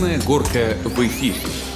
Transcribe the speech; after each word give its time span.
Красная 0.00 0.18
горка 0.22 0.78
в 0.82 0.98
эфире. 1.06 1.69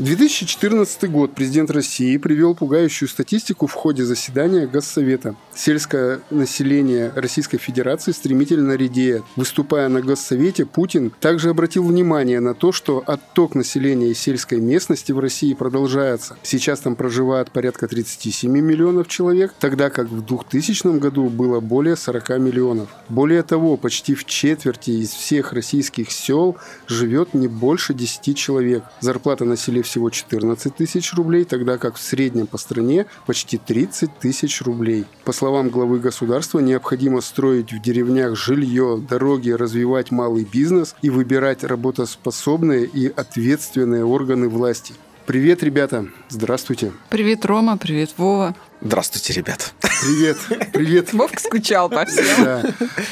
2014 0.00 1.10
год 1.10 1.34
президент 1.34 1.70
России 1.70 2.16
привел 2.16 2.54
пугающую 2.54 3.06
статистику 3.06 3.66
в 3.66 3.74
ходе 3.74 4.02
заседания 4.02 4.66
Госсовета. 4.66 5.34
Сельское 5.54 6.20
население 6.30 7.12
Российской 7.14 7.58
Федерации 7.58 8.12
стремительно 8.12 8.72
редеет. 8.76 9.24
Выступая 9.36 9.90
на 9.90 10.00
Госсовете, 10.00 10.64
Путин 10.64 11.12
также 11.20 11.50
обратил 11.50 11.84
внимание 11.84 12.40
на 12.40 12.54
то, 12.54 12.72
что 12.72 13.02
отток 13.06 13.54
населения 13.54 14.08
из 14.08 14.18
сельской 14.18 14.58
местности 14.58 15.12
в 15.12 15.18
России 15.18 15.52
продолжается. 15.52 16.38
Сейчас 16.42 16.80
там 16.80 16.96
проживает 16.96 17.50
порядка 17.50 17.86
37 17.86 18.50
миллионов 18.50 19.06
человек, 19.06 19.52
тогда 19.60 19.90
как 19.90 20.08
в 20.08 20.24
2000 20.24 20.98
году 20.98 21.28
было 21.28 21.60
более 21.60 21.96
40 21.96 22.38
миллионов. 22.38 22.88
Более 23.10 23.42
того, 23.42 23.76
почти 23.76 24.14
в 24.14 24.24
четверти 24.24 24.92
из 24.92 25.10
всех 25.10 25.52
российских 25.52 26.10
сел 26.10 26.56
живет 26.86 27.34
не 27.34 27.48
больше 27.48 27.92
10 27.92 28.34
человек. 28.34 28.82
Зарплата 29.00 29.44
на 29.44 29.58
селе 29.58 29.82
всего 29.90 30.08
14 30.08 30.74
тысяч 30.74 31.12
рублей, 31.14 31.44
тогда 31.44 31.76
как 31.76 31.96
в 31.96 32.00
среднем 32.00 32.46
по 32.46 32.58
стране 32.58 33.06
почти 33.26 33.58
30 33.58 34.18
тысяч 34.18 34.62
рублей. 34.62 35.04
По 35.24 35.32
словам 35.32 35.68
главы 35.68 35.98
государства, 35.98 36.60
необходимо 36.60 37.20
строить 37.20 37.72
в 37.72 37.82
деревнях 37.82 38.36
жилье, 38.36 39.02
дороги, 39.08 39.50
развивать 39.50 40.10
малый 40.10 40.44
бизнес 40.44 40.94
и 41.02 41.10
выбирать 41.10 41.64
работоспособные 41.64 42.86
и 42.86 43.08
ответственные 43.08 44.04
органы 44.04 44.48
власти. 44.48 44.94
Привет, 45.26 45.62
ребята! 45.62 46.06
Здравствуйте! 46.28 46.92
Привет, 47.08 47.44
Рома! 47.44 47.76
Привет, 47.76 48.10
Вова! 48.16 48.54
Здравствуйте, 48.82 49.34
ребят. 49.34 49.74
Привет, 49.80 50.38
привет. 50.72 51.12
Вовка 51.12 51.38
скучал 51.38 51.90
по 51.90 52.06
всем. 52.06 52.24
Да. 52.42 52.62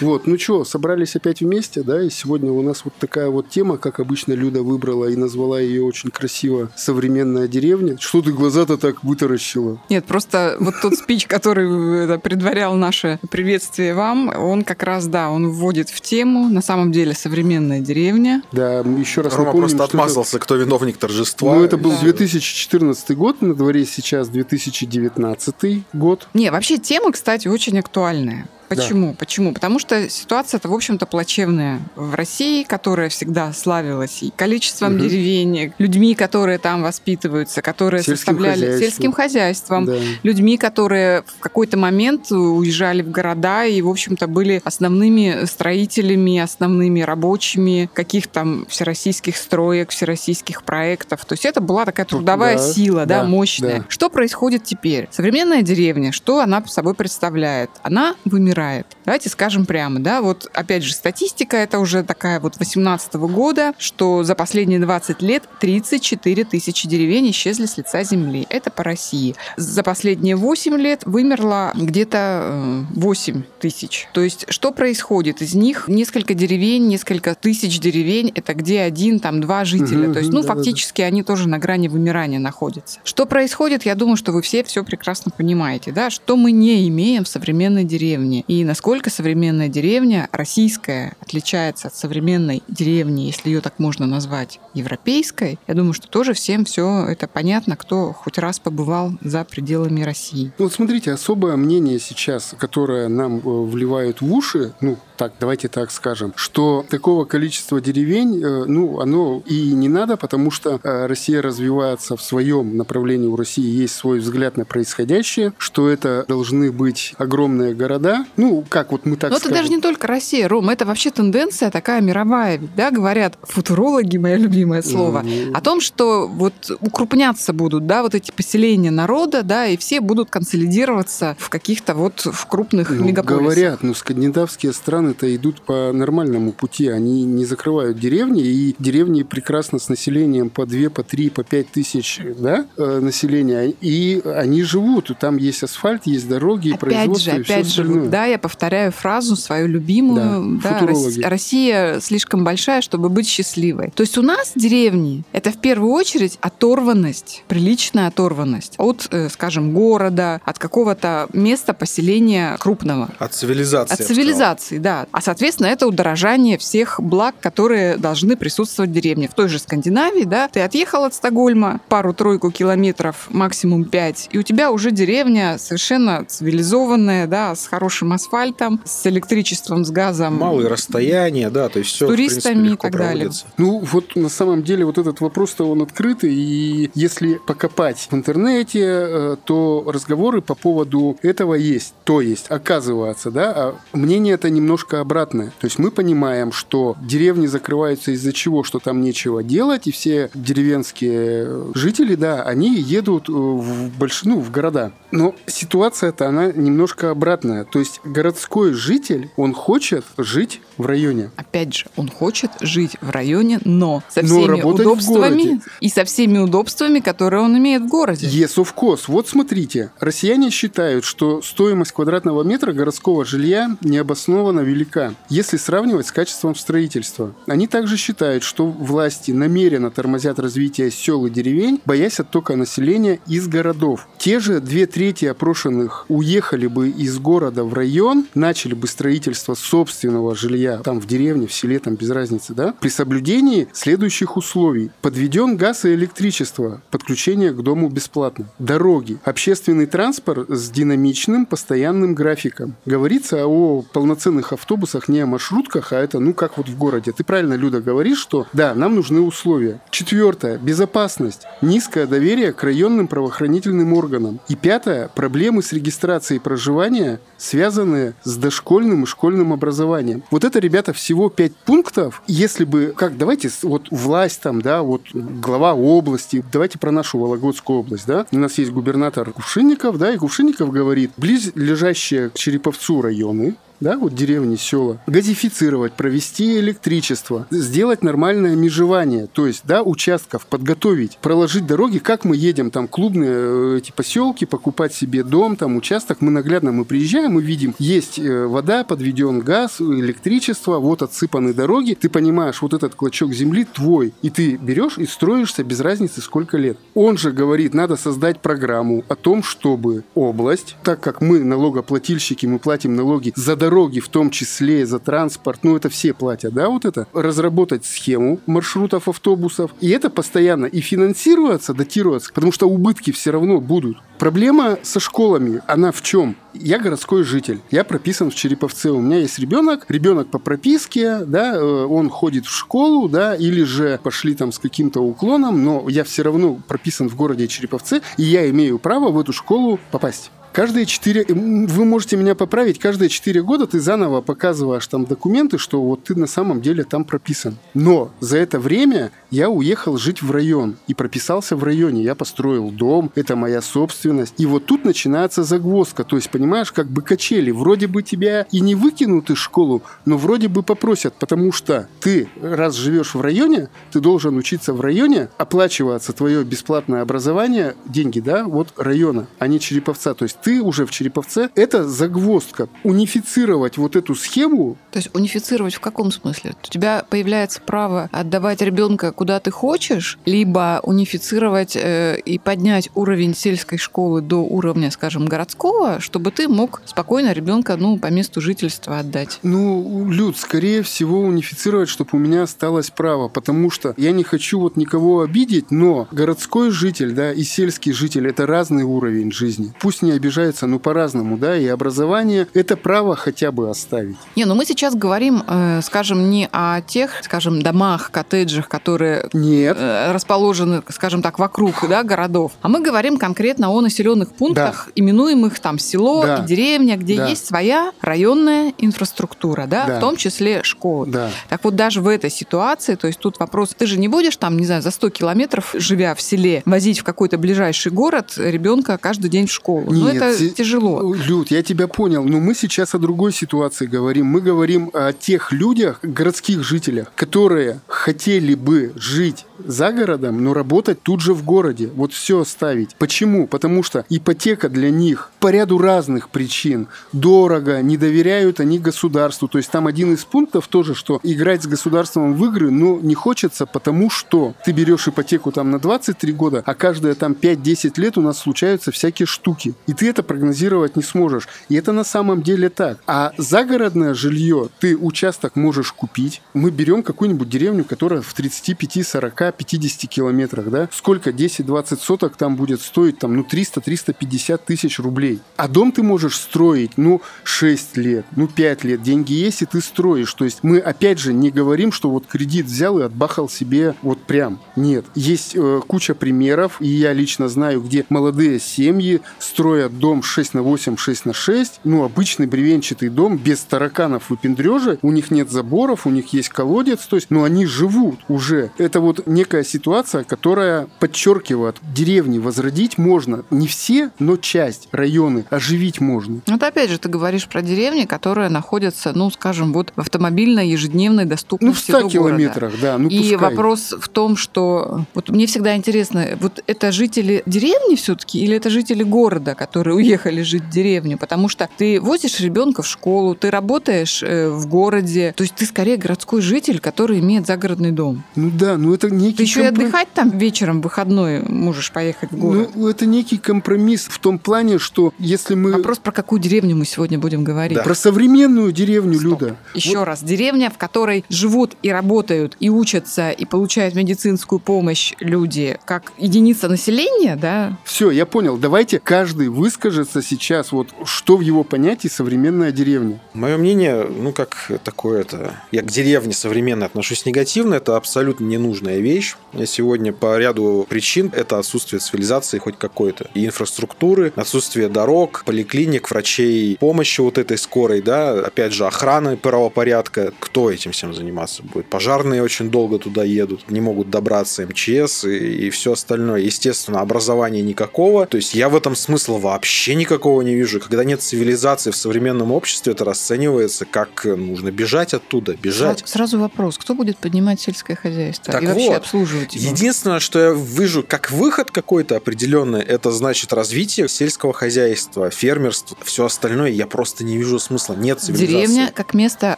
Вот, 0.01 0.27
ну 0.27 0.39
что, 0.39 0.65
собрались 0.65 1.15
опять 1.15 1.41
вместе, 1.41 1.83
да, 1.83 2.03
и 2.03 2.09
сегодня 2.09 2.51
у 2.51 2.63
нас 2.63 2.87
вот 2.87 2.95
такая 2.99 3.29
вот 3.29 3.51
тема, 3.51 3.77
как 3.77 4.01
обычно 4.01 4.33
Люда 4.33 4.63
выбрала 4.63 5.05
и 5.07 5.17
назвала 5.17 5.61
ее 5.61 5.83
очень 5.83 6.11
красиво 6.11 6.71
«Современная 6.75 7.49
деревня». 7.49 7.99
Что 8.01 8.23
ты 8.23 8.33
глаза-то 8.33 8.79
так 8.79 9.05
вытаращила? 9.05 9.79
Нет, 9.91 10.07
просто 10.07 10.57
вот 10.59 10.75
тот 10.81 10.95
спич, 10.95 11.27
который 11.27 12.19
предварял 12.19 12.75
наше 12.75 13.19
приветствие 13.31 13.93
вам, 13.93 14.33
он 14.35 14.65
как 14.65 14.83
раз, 14.83 15.07
да, 15.07 15.29
он 15.29 15.51
вводит 15.51 15.91
в 15.91 16.01
тему, 16.01 16.49
на 16.49 16.63
самом 16.63 16.93
деле, 16.93 17.13
«Современная 17.13 17.81
деревня». 17.81 18.43
Да, 18.53 18.79
еще 18.79 19.21
раз 19.21 19.35
Рома 19.35 19.47
напомним, 19.49 19.69
просто 19.69 19.85
отмазался, 19.85 20.37
это... 20.39 20.45
кто 20.45 20.57
виновник 20.57 20.97
торжества. 20.97 21.55
Ну, 21.55 21.63
это 21.63 21.77
был 21.77 21.91
да. 21.91 22.01
2014 22.01 23.15
год, 23.15 23.43
на 23.43 23.55
дворе 23.55 23.85
сейчас 23.85 24.29
2019 24.31 25.58
год. 25.93 26.29
Не, 26.35 26.51
вообще 26.51 26.79
тема, 26.79 27.13
кстати, 27.13 27.49
очень 27.49 27.79
актуальная. 27.79 28.47
Почему? 28.69 29.11
Да. 29.11 29.17
Почему? 29.19 29.53
Потому 29.53 29.79
что 29.79 30.09
ситуация-то, 30.09 30.69
в 30.69 30.75
общем-то, 30.75 31.07
плачевная 31.07 31.81
в 31.97 32.15
России, 32.15 32.63
которая 32.65 33.09
всегда 33.09 33.53
славилась 33.53 34.23
и 34.23 34.33
количеством 34.35 34.95
угу. 34.95 35.05
деревень, 35.05 35.73
людьми, 35.79 36.15
которые 36.15 36.59
там 36.59 36.83
воспитываются, 36.83 37.63
которые 37.63 38.03
сельским 38.03 38.17
составляли 38.17 38.61
хозяйством. 38.61 38.81
сельским 38.81 39.13
хозяйством, 39.13 39.85
да. 39.87 39.97
людьми, 40.23 40.57
которые 40.57 41.23
в 41.23 41.41
какой-то 41.41 41.77
момент 41.77 42.31
уезжали 42.31 43.03
в 43.03 43.11
города 43.11 43.65
и, 43.65 43.83
в 43.83 43.89
общем-то, 43.89 44.27
были 44.27 44.61
основными 44.65 45.45
строителями, 45.47 46.39
основными 46.39 47.01
рабочими 47.01 47.89
каких 47.93 48.29
там 48.29 48.67
всероссийских 48.69 49.37
строек, 49.37 49.91
всероссийских 49.91 50.63
проектов. 50.63 51.25
То 51.25 51.33
есть 51.33 51.45
это 51.45 51.61
была 51.61 51.85
такая 51.85 52.07
трудовая 52.07 52.57
да, 52.57 52.73
сила, 52.73 53.07
да, 53.07 53.21
да 53.21 53.25
мощная. 53.25 53.79
Да. 53.81 53.85
Что 53.89 54.11
происходит 54.11 54.65
теперь? 54.65 55.09
Современная 55.11 55.63
деревня, 55.63 56.13
что 56.13 56.41
она 56.41 56.63
собой 56.67 56.95
представляет? 56.95 57.71
Она 57.83 58.15
вымирает 58.25 58.58
умирает. 58.59 58.87
Давайте 59.05 59.29
скажем 59.29 59.67
прямо, 59.67 60.01
да, 60.01 60.21
вот 60.21 60.51
опять 60.53 60.83
же 60.83 60.93
статистика, 60.93 61.57
это 61.57 61.79
уже 61.79 62.03
такая 62.03 62.41
вот 62.41 62.59
18 62.59 63.15
года, 63.15 63.73
что 63.79 64.23
за 64.23 64.35
последние 64.35 64.81
20 64.81 65.23
лет 65.23 65.45
34 65.61 66.45
тысячи 66.45 66.89
деревень 66.89 67.31
исчезли 67.31 67.67
с 67.67 67.77
лица 67.77 68.03
земли. 68.03 68.47
Это 68.51 68.71
по 68.71 68.83
России. 68.83 69.35
За 69.57 69.83
последние 69.83 70.37
8 70.37 70.77
лет 70.77 71.03
вымерло 71.05 71.73
где-то 71.75 72.85
8 72.91 73.39
э, 73.39 73.43
тысяч. 73.61 74.09
То 74.13 74.23
есть 74.23 74.47
что 74.49 74.73
происходит? 74.73 75.43
Из 75.43 75.55
них 75.55 75.89
несколько 75.89 76.35
деревень, 76.35 76.89
несколько 76.89 77.35
тысяч 77.35 77.79
деревень, 77.81 78.33
это 78.35 78.55
где 78.55 78.81
один, 78.81 79.21
там 79.21 79.41
два 79.41 79.65
жителя. 79.65 80.07
Угу, 80.07 80.13
То 80.13 80.19
есть, 80.21 80.33
ну, 80.33 80.43
да, 80.43 80.49
фактически 80.55 81.03
да. 81.03 81.07
они 81.07 81.23
тоже 81.23 81.49
на 81.49 81.59
грани 81.59 81.89
вымирания 81.89 82.39
находятся. 82.39 83.01
Что 83.05 83.27
происходит? 83.27 83.85
Я 83.85 83.95
думаю, 83.95 84.17
что 84.17 84.33
вы 84.33 84.43
все 84.43 84.65
все 84.65 84.85
прекрасно 84.85 85.31
понимаете, 85.31 85.93
да, 85.93 86.11
что 86.11 86.37
мы 86.37 86.53
не 86.53 86.89
имеем 86.89 87.25
в 87.25 87.29
современной 87.29 87.85
деревне 87.85 88.45
и 88.49 88.65
насколько 88.65 89.11
современная 89.11 89.69
деревня 89.69 90.29
российская 90.33 91.15
отличается 91.21 91.89
от 91.89 91.95
современной 91.95 92.63
деревни, 92.67 93.23
если 93.23 93.51
ее 93.51 93.61
так 93.61 93.79
можно 93.79 94.07
назвать, 94.07 94.59
европейской, 94.75 95.59
я 95.69 95.75
думаю, 95.75 95.93
что 95.93 96.09
тоже 96.09 96.33
всем 96.33 96.65
все 96.65 97.07
это 97.07 97.29
понятно, 97.29 97.77
кто 97.77 98.13
хоть 98.13 98.39
раз 98.39 98.59
побывал 98.59 99.13
за 99.21 99.45
пределами 99.45 100.03
России. 100.03 100.53
Ну, 100.59 100.65
вот 100.65 100.73
смотрите, 100.73 101.13
особое 101.13 101.57
мнение 101.57 101.99
сейчас, 101.99 102.55
которое 102.59 103.09
нам 103.09 103.39
э, 103.39 103.41
вливают 103.43 104.23
в 104.23 104.33
уши, 104.33 104.73
ну, 104.81 104.97
так, 105.19 105.33
давайте 105.41 105.69
так 105.69 105.91
скажем, 105.91 106.33
что 106.37 106.87
такого 106.89 107.25
количества 107.25 107.81
деревень, 107.81 108.41
э, 108.43 108.65
ну, 108.67 109.01
оно 109.01 109.43
и 109.47 109.73
не 109.73 109.89
надо, 109.89 110.17
потому 110.17 110.51
что 110.51 110.81
э, 110.83 111.07
Россия 111.07 111.43
развивается 111.43 112.17
в 112.17 112.23
своем 112.23 112.77
направлении, 112.77 113.27
у 113.27 113.35
России 113.35 113.65
есть 113.65 113.97
свой 113.97 114.21
взгляд 114.21 114.57
на 114.57 114.65
происходящее, 114.65 115.53
что 115.59 115.89
это 115.89 116.25
должны 116.29 116.71
быть 116.71 117.15
огромные 117.19 117.75
города, 117.75 118.25
ну, 118.37 118.65
как 118.69 118.93
вот 118.93 119.07
мы 119.07 119.17
так 119.17 119.31
Но 119.33 119.39
скажем. 119.39 119.53
это 119.53 119.63
даже 119.63 119.75
не 119.75 119.81
только 119.81 120.07
Россия, 120.07 120.49
Ром, 120.49 120.71
это 120.71 120.87
вообще 120.87 121.11
тенденция 121.11 121.71
такая 121.71 122.01
мировая, 122.01 122.61
да, 122.77 122.93
говорят 122.93 123.37
футурологи, 123.43 124.19
мое 124.19 124.37
любимое 124.37 124.83
слово, 124.83 125.23
mm-hmm. 125.23 125.53
о 125.53 125.61
том, 125.61 125.81
что 125.81 126.29
вот 126.29 126.55
укрупняться 126.81 127.53
будут, 127.53 127.87
да, 127.87 128.03
вот 128.03 128.15
эти 128.15 128.31
поселения 128.31 128.93
народа, 128.93 129.43
да, 129.43 129.67
и 129.67 129.77
все 129.77 130.01
будут 130.01 130.31
консолидироваться 130.31 131.37
в 131.41 131.49
каких-то 131.49 131.95
вот 131.95 132.21
в 132.21 132.47
крупных 132.47 132.91
ну, 132.91 133.05
мегаполисах. 133.05 133.43
Говорят, 133.43 133.83
ну, 133.83 133.95
скандинавские 133.95 134.73
страны-то 135.13 135.35
идут 135.35 135.61
по 135.63 135.93
нормальному 135.93 136.53
пути, 136.53 136.89
они 136.89 137.25
не 137.25 137.45
закрывают 137.45 137.99
деревни, 137.99 138.43
и 138.43 138.75
деревни 138.79 139.23
прекрасно 139.23 139.79
с 139.79 139.89
населением 139.89 140.51
по 140.51 140.67
2, 140.67 140.91
по 140.91 141.03
3, 141.03 141.31
по 141.31 141.45
5 141.45 141.69
тысяч, 141.69 142.21
да, 142.39 142.67
э, 142.77 143.01
населения, 143.01 143.73
и 143.81 144.21
они 144.25 144.63
живут, 144.63 145.11
там 145.19 145.37
есть 145.37 145.63
асфальт, 145.63 146.07
есть 146.07 146.29
дороги, 146.29 146.71
опять 146.71 146.81
производство 146.81 147.33
же, 147.33 147.41
и 147.41 147.43
все 147.43 147.55
опять 147.55 147.67
же, 147.67 147.83
остальное. 147.83 148.09
да, 148.09 148.25
я 148.27 148.39
повторяю 148.39 148.93
фразу 148.93 149.37
свою 149.37 149.69
любимую. 149.69 150.61
Да, 150.63 150.81
да, 150.81 151.29
Россия 151.29 152.01
слишком 152.01 152.45
большая, 152.45 152.83
чтобы 152.83 153.09
быть 153.09 153.29
счастливой. 153.29 153.91
То 153.95 154.03
есть 154.03 154.19
у 154.19 154.23
нас 154.23 154.53
деревни— 154.55 155.25
это 155.33 155.51
в 155.51 155.61
первую 155.61 155.93
очередь 155.93 156.39
оторванность, 156.41 157.45
приличная 157.49 158.09
оторванность 158.09 158.75
от, 158.79 159.09
э, 159.11 159.29
скажем, 159.29 159.73
города, 159.73 160.41
от 160.45 160.59
какого-то 160.59 161.29
места 161.33 161.73
поселения 161.73 162.57
крупного. 162.59 163.11
От 163.19 163.35
цивилизации. 163.35 163.95
От 163.95 164.07
цивилизации, 164.07 164.79
да. 164.79 164.98
А, 165.13 165.21
соответственно, 165.21 165.69
это 165.69 165.87
удорожание 165.87 166.59
всех 166.59 167.01
благ, 167.01 167.35
которые 167.41 167.97
должны 167.97 168.37
присутствовать 168.37 168.91
в 168.91 168.95
деревне. 168.95 169.29
В 169.29 169.35
той 169.35 169.49
же 169.49 169.59
Скандинавии, 169.59 170.25
да, 170.25 170.49
ты 170.49 170.61
отъехал 170.61 171.05
от 171.05 171.15
Стокгольма 171.15 171.81
пару-тройку 171.89 172.51
километров, 172.51 173.29
максимум 173.31 173.85
пять, 173.85 174.29
и 174.33 174.39
у 174.39 174.43
тебя 174.43 174.71
уже 174.71 174.91
деревня 174.91 175.57
совершенно 175.59 176.25
цивилизованная, 176.25 177.27
да, 177.27 177.55
с 177.55 177.67
хорошим 177.67 178.13
асфальтом, 178.13 178.81
с 178.85 179.07
электричеством, 179.07 179.85
с 179.85 179.91
газом. 179.91 180.35
Малые 180.35 180.69
расстояния, 180.69 181.51
да, 181.51 181.69
то 181.69 181.79
есть 181.79 181.91
все, 181.91 182.07
туристами 182.07 182.55
принципе, 182.55 182.75
и 182.75 182.91
так 182.91 182.99
далее. 182.99 183.31
Ну, 183.57 183.81
вот 183.81 184.17
на 184.17 184.29
самом 184.29 184.63
деле 184.63 184.85
вот 184.85 184.99
этот 184.99 185.21
вопрос-то 185.21 185.69
он 185.69 185.83
открытый, 185.83 186.33
и 186.33 186.91
если 186.95 187.35
покопать 187.47 188.09
в 188.11 188.15
интернете, 188.15 188.81
э, 188.83 189.37
то 189.45 189.85
разговоры 189.87 190.41
по 190.41 190.55
поводу 190.55 191.19
этого 191.23 191.55
есть. 191.55 191.95
То 192.05 192.21
есть, 192.21 192.47
оказывается, 192.49 193.31
да, 193.31 193.53
а 193.55 193.75
мнение 193.93 194.35
это 194.35 194.51
немножко 194.51 194.88
обратное. 194.95 195.53
То 195.61 195.67
есть 195.67 195.79
мы 195.79 195.91
понимаем, 195.91 196.53
что 196.53 196.97
деревни 197.01 197.47
закрываются 197.47 198.13
из-за 198.13 198.33
чего, 198.33 198.65
что 198.65 198.79
там 198.79 199.01
нечего 199.01 199.43
делать, 199.43 199.87
и 199.87 199.93
все 199.93 200.31
деревенские 200.35 201.73
жители, 201.75 202.15
да, 202.15 202.43
они 202.43 202.81
едут 202.81 203.29
в 203.29 203.91
больш... 203.99 204.25
ну, 204.25 204.41
в 204.41 204.51
города. 204.51 204.93
Но 205.11 205.35
ситуация-то, 205.47 206.29
она 206.29 206.53
немножко 206.53 207.11
обратная. 207.11 207.65
То 207.65 207.79
есть 207.79 208.01
городской 208.05 208.73
житель, 208.73 209.31
он 209.37 209.55
хочет 209.55 210.05
жить 210.17 210.61
в 210.77 210.87
районе. 210.87 211.31
Опять 211.37 211.75
же, 211.75 211.87
он 211.97 212.09
хочет 212.09 212.51
жить 212.61 212.97
в 213.01 213.11
районе, 213.11 213.59
но 213.65 214.03
со 214.09 214.23
всеми 214.23 214.61
но 214.61 214.69
удобствами 214.69 215.61
и 215.81 215.89
со 215.89 216.05
всеми 216.05 216.39
удобствами, 216.39 217.01
которые 217.01 217.43
он 217.43 217.57
имеет 217.59 217.83
в 217.83 217.89
городе. 217.89 218.27
Yes, 218.27 218.57
of 218.57 218.75
course. 218.75 219.03
Вот 219.09 219.29
смотрите, 219.29 219.91
россияне 219.99 220.51
считают, 220.51 221.05
что 221.05 221.43
стоимость 221.43 221.93
квадратного 221.93 222.43
метра 222.43 222.73
городского 222.73 223.25
жилья 223.25 223.77
необоснованно 223.81 224.61
велика, 224.61 225.15
если 225.29 225.57
сравнивать 225.57 226.07
с 226.07 226.13
качеством 226.13 226.55
строительства. 226.55 227.35
Они 227.47 227.67
также 227.67 227.97
считают, 227.97 228.43
что 228.43 228.67
власти 228.67 229.33
намеренно 229.33 229.91
тормозят 229.91 230.39
развитие 230.39 230.91
сел 230.91 231.27
и 231.27 231.31
деревень, 231.31 231.81
боясь 231.85 232.21
оттока 232.21 232.57
населения 232.57 233.21
из 233.27 233.49
городов. 233.49 234.07
Те 234.19 234.41
же 234.41 234.61
две 234.61 234.87
трети 234.99 235.27
опрошенных 235.27 236.07
уехали 236.09 236.67
бы 236.67 236.89
из 236.89 237.21
города 237.21 237.63
в 237.63 237.73
район, 237.73 238.27
начали 238.35 238.75
бы 238.75 238.89
строительство 238.89 239.55
собственного 239.55 240.35
жилья 240.35 240.79
там 240.79 241.01
в 241.01 241.07
деревне, 241.07 241.47
в 241.47 241.53
селе, 241.53 241.79
там 241.79 241.95
без 241.95 242.11
разницы, 242.11 242.53
да, 242.53 242.75
при 242.81 242.89
соблюдении 242.89 243.69
следующих 243.73 244.37
условий. 244.37 244.91
Подведен 245.01 245.57
газ 245.57 245.85
и 245.85 245.95
электричество, 245.95 246.83
подключение 246.91 247.53
к 247.53 247.63
дому 247.63 247.89
бесплатно. 247.91 248.47
Дороги, 248.59 249.19
общественный 249.23 249.87
транспорт 249.87 250.51
с 250.51 250.69
динамичным 250.69 251.47
постоянным 251.47 252.17
графиком. 252.17 252.75
Говорится 252.85 253.47
о 253.47 253.83
полноценных 253.83 254.53
автобусах, 254.53 255.07
не 255.07 255.21
о 255.21 255.27
маршрутках, 255.27 255.93
а 255.93 256.01
это, 256.01 256.19
ну, 256.19 256.35
как 256.35 256.59
вот 256.59 256.69
в 256.69 256.77
городе. 256.77 257.13
Ты 257.13 257.23
правильно, 257.23 257.55
Люда, 257.55 257.81
говоришь, 257.81 258.19
что 258.19 258.49
да, 258.53 258.75
нам 258.75 258.97
нужны 258.97 259.21
условия. 259.21 259.81
Четвертое. 259.91 260.59
Безопасность. 260.59 261.43
Низкое 261.63 262.09
доверие 262.09 262.53
к 262.53 262.65
районным 262.65 263.07
правоохранительным 263.07 263.93
органам. 263.93 264.41
И 264.49 264.57
пятое. 264.57 264.88
Проблемы 265.15 265.63
с 265.63 265.73
регистрацией 265.73 266.41
проживания, 266.41 267.21
связанные 267.37 268.15
с 268.25 268.37
дошкольным 268.37 269.05
и 269.05 269.07
школьным 269.07 269.53
образованием. 269.53 270.23
Вот 270.31 270.45
это, 270.45 270.59
ребята, 270.59 270.93
всего 270.93 271.29
пять 271.29 271.55
пунктов. 271.55 272.23
Если 272.27 272.65
бы, 272.65 272.95
как, 272.97 273.17
давайте, 273.17 273.51
вот 273.63 273.89
власть 273.91 274.41
там, 274.41 274.63
да, 274.63 274.83
вот 274.83 275.03
глава 275.13 275.75
области, 275.75 276.45
давайте 276.53 276.79
про 276.79 276.91
нашу 276.91 277.19
Вологодскую 277.19 277.81
область, 277.81 278.07
да, 278.07 278.27
у 278.33 278.39
нас 278.39 278.59
есть 278.59 278.71
губернатор 278.71 279.33
Кувшинников, 279.33 279.99
да, 279.99 280.13
и 280.13 280.17
Кувшинников 280.17 280.71
говорит, 280.71 281.13
близлежащие 281.17 282.31
к 282.31 282.35
Череповцу 282.35 283.03
районы, 283.03 283.57
да, 283.81 283.97
вот 283.97 284.15
деревни, 284.15 284.57
села, 284.57 285.01
газифицировать, 285.07 285.93
провести 285.93 286.59
электричество, 286.59 287.47
сделать 287.51 288.03
нормальное 288.03 288.57
межевание, 288.57 289.27
то 289.27 289.47
есть, 289.47 289.63
да, 289.65 289.83
участков, 289.83 290.47
подготовить, 290.47 291.19
проложить 291.19 291.67
дороги, 291.67 291.99
как 291.99 292.25
мы 292.25 292.37
едем 292.37 292.71
там 292.71 292.89
клубные 292.89 293.31
э, 293.31 293.79
эти 293.79 293.93
поселки, 293.93 294.47
покупать 294.47 294.95
себе 294.95 295.23
дом, 295.23 295.57
там 295.57 295.77
участок, 295.77 296.21
мы 296.21 296.31
наглядно, 296.31 296.73
мы 296.73 296.85
приезжаем, 296.85 297.33
мы 297.33 297.43
видим, 297.43 297.75
есть 297.79 298.19
э, 298.19 298.47
вода, 298.47 298.85
подведен 298.85 299.41
газ, 299.41 299.81
электричество, 299.81 300.79
вот 300.79 301.03
отсыпаны 301.03 301.55
дороги, 301.55 301.95
ты 301.95 302.09
понимаешь, 302.09 302.63
вот 302.63 302.75
этот 302.75 302.95
клочок 302.95 303.33
земли 303.33 303.65
твой, 303.65 304.13
и 304.23 304.31
ты 304.31 304.57
берешь 304.57 304.99
и 304.99 305.07
строишься 305.07 305.63
без 305.65 305.81
разницы 305.81 306.21
сколько 306.21 306.57
лет. 306.57 306.79
Он 306.95 307.17
же 307.17 307.33
говорит, 307.33 307.75
надо 307.75 307.97
создать 307.97 308.41
программу 308.41 309.05
о 309.09 309.15
том, 309.15 309.43
чтобы 309.43 310.05
область, 310.15 310.77
так 310.83 311.01
как 311.01 311.21
мы 311.21 311.41
налогоплательщики, 311.41 312.47
мы 312.47 312.59
платим 312.59 312.97
налоги 312.97 313.33
за 313.37 313.55
дороги, 313.57 313.68
дороги, 313.69 314.01
в 314.01 314.09
том 314.09 314.31
числе 314.31 314.87
за 314.87 314.99
транспорт, 314.99 315.61
ну 315.63 315.77
это 315.77 315.91
все 315.91 316.15
платят, 316.15 316.55
да, 316.55 316.71
вот 316.71 316.87
это, 316.87 317.07
разработать 317.13 317.85
схему 317.85 318.41
маршрутов 318.47 319.09
автобусов, 319.09 319.73
и 319.83 319.91
это 319.91 320.09
постоянно 320.09 320.65
и 320.65 320.81
финансируется, 320.81 321.75
датируется, 321.75 322.33
потому 322.33 322.51
что 322.51 322.67
убытки 322.67 323.13
все 323.13 323.31
равно 323.31 323.61
будут. 323.61 323.99
Проблема 324.19 324.79
со 324.83 325.01
школами, 325.01 325.61
она 325.67 325.93
в 325.93 326.01
чем? 326.01 326.35
Я 326.55 326.79
городской 326.79 327.25
житель, 327.25 327.61
я 327.71 327.85
прописан 327.85 328.31
в 328.31 328.35
Череповце, 328.35 328.91
у 328.91 329.03
меня 329.03 329.19
есть 329.19 329.39
ребенок, 329.39 329.85
ребенок 329.91 330.31
по 330.31 330.39
прописке, 330.39 331.19
да, 331.27 331.55
э, 331.55 331.61
он 331.61 332.09
ходит 332.09 332.47
в 332.47 332.51
школу, 332.51 333.07
да, 333.07 333.35
или 333.35 333.65
же 333.65 334.01
пошли 334.03 334.35
там 334.35 334.51
с 334.51 334.59
каким-то 334.59 335.01
уклоном, 335.01 335.63
но 335.63 335.85
я 335.91 336.05
все 336.05 336.23
равно 336.23 336.59
прописан 336.67 337.11
в 337.11 337.17
городе 337.17 337.47
Череповце, 337.49 338.01
и 338.17 338.23
я 338.23 338.49
имею 338.49 338.79
право 338.79 339.11
в 339.11 339.21
эту 339.21 339.35
школу 339.35 339.79
попасть. 339.91 340.31
Каждые 340.59 340.87
четыре... 340.87 341.25
Вы 341.29 341.85
можете 341.85 342.17
меня 342.17 342.35
поправить. 342.35 342.81
Каждые 342.81 343.11
четыре 343.11 343.45
года 343.45 343.69
ты 343.69 343.79
заново 343.79 344.23
показываешь 344.23 344.89
там 344.89 345.05
документы, 345.05 345.57
что 345.57 345.81
вот 345.81 346.03
ты 346.03 346.17
на 346.17 346.27
самом 346.27 346.61
деле 346.61 346.83
там 346.83 347.05
прописан. 347.05 347.57
Но 347.75 348.11
за 348.19 348.39
это 348.39 348.59
время 348.59 349.13
я 349.31 349.51
уехал 349.51 349.97
жить 349.99 350.21
в 350.21 350.33
район 350.33 350.77
и 350.89 350.95
прописался 350.95 351.55
в 351.55 351.63
районе. 351.63 352.03
Я 352.03 352.17
построил 352.17 352.73
дом, 352.73 353.13
это 353.15 353.37
моя 353.37 353.63
собственность. 353.63 354.35
И 354.39 354.47
вот 354.47 354.67
тут 354.67 354.85
начинается 354.85 355.45
загвоздка. 355.45 356.03
То 356.03 356.17
есть, 356.17 356.29
понимаешь, 356.29 356.73
как 356.73 356.89
бы 356.89 357.03
качели. 357.03 357.53
Вроде 357.53 357.87
бы 357.87 358.03
тебя 358.03 358.45
и 358.51 358.59
не 358.59 358.75
выкинут 358.75 359.31
из 359.31 359.39
школы, 359.39 359.81
но 360.07 360.19
вроде 360.19 360.49
бы 360.49 360.65
попросят, 360.65 361.15
потому 361.21 361.53
что 361.53 361.87
ты, 362.01 362.29
раз 362.43 362.75
живешь 362.75 363.15
в 363.15 363.21
районе, 363.21 363.69
ты 363.93 364.01
должен 364.01 364.37
учиться 364.37 364.73
в 364.73 364.81
районе, 364.81 365.29
оплачиваться 365.39 366.13
твое 366.13 366.43
бесплатное 366.43 367.03
образование, 367.03 367.77
деньги, 367.87 368.19
да, 368.19 368.43
вот 368.43 368.71
района, 368.77 369.29
а 369.39 369.47
не 369.47 369.61
Череповца. 369.61 370.15
То 370.15 370.25
есть 370.25 370.39
ты 370.49 370.63
уже 370.63 370.87
в 370.87 370.91
Череповце, 370.91 371.51
это 371.57 371.87
загвоздка. 371.87 372.71
Унифицировать 372.83 373.77
вот 373.77 373.97
эту 373.97 374.15
схему. 374.15 374.79
То 374.93 374.99
есть 374.99 375.15
унифицировать 375.15 375.75
в 375.75 375.81
каком 375.81 376.11
смысле? 376.11 376.55
У 376.65 376.71
тебя 376.71 377.05
появляется 377.11 377.61
право 377.61 378.09
отдавать 378.13 378.63
ребенка 378.63 379.13
куда 379.13 379.41
ты 379.41 379.51
хочешь, 379.51 380.19
либо 380.25 380.81
унифицировать 380.83 381.77
э, 381.77 382.19
и 382.25 382.39
поднять 382.39 382.89
уровень 382.95 383.35
сельской 383.35 383.77
школы 383.77 384.23
до 384.23 384.37
уровня, 384.37 384.91
скажем, 384.91 385.27
городского, 385.27 386.01
чтобы 386.01 386.31
ты 386.31 386.49
мог 386.49 386.81
спокойно 386.87 387.35
ребенка, 387.35 387.77
ну, 387.77 387.99
по 387.99 388.07
месту 388.07 388.41
жительства 388.41 389.01
отдать. 389.01 389.41
Ну, 389.43 390.07
Люд, 390.09 390.39
скорее 390.39 390.83
всего, 390.83 391.21
унифицировать, 391.21 391.91
чтобы 391.91 392.09
у 392.15 392.19
меня 392.19 392.45
осталось 392.45 392.89
право, 392.89 393.29
потому 393.29 393.71
что 393.71 393.93
я 393.99 394.13
не 394.13 394.25
хочу 394.25 394.61
вот 394.61 394.79
никого 394.79 395.21
обидеть, 395.21 395.71
но 395.71 396.09
городской 396.11 396.71
житель, 396.71 397.13
да, 397.13 397.35
и 397.35 397.43
сельский 397.43 397.93
житель– 397.93 398.27
это 398.29 398.47
разный 398.47 398.85
уровень 398.85 399.31
жизни. 399.31 399.75
Пусть 399.79 400.01
не 400.01 400.13
обижаются 400.29 400.67
ну, 400.67 400.79
по-разному, 400.79 401.39
да, 401.39 401.57
и 401.57 401.67
образование– 401.67 402.47
это 402.55 402.77
право 402.77 403.17
хотя 403.17 403.51
бы 403.51 403.71
оставить. 403.71 404.17
Не, 404.37 404.45
ну 404.45 404.55
мы 404.55 404.67
сейчас 404.67 404.95
говорим, 404.95 405.43
э, 405.47 405.81
скажем, 405.83 406.29
не 406.29 406.49
о 406.53 406.83
тех, 406.83 407.11
скажем, 407.23 407.63
домах, 407.63 408.11
коттеджах, 408.11 408.69
которые 408.69 409.29
Нет. 409.33 409.77
Э, 409.81 410.13
расположены, 410.13 410.83
скажем 410.91 411.23
так, 411.23 411.39
вокруг 411.39 411.89
да, 411.89 412.03
городов, 412.03 412.53
а 412.61 412.69
мы 412.69 412.81
говорим 412.81 413.17
конкретно 413.17 413.71
о 413.71 413.81
населенных 413.81 414.33
пунктах, 414.33 414.85
да. 414.87 414.93
именуемых 414.97 415.59
там 415.61 415.79
село 415.79 416.23
да. 416.23 416.37
и 416.37 416.47
деревня, 416.47 416.99
где 416.99 417.17
да. 417.17 417.29
есть 417.29 417.47
своя 417.47 417.93
районная 418.03 418.75
инфраструктура, 418.77 419.67
да, 419.67 419.87
да, 419.87 419.97
в 419.97 420.01
том 420.01 420.17
числе 420.17 420.63
школы. 420.63 421.07
Да. 421.07 421.31
Так 421.49 421.65
вот, 421.65 421.75
даже 421.75 422.03
в 422.03 422.09
этой 422.09 422.31
ситуации, 422.31 422.97
то 422.97 423.07
есть 423.07 423.19
тут 423.19 423.39
вопрос, 423.41 423.75
ты 423.77 423.87
же 423.87 423.99
не 423.99 424.09
будешь 424.09 424.37
там, 424.37 424.59
не 424.59 424.67
знаю, 424.67 424.83
за 424.83 424.91
100 424.91 425.11
километров, 425.11 425.75
живя 425.75 426.15
в 426.15 426.21
селе, 426.21 426.63
возить 426.67 426.99
в 426.99 427.05
какой-то 427.05 427.39
ближайший 427.39 427.93
город 427.93 428.35
ребенка 428.37 428.99
каждый 428.99 429.31
день 429.31 429.47
в 429.47 429.53
школу. 429.53 429.91
Нет, 429.93 430.15
ну, 430.15 430.18
это 430.27 430.51
тяжело. 430.51 431.15
Люд, 431.15 431.51
я 431.51 431.63
тебя 431.63 431.89
понял, 431.89 432.25
но 432.25 432.41
мы 432.41 432.55
сейчас 432.55 432.95
о 432.95 432.99
другой 432.99 433.33
ситуации 433.33 433.87
говорим. 433.87 434.27
Мы 434.27 434.41
говорим 434.41 434.91
о 434.93 435.13
тех 435.13 435.53
людях, 435.53 436.01
городских 436.03 436.63
жителях, 436.63 437.13
которые 437.15 437.81
хотели 437.87 438.55
бы 438.55 438.93
жить 438.97 439.47
за 439.59 439.93
городом, 439.93 440.43
но 440.43 440.55
работать 440.55 441.03
тут 441.03 441.21
же 441.21 441.35
в 441.35 441.45
городе. 441.45 441.91
Вот 441.95 442.13
все 442.13 442.41
оставить. 442.41 442.95
Почему? 442.97 443.47
Потому 443.47 443.83
что 443.83 444.05
ипотека 444.09 444.69
для 444.69 444.91
них 444.91 445.31
по 445.41 445.51
ряду 445.51 445.79
разных 445.79 446.31
причин 446.31 446.89
дорого, 447.13 447.81
не 447.83 447.97
доверяют 447.97 448.61
они 448.61 448.79
государству. 448.79 449.49
То 449.49 449.59
есть 449.59 449.71
там 449.71 449.87
один 449.87 450.15
из 450.15 450.25
пунктов 450.25 450.69
тоже, 450.69 450.95
что 450.95 451.21
играть 451.23 451.63
с 451.63 451.67
государством 451.67 452.35
в 452.35 452.45
игры, 452.47 452.71
но 452.71 452.99
не 453.01 453.15
хочется, 453.15 453.67
потому 453.67 454.11
что 454.11 454.55
ты 454.65 454.73
берешь 454.73 455.09
ипотеку 455.09 455.53
там 455.53 455.71
на 455.71 455.79
23 455.79 456.33
года, 456.33 456.63
а 456.65 456.75
каждые 456.75 457.15
там 457.15 457.33
5-10 457.33 458.01
лет 458.01 458.19
у 458.19 458.21
нас 458.21 458.39
случаются 458.39 458.93
всякие 458.93 459.27
штуки. 459.27 459.75
И 459.87 459.95
ты 459.95 460.09
это 460.09 460.23
прогнозировать 460.23 460.97
не 460.97 461.03
сможешь. 461.03 461.49
И 461.69 461.75
это 461.75 461.93
на 461.93 462.05
самом 462.05 462.43
деле 462.43 462.69
так. 462.69 462.99
А 463.07 463.33
загородное 463.37 464.15
жилье 464.15 464.69
ты 464.81 464.97
участок 464.97 465.57
можешь 465.57 465.93
купить. 465.93 466.43
Мы 466.55 466.71
берем 466.71 467.03
какую-нибудь 467.03 467.49
деревню, 467.49 467.85
которая 467.85 468.21
в 468.21 468.33
35, 468.35 469.07
40, 469.49 469.57
50 469.57 470.11
километрах, 470.11 470.71
да? 470.71 470.89
Сколько? 470.93 471.31
10-20 471.31 471.99
соток 472.01 472.37
там 472.37 472.57
будет 472.57 472.81
стоить, 472.81 473.19
там, 473.19 473.37
ну, 473.37 473.47
300-350 473.51 474.61
тысяч 474.65 474.99
рублей. 474.99 475.41
А 475.57 475.69
дом 475.69 475.93
ты 475.93 476.03
можешь 476.03 476.37
строить, 476.37 476.93
ну, 476.97 477.21
6 477.45 477.97
лет, 477.97 478.27
ну, 478.37 478.49
5 478.49 478.85
лет. 478.85 479.03
Деньги 479.03 479.33
есть, 479.33 479.63
и 479.63 479.67
ты 479.67 479.81
строишь. 479.81 480.33
То 480.35 480.45
есть 480.45 480.61
мы, 480.63 480.79
опять 480.79 481.19
же, 481.19 481.33
не 481.33 481.51
говорим, 481.51 481.93
что 481.93 482.11
вот 482.11 482.27
кредит 482.27 482.67
взял 482.67 482.99
и 482.99 483.03
отбахал 483.03 483.49
себе 483.49 483.95
вот 484.03 484.23
прям. 484.23 484.61
Нет. 484.77 485.05
Есть 485.15 485.53
э, 485.55 485.81
куча 485.87 486.15
примеров, 486.15 486.81
и 486.81 486.89
я 486.89 487.13
лично 487.13 487.49
знаю, 487.49 487.81
где 487.81 488.05
молодые 488.09 488.61
семьи 488.61 489.21
строят 489.39 489.99
дом 489.99 490.23
6 490.23 490.55
на 490.55 490.63
8, 490.63 490.97
6 490.97 491.27
на 491.27 491.33
6, 491.33 491.81
ну, 491.85 492.05
обычный 492.05 492.47
бревенчатый 492.47 493.09
дом, 493.09 493.37
без 493.37 493.61
тараканов 493.61 494.31
и 494.31 494.37
пендрежа, 494.37 494.99
у 495.03 495.13
них 495.13 495.31
нет 495.31 495.51
заборов, 495.51 496.07
у 496.07 496.11
них 496.11 496.33
есть 496.33 496.49
колодец, 496.49 497.07
то 497.07 497.17
есть, 497.17 497.29
ну, 497.31 497.45
они 497.45 497.67
живут 497.67 498.21
уже. 498.29 498.71
Это 498.79 499.01
вот 499.01 499.27
некая 499.39 499.63
ситуация, 499.65 500.25
которая 500.25 500.89
подчеркивает, 500.99 501.77
деревни 501.95 502.39
возродить 502.39 502.99
можно. 502.99 503.45
Не 503.51 503.67
все, 503.69 504.11
но 504.19 504.37
часть, 504.37 504.89
районы 504.93 505.45
оживить 505.51 506.01
можно. 506.01 506.41
Вот 506.49 506.63
опять 506.63 506.91
же, 506.91 506.99
ты 506.99 507.09
говоришь 507.09 507.47
про 507.47 507.63
деревни, 507.63 508.05
которые 508.05 508.49
находятся, 508.49 509.13
ну, 509.15 509.31
скажем, 509.31 509.73
вот 509.73 509.93
в 509.95 510.01
автомобильной 510.01 510.69
ежедневной 510.71 511.25
доступности 511.25 511.93
Ну, 511.93 511.99
в 511.99 512.01
100 512.03 512.09
километрах, 512.11 512.71
города. 512.73 512.83
да. 512.83 512.99
Ну, 512.99 513.09
И 513.09 513.19
пускай. 513.19 513.37
вопрос 513.37 513.95
в 514.01 514.09
том, 514.09 514.37
что 514.37 515.05
вот 515.15 515.29
мне 515.31 515.47
всегда 515.47 515.77
интересно, 515.77 516.27
вот 516.41 516.63
это 516.67 516.91
жители 516.91 517.43
деревни 517.47 517.95
все-таки 517.95 518.41
или 518.41 518.57
это 518.57 518.71
жители 518.71 519.05
города, 519.05 519.55
которые 519.55 519.95
уехали 519.97 520.43
жить 520.43 520.65
в 520.65 520.71
деревню? 520.71 521.17
Потому 521.17 521.49
что 521.49 521.69
ты 521.77 522.01
возишь 522.01 522.41
ребенка 522.41 522.83
в 522.83 522.87
школу, 522.89 523.35
ты 523.37 523.51
работаешь 523.51 524.23
э, 524.23 524.49
в 524.51 524.67
городе, 524.67 525.33
то 525.37 525.43
есть 525.43 525.55
ты 525.55 525.65
скорее 525.65 525.97
городской 525.97 526.41
житель, 526.43 526.81
который 526.81 527.21
имеет 527.21 527.47
загородный 527.47 527.93
дом. 527.93 528.25
Ну 528.35 528.51
да, 528.51 528.77
ну 528.77 528.95
это 528.95 529.09
не 529.11 529.28
некий 529.29 529.37
Ты 529.39 529.43
еще 529.45 529.61
и 529.61 529.65
компро- 529.65 529.69
отдыхать 529.69 530.09
там 530.15 530.31
вечером 530.31 530.81
в 530.81 530.85
выходной 530.85 531.41
можешь 531.41 531.93
поехать 531.93 532.31
в 532.31 532.37
город. 532.37 532.71
Ну, 532.75 532.89
это 532.89 533.07
некий 533.07 533.39
компромисс 533.39 534.07
в 534.07 534.19
том 534.19 534.39
плане, 534.39 534.79
что 534.79 535.13
если 535.19 535.55
мы... 535.55 535.73
Вопрос, 535.73 535.99
про 535.99 536.13
какую 536.13 536.41
деревню 536.41 536.77
мы 536.77 536.85
сегодня 536.85 537.19
будем 537.19 537.45
говорить. 537.45 537.83
Про 537.83 537.95
современную 537.95 538.73
деревню, 538.73 539.19
Стоп. 539.19 539.43
Люда. 539.43 539.57
Еще 539.75 540.05
раз, 540.05 540.23
деревня, 540.23 540.71
в 540.71 540.79
которой 540.79 541.25
живут 541.29 541.77
и 541.83 541.91
работают, 541.91 542.57
и 542.61 542.71
учатся, 542.71 543.31
и 543.31 543.45
получают 543.45 543.95
медицинскую 543.95 544.59
помощь 544.59 545.15
люди, 545.21 545.79
как 545.85 546.13
единица 546.19 546.69
населения, 546.69 547.37
да, 547.37 547.79
Все, 547.85 548.11
я 548.11 548.27
понял. 548.27 548.57
Давайте 548.57 548.99
каждый 548.99 549.49
выскажется 549.49 550.23
сейчас, 550.23 550.73
вот 550.73 550.89
что 551.05 551.37
в 551.37 551.41
его 551.41 551.65
понятии 551.65 552.09
современная 552.09 552.73
деревня. 552.73 553.21
Мое 553.35 553.57
мнение, 553.57 554.05
ну 554.05 554.33
как 554.33 554.71
такое 554.85 555.21
это... 555.21 555.55
Я 555.71 555.83
к 555.83 555.87
деревне 555.87 556.33
современной 556.33 556.87
отношусь 556.87 557.27
негативно, 557.27 557.75
это 557.75 557.97
абсолютно 557.97 558.45
ненужная 558.45 558.99
вещь. 558.99 559.18
Я 559.53 559.67
сегодня 559.67 560.13
по 560.13 560.37
ряду 560.39 560.87
причин 560.89 561.33
это 561.35 561.59
отсутствие 561.59 562.01
цивилизации 562.01 562.59
хоть 562.59 562.79
какой-то. 562.79 563.29
И 563.35 563.47
инфраструктуры, 563.47 564.33
отсутствие 564.37 564.89
дорог, 564.89 565.43
поликлиник, 565.45 566.11
врачей, 566.11 566.77
помощи 566.79 567.21
вот 567.21 567.39
этой 567.39 567.59
скорой, 567.59 568.03
да, 568.03 568.33
опять 568.33 568.73
же, 568.73 568.87
охраны 568.87 569.37
правопорядка. 569.37 570.33
Кто 570.39 570.71
этим 570.71 570.93
всем 570.93 571.15
заниматься 571.15 571.63
будет? 571.63 571.87
Пожарные 571.87 572.43
очень 572.43 572.71
долго 572.71 572.99
туда 572.99 573.25
едут, 573.25 573.71
не 573.71 573.81
могут 573.81 574.11
добраться, 574.11 574.67
МЧС 574.67 575.25
и, 575.25 575.67
и 575.67 575.71
все 575.71 575.93
остальное. 575.93 576.41
Естественно, 576.41 577.01
образования 577.01 577.63
никакого. 577.63 578.27
То 578.27 578.37
есть 578.37 578.55
я 578.55 578.69
в 578.69 578.77
этом 578.77 578.95
смысла 578.97 579.39
вообще 579.39 579.95
никакого 579.95 580.43
не 580.43 580.55
вижу. 580.55 580.81
Когда 580.81 581.05
нет 581.05 581.23
цивилизации 581.23 581.91
в 581.91 581.97
современном 581.97 582.53
обществе, 582.53 582.93
это 582.93 583.05
расценивается 583.05 583.85
как 583.85 584.27
э, 584.27 584.35
нужно 584.37 584.71
бежать 584.71 585.15
оттуда, 585.15 585.55
бежать. 585.57 586.03
Сра- 586.03 586.07
Сразу 586.07 586.39
вопрос, 586.39 586.79
кто 586.79 586.95
будет 586.95 587.17
поднимать 587.19 587.61
сельское 587.61 587.95
хозяйство 587.97 588.53
Так 588.53 588.63
и 588.63 588.67
вообще 588.67 588.89
вот, 588.89 589.07
обслуживать 589.09 589.55
его? 589.55 589.71
Единственное, 589.71 590.21
что 590.21 590.39
я 590.39 590.51
вижу 590.53 591.05
как 591.07 591.31
выход 591.31 591.71
какой-то 591.71 592.17
определенный, 592.17 592.83
это 592.83 593.11
значит 593.11 593.53
развитие 593.53 594.09
сельского 594.09 594.53
хозяйства, 594.53 595.31
фермерства, 595.31 595.97
все 596.03 596.25
остальное 596.25 596.71
я 596.71 596.87
просто 596.87 597.25
не 597.25 597.37
вижу 597.37 597.59
смысла. 597.59 597.95
Нет 597.95 598.21
цивилизации. 598.21 598.47
Деревня 598.47 598.93
как 598.95 599.15
место 599.15 599.57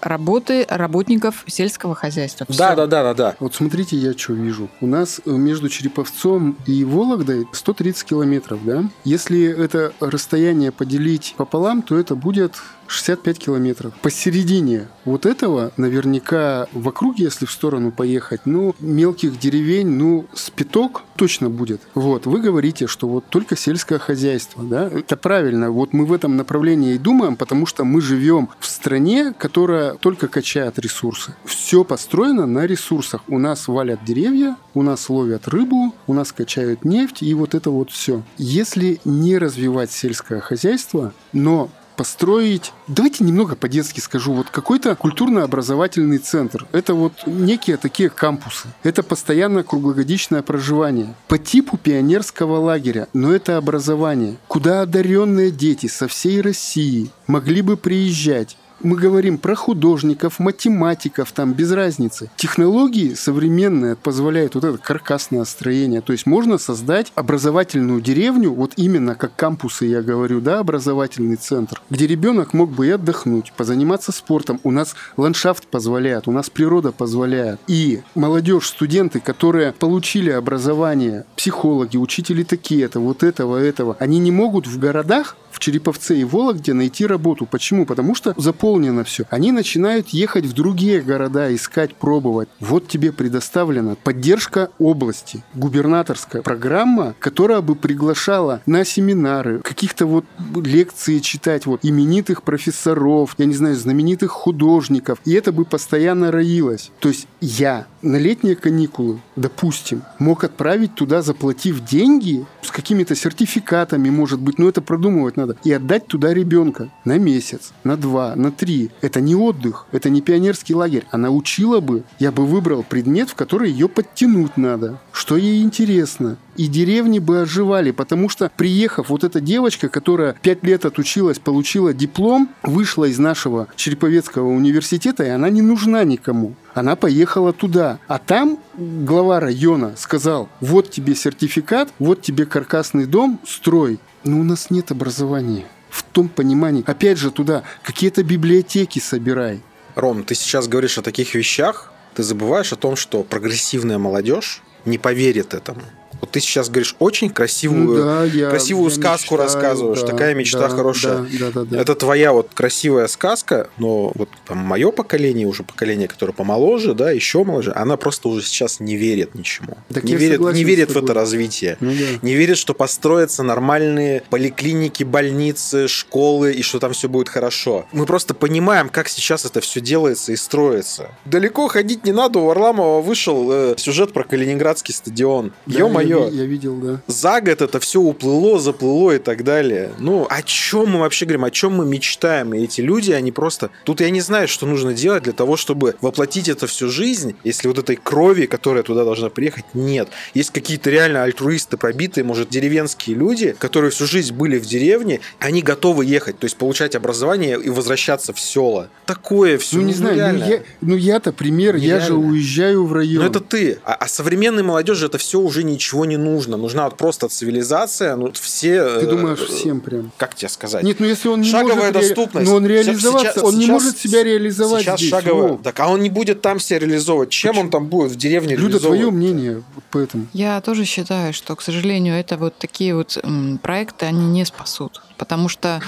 работы 0.00 0.66
работников 0.68 1.44
сельского 1.46 1.94
хозяйства. 1.94 2.46
Всё. 2.48 2.58
Да, 2.58 2.74
да, 2.74 2.86
да, 2.86 3.02
да, 3.02 3.14
да. 3.14 3.36
Вот 3.40 3.54
смотрите, 3.54 3.96
я 3.96 4.16
что 4.16 4.32
вижу. 4.32 4.68
У 4.80 4.86
нас 4.86 5.20
э, 5.24 5.30
между 5.30 5.68
Череповцом 5.68 6.56
и 6.66 6.84
Вологдой 6.84 7.46
130 7.52 8.04
километров, 8.04 8.60
да? 8.64 8.84
Если 9.04 9.46
это 9.46 9.92
расстояние 10.00 10.72
поделить 10.72 11.34
пополам, 11.36 11.82
то 11.82 11.98
это 11.98 12.14
будет 12.14 12.54
65 12.90 13.38
километров. 13.38 13.94
Посередине 14.02 14.88
вот 15.04 15.24
этого 15.24 15.72
наверняка 15.76 16.66
в 16.72 16.88
округе, 16.88 17.24
если 17.24 17.46
в 17.46 17.52
сторону 17.52 17.92
поехать, 17.92 18.42
ну, 18.44 18.74
мелких 18.80 19.38
деревень, 19.38 19.88
ну, 19.88 20.26
с 20.34 20.50
пяток 20.50 21.02
точно 21.16 21.48
будет. 21.50 21.80
Вот, 21.94 22.26
вы 22.26 22.40
говорите, 22.40 22.86
что 22.86 23.06
вот 23.08 23.24
только 23.28 23.56
сельское 23.56 23.98
хозяйство, 23.98 24.64
да? 24.64 24.88
Это 24.88 25.16
правильно. 25.16 25.70
Вот 25.70 25.92
мы 25.92 26.04
в 26.04 26.12
этом 26.12 26.36
направлении 26.36 26.94
и 26.94 26.98
думаем, 26.98 27.36
потому 27.36 27.64
что 27.66 27.84
мы 27.84 28.00
живем 28.00 28.48
в 28.58 28.66
стране, 28.66 29.32
которая 29.38 29.94
только 29.94 30.28
качает 30.28 30.78
ресурсы. 30.78 31.34
Все 31.44 31.84
построено 31.84 32.46
на 32.46 32.66
ресурсах. 32.66 33.22
У 33.28 33.38
нас 33.38 33.68
валят 33.68 34.04
деревья, 34.04 34.56
у 34.74 34.82
нас 34.82 35.08
ловят 35.08 35.46
рыбу, 35.46 35.94
у 36.06 36.14
нас 36.14 36.32
качают 36.32 36.84
нефть 36.84 37.22
и 37.22 37.34
вот 37.34 37.54
это 37.54 37.70
вот 37.70 37.90
все. 37.90 38.22
Если 38.36 39.00
не 39.04 39.38
развивать 39.38 39.92
сельское 39.92 40.40
хозяйство, 40.40 41.12
но 41.32 41.70
построить, 42.00 42.72
давайте 42.88 43.24
немного 43.24 43.56
по-детски 43.56 44.00
скажу, 44.00 44.32
вот 44.32 44.48
какой-то 44.48 44.96
культурно-образовательный 44.96 46.16
центр. 46.16 46.66
Это 46.72 46.94
вот 46.94 47.12
некие 47.26 47.76
такие 47.76 48.08
кампусы. 48.08 48.68
Это 48.82 49.02
постоянно 49.02 49.62
круглогодичное 49.64 50.40
проживание. 50.40 51.14
По 51.28 51.36
типу 51.36 51.76
пионерского 51.76 52.56
лагеря, 52.56 53.06
но 53.12 53.34
это 53.34 53.58
образование, 53.58 54.38
куда 54.48 54.80
одаренные 54.80 55.50
дети 55.50 55.88
со 55.88 56.08
всей 56.08 56.40
России 56.40 57.10
могли 57.26 57.60
бы 57.60 57.76
приезжать 57.76 58.56
мы 58.82 58.96
говорим 58.96 59.38
про 59.38 59.54
художников, 59.54 60.38
математиков, 60.38 61.32
там 61.32 61.52
без 61.52 61.72
разницы. 61.72 62.30
Технологии 62.36 63.14
современные 63.14 63.96
позволяют 63.96 64.54
вот 64.54 64.64
это 64.64 64.78
каркасное 64.78 65.44
строение. 65.44 66.00
То 66.00 66.12
есть 66.12 66.26
можно 66.26 66.58
создать 66.58 67.12
образовательную 67.14 68.00
деревню, 68.00 68.52
вот 68.52 68.72
именно 68.76 69.14
как 69.14 69.34
кампусы, 69.36 69.86
я 69.86 70.02
говорю, 70.02 70.40
да, 70.40 70.58
образовательный 70.60 71.36
центр, 71.36 71.80
где 71.90 72.06
ребенок 72.06 72.52
мог 72.52 72.70
бы 72.70 72.86
и 72.86 72.90
отдохнуть, 72.90 73.52
позаниматься 73.56 74.12
спортом. 74.12 74.60
У 74.62 74.70
нас 74.70 74.94
ландшафт 75.16 75.66
позволяет, 75.66 76.28
у 76.28 76.32
нас 76.32 76.50
природа 76.50 76.92
позволяет. 76.92 77.60
И 77.66 78.02
молодежь, 78.14 78.68
студенты, 78.68 79.20
которые 79.20 79.72
получили 79.72 80.30
образование, 80.30 81.24
психологи, 81.36 81.96
учители 81.96 82.42
такие-то, 82.42 83.00
вот 83.00 83.22
этого, 83.22 83.56
этого, 83.56 83.96
они 83.98 84.18
не 84.18 84.30
могут 84.30 84.66
в 84.66 84.78
городах 84.78 85.36
в 85.50 85.58
Череповце 85.58 86.18
и 86.18 86.24
Вологде 86.24 86.72
найти 86.72 87.06
работу. 87.06 87.46
Почему? 87.46 87.86
Потому 87.86 88.14
что 88.14 88.34
заполнено 88.36 89.04
все. 89.04 89.24
Они 89.30 89.52
начинают 89.52 90.08
ехать 90.08 90.46
в 90.46 90.52
другие 90.52 91.00
города, 91.00 91.54
искать, 91.54 91.94
пробовать. 91.94 92.48
Вот 92.60 92.88
тебе 92.88 93.12
предоставлена 93.12 93.96
поддержка 93.96 94.70
области, 94.78 95.42
губернаторская 95.54 96.42
программа, 96.42 97.14
которая 97.18 97.60
бы 97.60 97.74
приглашала 97.74 98.62
на 98.66 98.84
семинары, 98.84 99.60
каких-то 99.60 100.06
вот 100.06 100.24
лекции 100.54 101.18
читать, 101.18 101.66
вот 101.66 101.80
именитых 101.82 102.42
профессоров, 102.42 103.34
я 103.38 103.46
не 103.46 103.54
знаю, 103.54 103.76
знаменитых 103.76 104.30
художников. 104.30 105.18
И 105.24 105.32
это 105.32 105.52
бы 105.52 105.64
постоянно 105.64 106.30
роилось. 106.30 106.90
То 107.00 107.08
есть 107.08 107.26
я 107.40 107.86
на 108.02 108.16
летние 108.16 108.56
каникулы, 108.56 109.20
допустим, 109.36 110.02
мог 110.18 110.44
отправить 110.44 110.94
туда, 110.94 111.22
заплатив 111.22 111.84
деньги 111.84 112.46
с 112.62 112.70
какими-то 112.70 113.14
сертификатами, 113.14 114.10
может 114.10 114.40
быть, 114.40 114.58
но 114.58 114.68
это 114.68 114.80
продумывать 114.80 115.36
надо, 115.40 115.56
и 115.64 115.72
отдать 115.72 116.06
туда 116.06 116.32
ребенка 116.32 116.90
на 117.04 117.18
месяц, 117.18 117.72
на 117.84 117.96
два, 117.96 118.34
на 118.36 118.52
три. 118.52 118.90
Это 119.00 119.20
не 119.20 119.34
отдых, 119.34 119.86
это 119.92 120.10
не 120.10 120.20
пионерский 120.20 120.74
лагерь. 120.74 121.06
Она 121.10 121.30
учила 121.30 121.80
бы, 121.80 122.04
я 122.18 122.32
бы 122.32 122.46
выбрал 122.46 122.82
предмет, 122.82 123.30
в 123.30 123.34
который 123.34 123.70
ее 123.70 123.88
подтянуть 123.88 124.56
надо, 124.56 125.00
что 125.12 125.36
ей 125.36 125.62
интересно. 125.62 126.36
И 126.56 126.66
деревни 126.66 127.20
бы 127.20 127.40
оживали, 127.40 127.90
потому 127.90 128.28
что, 128.28 128.50
приехав, 128.54 129.08
вот 129.08 129.24
эта 129.24 129.40
девочка, 129.40 129.88
которая 129.88 130.36
пять 130.42 130.62
лет 130.62 130.84
отучилась, 130.84 131.38
получила 131.38 131.94
диплом, 131.94 132.50
вышла 132.62 133.06
из 133.06 133.18
нашего 133.18 133.68
Череповецкого 133.76 134.48
университета, 134.48 135.24
и 135.24 135.28
она 135.28 135.48
не 135.48 135.62
нужна 135.62 136.04
никому. 136.04 136.54
Она 136.74 136.96
поехала 136.96 137.52
туда. 137.52 137.98
А 138.08 138.18
там 138.18 138.58
глава 138.76 139.40
района 139.40 139.94
сказал, 139.96 140.48
вот 140.60 140.90
тебе 140.90 141.14
сертификат, 141.14 141.88
вот 141.98 142.22
тебе 142.22 142.46
каркасный 142.46 143.06
дом, 143.06 143.40
строй. 143.46 143.98
Но 144.24 144.38
у 144.38 144.42
нас 144.42 144.70
нет 144.70 144.90
образования. 144.90 145.66
В 145.88 146.02
том 146.02 146.28
понимании. 146.28 146.84
Опять 146.86 147.18
же, 147.18 147.30
туда 147.30 147.64
какие-то 147.82 148.22
библиотеки 148.22 148.98
собирай. 148.98 149.60
Ром, 149.94 150.24
ты 150.24 150.34
сейчас 150.34 150.68
говоришь 150.68 150.98
о 150.98 151.02
таких 151.02 151.34
вещах, 151.34 151.92
ты 152.14 152.22
забываешь 152.22 152.72
о 152.72 152.76
том, 152.76 152.96
что 152.96 153.22
прогрессивная 153.22 153.98
молодежь 153.98 154.62
не 154.84 154.98
поверит 154.98 155.54
этому. 155.54 155.82
Вот 156.20 156.30
ты 156.30 156.40
сейчас 156.40 156.68
говоришь 156.68 156.96
очень 156.98 157.30
красивую, 157.30 157.98
Ну 157.98 158.04
да, 158.04 158.24
я- 158.24 158.50
красивую 158.50 158.90
я 158.90 158.94
сказку 158.96 159.34
мечтаю, 159.34 159.40
рассказываешь, 159.40 160.00
да, 160.00 160.06
такая 160.06 160.34
мечта 160.34 160.60
да, 160.60 160.68
хорошая. 160.68 161.18
да, 161.18 161.26
да, 161.38 161.50
да, 161.52 161.64
да. 161.64 161.80
Это 161.80 161.94
твоя 161.94 162.32
вот 162.32 162.50
красивая 162.52 163.06
сказка, 163.08 163.68
но 163.78 164.12
вот 164.14 164.28
мое 164.48 164.90
поколение, 164.90 165.46
уже 165.46 165.62
поколение, 165.62 166.08
которое 166.08 166.32
помоложе, 166.32 166.94
да, 166.94 167.10
еще 167.10 167.42
моложе, 167.44 167.72
она 167.74 167.96
просто 167.96 168.28
уже 168.28 168.42
сейчас 168.44 168.80
не 168.80 168.96
верит 168.96 169.34
ничему. 169.34 169.78
Так 169.92 170.04
не 170.04 170.14
верит, 170.16 170.40
не 170.40 170.64
верит 170.64 170.90
в 170.90 170.96
это 170.96 171.14
развитие. 171.14 171.76
Ну 171.80 171.90
да. 171.92 172.18
Не 172.22 172.34
верит, 172.34 172.58
что 172.58 172.74
построятся 172.74 173.42
нормальные 173.42 174.22
поликлиники, 174.30 175.04
больницы, 175.04 175.88
школы, 175.88 176.52
и 176.52 176.62
что 176.62 176.78
там 176.80 176.92
все 176.92 177.08
будет 177.08 177.28
хорошо. 177.28 177.86
Мы 177.92 178.04
просто 178.06 178.34
понимаем, 178.34 178.88
как 178.88 179.08
сейчас 179.08 179.44
это 179.44 179.60
все 179.60 179.80
делается 179.80 180.32
и 180.32 180.36
строится. 180.36 181.08
Далеко 181.24 181.68
ходить 181.68 182.04
не 182.04 182.12
надо, 182.12 182.40
у 182.40 182.46
Варламова 182.46 183.00
вышел 183.00 183.48
э, 183.50 183.74
сюжет 183.78 184.12
про 184.12 184.24
Калининградский 184.24 184.92
стадион. 184.94 185.52
Да, 185.66 185.78
Ё-моё. 185.78 186.09
Я, 186.10 186.28
ви- 186.28 186.36
я 186.36 186.44
видел, 186.44 186.76
да. 186.76 187.00
За 187.06 187.40
год 187.40 187.60
это 187.62 187.78
все 187.80 188.00
уплыло, 188.00 188.58
заплыло 188.58 189.12
и 189.12 189.18
так 189.18 189.44
далее. 189.44 189.90
Ну, 189.98 190.26
о 190.28 190.42
чем 190.42 190.90
мы 190.90 191.00
вообще 191.00 191.24
говорим, 191.26 191.44
о 191.44 191.50
чем 191.50 191.74
мы 191.74 191.84
мечтаем? 191.86 192.54
И 192.54 192.64
эти 192.64 192.80
люди, 192.80 193.12
они 193.12 193.32
просто... 193.32 193.70
Тут 193.84 194.00
я 194.00 194.10
не 194.10 194.20
знаю, 194.20 194.48
что 194.48 194.66
нужно 194.66 194.94
делать 194.94 195.22
для 195.24 195.32
того, 195.32 195.56
чтобы 195.56 195.94
воплотить 196.00 196.48
это 196.48 196.66
всю 196.66 196.88
жизнь, 196.88 197.34
если 197.44 197.68
вот 197.68 197.78
этой 197.78 197.96
крови, 197.96 198.46
которая 198.46 198.82
туда 198.82 199.04
должна 199.04 199.28
приехать, 199.28 199.64
нет. 199.74 200.08
Есть 200.34 200.50
какие-то 200.50 200.90
реально 200.90 201.22
альтруисты, 201.22 201.76
пробитые, 201.76 202.24
может, 202.24 202.48
деревенские 202.50 203.16
люди, 203.16 203.54
которые 203.58 203.90
всю 203.90 204.06
жизнь 204.06 204.34
были 204.34 204.58
в 204.58 204.66
деревне, 204.66 205.20
они 205.38 205.62
готовы 205.62 206.04
ехать, 206.04 206.38
то 206.38 206.44
есть 206.44 206.56
получать 206.56 206.94
образование 206.94 207.58
и 207.60 207.68
возвращаться 207.68 208.32
в 208.32 208.40
села. 208.40 208.88
Такое 209.06 209.58
все. 209.58 209.76
Ну, 209.76 209.82
не 209.82 209.92
знаю, 209.92 210.38
ну, 210.38 210.44
я, 210.46 210.62
ну 210.80 210.96
я-то 210.96 211.32
пример, 211.32 211.76
я 211.76 212.00
же 212.00 212.12
Нереально. 212.12 212.30
уезжаю 212.30 212.84
в 212.86 212.92
район. 212.92 213.22
Но 213.22 213.28
это 213.28 213.40
ты. 213.40 213.78
А, 213.84 213.94
а 213.94 214.08
современной 214.08 214.62
молодежи 214.62 215.06
это 215.06 215.18
все 215.18 215.40
уже 215.40 215.62
ничего 215.64 215.99
ничего 216.04 216.04
не 216.04 216.16
нужно. 216.16 216.56
Нужна 216.56 216.84
вот 216.84 216.96
просто 216.96 217.28
цивилизация. 217.28 218.16
Ну, 218.16 218.32
все... 218.32 218.98
Ты 219.00 219.06
э, 219.06 219.10
думаешь, 219.10 219.38
всем 219.40 219.80
прям? 219.80 220.12
Как 220.16 220.34
тебе 220.34 220.48
сказать? 220.48 220.82
Нет, 220.82 221.00
ну 221.00 221.06
если 221.06 221.28
он 221.28 221.40
не 221.40 221.50
Шаговая 221.50 221.92
может... 221.92 221.94
доступность. 221.94 222.48
Но 222.48 222.56
он 222.56 222.64
Сейчас- 222.64 222.86
реализоваться, 222.86 223.32
сейчас- 223.32 223.44
он 223.44 223.54
не 223.54 223.60
сейчас- 223.64 223.70
может 223.82 223.98
себя 223.98 224.22
реализовать 224.24 224.82
Сейчас 224.82 225.00
здесь. 225.00 225.10
шаговая. 225.10 225.58
Так, 225.62 225.80
а 225.80 225.88
он 225.88 226.00
не 226.00 226.10
будет 226.10 226.40
там 226.40 226.60
себя 226.60 226.78
реализовывать. 226.80 227.30
Чем 227.30 227.58
он 227.58 227.70
там 227.70 227.86
будет 227.86 228.12
в 228.12 228.16
деревне 228.16 228.56
Люда, 228.56 228.80
твое 228.80 229.10
мнение 229.10 229.62
по 229.90 229.98
этому? 229.98 230.26
Я 230.32 230.60
тоже 230.60 230.84
считаю, 230.84 231.32
что, 231.32 231.56
к 231.56 231.62
сожалению, 231.62 232.14
это 232.14 232.36
вот 232.36 232.56
такие 232.58 232.94
вот 232.94 233.18
м, 233.22 233.58
проекты, 233.58 234.06
они 234.06 234.26
не 234.26 234.44
спасут. 234.44 235.00
Потому 235.20 235.48
что 235.50 235.82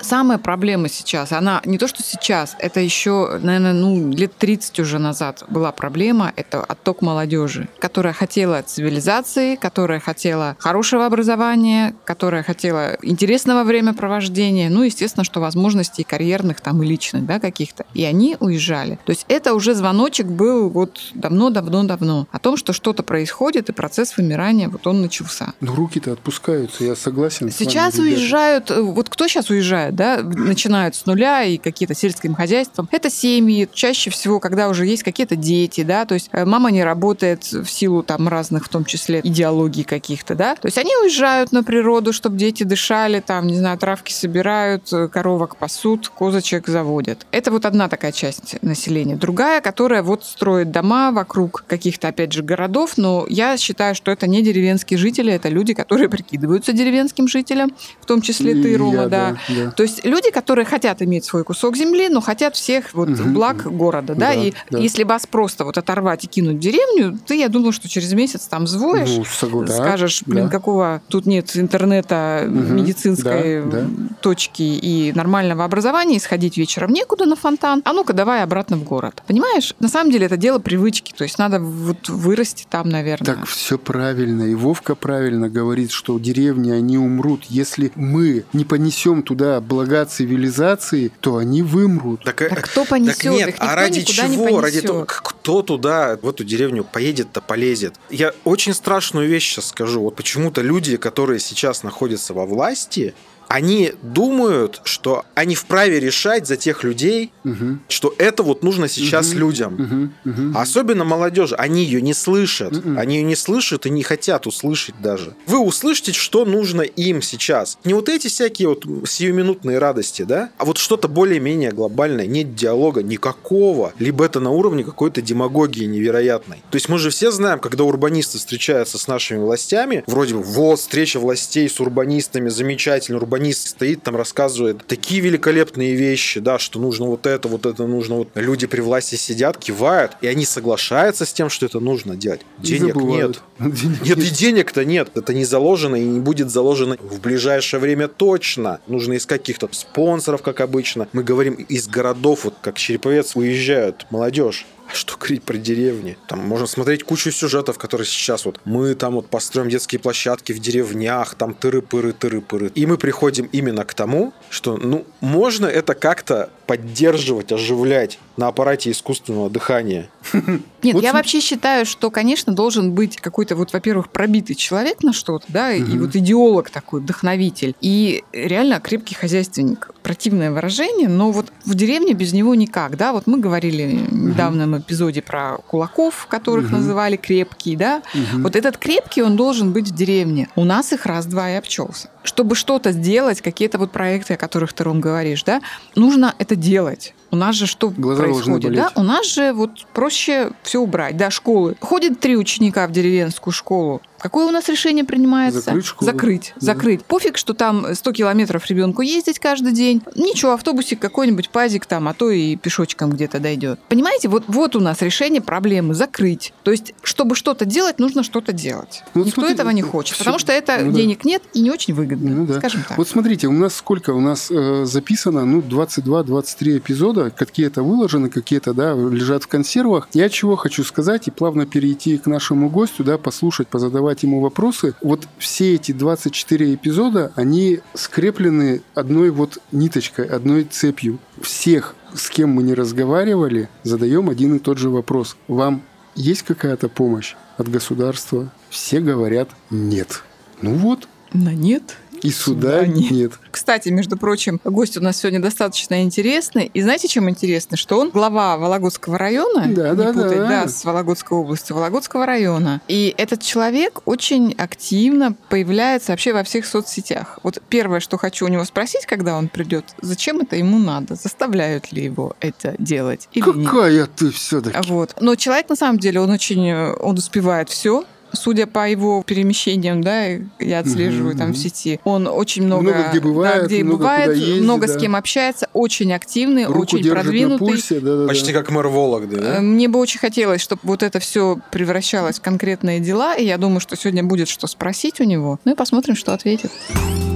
самая 0.00 0.38
проблема 0.38 0.88
сейчас, 0.88 1.32
она 1.32 1.60
не 1.64 1.76
то, 1.76 1.88
что 1.88 2.02
сейчас, 2.04 2.54
это 2.60 2.78
еще, 2.78 3.38
наверное, 3.42 3.72
ну, 3.72 4.12
лет 4.12 4.32
30 4.36 4.78
уже 4.78 4.98
назад 4.98 5.42
была 5.48 5.72
проблема, 5.72 6.32
это 6.36 6.62
отток 6.62 7.02
молодежи, 7.02 7.68
которая 7.80 8.12
хотела 8.12 8.62
цивилизации, 8.62 9.56
которая 9.56 9.98
хотела 9.98 10.56
хорошего 10.60 11.04
образования, 11.04 11.94
которая 12.04 12.44
хотела 12.44 12.96
интересного 13.02 13.64
времяпровождения, 13.64 14.70
ну, 14.70 14.84
естественно, 14.84 15.24
что 15.24 15.40
возможностей 15.40 16.04
карьерных 16.04 16.60
там 16.60 16.80
и 16.82 16.86
личных, 16.86 17.26
да, 17.26 17.40
каких-то. 17.40 17.86
И 17.92 18.04
они 18.04 18.36
уезжали. 18.38 19.00
То 19.04 19.10
есть 19.10 19.24
это 19.28 19.54
уже 19.54 19.74
звоночек 19.74 20.26
был 20.26 20.68
вот 20.68 21.00
давно-давно-давно 21.14 22.28
о 22.30 22.38
том, 22.38 22.56
что 22.56 22.72
что-то 22.72 23.02
происходит, 23.02 23.68
и 23.68 23.72
процесс 23.72 24.16
вымирания 24.16 24.68
вот 24.68 24.86
он 24.86 25.02
начался. 25.02 25.54
Ну, 25.60 25.74
руки-то 25.74 26.12
отпускаются, 26.12 26.84
я 26.84 26.94
согласен 26.94 27.50
с 27.50 27.56
Сейчас 27.56 27.98
вами. 27.98 28.11
Уезжают, 28.12 28.70
э, 28.70 28.80
вот 28.80 29.08
кто 29.08 29.28
сейчас 29.28 29.50
уезжает, 29.50 29.94
да, 29.94 30.20
начинают 30.22 30.94
с 30.94 31.06
нуля 31.06 31.44
и 31.44 31.58
какие-то 31.58 31.94
сельским 31.94 32.34
хозяйством. 32.34 32.88
Это 32.90 33.10
семьи, 33.10 33.68
чаще 33.72 34.10
всего, 34.10 34.40
когда 34.40 34.68
уже 34.68 34.86
есть 34.86 35.02
какие-то 35.02 35.36
дети, 35.36 35.82
да, 35.82 36.04
то 36.04 36.14
есть 36.14 36.28
э, 36.32 36.44
мама 36.44 36.70
не 36.70 36.84
работает 36.84 37.44
в 37.44 37.66
силу 37.66 38.02
там 38.02 38.28
разных, 38.28 38.64
в 38.64 38.68
том 38.68 38.84
числе 38.84 39.20
идеологий 39.22 39.84
каких-то, 39.84 40.34
да, 40.34 40.54
то 40.54 40.66
есть 40.66 40.78
они 40.78 40.90
уезжают 41.02 41.52
на 41.52 41.62
природу, 41.62 42.12
чтобы 42.12 42.36
дети 42.36 42.62
дышали, 42.62 43.20
там, 43.20 43.46
не 43.46 43.56
знаю, 43.56 43.78
травки 43.78 44.12
собирают, 44.12 44.92
э, 44.92 45.08
коровок 45.08 45.56
пасут, 45.56 46.08
козочек 46.08 46.68
заводят. 46.68 47.26
Это 47.30 47.50
вот 47.50 47.66
одна 47.66 47.88
такая 47.88 48.12
часть 48.12 48.60
населения. 48.62 49.16
Другая, 49.16 49.60
которая 49.60 50.02
вот 50.02 50.24
строит 50.24 50.70
дома 50.70 51.12
вокруг 51.12 51.64
каких-то, 51.66 52.08
опять 52.08 52.32
же, 52.32 52.42
городов, 52.42 52.94
но 52.96 53.26
я 53.28 53.56
считаю, 53.56 53.94
что 53.94 54.10
это 54.10 54.26
не 54.26 54.42
деревенские 54.42 54.98
жители, 54.98 55.32
это 55.32 55.48
люди, 55.48 55.74
которые 55.74 56.08
прикидываются 56.08 56.72
деревенским 56.72 57.28
жителям, 57.28 57.72
в 58.02 58.06
том 58.06 58.20
числе 58.20 58.52
И 58.52 58.62
ты, 58.62 58.72
я, 58.72 58.78
Рома, 58.78 59.06
да. 59.06 59.36
да. 59.48 59.70
То 59.70 59.82
есть 59.84 60.04
люди, 60.04 60.30
которые 60.30 60.64
хотят 60.64 61.00
иметь 61.02 61.24
свой 61.24 61.44
кусок 61.44 61.76
земли, 61.76 62.08
но 62.08 62.20
хотят 62.20 62.56
всех 62.56 62.92
вот 62.94 63.08
Мгм. 63.10 63.32
благ 63.32 63.62
города, 63.72 64.14
да, 64.14 64.26
Да, 64.28 64.34
и 64.34 64.52
да. 64.70 64.78
если 64.78 65.04
вас 65.04 65.26
просто 65.26 65.64
вот 65.64 65.78
оторвать 65.78 66.24
и 66.24 66.26
кинуть 66.26 66.56
в 66.56 66.60
деревню, 66.60 67.18
ты, 67.26 67.36
я 67.36 67.48
думаю, 67.48 67.72
что 67.72 67.88
через 67.88 68.12
месяц 68.12 68.42
там 68.46 68.64
взвоешь, 68.64 69.08
Ну, 69.16 69.22
согла- 69.22 69.66
да, 69.66 69.72
скажешь, 69.76 70.22
блин, 70.26 70.44
да. 70.46 70.50
какого 70.50 71.00
тут 71.08 71.26
нет 71.26 71.56
интернета, 71.56 72.44
Мгм. 72.48 72.76
медицинской 72.76 73.62
Да, 73.64 73.80
да. 73.82 73.86
точки 74.20 74.62
и 74.62 75.12
нормального 75.14 75.64
образования, 75.64 76.16
и 76.16 76.20
сходить 76.20 76.56
вечером 76.56 76.92
некуда 76.92 77.24
на 77.26 77.36
фонтан, 77.36 77.82
а 77.84 77.92
ну-ка 77.92 78.12
давай 78.12 78.42
обратно 78.42 78.76
в 78.76 78.84
город. 78.84 79.22
Понимаешь, 79.26 79.74
на 79.80 79.88
самом 79.88 80.10
деле 80.10 80.26
это 80.26 80.36
дело 80.36 80.58
привычки, 80.58 81.12
то 81.16 81.24
есть 81.24 81.38
надо 81.38 81.60
вот 81.60 82.08
вырасти 82.08 82.66
там, 82.68 82.88
наверное. 82.88 83.34
Так 83.36 83.46
все 83.46 83.78
правильно. 83.78 84.42
И 84.44 84.54
Вовка 84.54 84.94
правильно 84.94 85.48
говорит, 85.48 85.90
что 85.92 86.18
деревни, 86.18 86.70
они 86.70 86.98
умрут. 86.98 87.44
Если 87.48 87.91
мы 87.94 88.44
не 88.52 88.64
понесем 88.64 89.22
туда 89.22 89.60
блага 89.60 90.04
цивилизации, 90.04 91.12
то 91.20 91.36
они 91.36 91.62
вымрут. 91.62 92.22
Так, 92.24 92.42
э, 92.42 92.48
Так 92.48 92.64
кто 92.64 92.84
понесет 92.84 93.22
так 93.22 93.32
нет, 93.32 93.48
их? 93.48 93.54
Никто 93.54 93.66
а 93.66 93.74
ради 93.74 94.00
никуда 94.00 94.28
не 94.28 94.36
чего? 94.36 94.60
Ради 94.60 94.80
того, 94.80 95.04
кто 95.06 95.62
туда, 95.62 96.18
в 96.20 96.28
эту 96.28 96.44
деревню 96.44 96.84
поедет-то, 96.84 97.40
полезет? 97.40 97.94
Я 98.10 98.32
очень 98.44 98.74
страшную 98.74 99.28
вещь 99.28 99.50
сейчас 99.50 99.68
скажу. 99.68 100.02
Вот 100.02 100.16
почему-то 100.16 100.62
люди, 100.62 100.96
которые 100.96 101.40
сейчас 101.40 101.82
находятся 101.82 102.34
во 102.34 102.46
власти, 102.46 103.14
они 103.52 103.92
думают, 104.02 104.80
что 104.84 105.24
они 105.34 105.54
вправе 105.54 106.00
решать 106.00 106.46
за 106.46 106.56
тех 106.56 106.84
людей, 106.84 107.32
Мгм, 107.44 107.80
что 107.88 108.14
это 108.18 108.42
вот 108.42 108.62
нужно 108.62 108.88
сейчас 108.88 109.30
Мгм. 109.30 109.38
людям. 109.38 109.74
мгм, 109.74 110.14
мгм. 110.24 110.56
Особенно 110.56 111.04
молодежь, 111.04 111.52
они 111.58 111.84
ее 111.84 112.00
не 112.00 112.14
слышат. 112.14 112.72
Мгм. 112.72 112.98
Они 112.98 113.16
ее 113.16 113.24
не 113.24 113.36
слышат 113.36 113.84
и 113.86 113.90
не 113.90 114.02
хотят 114.02 114.46
услышать 114.46 114.94
даже. 115.02 115.34
Вы 115.46 115.58
услышите, 115.58 116.12
что 116.12 116.44
нужно 116.44 116.82
им 116.82 117.20
сейчас. 117.22 117.78
Не 117.84 117.94
вот 117.94 118.08
эти 118.08 118.28
всякие 118.28 118.68
вот 118.68 118.84
сиюминутные 119.08 119.78
радости, 119.78 120.22
да, 120.22 120.50
а 120.58 120.64
вот 120.64 120.78
что-то 120.78 121.08
более-менее 121.08 121.72
глобальное. 121.72 122.26
Нет 122.26 122.54
диалога 122.54 123.02
никакого. 123.02 123.92
Либо 123.98 124.24
это 124.24 124.40
на 124.40 124.50
уровне 124.50 124.84
какой-то 124.84 125.20
демагогии 125.20 125.84
невероятной. 125.84 126.58
То 126.70 126.76
есть 126.76 126.88
мы 126.88 126.98
же 126.98 127.10
все 127.10 127.30
знаем, 127.30 127.58
когда 127.58 127.84
урбанисты 127.84 128.38
встречаются 128.38 128.98
с 128.98 129.08
нашими 129.08 129.38
властями, 129.38 130.04
вроде 130.06 130.34
бы, 130.34 130.42
вот, 130.42 130.78
встреча 130.80 131.18
властей 131.20 131.68
с 131.68 131.80
урбанистами, 131.80 132.48
замечательно, 132.48 133.18
урбанист 133.42 133.68
стоит 133.68 134.02
там, 134.02 134.16
рассказывает 134.16 134.86
такие 134.86 135.20
великолепные 135.20 135.94
вещи, 135.94 136.40
да, 136.40 136.58
что 136.58 136.78
нужно 136.78 137.06
вот 137.06 137.26
это, 137.26 137.48
вот 137.48 137.66
это 137.66 137.86
нужно. 137.86 138.16
Вот 138.16 138.28
люди 138.34 138.66
при 138.66 138.80
власти 138.80 139.16
сидят, 139.16 139.58
кивают, 139.58 140.12
и 140.20 140.26
они 140.26 140.44
соглашаются 140.44 141.24
с 141.26 141.32
тем, 141.32 141.50
что 141.50 141.66
это 141.66 141.80
нужно 141.80 142.16
делать. 142.16 142.42
Денег 142.58 142.94
нет. 142.96 143.40
Денег 143.58 144.02
Нет, 144.04 144.18
и 144.18 144.30
денег-то 144.30 144.84
нет. 144.84 145.08
Это 145.14 145.34
не 145.34 145.44
заложено 145.44 145.96
и 145.96 146.04
не 146.04 146.20
будет 146.20 146.50
заложено 146.50 146.96
в 147.00 147.20
ближайшее 147.20 147.80
время 147.80 148.08
точно. 148.08 148.80
Нужно 148.86 149.16
искать 149.16 149.40
каких-то 149.40 149.68
спонсоров, 149.72 150.42
как 150.42 150.60
обычно. 150.60 151.08
Мы 151.12 151.22
говорим 151.22 151.54
из 151.54 151.88
городов, 151.88 152.44
вот 152.44 152.54
как 152.60 152.76
Череповец, 152.76 153.36
уезжают 153.36 154.06
молодежь. 154.10 154.66
Что 154.94 155.16
говорить 155.16 155.42
про 155.42 155.56
деревни? 155.56 156.16
Там 156.28 156.40
можно 156.40 156.66
смотреть 156.66 157.02
кучу 157.02 157.30
сюжетов, 157.30 157.78
которые 157.78 158.06
сейчас 158.06 158.44
вот 158.44 158.60
мы 158.64 158.94
там 158.94 159.14
вот 159.14 159.28
построим 159.28 159.68
детские 159.68 160.00
площадки 160.00 160.52
в 160.52 160.58
деревнях, 160.58 161.34
там 161.34 161.56
тыры-пыры, 161.58 162.12
тыры-пыры. 162.12 162.70
И 162.74 162.86
мы 162.86 162.98
приходим 162.98 163.48
именно 163.52 163.84
к 163.84 163.94
тому, 163.94 164.32
что, 164.50 164.76
ну, 164.76 165.06
можно 165.20 165.66
это 165.66 165.94
как-то 165.94 166.50
поддерживать, 166.66 167.52
оживлять 167.52 168.18
на 168.36 168.48
аппарате 168.48 168.90
искусственного 168.90 169.50
дыхания. 169.50 170.08
Нет, 170.32 170.94
Вот 170.94 171.02
я 171.02 171.10
см- 171.10 171.14
вообще 171.14 171.40
считаю, 171.40 171.84
что, 171.86 172.10
конечно, 172.10 172.52
должен 172.54 172.92
быть 172.92 173.16
какой-то 173.16 173.56
вот, 173.56 173.72
во-первых, 173.72 174.08
пробитый 174.10 174.54
человек 174.56 175.02
на 175.02 175.12
что-то, 175.12 175.44
да, 175.48 175.72
и 175.72 175.80
Мгм. 175.82 176.00
вот 176.00 176.16
идеолог 176.16 176.70
такой, 176.70 177.00
вдохновитель, 177.00 177.74
и 177.80 178.24
реально 178.32 178.80
крепкий 178.80 179.14
хозяйственник. 179.14 179.90
Противное 180.02 180.50
выражение, 180.50 181.08
но 181.08 181.30
вот 181.30 181.52
в 181.64 181.74
деревне 181.74 182.14
без 182.14 182.32
него 182.32 182.54
никак, 182.54 182.96
да. 182.96 183.12
Вот 183.12 183.26
мы 183.26 183.38
говорили 183.38 183.98
в 184.08 184.12
недавнем 184.14 184.76
эпизоде 184.78 185.22
про 185.22 185.58
кулаков, 185.68 186.26
которых 186.28 186.66
Мгм. 186.66 186.78
называли 186.78 187.16
крепкие, 187.16 187.76
да. 187.76 188.02
Мгм. 188.14 188.42
Вот 188.42 188.56
этот 188.56 188.78
крепкий, 188.78 189.22
он 189.22 189.36
должен 189.36 189.72
быть 189.72 189.88
в 189.88 189.94
деревне. 189.94 190.48
У 190.56 190.64
нас 190.64 190.92
их 190.92 191.06
раз-два 191.06 191.50
и 191.50 191.54
обчелся. 191.54 192.08
Чтобы 192.22 192.54
что-то 192.54 192.92
сделать, 192.92 193.40
какие-то 193.40 193.78
вот 193.78 193.90
проекты, 193.90 194.34
о 194.34 194.36
которых 194.36 194.72
ты, 194.72 194.84
Ром, 194.84 195.00
говоришь, 195.00 195.42
да, 195.42 195.60
нужно 195.96 196.34
это 196.38 196.56
делать. 196.56 197.14
У 197.30 197.36
нас 197.36 197.56
же 197.56 197.66
что 197.66 197.88
Глаза 197.90 198.22
происходит, 198.22 198.74
да? 198.74 198.90
У 198.94 199.02
нас 199.02 199.26
же 199.26 199.52
вот 199.52 199.86
проще 199.94 200.52
все 200.62 200.80
убрать, 200.80 201.16
да, 201.16 201.30
школы. 201.30 201.76
Ходит 201.80 202.20
три 202.20 202.36
ученика 202.36 202.86
в 202.86 202.92
деревенскую 202.92 203.52
школу. 203.52 204.02
Какое 204.22 204.46
у 204.46 204.50
нас 204.50 204.68
решение 204.68 205.04
принимается? 205.04 205.60
Закрыть 205.60 205.84
школу. 205.86 206.10
Закрыть. 206.10 206.52
Да. 206.60 206.66
Закрыть. 206.66 207.04
Пофиг, 207.04 207.36
что 207.36 207.54
там 207.54 207.94
100 207.94 208.12
километров 208.12 208.64
ребенку 208.70 209.02
ездить 209.02 209.38
каждый 209.40 209.72
день. 209.72 210.00
Ничего, 210.14 210.52
автобусик 210.52 211.00
какой-нибудь, 211.00 211.50
пазик 211.50 211.86
там, 211.86 212.06
а 212.08 212.14
то 212.14 212.30
и 212.30 212.54
пешочком 212.56 213.10
где-то 213.10 213.40
дойдет. 213.40 213.80
Понимаете, 213.88 214.28
вот, 214.28 214.44
вот 214.46 214.76
у 214.76 214.80
нас 214.80 215.02
решение 215.02 215.40
проблемы. 215.42 215.94
Закрыть. 215.94 216.52
То 216.62 216.70
есть, 216.70 216.94
чтобы 217.02 217.34
что-то 217.34 217.64
делать, 217.64 217.98
нужно 217.98 218.22
что-то 218.22 218.52
делать. 218.52 219.02
Ну, 219.14 219.22
вот 219.22 219.26
Никто 219.26 219.40
смотри, 219.40 219.54
этого 219.54 219.70
не 219.70 219.82
ну, 219.82 219.88
хочет, 219.88 220.14
всё- 220.14 220.24
потому 220.24 220.38
что 220.38 220.52
это 220.52 220.78
ну 220.80 220.92
да. 220.92 220.96
денег 220.96 221.24
нет 221.24 221.42
и 221.54 221.60
не 221.60 221.70
очень 221.70 221.92
выгодно, 221.94 222.30
Ну 222.30 222.46
да. 222.46 222.58
скажем 222.58 222.84
так. 222.88 222.96
Вот 222.98 223.08
смотрите, 223.08 223.48
у 223.48 223.52
нас 223.52 223.74
сколько? 223.74 224.10
У 224.10 224.20
нас 224.20 224.50
э, 224.50 224.84
записано, 224.84 225.44
ну, 225.44 225.60
22-23 225.60 226.78
эпизода. 226.78 227.30
Какие-то 227.30 227.82
выложены, 227.82 228.28
какие-то, 228.30 228.72
да, 228.74 228.92
лежат 228.94 229.44
в 229.44 229.48
консервах. 229.48 230.08
Я 230.12 230.28
чего 230.28 230.56
хочу 230.56 230.84
сказать 230.84 231.28
и 231.28 231.30
плавно 231.30 231.66
перейти 231.66 232.18
к 232.18 232.26
нашему 232.26 232.68
гостю, 232.68 233.04
да, 233.04 233.18
послушать, 233.18 233.68
позадавать 233.68 234.11
ему 234.20 234.40
вопросы. 234.40 234.94
Вот 235.02 235.28
все 235.38 235.74
эти 235.74 235.92
24 235.92 236.74
эпизода, 236.74 237.32
они 237.36 237.80
скреплены 237.94 238.82
одной 238.94 239.30
вот 239.30 239.58
ниточкой, 239.72 240.26
одной 240.26 240.64
цепью. 240.64 241.18
Всех, 241.40 241.94
с 242.14 242.28
кем 242.28 242.50
мы 242.50 242.62
не 242.62 242.74
разговаривали, 242.74 243.68
задаем 243.82 244.28
один 244.28 244.56
и 244.56 244.58
тот 244.58 244.78
же 244.78 244.90
вопрос. 244.90 245.36
Вам 245.48 245.82
есть 246.14 246.42
какая-то 246.42 246.88
помощь 246.88 247.34
от 247.56 247.68
государства? 247.68 248.52
Все 248.70 249.00
говорят 249.00 249.48
нет. 249.70 250.22
Ну 250.60 250.74
вот, 250.74 251.08
Но 251.32 251.50
нет. 251.50 251.96
И 252.22 252.30
суда 252.30 252.62
Суда 252.62 252.86
нет. 252.86 253.10
нет. 253.10 253.32
Кстати, 253.50 253.88
между 253.88 254.16
прочим, 254.16 254.60
гость 254.64 254.96
у 254.96 255.00
нас 255.00 255.18
сегодня 255.18 255.40
достаточно 255.40 256.02
интересный. 256.02 256.70
И 256.72 256.80
знаете, 256.80 257.08
чем 257.08 257.28
интересно? 257.28 257.76
Что 257.76 257.98
он 257.98 258.10
глава 258.10 258.56
Вологодского 258.56 259.18
района. 259.18 259.66
Да, 259.68 259.90
не 259.90 259.96
да, 259.96 260.12
путать, 260.12 260.38
да. 260.38 260.48
да, 260.48 260.68
с 260.68 260.84
Вологодской 260.84 261.36
области, 261.36 261.72
Вологодского 261.72 262.26
района. 262.26 262.80
И 262.88 263.14
этот 263.18 263.42
человек 263.42 264.02
очень 264.04 264.54
активно 264.56 265.34
появляется 265.48 266.12
вообще 266.12 266.32
во 266.32 266.44
всех 266.44 266.66
соцсетях. 266.66 267.38
Вот 267.42 267.60
первое, 267.68 268.00
что 268.00 268.16
хочу 268.16 268.46
у 268.46 268.48
него 268.48 268.64
спросить, 268.64 269.06
когда 269.06 269.36
он 269.36 269.48
придет, 269.48 269.84
зачем 270.00 270.40
это 270.40 270.56
ему 270.56 270.78
надо? 270.78 271.14
Заставляют 271.14 271.92
ли 271.92 272.04
его 272.04 272.36
это 272.40 272.74
делать 272.78 273.28
или 273.32 273.44
нет? 273.44 273.66
Какая 273.70 274.06
ты 274.06 274.30
все-таки? 274.30 274.78
Вот. 274.88 275.14
Но 275.20 275.34
человек, 275.34 275.68
на 275.68 275.76
самом 275.76 275.98
деле, 275.98 276.20
он 276.20 276.30
очень, 276.30 276.66
э, 276.68 276.94
он 276.94 277.18
успевает 277.18 277.68
все. 277.68 278.04
Судя 278.32 278.66
по 278.66 278.88
его 278.88 279.22
перемещениям, 279.22 280.02
да, 280.02 280.26
я 280.60 280.78
отслеживаю 280.80 281.36
там 281.36 281.52
в 281.52 281.56
сети, 281.58 282.00
он 282.04 282.26
очень 282.26 282.64
много, 282.64 282.82
Много 282.82 283.08
где 283.10 283.20
бывает, 283.20 283.60
да, 283.62 283.66
где 283.66 283.84
много 283.84 283.98
бывает, 283.98 284.30
куда 284.32 284.40
ездит, 284.46 284.62
много 284.62 284.86
да. 284.86 284.92
с 284.92 284.96
кем 284.96 285.16
общается, 285.16 285.68
очень 285.72 286.12
активный, 286.12 286.66
Руку 286.66 286.80
очень 286.80 287.08
продвинутый. 287.10 287.58
пульсе, 287.68 288.00
да-да-да. 288.00 288.28
Почти 288.28 288.52
как 288.52 288.70
мэр 288.70 288.88
Вологды, 288.88 289.36
Э, 289.36 289.40
да? 289.54 289.60
Мне 289.60 289.88
бы 289.88 289.98
очень 289.98 290.18
хотелось, 290.20 290.60
чтобы 290.60 290.80
вот 290.84 291.02
это 291.02 291.18
все 291.20 291.58
превращалось 291.70 292.38
в 292.38 292.42
конкретные 292.42 293.00
дела, 293.00 293.34
и 293.34 293.44
я 293.44 293.58
думаю, 293.58 293.80
что 293.80 293.96
сегодня 293.96 294.22
будет 294.24 294.48
что 294.48 294.66
спросить 294.66 295.20
у 295.20 295.24
него. 295.24 295.58
Ну 295.64 295.72
и 295.72 295.74
посмотрим, 295.74 296.16
что 296.16 296.32
ответит. 296.34 296.70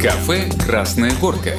Кафе 0.00 0.44
«Красная 0.66 1.12
горка». 1.20 1.52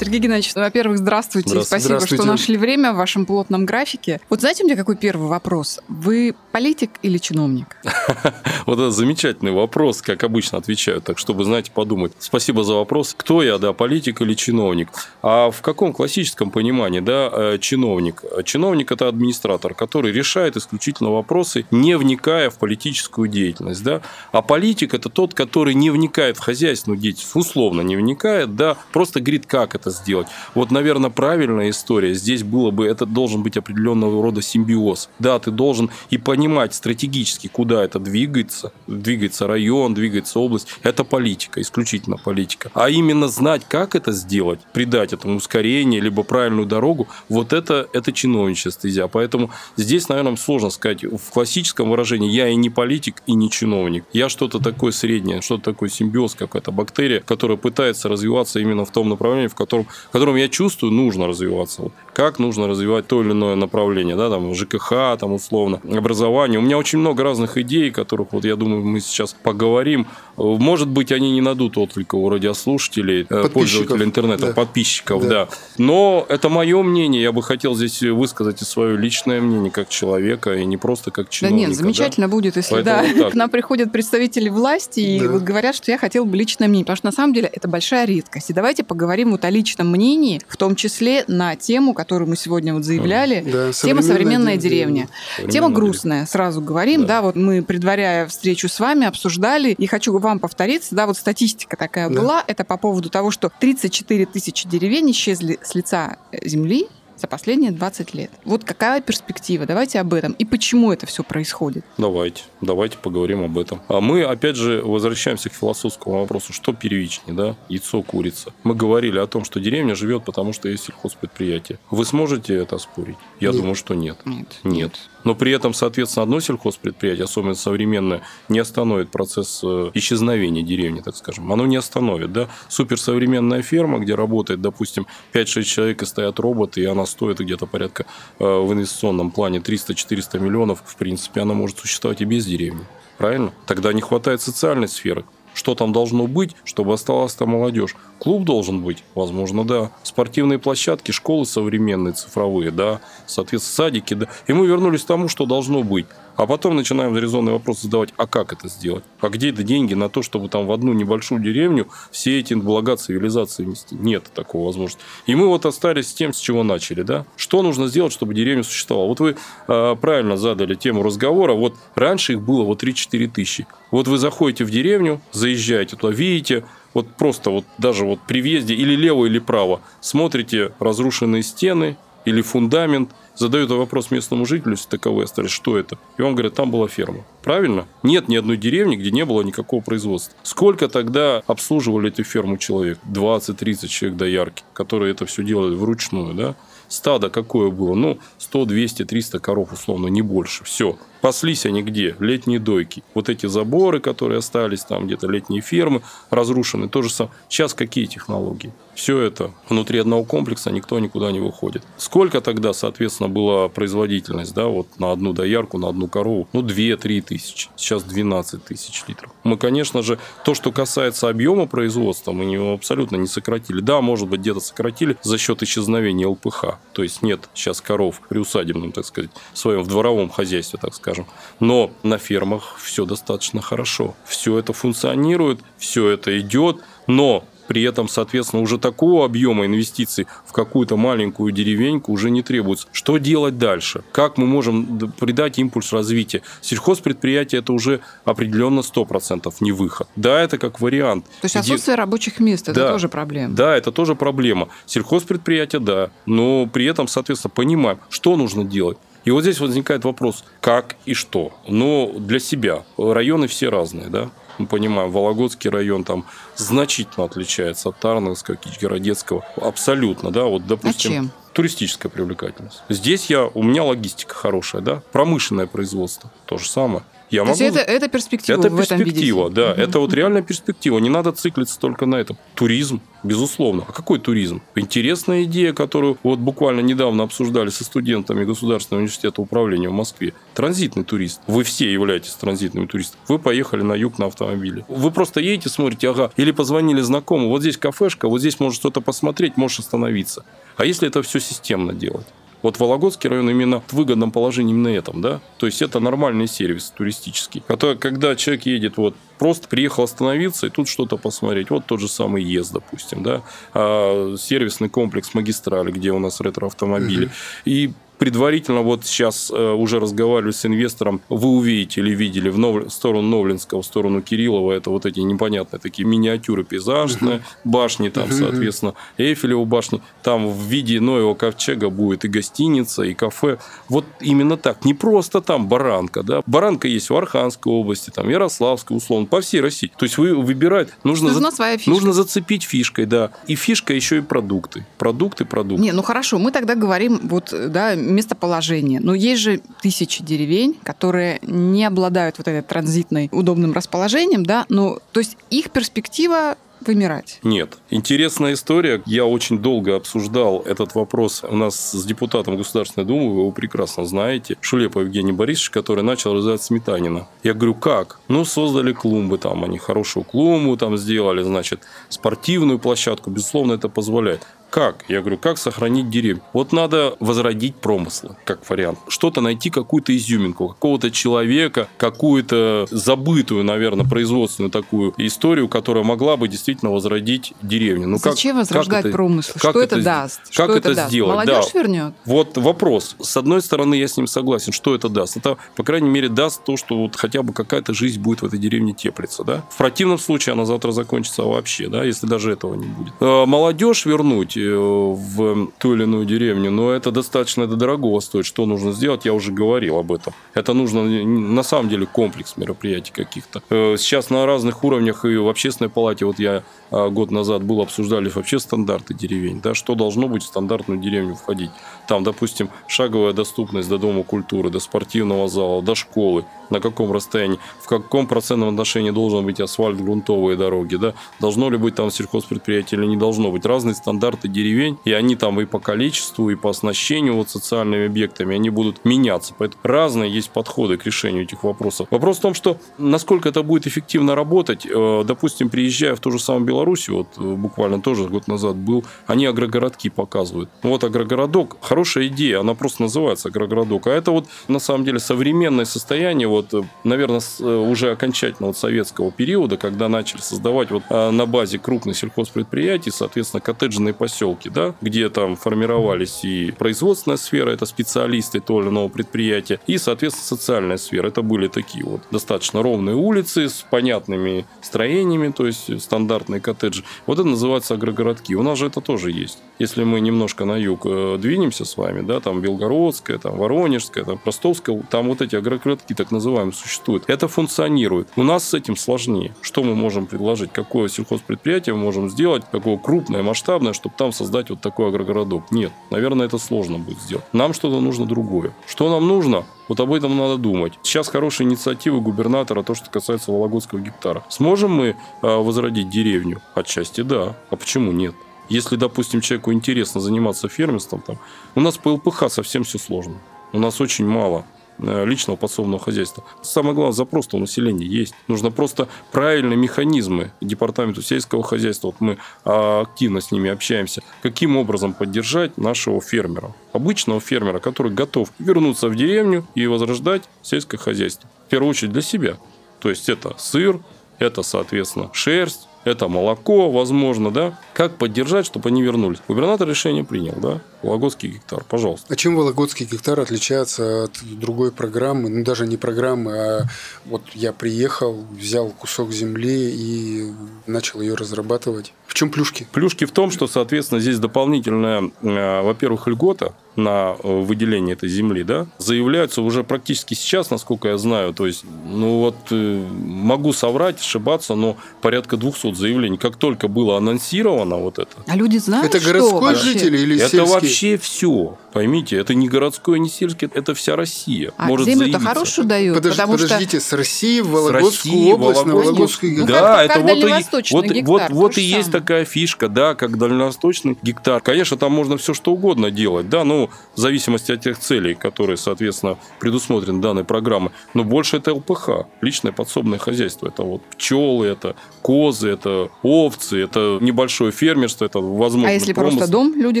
Сергей 0.00 0.18
Геннадьевич, 0.18 0.54
ну, 0.54 0.62
во-первых, 0.62 0.96
здравствуйте. 0.96 1.50
Здравствуйте. 1.50 1.68
Спасибо, 1.68 1.98
Здравствуйте. 1.98 2.22
что 2.22 2.32
нашли 2.32 2.56
время 2.56 2.94
в 2.94 2.96
вашем 2.96 3.26
плотном 3.26 3.66
графике. 3.66 4.18
Вот 4.30 4.40
знаете, 4.40 4.64
у 4.64 4.66
меня 4.66 4.74
какой 4.74 4.96
первый 4.96 5.28
вопрос? 5.28 5.78
Вы 5.88 6.34
политик 6.52 6.92
или 7.02 7.18
чиновник? 7.18 7.76
Вот 8.66 8.78
это 8.78 8.90
замечательный 8.90 9.52
вопрос, 9.52 10.00
как 10.00 10.22
обычно 10.22 10.58
отвечаю, 10.58 11.00
так 11.00 11.18
чтобы, 11.18 11.44
знаете, 11.44 11.72
подумать. 11.72 12.12
Спасибо 12.18 12.62
за 12.62 12.74
вопрос. 12.74 13.14
Кто 13.16 13.42
я, 13.42 13.58
да, 13.58 13.72
политик 13.72 14.20
или 14.20 14.34
чиновник? 14.34 14.88
А 15.22 15.50
в 15.50 15.60
каком 15.60 15.92
классическом 15.92 16.50
понимании, 16.50 17.00
да, 17.00 17.30
э, 17.32 17.58
чиновник? 17.58 18.22
Чиновник– 18.44 18.92
это 18.92 19.08
администратор, 19.08 19.74
который 19.74 20.12
решает 20.12 20.56
исключительно 20.56 21.10
вопросы, 21.10 21.66
не 21.70 21.96
вникая 21.96 22.50
в 22.50 22.58
политическую 22.58 23.28
деятельность, 23.28 23.82
да. 23.82 24.02
А 24.30 24.40
политик– 24.40 24.94
это 24.94 25.08
тот, 25.08 25.34
который 25.34 25.74
не 25.74 25.90
вникает 25.90 26.36
в 26.36 26.40
хозяйственную 26.40 27.00
деятельность, 27.00 27.34
условно 27.34 27.80
не 27.80 27.96
вникает, 27.96 28.54
да, 28.54 28.76
просто 28.92 29.20
говорит, 29.20 29.46
как 29.46 29.74
это 29.74 29.89
сделать. 29.90 30.26
Вот, 30.54 30.70
наверное, 30.70 31.10
правильная 31.10 31.70
история 31.70 32.14
здесь 32.14 32.42
было 32.42 32.70
бы, 32.70 32.86
это 32.86 33.06
должен 33.06 33.42
быть 33.42 33.56
определенного 33.56 34.22
рода 34.22 34.42
симбиоз. 34.42 35.08
Да, 35.18 35.38
ты 35.38 35.50
должен 35.50 35.90
и 36.10 36.18
понимать 36.18 36.74
стратегически, 36.74 37.48
куда 37.48 37.84
это 37.84 37.98
двигается, 37.98 38.72
двигается 38.86 39.46
район, 39.46 39.94
двигается 39.94 40.40
область. 40.40 40.68
Это 40.82 41.04
политика, 41.04 41.60
исключительно 41.60 42.16
политика. 42.16 42.70
А 42.74 42.90
именно 42.90 43.28
знать, 43.28 43.62
как 43.68 43.94
это 43.94 44.12
сделать, 44.12 44.60
придать 44.72 45.12
этому 45.12 45.36
ускорение, 45.36 46.00
либо 46.00 46.22
правильную 46.22 46.66
дорогу, 46.66 47.08
вот 47.28 47.52
это, 47.52 47.88
это 47.92 48.12
чиновничество, 48.12 48.90
стезя. 48.90 49.08
Поэтому 49.08 49.50
здесь, 49.76 50.08
наверное, 50.08 50.36
сложно 50.36 50.70
сказать 50.70 51.04
в 51.04 51.30
классическом 51.30 51.90
выражении 51.90 52.30
я 52.30 52.48
и 52.48 52.56
не 52.56 52.70
политик, 52.70 53.22
и 53.26 53.34
не 53.34 53.50
чиновник. 53.50 54.04
Я 54.12 54.28
что-то 54.28 54.58
такое 54.58 54.92
среднее, 54.92 55.40
что-то 55.40 55.64
такое 55.72 55.88
симбиоз, 55.88 56.34
какая-то 56.34 56.72
бактерия, 56.72 57.20
которая 57.20 57.56
пытается 57.56 58.08
развиваться 58.08 58.60
именно 58.60 58.84
в 58.84 58.90
том 58.90 59.08
направлении, 59.08 59.48
в 59.48 59.54
котором, 59.54 59.79
в 59.84 60.10
котором 60.12 60.36
я 60.36 60.48
чувствую, 60.48 60.92
нужно 60.92 61.26
развиваться. 61.26 61.82
Вот 61.82 61.92
как 62.12 62.38
нужно 62.38 62.66
развивать 62.68 63.06
то 63.06 63.22
или 63.22 63.30
иное 63.32 63.54
направление, 63.54 64.14
да, 64.16 64.28
там 64.28 64.54
ЖКХ, 64.54 65.16
там 65.18 65.32
условно, 65.32 65.80
образование. 65.90 66.58
У 66.58 66.62
меня 66.62 66.76
очень 66.76 66.98
много 66.98 67.22
разных 67.22 67.56
идей, 67.56 67.90
которых 67.90 68.32
вот 68.32 68.44
я 68.44 68.56
думаю, 68.56 68.84
мы 68.84 69.00
сейчас 69.00 69.34
поговорим. 69.42 70.06
Может 70.36 70.88
быть, 70.88 71.12
они 71.12 71.30
не 71.30 71.40
найдут 71.40 71.78
отклика 71.78 72.16
у 72.16 72.28
радиослушателей, 72.28 73.26
э, 73.28 73.48
пользователей 73.48 74.04
интернета, 74.04 74.46
Да. 74.48 74.52
подписчиков, 74.52 75.22
Да. 75.22 75.28
да. 75.28 75.48
Но 75.78 76.26
это 76.28 76.48
мое 76.48 76.82
мнение, 76.82 77.22
я 77.22 77.32
бы 77.32 77.42
хотел 77.42 77.74
здесь 77.74 78.02
высказать 78.02 78.60
и 78.60 78.64
свое 78.64 78.96
личное 78.98 79.40
мнение 79.40 79.70
как 79.70 79.88
человека, 79.88 80.54
и 80.54 80.64
не 80.66 80.76
просто 80.76 81.10
как 81.10 81.30
чиновника. 81.30 81.62
да 81.64 81.68
нет, 81.70 81.76
замечательно 81.78 82.28
будет, 82.28 82.56
если 82.56 82.74
Поэтому 82.74 83.02
да, 83.02 83.14
вот 83.24 83.32
к 83.32 83.34
нам 83.34 83.48
приходят 83.50 83.92
представители 83.92 84.48
власти 84.50 85.00
и 85.00 85.20
Да. 85.20 85.28
вот 85.30 85.42
говорят, 85.42 85.74
что 85.74 85.90
я 85.90 85.96
хотел 85.96 86.24
бы 86.26 86.36
личное 86.36 86.68
мнение, 86.68 86.84
потому 86.84 86.96
что 86.96 87.06
на 87.06 87.12
самом 87.12 87.32
деле 87.32 87.48
это 87.50 87.66
большая 87.68 88.04
редкость. 88.06 88.50
И 88.50 88.52
давайте 88.52 88.82
поговорим 88.84 89.30
вот 89.30 89.44
о 89.44 89.50
личном 89.50 89.69
мнении, 89.84 90.40
в 90.48 90.56
том 90.56 90.74
числе 90.76 91.24
на 91.28 91.56
тему, 91.56 91.94
которую 91.94 92.28
мы 92.28 92.36
сегодня 92.36 92.74
вот 92.74 92.84
заявляли, 92.84 93.42
Да, 93.46 93.72
Тема 93.72 94.02
«Современная 94.02 94.56
деревня». 94.56 95.08
Современная 95.36 95.52
Тема 95.52 95.68
деревня. 95.68 95.68
грустная, 95.74 96.26
сразу 96.26 96.60
говорим, 96.60 97.02
да. 97.02 97.20
Да. 97.20 97.22
вот 97.22 97.36
мы, 97.36 97.62
предваряя 97.62 98.26
встречу 98.26 98.68
с 98.68 98.78
вами, 98.80 99.06
обсуждали, 99.06 99.70
и 99.72 99.86
хочу 99.86 100.16
вам 100.16 100.38
повториться, 100.38 100.94
да, 100.94 101.06
вот 101.06 101.16
статистика 101.16 101.76
такая 101.76 102.08
Да. 102.08 102.20
была, 102.20 102.44
это 102.46 102.64
по 102.64 102.76
поводу 102.76 103.10
того, 103.10 103.30
что 103.30 103.50
34 103.60 104.26
тысячи 104.26 104.68
деревень 104.68 105.10
исчезли 105.10 105.58
с 105.62 105.74
лица 105.74 106.16
э, 106.32 106.46
земли 106.48 106.86
за 107.20 107.26
последние 107.26 107.70
20 107.70 108.14
лет. 108.14 108.30
Вот 108.44 108.64
какая 108.64 109.00
перспектива? 109.00 109.66
Давайте 109.66 110.00
об 110.00 110.14
этом. 110.14 110.32
И 110.32 110.44
почему 110.44 110.92
это 110.92 111.06
все 111.06 111.22
происходит? 111.22 111.84
Давайте, 111.98 112.44
давайте 112.60 112.98
поговорим 112.98 113.44
об 113.44 113.58
этом. 113.58 113.80
А 113.88 114.00
мы, 114.00 114.24
опять 114.24 114.56
же, 114.56 114.82
возвращаемся 114.82 115.50
к 115.50 115.52
философскому 115.52 116.20
вопросу, 116.20 116.52
что 116.52 116.72
первичнее, 116.72 117.36
да, 117.36 117.56
яйцо, 117.68 118.02
курица. 118.02 118.52
Мы 118.64 118.74
говорили 118.74 119.18
о 119.18 119.26
том, 119.26 119.44
что 119.44 119.60
деревня 119.60 119.94
живет, 119.94 120.24
потому 120.24 120.52
что 120.52 120.68
есть 120.68 120.84
сельхозпредприятие. 120.84 121.78
Вы 121.90 122.04
сможете 122.04 122.54
это 122.54 122.78
спорить? 122.78 123.16
Я 123.38 123.48
Нет. 123.48 123.56
думаю, 123.56 123.74
что 123.74 123.94
нет. 123.94 124.18
Нет. 124.24 124.60
Нет. 124.64 124.92
Но 125.24 125.34
при 125.34 125.52
этом, 125.52 125.74
соответственно, 125.74 126.24
одно 126.24 126.40
сельхозпредприятие, 126.40 127.24
особенно 127.24 127.54
современное, 127.54 128.22
не 128.48 128.58
остановит 128.58 129.10
процесс 129.10 129.60
э, 129.62 129.90
исчезновения 129.94 130.62
деревни, 130.62 131.00
так 131.00 131.16
скажем. 131.16 131.52
Оно 131.52 131.66
не 131.66 131.76
остановит, 131.76 132.32
да. 132.32 132.48
Суперсовременная 132.68 133.62
ферма, 133.62 133.98
где 133.98 134.14
работает, 134.14 134.60
допустим, 134.60 135.06
5-6 135.32 135.62
человек 135.62 136.02
и 136.02 136.06
стоят 136.06 136.38
роботы, 136.40 136.80
и 136.80 136.84
она 136.84 137.06
стоит 137.06 137.40
где-то 137.40 137.66
порядка 137.66 138.06
э, 138.38 138.44
в 138.44 138.72
инвестиционном 138.72 139.30
плане 139.30 139.58
300-400 139.58 140.38
миллионов, 140.38 140.82
в 140.84 140.96
принципе, 140.96 141.42
она 141.42 141.54
может 141.54 141.78
существовать 141.78 142.20
и 142.20 142.24
без 142.24 142.46
деревни. 142.46 142.84
Правильно? 143.18 143.52
Тогда 143.66 143.92
не 143.92 144.00
хватает 144.00 144.40
социальной 144.40 144.88
сферы. 144.88 145.26
Что 145.54 145.74
там 145.74 145.92
должно 145.92 146.26
быть, 146.26 146.54
чтобы 146.64 146.94
осталась 146.94 147.34
там 147.34 147.50
молодежь? 147.50 147.96
Клуб 148.18 148.44
должен 148.44 148.82
быть? 148.82 149.02
Возможно, 149.14 149.64
да. 149.64 149.90
Спортивные 150.02 150.58
площадки, 150.58 151.10
школы 151.10 151.46
современные, 151.46 152.14
цифровые, 152.14 152.70
да. 152.70 153.00
Соответственно, 153.26 153.88
садики, 153.88 154.14
да. 154.14 154.26
И 154.46 154.52
мы 154.52 154.66
вернулись 154.66 155.02
к 155.02 155.06
тому, 155.06 155.28
что 155.28 155.46
должно 155.46 155.82
быть. 155.82 156.06
А 156.36 156.46
потом 156.46 156.76
начинаем 156.76 157.16
резонный 157.16 157.52
вопрос 157.52 157.82
задавать, 157.82 158.14
а 158.16 158.26
как 158.26 158.52
это 158.52 158.68
сделать? 158.68 159.04
А 159.20 159.28
где 159.28 159.50
это 159.50 159.62
деньги 159.62 159.94
на 159.94 160.08
то, 160.08 160.22
чтобы 160.22 160.48
там 160.48 160.66
в 160.66 160.72
одну 160.72 160.92
небольшую 160.92 161.42
деревню 161.42 161.88
все 162.10 162.38
эти 162.38 162.54
блага 162.54 162.96
цивилизации 162.96 163.64
нести? 163.64 163.94
Нет 163.94 164.30
такого 164.34 164.66
возможности. 164.66 165.02
И 165.26 165.34
мы 165.34 165.48
вот 165.48 165.66
остались 165.66 166.08
с 166.08 166.14
тем, 166.14 166.32
с 166.32 166.38
чего 166.38 166.62
начали, 166.62 167.02
да? 167.02 167.26
Что 167.36 167.62
нужно 167.62 167.88
сделать, 167.88 168.12
чтобы 168.12 168.34
деревня 168.34 168.62
существовала? 168.62 169.08
Вот 169.08 169.20
вы 169.20 169.36
э, 169.68 169.96
правильно 170.00 170.36
задали 170.36 170.74
тему 170.74 171.02
разговора. 171.02 171.52
Вот 171.52 171.74
раньше 171.94 172.32
их 172.34 172.42
было 172.42 172.62
вот 172.62 172.82
3-4 172.82 173.28
тысячи. 173.28 173.66
Вот 173.90 174.08
вы 174.08 174.18
заходите 174.18 174.64
в 174.64 174.70
деревню, 174.70 175.20
заезжаете 175.32 175.96
туда, 175.96 176.12
видите, 176.12 176.64
вот 176.94 177.08
просто 177.16 177.50
вот 177.50 177.64
даже 177.78 178.04
вот 178.04 178.20
при 178.26 178.40
въезде 178.40 178.74
или 178.74 178.94
лево, 178.94 179.26
или 179.26 179.38
право, 179.38 179.80
смотрите 180.00 180.72
разрушенные 180.78 181.42
стены 181.42 181.96
или 182.24 182.42
фундамент, 182.42 183.10
задают 183.34 183.70
вопрос 183.70 184.10
местному 184.10 184.44
жителю, 184.44 184.72
если 184.72 184.88
таковые 184.88 185.24
остались, 185.24 185.50
что 185.50 185.78
это? 185.78 185.98
И 186.18 186.22
он 186.22 186.34
говорит, 186.34 186.54
там 186.54 186.70
была 186.70 186.88
ферма. 186.88 187.24
Правильно? 187.42 187.86
Нет 188.02 188.28
ни 188.28 188.36
одной 188.36 188.56
деревни, 188.56 188.96
где 188.96 189.10
не 189.10 189.24
было 189.24 189.42
никакого 189.42 189.80
производства. 189.80 190.36
Сколько 190.42 190.88
тогда 190.88 191.42
обслуживали 191.46 192.08
эту 192.08 192.24
ферму 192.24 192.58
человек? 192.58 192.98
20-30 193.08 193.88
человек 193.88 194.18
доярки, 194.18 194.62
которые 194.74 195.12
это 195.12 195.26
все 195.26 195.42
делали 195.42 195.74
вручную, 195.74 196.34
да? 196.34 196.54
Стадо 196.88 197.30
какое 197.30 197.70
было? 197.70 197.94
Ну, 197.94 198.18
100, 198.38 198.64
200, 198.64 199.04
300 199.04 199.38
коров, 199.38 199.72
условно, 199.72 200.08
не 200.08 200.22
больше. 200.22 200.64
Все. 200.64 200.98
Паслись 201.20 201.66
они 201.66 201.82
где? 201.82 202.16
Летние 202.18 202.58
дойки. 202.58 203.02
Вот 203.14 203.28
эти 203.28 203.46
заборы, 203.46 204.00
которые 204.00 204.38
остались, 204.38 204.84
там 204.84 205.06
где-то 205.06 205.28
летние 205.28 205.60
фермы 205.60 206.02
разрушены. 206.30 206.88
То 206.88 207.02
же 207.02 207.10
самое. 207.10 207.34
Сейчас 207.48 207.74
какие 207.74 208.06
технологии? 208.06 208.72
Все 208.94 209.18
это 209.20 209.52
внутри 209.68 209.98
одного 209.98 210.24
комплекса, 210.24 210.70
никто 210.70 210.98
никуда 210.98 211.32
не 211.32 211.40
выходит. 211.40 211.82
Сколько 211.96 212.40
тогда, 212.40 212.72
соответственно, 212.72 213.28
была 213.28 213.68
производительность, 213.68 214.52
да, 214.54 214.66
вот 214.66 214.98
на 214.98 215.12
одну 215.12 215.32
доярку, 215.32 215.78
на 215.78 215.88
одну 215.88 216.06
корову? 216.06 216.48
Ну, 216.52 216.60
2-3 216.62 217.22
тысячи. 217.22 217.68
Сейчас 217.76 218.02
12 218.02 218.62
тысяч 218.64 219.04
литров. 219.08 219.32
Мы, 219.42 219.56
конечно 219.56 220.02
же, 220.02 220.18
то, 220.44 220.54
что 220.54 220.70
касается 220.72 221.28
объема 221.28 221.66
производства, 221.66 222.32
мы 222.32 222.44
его 222.44 222.74
абсолютно 222.74 223.16
не 223.16 223.26
сократили. 223.26 223.80
Да, 223.80 224.00
может 224.00 224.28
быть, 224.28 224.40
где-то 224.40 224.60
сократили 224.60 225.16
за 225.22 225.38
счет 225.38 225.62
исчезновения 225.62 226.26
ЛПХ. 226.26 226.78
То 226.92 227.02
есть 227.02 227.22
нет 227.22 227.48
сейчас 227.54 227.80
коров 227.80 228.20
при 228.28 228.38
усадебном, 228.38 228.92
так 228.92 229.06
сказать, 229.06 229.30
своем 229.54 229.82
в 229.82 229.88
дворовом 229.88 230.28
хозяйстве, 230.28 230.78
так 230.80 230.94
скажем. 231.10 231.26
Но 231.60 231.90
на 232.02 232.18
фермах 232.18 232.76
все 232.78 233.04
достаточно 233.04 233.60
хорошо. 233.60 234.14
Все 234.24 234.58
это 234.58 234.72
функционирует, 234.72 235.60
все 235.78 236.08
это 236.08 236.38
идет, 236.40 236.78
но 237.06 237.44
при 237.66 237.82
этом, 237.84 238.08
соответственно, 238.08 238.62
уже 238.62 238.78
такого 238.78 239.24
объема 239.24 239.64
инвестиций 239.64 240.26
в 240.44 240.50
какую-то 240.52 240.96
маленькую 240.96 241.52
деревеньку 241.52 242.10
уже 242.12 242.28
не 242.30 242.42
требуется. 242.42 242.88
Что 242.90 243.18
делать 243.18 243.58
дальше? 243.58 244.02
Как 244.10 244.38
мы 244.38 244.46
можем 244.46 245.12
придать 245.20 245.56
импульс 245.60 245.92
развития? 245.92 246.42
Сельхозпредприятие– 246.62 247.58
это 247.60 247.72
уже 247.72 248.00
определенно 248.24 248.80
100% 248.80 249.54
не 249.60 249.70
выход. 249.70 250.08
Да, 250.16 250.40
это 250.40 250.58
как 250.58 250.80
вариант. 250.80 251.26
То 251.26 251.44
есть 251.44 251.54
Где- 251.54 251.60
отсутствие 251.60 251.94
рабочих 251.96 252.40
мест 252.40 252.68
это 252.68 252.80
Да. 252.80 252.92
тоже 252.92 253.08
проблема. 253.08 253.54
да, 253.54 253.76
это 253.76 253.92
тоже 253.92 254.16
проблема. 254.16 254.68
Сельхозпредприятие, 254.86 255.80
да. 255.80 256.10
Но 256.26 256.66
при 256.66 256.86
этом, 256.86 257.06
соответственно, 257.06 257.52
понимаем, 257.54 258.00
что 258.08 258.36
нужно 258.36 258.64
делать. 258.64 258.98
И 259.24 259.30
вот 259.30 259.42
здесь 259.42 259.60
возникает 259.60 260.04
вопрос, 260.04 260.44
как 260.60 260.96
и 261.04 261.14
что. 261.14 261.52
Но 261.68 262.10
для 262.12 262.38
себя. 262.38 262.84
Районы 262.96 263.46
все 263.48 263.68
разные, 263.68 264.08
да. 264.08 264.30
Мы 264.58 264.66
понимаем, 264.66 265.10
Вологодский 265.10 265.70
район 265.70 266.04
там 266.04 266.26
значительно 266.56 267.24
отличается 267.24 267.88
от 267.88 267.98
Тарновского, 267.98 268.56
Кичгородецкого. 268.56 269.44
Абсолютно, 269.56 270.30
да. 270.30 270.44
Вот, 270.44 270.62
А 270.62 270.66
допустим, 270.66 271.12
чем? 271.12 271.30
туристическая 271.54 272.10
привлекательность. 272.10 272.82
Здесь 272.88 273.26
я, 273.26 273.46
у 273.46 273.62
меня 273.62 273.84
логистика 273.84 274.34
хорошая, 274.34 274.82
да, 274.82 275.02
промышленное 275.12 275.66
производство, 275.66 276.30
то 276.44 276.58
же 276.58 276.68
самое. 276.68 277.02
Я 277.30 277.42
То 277.42 277.50
могу... 277.50 277.62
есть 277.62 277.76
это, 277.76 277.90
это 277.90 278.08
перспектива 278.08 278.58
Это 278.58 278.70
в 278.70 278.80
этом 278.80 278.98
перспектива, 278.98 279.44
видите? 279.44 279.62
да. 279.62 279.72
Мгм. 279.72 279.80
Это 279.82 279.98
вот 280.00 280.12
реальная 280.12 280.42
перспектива. 280.42 280.98
Не 280.98 281.08
надо 281.08 281.32
циклиться 281.32 281.78
только 281.78 282.06
на 282.06 282.16
этом. 282.16 282.36
Туризм, 282.54 283.00
безусловно. 283.22 283.84
А 283.88 283.92
какой 283.92 284.18
туризм? 284.18 284.62
Интересная 284.74 285.44
идея, 285.44 285.72
которую 285.72 286.18
вот 286.24 286.40
буквально 286.40 286.80
недавно 286.80 287.22
обсуждали 287.22 287.70
со 287.70 287.84
студентами 287.84 288.44
Государственного 288.44 289.02
университета 289.02 289.40
управления 289.40 289.88
в 289.88 289.92
Москве. 289.92 290.34
Транзитный 290.54 291.04
турист. 291.04 291.40
Вы 291.46 291.62
все 291.62 291.92
являетесь 291.92 292.34
транзитными 292.34 292.86
туристами. 292.86 293.22
Вы 293.28 293.38
поехали 293.38 293.82
на 293.82 293.94
юг 293.94 294.18
на 294.18 294.26
автомобиле. 294.26 294.84
Вы 294.88 295.10
просто 295.10 295.40
едете, 295.40 295.68
смотрите, 295.68 296.10
ага, 296.10 296.32
или 296.36 296.50
позвонили 296.50 297.00
знакомому, 297.00 297.50
вот 297.50 297.60
здесь 297.60 297.76
кафешка, 297.76 298.28
вот 298.28 298.40
здесь 298.40 298.58
можешь 298.58 298.78
что-то 298.78 299.00
посмотреть, 299.00 299.56
можешь 299.56 299.78
остановиться. 299.78 300.44
А 300.76 300.84
если 300.84 301.06
это 301.06 301.22
все 301.22 301.38
системно 301.40 301.92
делать? 301.92 302.26
Вот 302.62 302.78
Вологодский 302.78 303.30
район 303.30 303.48
именно 303.50 303.80
в 303.80 303.92
выгодном 303.92 304.30
положении 304.30 304.72
именно 304.72 304.88
этом, 304.88 305.20
да? 305.20 305.40
То 305.58 305.66
есть 305.66 305.82
это 305.82 306.00
нормальный 306.00 306.46
сервис 306.46 306.92
туристический, 306.96 307.62
который, 307.66 307.96
когда 307.96 308.36
человек 308.36 308.66
едет 308.66 308.96
вот 308.96 309.14
просто 309.38 309.68
приехал 309.68 310.04
остановиться 310.04 310.66
и 310.66 310.70
тут 310.70 310.88
что-то 310.88 311.16
посмотреть. 311.16 311.70
Вот 311.70 311.86
тот 311.86 312.00
же 312.00 312.08
самый 312.08 312.42
ЕС, 312.42 312.70
допустим, 312.70 313.22
да? 313.22 313.42
А, 313.72 314.34
сервисный 314.36 314.88
комплекс 314.88 315.34
магистрали, 315.34 315.90
где 315.90 316.10
у 316.10 316.18
нас 316.18 316.40
ретро-автомобили. 316.40 317.30
И 317.64 317.92
предварительно 318.20 318.82
вот 318.82 319.06
сейчас 319.06 319.50
э, 319.50 319.72
уже 319.72 319.98
разговаривали 319.98 320.52
с 320.52 320.66
инвестором, 320.66 321.22
вы 321.30 321.48
увидите 321.48 322.02
или 322.02 322.14
видели 322.14 322.50
в, 322.50 322.58
Нов... 322.58 322.84
в 322.84 322.90
сторону 322.90 323.26
Новлинского, 323.26 323.80
в 323.80 323.86
сторону 323.86 324.20
Кириллова, 324.20 324.72
это 324.72 324.90
вот 324.90 325.06
эти 325.06 325.20
непонятные 325.20 325.80
такие 325.80 326.06
миниатюры 326.06 326.62
пейзажные, 326.62 327.42
башни 327.64 328.10
там, 328.10 328.30
соответственно, 328.30 328.92
Эйфелева 329.16 329.64
башни, 329.64 330.02
там 330.22 330.50
в 330.50 330.62
виде 330.66 331.00
Ноева 331.00 331.32
ковчега 331.32 331.88
будет 331.88 332.26
и 332.26 332.28
гостиница, 332.28 333.04
и 333.04 333.14
кафе. 333.14 333.56
Вот 333.88 334.04
именно 334.20 334.58
так, 334.58 334.84
не 334.84 334.92
просто 334.92 335.40
там 335.40 335.66
баранка, 335.66 336.22
да, 336.22 336.42
баранка 336.46 336.88
есть 336.88 337.08
в 337.08 337.16
Архангельской 337.16 337.72
области, 337.72 338.10
там 338.10 338.28
Ярославской, 338.28 338.98
условно, 338.98 339.26
по 339.28 339.40
всей 339.40 339.62
России. 339.62 339.90
То 339.96 340.04
есть 340.04 340.18
вы 340.18 340.34
выбираете, 340.34 340.92
нужно, 341.04 341.32
за- 341.32 341.50
своя 341.50 341.78
фишка. 341.78 341.90
нужно 341.90 342.12
зацепить 342.12 342.64
фишкой, 342.64 343.06
да, 343.06 343.30
и 343.46 343.54
фишка 343.54 343.94
еще 343.94 344.18
и 344.18 344.20
продукты, 344.20 344.84
продукты, 344.98 345.46
продукты. 345.46 345.82
Не, 345.82 345.92
ну 345.92 346.02
хорошо, 346.02 346.38
мы 346.38 346.52
тогда 346.52 346.74
говорим 346.74 347.18
вот, 347.22 347.54
да, 347.68 347.94
местоположение. 348.10 349.00
Но 349.00 349.14
есть 349.14 349.40
же 349.40 349.60
тысячи 349.82 350.22
деревень, 350.22 350.76
которые 350.82 351.38
не 351.42 351.84
обладают 351.84 352.38
вот 352.38 352.48
этой 352.48 352.62
транзитной 352.62 353.28
удобным 353.32 353.72
расположением, 353.72 354.44
да, 354.44 354.66
ну, 354.68 354.98
то 355.12 355.20
есть 355.20 355.36
их 355.50 355.70
перспектива 355.70 356.56
вымирать. 356.86 357.38
Нет. 357.42 357.78
Интересная 357.90 358.54
история. 358.54 359.02
Я 359.06 359.26
очень 359.26 359.58
долго 359.58 359.96
обсуждал 359.96 360.62
этот 360.64 360.94
вопрос 360.94 361.42
у 361.48 361.54
нас 361.54 361.92
с 361.92 362.04
депутатом 362.04 362.56
Государственной 362.56 363.06
Думы, 363.06 363.34
вы 363.34 363.40
его 363.40 363.50
прекрасно 363.52 364.06
знаете, 364.06 364.56
Шулепов 364.60 365.02
Евгений 365.02 365.32
Борисович, 365.32 365.70
который 365.70 366.02
начал 366.02 366.34
развивать 366.34 366.62
Сметанина. 366.62 367.28
Я 367.42 367.54
говорю, 367.54 367.74
как? 367.74 368.18
Ну, 368.28 368.44
создали 368.44 368.92
клумбы 368.92 369.38
там, 369.38 369.64
они 369.64 369.78
хорошую 369.78 370.24
клумбу 370.24 370.76
там 370.76 370.96
сделали, 370.96 371.42
значит, 371.42 371.82
спортивную 372.08 372.78
площадку, 372.78 373.30
безусловно, 373.30 373.74
это 373.74 373.88
позволяет. 373.88 374.46
Как? 374.70 375.04
Я 375.08 375.20
говорю, 375.20 375.36
как 375.38 375.58
сохранить 375.58 376.10
деревню? 376.10 376.42
Вот 376.52 376.72
надо 376.72 377.16
возродить 377.20 377.74
промыслы, 377.76 378.36
как 378.44 378.68
вариант. 378.70 378.98
Что-то 379.08 379.40
найти, 379.40 379.68
какую-то 379.70 380.16
изюминку, 380.16 380.68
какого-то 380.68 381.10
человека, 381.10 381.88
какую-то 381.96 382.86
забытую, 382.90 383.64
наверное, 383.64 384.04
производственную 384.06 384.70
такую 384.70 385.12
историю, 385.18 385.68
которая 385.68 386.04
могла 386.04 386.36
бы 386.36 386.46
действительно 386.48 386.92
возродить 386.92 387.52
деревню. 387.62 388.06
Ну, 388.06 388.18
как- 388.18 388.32
Зачем 388.34 388.56
как 388.56 388.60
возрождать 388.66 389.04
это- 389.06 389.12
промысл? 389.14 389.52
как 389.54 389.70
Что 389.72 389.82
это, 389.82 389.96
это- 389.96 390.04
даст? 390.04 390.40
как 390.44 390.52
что 390.52 390.76
это 390.76 390.94
даст? 390.94 391.08
сделать? 391.08 391.32
Молодежь 391.32 391.72
Да. 391.72 391.78
вернет? 391.80 392.14
Вот 392.24 392.56
вопрос. 392.56 393.16
С 393.20 393.36
одной 393.36 393.62
стороны, 393.62 393.94
я 393.96 394.06
с 394.06 394.16
ним 394.16 394.26
согласен. 394.26 394.72
Что 394.72 394.94
это 394.94 395.08
даст? 395.08 395.36
Это, 395.36 395.56
по 395.76 395.82
крайней 395.82 396.08
мере, 396.08 396.28
даст 396.28 396.64
то, 396.64 396.76
что 396.76 396.96
вот 396.96 397.16
хотя 397.16 397.42
бы 397.42 397.52
какая-то 397.52 397.92
жизнь 397.94 398.20
будет 398.20 398.42
в 398.42 398.46
этой 398.46 398.58
деревне 398.58 398.92
теплиться. 398.92 399.42
Да? 399.44 399.64
В 399.70 399.76
противном 399.78 400.18
случае 400.18 400.52
она 400.52 400.64
завтра 400.64 400.92
закончится 400.92 401.42
вообще, 401.42 401.88
да, 401.88 402.04
если 402.04 402.26
даже 402.26 402.52
этого 402.52 402.74
не 402.74 402.86
будет. 402.86 403.12
Э, 403.20 403.44
Молодежь 403.46 404.06
вернуть 404.06 404.56
в 404.68 405.70
ту 405.78 405.94
или 405.94 406.02
иную 406.02 406.24
деревню, 406.24 406.70
но 406.70 406.90
это 406.90 407.10
достаточно 407.10 407.62
это 407.62 407.76
дорого 407.76 408.20
стоит. 408.20 408.46
Что 408.46 408.66
нужно 408.66 408.92
сделать, 408.92 409.24
я 409.24 409.32
уже 409.32 409.52
говорил 409.52 409.98
об 409.98 410.12
этом. 410.12 410.32
Это 410.54 410.74
нужно 410.74 411.00
э, 411.00 411.24
на 411.24 411.62
самом 411.62 411.88
деле 411.88 412.06
комплекс 412.06 412.56
мероприятий 412.56 413.12
каких-то. 413.12 413.62
Э, 413.70 413.96
Сейчас 413.98 414.30
на 414.30 414.46
разных 414.46 414.84
уровнях 414.84 415.24
и 415.24 415.36
в 415.36 415.48
общественной 415.48 415.90
палате, 415.90 416.24
вот 416.24 416.38
я 416.38 416.62
а, 416.90 417.08
год 417.08 417.30
назад 417.30 417.62
был, 417.62 417.80
обсуждали 417.80 418.28
вообще 418.28 418.58
стандарты 418.58 419.14
деревень, 419.14 419.60
да, 419.60 419.74
что 419.74 419.94
должно 419.94 420.28
быть 420.28 420.42
в 420.42 420.46
стандартную 420.46 421.00
деревню 421.00 421.34
входить. 421.34 421.70
Там, 422.10 422.24
допустим, 422.24 422.70
шаговая 422.88 423.32
доступность 423.32 423.88
до 423.88 423.96
дома 423.96 424.22
культуры, 424.24 424.68
до 424.68 424.80
спортивного 424.80 425.48
зала, 425.48 425.80
до 425.80 425.94
школы, 425.94 426.44
на 426.68 426.80
каком 426.80 427.12
расстоянии, 427.12 427.58
в 427.80 427.86
каком 427.86 428.26
процентном 428.26 428.68
отношении 428.68 429.10
должен 429.10 429.44
быть 429.44 429.60
асфальт, 429.60 430.00
грунтовые 430.00 430.56
дороги, 430.56 430.96
да, 430.96 431.14
должно 431.40 431.70
ли 431.70 431.78
быть 431.78 431.94
там 431.94 432.10
сельхозпредприятие 432.10 433.00
или 433.00 433.06
не 433.06 433.16
должно 433.16 433.50
быть. 433.50 433.64
Разные 433.64 433.94
стандарты 433.94 434.48
деревень, 434.48 434.98
и 435.04 435.12
они 435.12 435.36
там 435.36 435.60
и 435.60 435.64
по 435.64 435.78
количеству, 435.78 436.50
и 436.50 436.56
по 436.56 436.70
оснащению 436.70 437.36
вот 437.36 437.48
социальными 437.48 438.06
объектами, 438.06 438.56
они 438.56 438.70
будут 438.70 439.04
меняться. 439.04 439.54
Поэтому 439.56 439.80
разные 439.84 440.30
есть 440.30 440.50
подходы 440.50 440.96
к 440.96 441.06
решению 441.06 441.44
этих 441.44 441.62
вопросов. 441.62 442.08
Вопрос 442.10 442.38
в 442.38 442.40
том, 442.40 442.54
что 442.54 442.76
насколько 442.98 443.48
это 443.48 443.62
будет 443.62 443.86
эффективно 443.86 444.34
работать, 444.34 444.86
Э, 444.92 445.24
допустим, 445.24 445.68
приезжая 445.68 446.14
в 446.14 446.20
ту 446.20 446.30
же 446.30 446.38
самую 446.38 446.64
Белоруссию, 446.64 447.18
вот 447.18 447.28
э, 447.38 447.54
буквально 447.54 448.00
тоже 448.00 448.28
год 448.28 448.48
назад 448.48 448.76
был, 448.76 449.04
они 449.26 449.46
агрогородки 449.46 450.10
показывают. 450.10 450.68
Вот 450.82 451.04
агрогородок, 451.04 451.76
хорошая 452.00 452.28
идея, 452.28 452.60
она 452.60 452.74
просто 452.74 453.02
называется 453.02 453.48
агрогородок. 453.48 454.06
А 454.06 454.10
это 454.10 454.30
вот 454.30 454.46
на 454.68 454.78
самом 454.78 455.04
деле 455.04 455.18
современное 455.18 455.84
состояние, 455.84 456.48
вот, 456.48 456.72
э, 456.72 456.82
наверное, 457.04 457.42
э, 457.60 457.64
уже 457.64 458.10
окончательно 458.10 458.68
вот 458.68 458.78
советского 458.78 459.30
периода, 459.30 459.76
когда 459.76 460.08
начали 460.08 460.40
создавать 460.40 460.90
вот 460.90 461.02
э, 461.10 461.30
на 461.30 461.44
базе 461.44 461.78
крупных 461.78 462.16
сельхозпредприятий, 462.16 463.12
соответственно, 463.12 463.60
коттеджные 463.60 464.14
поселки, 464.14 464.70
да, 464.70 464.94
где 465.02 465.28
там 465.28 465.56
формировались 465.56 466.42
и 466.42 466.70
производственная 466.70 467.36
сфера, 467.36 467.70
это 467.70 467.84
специалисты 467.84 468.60
того 468.60 468.80
или 468.80 468.88
иного 468.88 469.08
предприятия, 469.08 469.78
и, 469.86 469.98
соответственно, 469.98 470.46
социальная 470.46 470.96
сфера. 470.96 471.28
Это 471.28 471.42
были 471.42 471.68
такие 471.68 472.04
вот 472.06 472.22
достаточно 472.30 472.82
ровные 472.82 473.14
улицы 473.14 473.68
с 473.68 473.84
понятными 473.90 474.64
строениями, 474.80 475.52
то 475.52 475.66
есть 475.66 476.00
стандартные 476.00 476.62
коттеджи. 476.62 477.04
Вот 477.26 477.38
это 477.38 477.48
называется 477.48 477.92
агрогородки. 477.92 478.54
У 478.54 478.62
нас 478.62 478.78
же 478.78 478.86
это 478.86 479.02
тоже 479.02 479.30
есть. 479.30 479.58
Если 479.78 480.04
мы 480.04 480.20
немножко 480.20 480.64
на 480.64 480.76
юг 480.76 481.06
э, 481.10 481.38
двинемся 481.38 481.84
с 481.90 481.96
вами, 481.96 482.22
да, 482.22 482.40
там 482.40 482.60
Белгородская, 482.60 483.38
там 483.38 483.58
Воронежская, 483.58 484.24
там 484.24 484.40
Ростовская, 484.44 485.00
там 485.10 485.28
вот 485.28 485.42
эти 485.42 485.56
агрогородки 485.56 486.14
так 486.14 486.30
называемые 486.30 486.72
существуют. 486.72 487.24
Это 487.28 487.48
функционирует. 487.48 488.28
У 488.36 488.42
нас 488.42 488.64
с 488.64 488.74
этим 488.74 488.96
сложнее. 488.96 489.54
Что 489.60 489.82
мы 489.82 489.94
можем 489.94 490.26
предложить? 490.26 490.72
Какое 490.72 491.08
сельхозпредприятие 491.08 491.94
мы 491.94 492.02
можем 492.02 492.30
сделать? 492.30 492.64
Какое 492.70 492.96
крупное, 492.96 493.42
масштабное, 493.42 493.92
чтобы 493.92 494.14
там 494.16 494.32
создать 494.32 494.70
вот 494.70 494.80
такой 494.80 495.08
агрогородок? 495.08 495.70
Нет. 495.70 495.92
Наверное, 496.10 496.46
это 496.46 496.58
сложно 496.58 496.98
будет 496.98 497.20
сделать. 497.20 497.44
Нам 497.52 497.74
что-то 497.74 498.00
нужно 498.00 498.26
другое. 498.26 498.72
Что 498.86 499.10
нам 499.10 499.26
нужно? 499.26 499.64
Вот 499.88 499.98
об 499.98 500.12
этом 500.12 500.36
надо 500.36 500.56
думать. 500.56 500.98
Сейчас 501.02 501.28
хорошие 501.28 501.66
инициативы 501.66 502.20
губернатора, 502.20 502.84
то, 502.84 502.94
что 502.94 503.10
касается 503.10 503.50
Вологодского 503.50 503.98
гектара. 503.98 504.44
Сможем 504.48 504.92
мы 504.92 505.16
э, 505.42 505.56
возродить 505.56 506.08
деревню? 506.08 506.62
Отчасти 506.74 507.22
да. 507.22 507.56
А 507.70 507.76
почему 507.76 508.12
нет? 508.12 508.34
Если, 508.70 508.94
допустим, 508.94 509.40
человеку 509.40 509.72
интересно 509.72 510.20
заниматься 510.20 510.68
фермерством, 510.68 511.20
там, 511.20 511.38
у 511.74 511.80
нас 511.80 511.98
по 511.98 512.10
ЛПХ 512.10 512.44
совсем 512.48 512.84
все 512.84 512.98
сложно. 512.98 513.34
У 513.72 513.80
нас 513.80 514.00
очень 514.00 514.24
мало 514.26 514.64
э, 514.98 515.24
личного 515.26 515.56
подсобного 515.56 516.00
хозяйства. 516.00 516.44
Самое 516.62 516.94
главное, 516.94 517.12
запрос 517.12 517.48
у 517.50 517.58
населения 517.58 518.06
есть. 518.06 518.32
Нужно 518.46 518.70
просто 518.70 519.08
правильные 519.32 519.76
механизмы 519.76 520.52
департаменту 520.60 521.20
сельского 521.20 521.64
хозяйства. 521.64 522.08
Вот 522.08 522.20
мы 522.20 522.38
а, 522.64 523.00
активно 523.00 523.40
с 523.40 523.50
ними 523.50 523.70
общаемся. 523.70 524.22
Каким 524.40 524.76
образом 524.76 525.14
поддержать 525.14 525.76
нашего 525.76 526.20
фермера? 526.20 526.72
Обычного 526.92 527.40
фермера, 527.40 527.80
который 527.80 528.12
готов 528.12 528.52
вернуться 528.60 529.08
в 529.08 529.16
деревню 529.16 529.66
и 529.74 529.88
возрождать 529.88 530.44
сельское 530.62 530.96
хозяйство. 530.96 531.50
В 531.66 531.70
первую 531.70 531.90
очередь 531.90 532.12
для 532.12 532.22
себя. 532.22 532.56
То 533.00 533.10
есть 533.10 533.28
это 533.28 533.56
сыр, 533.58 534.00
это, 534.38 534.62
соответственно, 534.62 535.30
шерсть, 535.32 535.88
это 536.10 536.28
молоко, 536.28 536.90
возможно, 536.90 537.50
да. 537.50 537.78
Как 537.92 538.16
поддержать, 538.16 538.66
чтобы 538.66 538.88
они 538.88 539.02
вернулись? 539.02 539.40
Губернатор 539.48 539.88
решение 539.88 540.24
принял, 540.24 540.54
да. 540.60 540.80
Вологодский 541.02 541.48
гектар, 541.50 541.84
пожалуйста. 541.88 542.26
А 542.32 542.36
чем 542.36 542.56
Вологодский 542.56 543.06
гектар 543.06 543.40
отличается 543.40 544.24
от 544.24 544.32
другой 544.42 544.92
программы? 544.92 545.48
Ну, 545.48 545.64
даже 545.64 545.86
не 545.86 545.96
программы, 545.96 546.52
а 546.58 546.82
вот 547.24 547.42
я 547.54 547.72
приехал, 547.72 548.44
взял 548.52 548.90
кусок 548.90 549.32
земли 549.32 549.90
и 549.94 550.52
начал 550.86 551.20
ее 551.20 551.34
разрабатывать. 551.34 552.12
В 552.26 552.34
чем 552.34 552.50
плюшки? 552.50 552.86
Плюшки 552.92 553.24
в 553.24 553.32
том, 553.32 553.50
что, 553.50 553.66
соответственно, 553.66 554.20
здесь 554.20 554.38
дополнительная, 554.38 555.30
э, 555.42 555.82
во-первых, 555.82 556.28
льгота 556.28 556.74
на 556.96 557.34
э, 557.42 557.60
выделение 557.62 558.12
этой 558.14 558.28
земли, 558.28 558.62
да, 558.62 558.86
заявляются 558.98 559.62
уже 559.62 559.82
практически 559.82 560.34
сейчас, 560.34 560.70
насколько 560.70 561.08
я 561.08 561.18
знаю. 561.18 561.54
То 561.54 561.66
есть, 561.66 561.84
ну 562.06 562.38
вот, 562.40 562.56
э, 562.70 563.04
могу 563.24 563.72
соврать, 563.72 564.20
ошибаться, 564.20 564.74
но 564.76 564.96
порядка 565.22 565.56
200 565.56 565.94
заявлений. 565.94 566.36
Как 566.36 566.56
только 566.56 566.86
было 566.88 567.16
анонсировано 567.16 567.96
вот 567.96 568.18
это, 568.18 568.30
А 568.46 568.56
люди 568.56 568.78
знают, 568.78 569.06
Это 569.06 569.18
что 569.20 569.32
городской 569.32 569.60
вообще? 569.60 569.82
житель 569.84 570.14
или 570.14 570.36
это 570.36 570.50
сельский? 570.50 570.70
Вообще 570.90 571.16
все. 571.16 571.78
Поймите, 571.92 572.36
это 572.36 572.54
не 572.54 572.68
городское, 572.68 573.18
не 573.18 573.28
сельское, 573.28 573.68
это 573.74 573.94
вся 573.94 574.14
Россия. 574.14 574.72
А 574.76 574.86
может 574.86 575.06
землю-то 575.06 575.40
хорошую 575.40 575.86
дают, 575.88 576.16
Подож- 576.18 576.30
потому 576.30 576.52
подождите, 576.52 577.00
с 577.00 577.12
России 577.12 577.60
в 577.60 577.66
С 577.66 577.68
Вологодскую 577.68 578.04
России, 578.34 578.52
область, 578.52 578.86
на 578.86 578.92
Вологодскую- 578.94 579.04
Вологодский 579.04 579.56
Ну, 579.56 579.66
да, 579.66 579.80
как- 579.80 580.04
это 580.04 580.14
как 580.14 580.22
вот 580.22 580.30
и, 580.30 580.40
дальневосточный 580.40 581.00
вот, 581.00 581.06
гектар, 581.10 581.24
вот, 581.26 581.50
вот 581.50 581.78
и 581.78 581.82
есть 581.82 582.04
самое. 582.06 582.12
такая 582.12 582.44
фишка, 582.44 582.88
да, 582.88 583.14
как 583.16 583.36
дальневосточный 583.38 584.16
гектар. 584.22 584.60
Конечно, 584.60 584.96
там 584.96 585.12
можно 585.12 585.36
все 585.36 585.52
что 585.52 585.72
угодно 585.72 586.10
делать, 586.12 586.48
да, 586.48 586.62
ну, 586.64 586.90
в 587.14 587.18
зависимости 587.18 587.72
от 587.72 587.80
тех 587.80 587.98
целей, 587.98 588.34
которые, 588.34 588.76
соответственно, 588.76 589.36
предусмотрены 589.58 590.20
данной 590.20 590.44
программой. 590.44 590.92
Но 591.14 591.24
больше 591.24 591.56
это 591.56 591.72
ЛПХ, 591.74 592.26
личное 592.40 592.72
подсобное 592.72 593.18
хозяйство. 593.18 593.66
Это 593.66 593.82
вот 593.82 594.02
пчелы, 594.16 594.66
это 594.68 594.94
козы, 595.22 595.70
это 595.70 596.08
овцы, 596.22 596.82
это 596.84 597.18
небольшое 597.20 597.72
фермерство, 597.72 598.24
это 598.26 598.38
возможно 598.38 598.88
А 598.88 598.92
если 598.92 599.12
промысел. 599.12 599.38
просто 599.38 599.52
дом 599.52 599.74
люди 599.74 600.00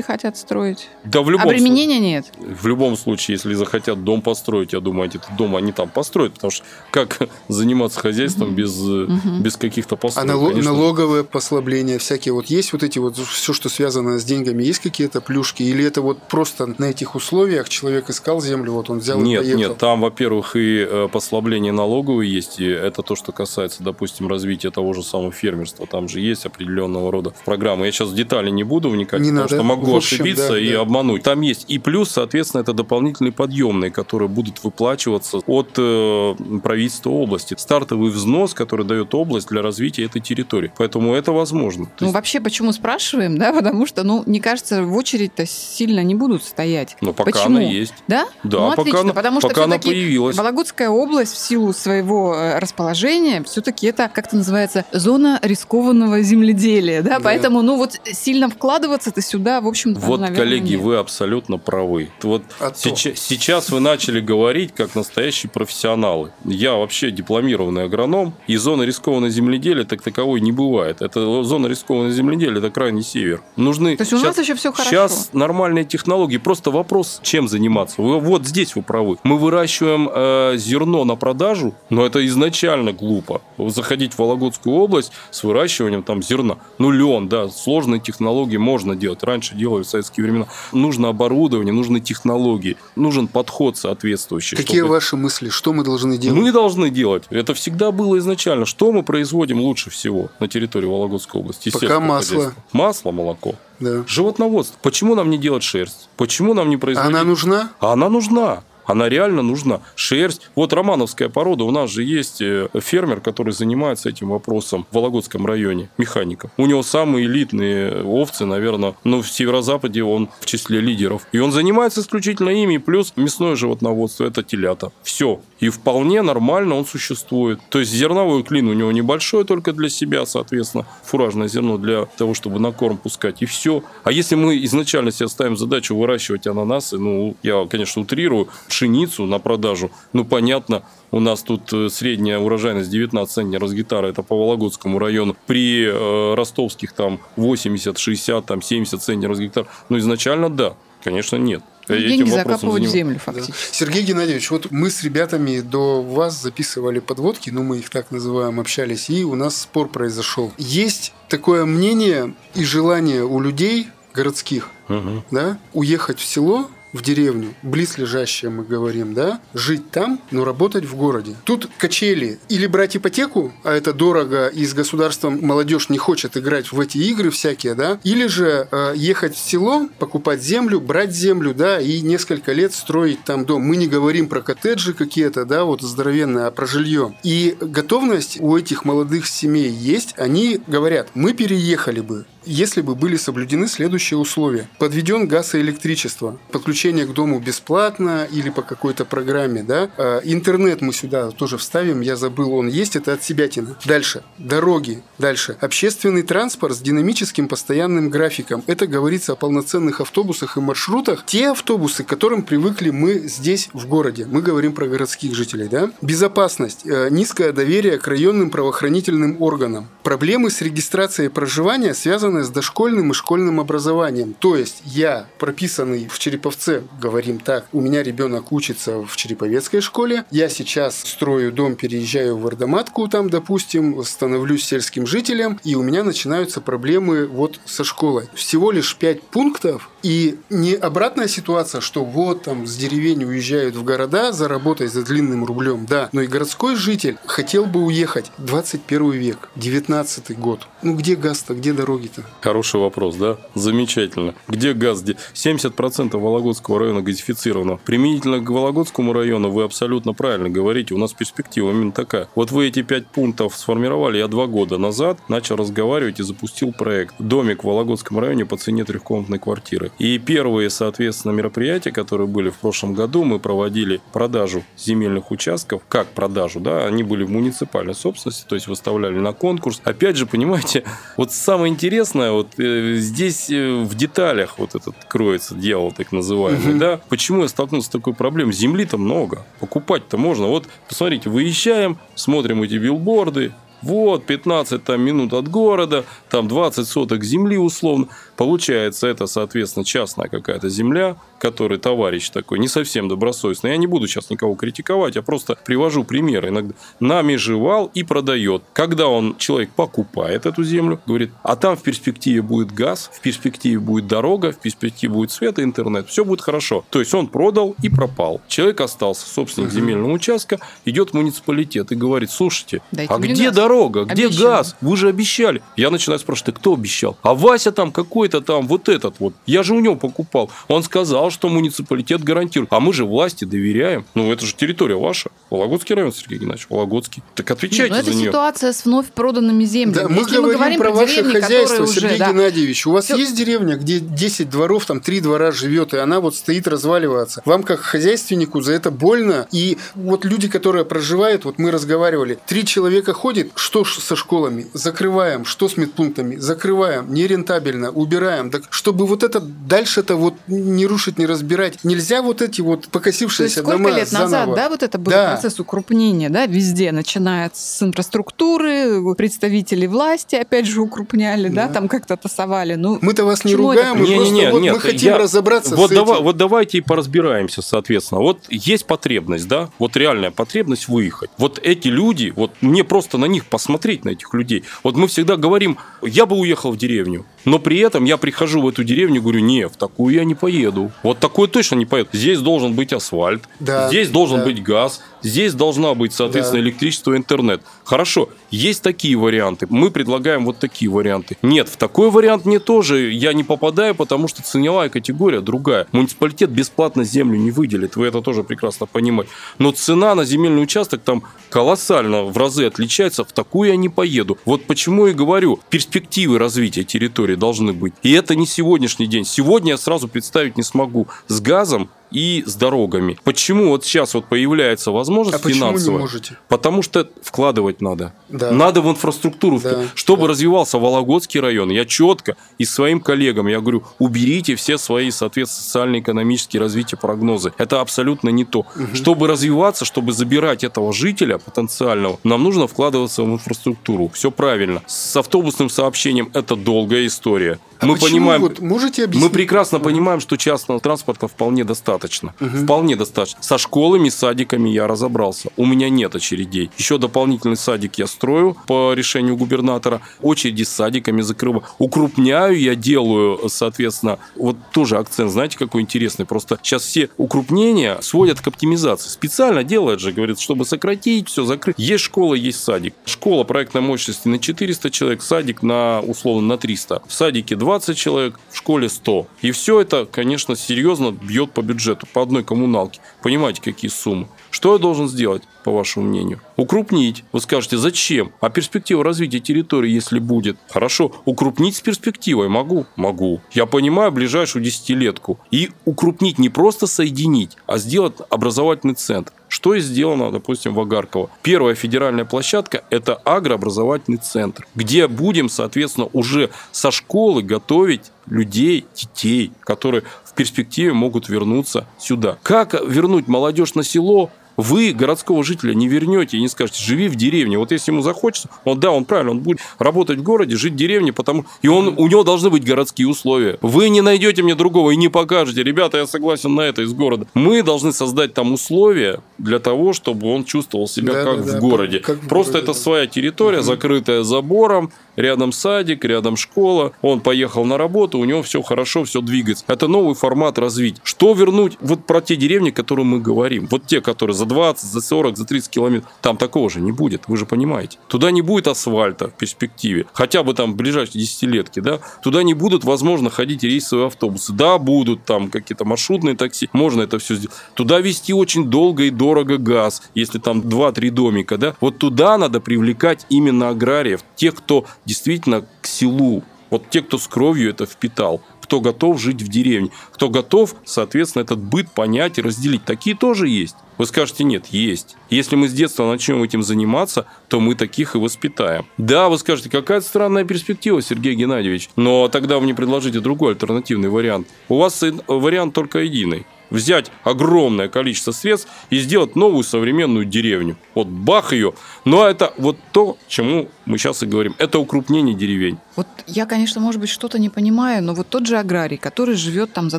хотят 0.02 0.36
строить? 0.36 0.88
Да, 1.04 1.22
в 1.22 1.30
любом 1.30 1.48
Обременения 1.84 2.16
нет. 2.18 2.32
в 2.38 2.66
любом 2.66 2.96
случае, 2.96 3.34
если 3.36 3.54
захотят 3.54 4.04
дом 4.04 4.22
построить, 4.22 4.72
я 4.72 4.80
думаю, 4.80 5.08
этот 5.08 5.24
дом 5.36 5.56
они 5.56 5.72
там 5.72 5.88
построят, 5.88 6.34
потому 6.34 6.50
что 6.50 6.64
как 6.90 7.18
заниматься 7.48 8.00
хозяйством 8.00 8.54
без, 8.54 8.76
э, 8.86 9.06
без 9.40 9.56
каких-то 9.56 9.94
А 9.94 9.98
построек? 9.98 10.28
нало- 10.28 10.50
Конечно, 10.50 10.72
налоговые 10.72 11.24
послабления 11.24 11.98
всякие, 11.98 12.32
вот 12.34 12.46
есть 12.46 12.72
вот 12.72 12.82
эти 12.82 12.98
вот, 12.98 13.16
все, 13.16 13.52
что 13.52 13.68
связано 13.68 14.18
с 14.18 14.24
деньгами, 14.24 14.62
есть 14.62 14.80
какие-то 14.80 15.20
плюшки? 15.20 15.62
Или 15.62 15.84
это 15.84 16.02
вот 16.02 16.18
просто 16.22 16.66
на 16.78 16.86
этих 16.86 17.14
условиях 17.14 17.68
человек 17.68 18.10
искал 18.10 18.40
землю, 18.40 18.72
вот 18.72 18.90
он 18.90 18.98
взял 18.98 19.20
и 19.20 19.24
Нет, 19.24 19.40
поехал? 19.42 19.58
нет, 19.58 19.78
там, 19.78 20.00
во-первых, 20.00 20.56
и 20.56 20.86
э, 20.88 21.08
послабление 21.12 21.72
налоговые 21.72 22.32
есть, 22.32 22.60
и 22.60 22.66
это 22.66 23.02
то, 23.02 23.16
что 23.16 23.32
касается, 23.32 23.82
допустим, 23.82 24.28
развития 24.28 24.70
того 24.70 24.92
же 24.92 25.02
самого 25.02 25.32
фермерства. 25.32 25.86
Там 25.86 26.08
же 26.08 26.20
есть 26.20 26.46
определенного 26.46 27.10
рода 27.12 27.32
программы. 27.44 27.86
Я 27.86 27.92
сейчас 27.92 28.08
в 28.08 28.14
детали 28.14 28.50
не 28.50 28.64
буду 28.64 28.90
вникать, 28.90 29.20
Не 29.20 29.28
потому 29.28 29.42
надо. 29.42 29.54
что 29.56 29.62
могу 29.62 29.96
общем, 29.96 30.16
ошибиться 30.16 30.48
да, 30.50 30.58
и 30.58 30.72
да. 30.72 30.80
обмануть. 30.80 31.22
Там 31.22 31.40
есть. 31.40 31.64
И 31.70 31.78
плюс, 31.78 32.10
соответственно, 32.10 32.62
это 32.62 32.72
дополнительные 32.72 33.32
подъемные, 33.32 33.90
которые 33.90 34.28
будут 34.28 34.62
выплачиваться 34.64 35.38
от 35.46 35.70
э, 35.78 36.34
правительства 36.62 37.10
области. 37.10 37.54
Стартовый 37.56 38.10
взнос, 38.10 38.54
который 38.54 38.84
дает 38.84 39.14
область 39.14 39.48
для 39.48 39.62
развития 39.62 40.04
этой 40.04 40.20
территории. 40.20 40.72
Поэтому 40.76 41.14
это 41.14 41.30
возможно. 41.32 41.84
То 41.86 41.92
Ну, 42.00 42.06
есть, 42.08 42.14
вообще, 42.14 42.40
почему 42.40 42.72
спрашиваем, 42.72 43.38
да? 43.38 43.52
Потому 43.52 43.86
что, 43.86 44.02
ну, 44.02 44.24
мне 44.26 44.40
кажется, 44.40 44.82
в 44.82 44.96
очередь-то 44.96 45.46
сильно 45.46 46.02
не 46.02 46.14
будут 46.16 46.42
стоять. 46.42 46.96
ну, 47.00 47.12
пока 47.12 47.30
Почему? 47.30 47.58
она 47.58 47.60
есть. 47.62 47.94
Да? 48.08 48.26
Да, 48.42 48.58
ну, 48.58 48.70
пока 48.70 48.80
отлично, 48.82 49.00
она- 49.00 49.12
потому 49.14 49.38
что 49.40 49.48
пока 49.48 49.64
она 49.64 49.78
появилась. 49.78 50.36
Вологодская 50.36 50.88
область 50.90 51.34
в 51.34 51.38
силу 51.38 51.72
своего 51.72 52.34
э, 52.34 52.58
расположения 52.58 53.42
все-таки 53.44 53.86
это, 53.86 54.10
как 54.12 54.26
это 54.26 54.36
называется, 54.36 54.84
зона 54.92 55.38
рискованного 55.42 56.20
земледелия, 56.22 57.02
да? 57.02 57.10
Да. 57.18 57.20
Поэтому, 57.20 57.62
ну, 57.62 57.76
вот 57.76 58.00
сильно 58.12 58.48
вкладываться-то 58.50 59.20
сюда, 59.22 59.60
в 59.60 59.68
общем-то, 59.68 60.00
Вот, 60.00 60.18
наверное, 60.20 60.44
коллеги, 60.44 60.72
нет. 60.72 60.80
вы 60.82 60.96
абсолютно 60.96 61.58
правы. 61.60 62.10
Вот 62.22 62.42
А 62.58 62.70
то. 62.70 62.76
сейчас, 62.78 63.18
сейчас 63.18 63.70
вы 63.70 63.80
начали 63.80 64.20
говорить 64.20 64.74
как 64.74 64.94
настоящие 64.94 65.50
профессионалы. 65.50 66.32
Я 66.44 66.74
вообще 66.74 67.10
дипломированный 67.10 67.84
агроном, 67.84 68.34
и 68.46 68.56
зона 68.56 68.82
рискованного 68.82 69.30
земледелия 69.30 69.84
так 69.84 70.02
таковой 70.02 70.40
не 70.40 70.52
бывает. 70.52 71.02
Это 71.02 71.42
зона 71.44 71.66
рискованного 71.66 72.12
земледелия, 72.12 72.58
это 72.58 72.70
крайний 72.70 73.02
север. 73.02 73.42
Нужны 73.56 73.96
То 73.96 74.02
есть 74.02 74.12
у 74.12 74.18
нас 74.18 74.38
еще 74.38 74.54
всё 74.54 74.72
хорошо. 74.72 74.90
Сейчас 74.90 75.30
нормальные 75.32 75.84
технологии. 75.84 76.38
Просто 76.38 76.70
вопрос, 76.70 77.20
чем 77.22 77.48
заниматься. 77.48 78.00
Вы- 78.02 78.18
вот 78.20 78.46
здесь 78.46 78.74
вы 78.74 78.82
правы. 78.82 79.18
Мы 79.24 79.38
выращиваем 79.38 80.10
э, 80.12 80.54
зерно 80.56 81.04
на 81.04 81.16
продажу, 81.16 81.74
но 81.90 82.04
это 82.06 82.24
изначально 82.26 82.92
глупо. 82.92 83.42
Заходить 83.58 84.14
в 84.14 84.18
Вологодскую 84.18 84.76
область 84.76 85.12
с 85.30 85.42
выращиванием 85.44 86.02
там 86.02 86.22
зерна. 86.22 86.56
Ну, 86.78 86.90
лен, 86.90 87.28
да, 87.28 87.48
сложные 87.48 88.00
технологии 88.00 88.56
можно 88.56 88.96
делать. 88.96 89.22
Раньше 89.22 89.54
делали 89.54 89.82
в 89.82 89.86
советские 89.86 90.24
времена. 90.24 90.46
Нужно 90.72 91.08
оборудование, 91.08 91.49
нужны 91.58 92.00
технологии, 92.00 92.76
нужен 92.96 93.28
подход 93.28 93.76
соответствующий. 93.76 94.56
Какие 94.56 94.78
чтобы- 94.80 94.90
ваши 94.90 95.16
мысли? 95.16 95.48
Что 95.48 95.72
мы 95.72 95.84
должны 95.84 96.16
делать? 96.18 96.40
мы 96.40 96.52
должны 96.52 96.90
делать. 96.90 97.24
Это 97.30 97.54
всегда 97.54 97.90
было 97.90 98.18
изначально. 98.18 98.66
Что 98.66 98.92
мы 98.92 99.02
производим 99.02 99.60
лучше 99.60 99.90
всего 99.90 100.30
на 100.40 100.48
территории 100.48 100.86
Вологодской 100.86 101.40
области? 101.40 101.70
Пока 101.70 102.00
масло. 102.00 102.54
Масло, 102.72 103.10
молоко. 103.10 103.54
Да. 103.80 104.04
Животноводство. 104.06 104.78
Почему 104.82 105.14
нам 105.14 105.30
не 105.30 105.38
делать 105.38 105.62
шерсть? 105.62 106.08
Почему 106.16 106.54
нам 106.54 106.68
не 106.68 106.76
производить? 106.76 107.14
она 107.14 107.24
нужна? 107.24 107.70
А 107.80 107.92
она 107.92 108.08
нужна. 108.08 108.62
Она 108.90 109.08
реально 109.08 109.42
нужна. 109.42 109.80
Шерсть. 109.94 110.50
Вот 110.56 110.72
романовская 110.72 111.28
порода. 111.28 111.62
У 111.62 111.70
нас 111.70 111.90
же 111.90 112.02
есть 112.02 112.42
э, 112.42 112.68
фермер, 112.74 113.20
который 113.20 113.52
занимается 113.52 114.08
этим 114.08 114.30
вопросом 114.30 114.84
в 114.90 114.94
Вологодском 114.96 115.46
районе. 115.46 115.88
Механиком. 115.96 116.50
У 116.56 116.66
него 116.66 116.82
самые 116.82 117.26
элитные 117.26 118.02
овцы, 118.02 118.44
наверное. 118.46 118.94
Ну, 119.04 119.22
в 119.22 119.28
северо-западе 119.30 120.02
он 120.02 120.28
в 120.40 120.46
числе 120.46 120.80
лидеров. 120.80 121.26
И 121.30 121.38
он 121.38 121.52
занимается 121.52 122.00
исключительно 122.00 122.50
ими. 122.50 122.78
Плюс 122.78 123.12
мясное 123.14 123.54
животноводство. 123.54 124.24
Это 124.24 124.42
телята. 124.42 124.90
Все. 125.04 125.40
И 125.60 125.68
вполне 125.68 126.22
нормально 126.22 126.74
он 126.74 126.84
существует. 126.84 127.60
То 127.68 127.78
есть 127.78 127.92
зерновой 127.92 128.42
клин 128.42 128.68
у 128.68 128.72
него 128.72 128.90
небольшой 128.90 129.44
только 129.44 129.72
для 129.72 129.88
себя, 129.88 130.26
соответственно. 130.26 130.84
Фуражное 131.04 131.46
зерно 131.46 131.78
для 131.78 132.06
того, 132.06 132.34
чтобы 132.34 132.58
на 132.58 132.72
корм 132.72 132.96
пускать. 132.96 133.42
И 133.42 133.46
все. 133.46 133.84
А 134.02 134.10
если 134.10 134.34
мы 134.34 134.64
изначально 134.64 135.12
себе 135.12 135.28
ставим 135.28 135.56
задачу 135.56 135.94
выращивать 135.94 136.48
ананасы, 136.48 136.98
ну, 136.98 137.36
я, 137.44 137.66
конечно, 137.70 138.02
утрирую, 138.02 138.48
пшеницу 138.80 139.26
на 139.26 139.38
продажу, 139.38 139.90
ну, 140.14 140.24
понятно, 140.24 140.82
у 141.10 141.20
нас 141.20 141.42
тут 141.42 141.70
э, 141.72 141.88
средняя 141.90 142.38
урожайность 142.38 142.90
19 142.90 143.30
центнеров 143.32 143.68
с 143.68 143.72
гитары, 143.74 144.08
это 144.08 144.22
по 144.22 144.36
Вологодскому 144.36 144.98
району. 144.98 145.36
При 145.46 145.84
э, 145.86 146.34
ростовских 146.34 146.92
там 146.92 147.20
80, 147.36 147.98
60, 147.98 148.46
там 148.46 148.62
70 148.62 149.02
центнеров 149.02 149.36
с 149.36 149.40
гектар. 149.40 149.66
Ну, 149.90 149.98
изначально 149.98 150.48
да, 150.48 150.74
конечно, 151.04 151.36
нет. 151.36 151.62
Ну, 151.88 151.96
деньги 151.96 152.30
закапывают 152.30 152.84
в 152.84 152.88
землю, 152.88 153.14
Да. 153.26 153.32
фактически. 153.32 153.74
Сергей 153.74 154.02
Геннадьевич, 154.02 154.50
вот 154.50 154.70
мы 154.70 154.88
с 154.90 155.02
ребятами 155.02 155.60
до 155.60 156.00
вас 156.02 156.40
записывали 156.40 157.00
подводки, 157.00 157.50
ну 157.50 157.62
мы 157.64 157.78
их 157.78 157.90
так 157.90 158.10
называем, 158.12 158.60
общались, 158.60 159.10
и 159.10 159.24
у 159.24 159.34
нас 159.34 159.60
спор 159.60 159.88
произошел. 159.88 160.52
Есть 160.56 161.12
такое 161.28 161.64
мнение 161.66 162.34
и 162.54 162.64
желание 162.64 163.24
у 163.24 163.40
людей 163.40 163.88
городских, 164.14 164.70
Мгм. 164.88 165.22
да, 165.30 165.58
уехать 165.74 166.18
в 166.20 166.24
село, 166.24 166.68
в 166.92 167.02
деревню, 167.02 167.54
близлежащее 167.62 168.50
мы 168.50 168.64
говорим, 168.64 169.14
да, 169.14 169.40
жить 169.54 169.90
там, 169.90 170.20
но 170.30 170.44
работать 170.44 170.84
в 170.84 170.96
городе. 170.96 171.36
Тут 171.44 171.68
качели. 171.78 172.38
Или 172.48 172.66
брать 172.66 172.96
ипотеку, 172.96 173.52
а 173.64 173.72
это 173.72 173.92
дорого, 173.92 174.48
и 174.48 174.64
с 174.64 174.74
государством 174.74 175.40
молодежь 175.40 175.88
не 175.88 175.98
хочет 175.98 176.36
играть 176.36 176.72
в 176.72 176.80
эти 176.80 176.98
игры 176.98 177.30
всякие, 177.30 177.74
да, 177.74 177.98
или 178.04 178.26
же 178.26 178.68
э, 178.70 178.92
ехать 178.96 179.34
в 179.34 179.38
село, 179.38 179.88
покупать 179.98 180.42
землю, 180.42 180.80
брать 180.80 181.12
землю, 181.12 181.54
да, 181.54 181.80
и 181.80 182.00
несколько 182.00 182.52
лет 182.52 182.72
строить 182.72 183.24
там 183.24 183.44
дом. 183.44 183.62
Мы 183.62 183.76
не 183.76 183.86
говорим 183.86 184.28
про 184.28 184.40
коттеджи 184.40 184.94
какие-то, 184.94 185.44
да, 185.44 185.64
вот 185.64 185.82
здоровенные, 185.82 186.46
а 186.46 186.50
про 186.50 186.66
жилье. 186.66 187.14
И 187.22 187.56
готовность 187.60 188.40
у 188.40 188.56
этих 188.56 188.84
молодых 188.84 189.26
семей 189.26 189.70
есть. 189.70 190.14
Они 190.16 190.60
говорят, 190.66 191.08
мы 191.14 191.32
переехали 191.32 192.00
бы, 192.00 192.26
если 192.44 192.80
бы 192.80 192.94
были 192.94 193.16
соблюдены 193.16 193.68
следующие 193.68 194.18
условия. 194.18 194.68
Подведен 194.78 195.26
газ 195.26 195.54
и 195.54 195.60
электричество, 195.60 196.38
подключение 196.50 197.06
к 197.06 197.12
дому 197.12 197.40
бесплатно 197.40 198.26
или 198.30 198.50
по 198.50 198.62
какой-то 198.62 199.04
программе, 199.04 199.62
да. 199.62 199.90
А, 199.96 200.20
Интернет 200.24 200.80
мы 200.80 200.92
сюда 200.92 201.30
тоже 201.30 201.58
вставим, 201.58 202.00
я 202.00 202.16
забыл, 202.16 202.54
он 202.54 202.68
есть, 202.68 202.96
это 202.96 203.14
от 203.14 203.22
себятина. 203.22 203.76
Дальше. 203.84 204.22
Дороги. 204.38 205.02
Дальше. 205.18 205.56
Общественный 205.60 206.22
транспорт 206.22 206.76
с 206.76 206.80
динамическим 206.80 207.48
постоянным 207.48 208.10
графиком. 208.10 208.62
Это 208.66 208.86
говорится 208.86 209.32
о 209.32 209.36
полноценных 209.36 210.00
автобусах 210.00 210.56
и 210.56 210.60
маршрутах. 210.60 211.24
Те 211.26 211.50
автобусы, 211.50 212.04
к 212.04 212.06
которым 212.06 212.42
привыкли 212.42 212.90
мы 212.90 213.28
здесь, 213.28 213.68
в 213.72 213.86
городе. 213.86 214.26
Мы 214.30 214.42
говорим 214.42 214.72
про 214.72 214.86
городских 214.86 215.34
жителей, 215.34 215.68
да. 215.68 215.90
Безопасность. 216.00 216.86
Э, 216.86 217.08
Низкое 217.10 217.52
доверие 217.52 217.98
к 217.98 218.06
районным 218.06 218.50
правоохранительным 218.50 219.40
органам. 219.42 219.88
Проблемы 220.02 220.50
с 220.50 220.60
регистрацией 220.60 221.28
проживания 221.28 221.94
связаны 221.94 222.29
с 222.44 222.50
дошкольным 222.50 223.10
и 223.10 223.14
школьным 223.14 223.60
образованием. 223.60 224.34
То 224.38 224.56
есть 224.56 224.82
я, 224.84 225.26
прописанный 225.38 226.08
в 226.08 226.18
Череповце, 226.18 226.84
говорим 227.00 227.38
так, 227.38 227.66
у 227.72 227.80
меня 227.80 228.02
ребенок 228.02 228.52
учится 228.52 229.02
в 229.02 229.16
Череповецкой 229.16 229.80
школе, 229.80 230.24
я 230.30 230.48
сейчас 230.48 230.98
строю 231.00 231.52
дом, 231.52 231.74
переезжаю 231.74 232.36
в 232.36 232.46
Ардаматку, 232.46 233.08
там, 233.08 233.28
допустим, 233.28 234.02
становлюсь 234.04 234.64
сельским 234.64 235.06
жителем, 235.06 235.60
и 235.64 235.74
у 235.74 235.82
меня 235.82 236.04
начинаются 236.04 236.60
проблемы 236.60 237.26
вот 237.26 237.60
со 237.64 237.84
школой. 237.84 238.28
Всего 238.34 238.70
лишь 238.70 238.96
5 238.96 239.22
пунктов, 239.22 239.90
и 240.02 240.38
не 240.48 240.74
обратная 240.74 241.28
ситуация, 241.28 241.80
что 241.80 242.04
вот 242.04 242.44
там 242.44 242.66
с 242.66 242.76
деревень 242.76 243.24
уезжают 243.24 243.76
в 243.76 243.84
города 243.84 244.32
за 244.32 244.48
за 244.50 245.02
длинным 245.02 245.44
рублем, 245.44 245.86
да, 245.86 246.08
но 246.12 246.22
и 246.22 246.26
городской 246.26 246.76
житель 246.76 247.18
хотел 247.26 247.66
бы 247.66 247.82
уехать. 247.84 248.30
21 248.38 249.10
век, 249.12 249.48
19 249.56 250.38
год. 250.38 250.66
Ну 250.82 250.94
где 250.94 251.16
газ-то, 251.16 251.54
где 251.54 251.72
дороги-то? 251.72 252.19
Пожалуйста. 252.20 252.40
Хороший 252.40 252.80
вопрос, 252.80 253.16
да? 253.16 253.36
Замечательно. 253.54 254.34
Где 254.48 254.72
газ? 254.72 255.04
70% 255.34 256.16
Вологодского 256.18 256.78
района 256.78 257.02
газифицировано. 257.02 257.78
Применительно 257.84 258.40
к 258.40 258.50
Вологодскому 258.50 259.12
району 259.12 259.50
вы 259.50 259.64
абсолютно 259.64 260.14
правильно 260.14 260.48
говорите. 260.48 260.94
У 260.94 260.98
нас 260.98 261.12
перспектива 261.12 261.70
именно 261.70 261.92
такая. 261.92 262.28
Вот 262.34 262.50
вы 262.50 262.68
эти 262.68 262.82
пять 262.82 263.06
пунктов 263.06 263.56
сформировали. 263.56 264.18
Я 264.18 264.28
два 264.28 264.46
года 264.46 264.78
назад 264.78 265.18
начал 265.28 265.56
разговаривать 265.56 266.20
и 266.20 266.22
запустил 266.22 266.72
проект. 266.72 267.14
Домик 267.18 267.64
в 267.64 267.66
Вологодском 267.66 268.18
районе 268.18 268.44
по 268.46 268.56
цене 268.56 268.84
трехкомнатной 268.84 269.38
квартиры. 269.38 269.92
И 269.98 270.18
первые, 270.18 270.70
соответственно, 270.70 271.32
мероприятия, 271.32 271.92
которые 271.92 272.26
были 272.26 272.50
в 272.50 272.58
прошлом 272.58 272.94
году, 272.94 273.24
мы 273.24 273.38
проводили 273.38 274.00
продажу 274.12 274.64
земельных 274.76 275.30
участков. 275.30 275.82
Как 275.88 276.08
продажу, 276.08 276.60
да? 276.60 276.86
Они 276.86 277.02
были 277.02 277.24
в 277.24 277.30
муниципальной 277.30 277.94
собственности, 277.94 278.44
то 278.48 278.54
есть 278.54 278.66
выставляли 278.66 279.18
на 279.18 279.32
конкурс. 279.32 279.80
Опять 279.84 280.16
же, 280.16 280.26
понимаете, 280.26 280.84
вот 281.16 281.32
самое 281.32 281.72
интересное, 281.72 282.09
вот 282.14 282.58
э, 282.58 282.94
здесь 282.96 283.50
э, 283.50 283.82
в 283.82 283.94
деталях 283.94 284.58
вот 284.58 284.74
этот 284.74 284.94
кроется 285.08 285.54
дьявол 285.54 285.92
так 285.92 286.12
называемый, 286.12 286.78
да? 286.78 287.00
Почему 287.08 287.42
я 287.42 287.48
столкнулся 287.48 287.86
с 287.88 287.90
такой 287.90 288.14
проблемой? 288.14 288.52
Земли-то 288.52 288.98
много, 288.98 289.44
покупать-то 289.60 290.16
можно. 290.18 290.46
Вот, 290.46 290.68
посмотрите, 290.88 291.30
выезжаем, 291.30 291.98
смотрим 292.14 292.62
эти 292.62 292.74
билборды, 292.74 293.52
вот, 293.82 294.26
15 294.26 294.84
там, 294.84 295.00
минут 295.00 295.32
от 295.32 295.48
города, 295.48 296.04
там 296.28 296.48
20 296.48 296.86
соток 296.86 297.24
земли 297.24 297.56
условно. 297.56 298.08
Получается, 298.40 299.06
это, 299.06 299.26
соответственно, 299.26 299.84
частная 299.84 300.28
какая-то 300.28 300.70
земля, 300.70 301.16
который 301.38 301.76
товарищ 301.76 302.30
такой, 302.30 302.58
не 302.58 302.68
совсем 302.68 303.06
добросовестный. 303.06 303.72
Я 303.72 303.76
не 303.76 303.86
буду 303.86 304.06
сейчас 304.06 304.30
никого 304.30 304.54
критиковать, 304.54 305.16
я 305.16 305.20
просто 305.20 305.58
привожу 305.66 306.04
пример. 306.04 306.48
Иногда 306.48 306.74
нами 307.00 307.36
жевал 307.36 307.90
и 307.92 308.02
продает. 308.02 308.62
Когда 308.72 309.08
он, 309.08 309.36
человек 309.36 309.68
покупает 309.76 310.46
эту 310.46 310.64
землю, 310.64 310.98
говорит, 311.06 311.32
а 311.42 311.54
там 311.54 311.76
в 311.76 311.82
перспективе 311.82 312.40
будет 312.40 312.72
газ, 312.72 313.10
в 313.12 313.20
перспективе 313.20 313.78
будет 313.78 314.06
дорога, 314.06 314.52
в 314.52 314.58
перспективе 314.58 315.12
будет 315.12 315.32
свет 315.32 315.58
и 315.58 315.62
интернет, 315.62 316.08
все 316.08 316.24
будет 316.24 316.40
хорошо. 316.40 316.82
То 316.88 317.00
есть 317.00 317.12
он 317.12 317.26
продал 317.26 317.76
и 317.82 317.90
пропал. 317.90 318.40
Человек 318.48 318.80
остался, 318.80 319.28
собственник 319.28 319.70
земельного 319.70 320.12
участка, 320.12 320.60
идет 320.86 321.10
в 321.10 321.12
муниципалитет 321.12 321.92
и 321.92 321.94
говорит, 321.94 322.30
слушайте, 322.30 322.80
Дайте 322.90 323.12
а 323.12 323.18
где 323.18 323.48
газ. 323.48 323.54
дорога, 323.54 324.04
где 324.04 324.28
Обещали. 324.28 324.44
газ? 324.44 324.76
Вы 324.80 324.96
же 324.96 325.08
обещали. 325.10 325.60
Я 325.76 325.90
начинаю 325.90 326.18
спрашивать, 326.18 326.54
кто 326.54 326.72
обещал? 326.72 327.18
А 327.20 327.34
Вася 327.34 327.70
там 327.70 327.92
какой-то 328.30 328.40
там, 328.46 328.66
вот 328.66 328.88
этот 328.88 329.16
вот. 329.18 329.34
Я 329.46 329.62
же 329.62 329.74
у 329.74 329.80
него 329.80 329.96
покупал. 329.96 330.50
Он 330.68 330.82
сказал, 330.82 331.30
что 331.30 331.48
муниципалитет 331.48 332.22
гарантирует. 332.22 332.72
А 332.72 332.80
мы 332.80 332.92
же 332.92 333.04
власти 333.04 333.44
доверяем. 333.44 334.04
Ну, 334.14 334.32
это 334.32 334.46
же 334.46 334.54
территория 334.54 334.96
ваша. 334.96 335.30
Вологодский 335.50 335.94
район, 335.94 336.12
Сергей 336.12 336.38
Геннадьевич, 336.38 336.66
Вологодский. 336.70 337.22
Так 337.34 337.48
Нет, 337.50 337.58
отвечайте 337.58 337.92
ну 337.92 337.98
это 338.00 338.10
за 338.12 338.16
нее. 338.16 338.28
ситуация 338.28 338.72
с 338.72 338.84
вновь 338.84 339.06
проданными 339.08 339.64
землями. 339.64 340.02
Да, 340.02 340.08
мы 340.08 340.22
Если 340.22 340.36
говорим, 340.36 340.78
про 340.78 340.90
ваше 340.92 341.16
деревни, 341.16 341.40
хозяйство, 341.40 341.76
которые 341.76 341.88
Сергей 341.94 342.08
уже, 342.10 342.18
да, 342.18 342.28
Геннадьевич. 342.30 342.86
У 342.86 342.92
вас 342.92 343.04
Всё- 343.06 343.16
есть 343.16 343.36
деревня, 343.36 343.76
где 343.76 343.98
10 344.00 344.48
дворов, 344.50 344.86
там 344.86 345.00
3 345.00 345.20
двора 345.20 345.50
живет, 345.50 345.92
и 345.94 345.98
она 345.98 346.20
вот 346.20 346.36
стоит 346.36 346.68
разваливаться. 346.68 347.42
Вам, 347.44 347.62
как 347.64 347.80
хозяйственнику, 347.80 348.60
за 348.60 348.72
это 348.72 348.90
больно. 348.90 349.48
И 349.50 349.78
вот 349.94 350.24
люди, 350.24 350.48
которые 350.48 350.84
проживают, 350.84 351.44
вот 351.44 351.58
мы 351.58 351.70
разговаривали, 351.70 352.38
три 352.46 352.64
человека 352.64 353.12
ходит, 353.12 353.50
что 353.56 353.84
ж 353.84 353.98
со 353.98 354.14
школами? 354.14 354.66
Закрываем. 354.72 355.44
Что 355.44 355.68
с 355.68 355.76
медпунктами? 355.76 356.36
Закрываем. 356.36 357.12
Нерентабельно. 357.12 357.90
Убираем. 357.90 358.09
Так, 358.50 358.62
чтобы 358.70 359.06
вот 359.06 359.22
это 359.22 359.40
дальше-то 359.40 360.16
вот 360.16 360.34
не 360.48 360.86
рушить, 360.86 361.18
не 361.18 361.26
разбирать. 361.26 361.78
Нельзя 361.84 362.22
вот 362.22 362.42
эти 362.42 362.60
вот 362.60 362.80
То 362.80 362.82
есть 362.82 362.90
покосившиеся 362.92 363.60
сколько 363.60 363.78
дома 363.78 363.90
лет 363.90 364.10
назад, 364.12 364.30
заново. 364.30 364.56
да, 364.56 364.68
вот 364.68 364.82
это 364.82 364.98
был 364.98 365.10
Да. 365.12 365.32
процесс 365.32 365.60
укрупнения, 365.60 366.28
да, 366.28 366.46
везде, 366.46 366.92
начиная 366.92 367.50
с 367.54 367.82
инфраструктуры, 367.82 369.14
представители 369.14 369.86
власти, 369.86 370.36
опять 370.36 370.66
же, 370.66 370.80
укрупняли, 370.80 371.48
да, 371.48 371.66
Да. 371.66 371.74
там 371.74 371.88
как-то 371.88 372.16
тасовали. 372.16 372.74
Ну, 372.74 372.98
Мы-то 373.00 373.24
вас 373.24 373.44
не 373.44 373.52
это 373.52 373.62
ругаем, 373.62 373.98
мы 373.98 374.08
Не, 374.08 374.14
просто 374.16 374.32
не, 374.34 374.40
не, 374.40 374.50
вот 374.50 374.60
нет, 374.62 374.74
мы 374.74 374.80
хотим 374.80 375.10
я- 375.12 375.18
разобраться 375.18 375.76
вот 375.76 375.90
с 375.90 375.94
давай- 375.94 376.16
этим. 376.16 376.24
Вот 376.24 376.36
давайте 376.36 376.78
и 376.78 376.80
поразбираемся, 376.80 377.62
соответственно. 377.62 378.20
Вот 378.20 378.38
есть 378.50 378.86
потребность, 378.86 379.48
да, 379.48 379.70
вот 379.78 379.96
реальная 379.96 380.30
потребность 380.30 380.88
выехать. 380.88 381.30
Вот 381.38 381.58
эти 381.62 381.88
люди, 381.88 382.32
вот 382.34 382.52
мне 382.60 382.84
просто 382.84 383.18
на 383.18 383.26
них 383.26 383.46
посмотреть, 383.46 384.04
на 384.04 384.10
этих 384.10 384.32
людей. 384.34 384.64
Вот 384.82 384.96
мы 384.96 385.06
всегда 385.08 385.36
говорим, 385.36 385.78
я 386.02 386.26
бы 386.26 386.36
уехал 386.36 386.72
в 386.72 386.76
деревню, 386.78 387.24
но 387.44 387.58
при 387.58 387.78
этом 387.78 387.99
я 388.04 388.16
прихожу 388.16 388.60
в 388.62 388.68
эту 388.68 388.84
деревню 388.84 389.16
и 389.16 389.20
говорю, 389.20 389.40
не, 389.40 389.68
в 389.68 389.76
такую 389.76 390.14
я 390.14 390.24
не 390.24 390.34
поеду. 390.34 390.90
Вот 391.02 391.18
такую 391.18 391.48
точно 391.48 391.76
не 391.76 391.86
поеду. 391.86 392.10
Здесь 392.12 392.40
должен 392.40 392.74
быть 392.74 392.92
асфальт, 392.92 393.42
Да, 393.60 393.88
здесь 393.88 394.08
должен 394.10 394.38
да. 394.38 394.44
быть 394.44 394.62
газ, 394.62 395.02
здесь 395.22 395.54
должна 395.54 395.94
быть, 395.94 396.12
соответственно, 396.12 396.62
Да. 396.62 396.68
электричество, 396.68 397.16
интернет. 397.16 397.62
Хорошо, 397.84 398.28
есть 398.50 398.82
такие 398.82 399.16
варианты. 399.16 399.66
Мы 399.70 399.90
предлагаем 399.90 400.44
вот 400.44 400.58
такие 400.58 400.90
варианты. 400.90 401.36
Нет, 401.42 401.68
в 401.68 401.76
такой 401.76 402.10
вариант 402.10 402.44
мне 402.46 402.58
тоже 402.58 403.10
я 403.12 403.32
не 403.32 403.44
попадаю, 403.44 403.94
потому 403.94 404.28
что 404.28 404.42
ценовая 404.42 404.88
категория 404.88 405.40
другая. 405.40 405.86
Муниципалитет 405.92 406.50
бесплатно 406.50 407.04
землю 407.04 407.38
не 407.38 407.50
выделит, 407.50 407.96
вы 407.96 408.06
это 408.06 408.20
тоже 408.22 408.44
прекрасно 408.44 408.86
понимаете. 408.86 409.32
Но 409.58 409.72
цена 409.72 410.14
на 410.14 410.24
земельный 410.24 410.62
участок 410.62 411.02
там 411.02 411.22
колоссально 411.48 412.24
в 412.24 412.36
разы 412.36 412.66
отличается, 412.66 413.24
в 413.24 413.32
такую 413.32 413.70
я 413.70 413.76
не 413.76 413.88
поеду. 413.88 414.38
Вот 414.44 414.64
почему 414.64 415.06
и 415.06 415.12
говорю, 415.12 415.60
перспективы 415.70 416.38
развития 416.38 416.84
территории 416.84 417.34
должны 417.34 417.72
быть. 417.72 417.92
И 418.02 418.12
это 418.12 418.34
не 418.34 418.46
сегодняшний 418.46 419.06
день. 419.06 419.24
Сегодня 419.24 419.72
я 419.72 419.78
сразу 419.78 420.08
представить 420.08 420.56
не 420.56 420.62
смогу. 420.62 421.08
С 421.26 421.40
газом 421.40 421.90
и 422.10 422.42
с 422.46 422.54
дорогами. 422.56 423.18
Почему 423.24 423.68
вот 423.68 423.84
сейчас 423.84 424.14
вот 424.14 424.26
появляется 424.26 424.90
возможность 424.90 425.36
А 425.36 425.42
почему 425.42 425.64
не 425.66 425.70
финансовая? 425.70 426.00
можете? 426.00 426.36
Потому 426.48 426.82
что 426.82 427.08
вкладывать 427.22 427.80
надо. 427.80 428.12
Да. 428.28 428.50
Надо 428.50 428.80
в 428.82 428.90
инфраструктуру, 428.90 429.60
Да, 429.60 429.84
чтобы 429.94 430.22
да. 430.22 430.28
развивался 430.28 430.78
Вологодский 430.78 431.40
район. 431.40 431.70
Я 431.70 431.84
четко 431.84 432.36
и 432.58 432.64
своим 432.64 433.00
коллегам, 433.00 433.46
я 433.46 433.60
говорю, 433.60 433.84
уберите 433.98 434.54
все 434.56 434.78
свои, 434.78 435.10
соответственно, 435.10 435.62
социально-экономические 435.64 436.60
развития 436.60 436.96
прогнозы. 436.96 437.52
Это 437.58 437.80
абсолютно 437.80 438.28
не 438.30 438.44
то. 438.44 438.66
Чтобы 438.94 439.26
развиваться, 439.28 439.84
чтобы 439.84 440.12
забирать 440.12 440.64
этого 440.64 440.92
жителя 440.92 441.38
потенциального, 441.38 442.18
нам 442.24 442.42
нужно 442.42 442.66
вкладываться 442.66 443.22
в 443.22 443.26
инфраструктуру. 443.26 444.08
Все 444.14 444.30
правильно. 444.30 444.82
С 444.86 445.16
автобусным 445.16 445.68
сообщением 445.70 446.30
это 446.34 446.56
долгая 446.56 447.06
история. 447.06 447.58
А 447.78 447.86
Мы 447.86 447.96
понимаем, 447.96 448.42
вот 448.42 448.60
можете 448.60 449.04
объяснить? 449.04 449.30
мы 449.30 449.34
прекрасно 449.34 449.78
понимаем, 449.80 450.20
что 450.20 450.36
частного 450.36 450.80
транспорта 450.80 451.28
вполне 451.28 451.64
достаточно. 451.64 451.99
Вполне 452.38 452.96
достаточно. 452.96 453.42
Со 453.42 453.58
школами, 453.58 454.08
садиками 454.08 454.70
я 454.70 454.86
разобрался. 454.86 455.50
У 455.56 455.66
меня 455.66 455.88
нет 455.88 456.14
очередей. 456.14 456.70
Еще 456.78 456.98
дополнительный 456.98 457.56
садик 457.56 457.96
я 457.98 458.06
строю 458.06 458.56
по 458.66 458.92
решению 458.94 459.36
губернатора. 459.36 460.00
Очереди 460.22 460.62
с 460.62 460.70
садиками 460.70 461.22
закрываю. 461.22 461.64
Укрупняю 461.78 462.58
я 462.58 462.74
делаю, 462.74 463.48
соответственно, 463.48 464.18
вот 464.36 464.56
тоже 464.72 464.96
акцент, 464.96 465.30
знаете, 465.30 465.58
какой 465.58 465.82
интересный. 465.82 466.26
Просто 466.26 466.58
сейчас 466.62 466.82
все 466.82 467.10
укрупнения 467.16 467.98
сводят 468.00 468.40
к 468.40 468.46
оптимизации. 468.48 469.08
Специально 469.08 469.64
делают 469.64 470.00
же, 470.00 470.12
говорят, 470.12 470.40
чтобы 470.40 470.64
сократить, 470.64 471.28
все 471.28 471.44
закрыть. 471.44 471.76
Есть 471.78 472.04
школа, 472.04 472.34
есть 472.34 472.62
садик. 472.62 472.94
Школа 473.04 473.44
проектной 473.44 473.80
мощности 473.82 474.28
на 474.28 474.38
400 474.38 474.90
человек, 474.90 475.22
садик 475.22 475.62
на, 475.62 476.00
условно, 476.00 476.48
на 476.48 476.58
300. 476.58 477.02
В 477.06 477.12
садике 477.12 477.56
20 477.56 477.96
человек, 477.96 478.38
в 478.50 478.56
школе 478.56 478.88
100. 478.88 479.26
И 479.42 479.50
все 479.50 479.80
это, 479.80 480.06
конечно, 480.10 480.56
серьезно 480.56 481.10
бьет 481.10 481.52
по 481.52 481.62
бюджету, 481.62 481.89
по 481.94 482.22
одной 482.22 482.44
коммуналке. 482.44 483.00
Понимаете, 483.22 483.62
какие 483.62 483.90
суммы? 483.90 484.28
Что 484.50 484.72
я 484.72 484.78
должен 484.78 485.08
сделать, 485.08 485.42
по 485.64 485.72
вашему 485.72 486.06
мнению? 486.06 486.40
Укрупнить. 486.56 487.24
Вы 487.32 487.40
скажете, 487.40 487.76
зачем? 487.76 488.32
А 488.40 488.50
перспектива 488.50 489.04
развития 489.04 489.40
территории, 489.40 489.90
если 489.90 490.18
будет? 490.18 490.56
Хорошо, 490.68 491.12
укрупнить 491.24 491.76
с 491.76 491.80
перспективой 491.80 492.48
могу? 492.48 492.86
Могу. 492.96 493.40
Я 493.52 493.66
понимаю 493.66 494.10
ближайшую 494.12 494.64
десятилетку. 494.64 495.38
И 495.50 495.70
укрупнить 495.84 496.38
не 496.38 496.48
просто 496.48 496.86
соединить, 496.86 497.56
а 497.66 497.78
сделать 497.78 498.14
образовательный 498.30 498.94
центр. 498.94 499.32
Что 499.48 499.74
и 499.74 499.80
сделано, 499.80 500.30
допустим, 500.30 500.74
в 500.74 500.80
Агарково. 500.80 501.28
Первая 501.42 501.74
федеральная 501.74 502.24
площадка– 502.24 502.84
это 502.90 503.14
агрообразовательный 503.14 504.18
центр, 504.18 504.66
где 504.76 505.08
будем, 505.08 505.48
соответственно, 505.48 506.08
уже 506.12 506.50
со 506.70 506.92
школы 506.92 507.42
готовить 507.42 508.12
людей, 508.26 508.86
детей, 508.94 509.50
которые 509.60 510.04
перспективе 510.40 510.94
могут 510.94 511.28
вернуться 511.28 511.86
сюда. 511.98 512.38
Как 512.42 512.74
вернуть 512.86 513.28
молодежь 513.28 513.74
на 513.74 513.82
село? 513.84 514.30
Вы 514.56 514.92
городского 514.92 515.42
жителя 515.42 515.72
не 515.72 515.88
вернете 515.88 516.36
и 516.36 516.40
не 516.40 516.48
скажете, 516.48 516.82
живи 516.82 517.08
в 517.08 517.14
деревне. 517.14 517.56
Вот 517.58 517.72
если 517.72 517.92
ему 517.92 518.02
захочется, 518.02 518.50
он, 518.64 518.78
да, 518.78 518.90
он 518.90 519.06
правильно, 519.06 519.30
он 519.30 519.40
будет 519.40 519.60
работать 519.78 520.18
в 520.18 520.22
городе, 520.22 520.56
жить 520.56 520.74
в 520.74 520.76
деревне, 520.76 521.14
потому 521.14 521.46
и 521.62 521.68
он, 521.68 521.94
у 521.96 522.08
него 522.08 522.24
должны 522.24 522.50
быть 522.50 522.62
городские 522.64 523.08
условия. 523.08 523.58
Вы 523.62 523.88
не 523.88 524.02
найдете 524.02 524.42
мне 524.42 524.54
другого 524.54 524.90
и 524.90 524.96
не 524.96 525.08
покажете, 525.08 525.62
ребята, 525.62 525.98
я 525.98 526.06
согласен 526.06 526.54
на 526.54 526.62
это 526.62 526.82
из 526.82 526.92
города. 526.92 527.26
Мы 527.32 527.62
должны 527.62 527.92
создать 527.92 528.34
там 528.34 528.52
условия 528.52 529.20
для 529.38 529.60
того, 529.60 529.94
чтобы 529.94 530.26
он 530.30 530.44
чувствовал 530.44 530.88
себя 530.88 531.12
Да, 531.14 531.24
как 531.24 531.36
да, 531.38 531.42
в 531.42 531.52
да, 531.52 531.60
городе. 531.60 531.98
как 532.00 532.16
в 532.22 532.28
Просто 532.28 532.54
городе, 532.54 532.70
это 532.72 532.78
своя 532.78 533.06
территория, 533.06 533.62
закрытая 533.62 534.24
забором, 534.24 534.90
рядом 535.20 535.52
садик, 535.52 536.04
рядом 536.04 536.36
школа, 536.36 536.92
он 537.02 537.20
поехал 537.20 537.64
на 537.64 537.78
работу, 537.78 538.18
у 538.18 538.24
него 538.24 538.42
все 538.42 538.62
хорошо, 538.62 539.04
все 539.04 539.20
двигается. 539.20 539.64
Это 539.68 539.88
новый 539.88 540.14
формат 540.14 540.58
развить. 540.58 540.96
Что 541.02 541.32
вернуть 541.32 541.76
вот 541.80 542.06
про 542.06 542.20
те 542.20 542.36
деревни, 542.36 542.70
которые 542.70 543.06
мы 543.06 543.20
говорим? 543.20 543.68
Вот 543.70 543.86
те, 543.86 544.00
которые 544.00 544.34
за 544.34 544.46
20, 544.46 544.84
за 544.84 545.00
40, 545.00 545.36
за 545.36 545.44
30 545.44 545.70
километров, 545.70 546.10
там 546.20 546.36
такого 546.36 546.70
же 546.70 546.80
не 546.80 546.92
будет, 546.92 547.24
вы 547.28 547.36
же 547.36 547.46
понимаете. 547.46 547.98
Туда 548.08 548.30
не 548.30 548.42
будет 548.42 548.66
асфальта 548.66 549.28
в 549.28 549.34
перспективе, 549.34 550.06
хотя 550.12 550.42
бы 550.42 550.54
там 550.54 550.72
в 550.72 550.76
ближайшие 550.76 551.20
десятилетки, 551.22 551.80
да, 551.80 552.00
туда 552.22 552.42
не 552.42 552.54
будут, 552.54 552.84
возможно, 552.84 553.30
ходить 553.30 553.62
рейсовые 553.62 554.06
автобусы. 554.08 554.52
Да, 554.52 554.78
будут 554.78 555.24
там 555.24 555.50
какие-то 555.50 555.84
маршрутные 555.84 556.36
такси, 556.36 556.68
можно 556.72 557.02
это 557.02 557.18
все 557.18 557.34
сделать. 557.34 557.56
Туда 557.74 558.00
вести 558.00 558.32
очень 558.32 558.66
долго 558.66 559.04
и 559.04 559.10
дорого 559.10 559.58
газ, 559.58 560.02
если 560.14 560.38
там 560.38 560.60
2-3 560.60 561.10
домика, 561.10 561.56
да. 561.58 561.74
Вот 561.80 561.98
туда 561.98 562.38
надо 562.38 562.60
привлекать 562.60 563.26
именно 563.28 563.68
аграриев, 563.70 564.20
тех, 564.36 564.54
кто 564.54 564.86
действительно 565.10 565.66
к 565.80 565.86
селу, 565.88 566.44
вот 566.70 566.88
те, 566.88 567.02
кто 567.02 567.18
с 567.18 567.26
кровью 567.26 567.70
это 567.70 567.84
впитал, 567.84 568.42
кто 568.62 568.80
готов 568.80 569.20
жить 569.20 569.42
в 569.42 569.48
деревне, 569.48 569.90
кто 570.12 570.28
готов, 570.28 570.76
соответственно, 570.84 571.42
этот 571.42 571.58
быт 571.58 571.90
понять 571.90 572.38
и 572.38 572.42
разделить. 572.42 572.84
Такие 572.84 573.16
тоже 573.16 573.48
есть. 573.48 573.74
Вы 573.98 574.06
скажете, 574.06 574.44
нет, 574.44 574.66
есть. 574.66 575.16
Если 575.28 575.56
мы 575.56 575.66
с 575.66 575.72
детства 575.72 576.08
начнем 576.08 576.40
этим 576.44 576.62
заниматься, 576.62 577.26
то 577.48 577.58
мы 577.58 577.74
таких 577.74 578.14
и 578.14 578.18
воспитаем. 578.18 578.86
Да, 578.98 579.28
вы 579.28 579.36
скажете, 579.38 579.68
какая 579.68 580.00
странная 580.00 580.44
перспектива, 580.44 581.02
Сергей 581.02 581.34
Геннадьевич. 581.34 581.90
Но 581.96 582.28
тогда 582.28 582.58
вы 582.58 582.62
мне 582.62 582.74
предложите 582.76 583.18
другой 583.18 583.54
альтернативный 583.54 584.10
вариант. 584.10 584.46
У 584.68 584.78
вас 584.78 585.02
вариант 585.26 585.74
только 585.74 585.98
единый 585.98 586.46
взять 586.70 587.10
огромное 587.24 587.88
количество 587.88 588.32
средств 588.32 588.68
и 588.90 588.98
сделать 588.98 589.36
новую 589.36 589.64
современную 589.64 590.24
деревню. 590.24 590.76
Вот 590.94 591.08
бах 591.08 591.52
ее. 591.52 591.74
Но 592.04 592.26
это 592.26 592.52
вот 592.56 592.78
то, 592.92 593.16
чему 593.28 593.68
мы 593.84 593.98
сейчас 593.98 594.22
и 594.22 594.26
говорим. 594.26 594.54
Это 594.58 594.78
укрупнение 594.78 595.34
деревень. 595.34 595.78
Вот 596.00 596.06
я, 596.26 596.46
конечно, 596.46 596.80
может 596.80 596.98
быть, 596.98 597.10
что-то 597.10 597.38
не 597.38 597.50
понимаю, 597.50 598.02
но 598.02 598.14
вот 598.14 598.26
тот 598.26 598.46
же 598.46 598.56
аграрий, 598.56 598.96
который 598.96 599.34
живет 599.34 599.74
там 599.74 599.90
за 599.90 599.98